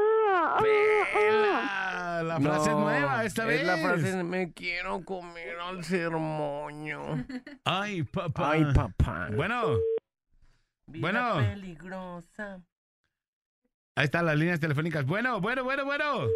Pela. 0.59 2.23
La 2.25 2.41
frase 2.41 2.71
es 2.71 2.77
No, 2.77 2.81
nueva 2.81 3.25
esta 3.25 3.45
vez. 3.45 3.61
Es 3.61 3.67
la 3.67 3.77
frase, 3.77 4.25
me 4.25 4.53
quiero 4.53 5.05
comer 5.05 5.59
al 5.61 5.85
sermoño. 5.85 7.01
Ay, 7.65 8.03
papá. 8.05 8.53
Ay, 8.53 8.65
papá. 8.75 9.29
Bueno. 9.35 9.77
Bueno. 10.87 11.37
peligrosa. 11.37 12.61
Ahí 13.95 14.05
están 14.05 14.25
las 14.27 14.37
líneas 14.37 14.61
telefónicas. 14.61 15.05
Bueno, 15.05 15.41
bueno, 15.41 15.65
bueno, 15.65 15.85
bueno. 15.85 16.27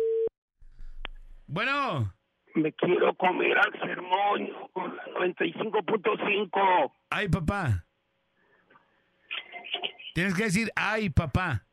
Bueno. 1.46 2.12
Me 2.54 2.72
quiero 2.72 3.14
comer 3.14 3.56
al 3.58 3.72
sermoño 3.80 4.68
con 4.72 4.96
la 4.96 5.04
95.5. 5.06 6.92
Ay, 7.10 7.28
papá. 7.28 7.85
Tienes 10.16 10.32
que 10.32 10.44
decir, 10.44 10.72
ay, 10.74 11.10
papá. 11.10 11.66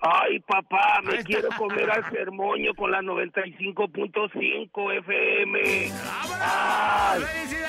Ay, 0.00 0.40
papá, 0.40 1.00
me 1.04 1.22
quiero 1.22 1.48
comer 1.56 1.88
al 1.88 2.10
sermoño 2.10 2.74
con 2.74 2.90
la 2.90 3.00
95.5 3.02 4.98
FM. 4.98 5.92
Ay. 6.40 7.20
¡Felicidades! 7.22 7.62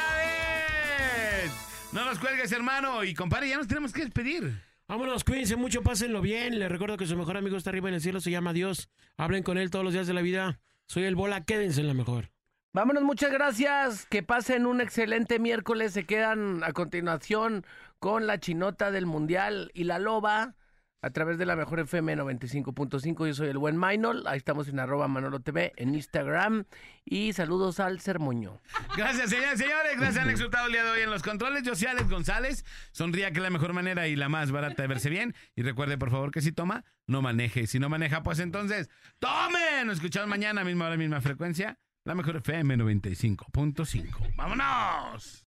No 1.94 2.06
nos 2.06 2.18
cuelgues, 2.18 2.52
hermano. 2.52 3.04
Y 3.04 3.14
compadre, 3.14 3.50
ya 3.50 3.58
nos 3.58 3.68
tenemos 3.68 3.94
que 3.94 4.02
despedir. 4.02 4.52
Vámonos, 4.88 5.24
cuídense 5.24 5.56
mucho, 5.56 5.84
pásenlo 5.84 6.22
bien. 6.22 6.58
Les 6.58 6.72
recuerdo 6.72 6.98
que 6.98 7.06
su 7.06 7.16
mejor 7.16 7.38
amigo 7.38 7.56
está 7.56 7.70
arriba 7.70 7.90
en 7.90 7.94
el 7.94 8.02
cielo, 8.02 8.20
se 8.20 8.32
llama 8.32 8.52
Dios. 8.52 8.90
Hablen 9.16 9.44
con 9.44 9.60
él 9.60 9.70
todos 9.70 9.86
los 9.86 9.94
días 9.94 10.08
de 10.08 10.16
la 10.16 10.24
vida. 10.24 10.60
Soy 10.88 11.04
el 11.04 11.14
Bola, 11.14 11.46
quédense 11.46 11.82
en 11.82 11.88
la 11.88 11.94
mejor. 11.94 12.32
Vámonos, 12.74 13.04
muchas 13.04 13.32
gracias. 13.32 14.08
Que 14.08 14.24
pasen 14.24 14.66
un 14.66 14.82
excelente 14.82 15.38
miércoles. 15.38 15.94
Se 15.94 16.06
quedan 16.06 16.64
a 16.64 16.72
continuación 16.72 17.64
con 18.00 18.28
la 18.28 18.40
chinota 18.40 18.92
del 18.92 19.06
Mundial 19.06 19.72
y 19.74 19.84
la 19.84 20.00
loba 20.00 20.56
a 21.02 21.12
través 21.12 21.38
de 21.38 21.46
la 21.46 21.56
mejor 21.56 21.80
FM 21.80 22.18
95.5. 22.18 23.28
Yo 23.28 23.34
soy 23.34 23.48
el 23.48 23.58
buen 23.58 23.78
Maynol. 23.78 24.28
Ahí 24.28 24.38
estamos 24.38 24.68
en 24.68 24.80
arroba 24.80 25.08
Manolo 25.08 25.40
TV 25.40 25.72
en 25.78 25.96
Instagram. 25.96 26.66
Y 27.06 27.34
saludos 27.34 27.80
al 27.80 28.00
Sermoño. 28.00 28.60
Gracias, 28.98 29.30
señores, 29.30 29.60
señores. 29.60 29.98
Gracias, 29.98 30.24
han 30.24 30.30
exultado 30.30 30.68
el 30.68 30.74
día 30.74 30.84
de 30.84 30.90
hoy 30.92 31.02
en 31.02 31.10
los 31.10 31.24
controles. 31.24 31.64
Yo 31.64 31.76
soy 31.76 31.88
Alex 31.88 32.10
González. 32.10 32.66
Sonría 32.92 33.32
que 33.32 33.38
es 33.38 33.44
la 33.44 33.50
mejor 33.50 33.74
manera 33.74 34.08
y 34.08 34.16
la 34.16 34.30
más 34.30 34.52
barata 34.52 34.82
de 34.82 34.88
verse 34.88 35.10
bien. 35.10 35.36
Y 35.56 35.62
recuerde, 35.62 35.98
por 35.98 36.12
favor, 36.12 36.32
que 36.32 36.42
si 36.42 36.52
toma, 36.52 36.84
no 37.08 37.22
maneje. 37.22 37.68
Si 37.68 37.80
no 37.80 37.90
maneja, 37.90 38.24
pues 38.24 38.40
entonces, 38.40 38.90
¡tomen! 39.20 39.88
Nos 39.88 39.98
escuchamos 39.98 40.30
mañana, 40.30 40.64
misma 40.64 40.88
hora, 40.88 40.98
misma 40.98 41.22
frecuencia. 41.22 41.80
La 42.04 42.16
mejor 42.16 42.38
FM 42.38 42.78
95.5. 42.78 44.36
¡Vámonos! 44.36 45.49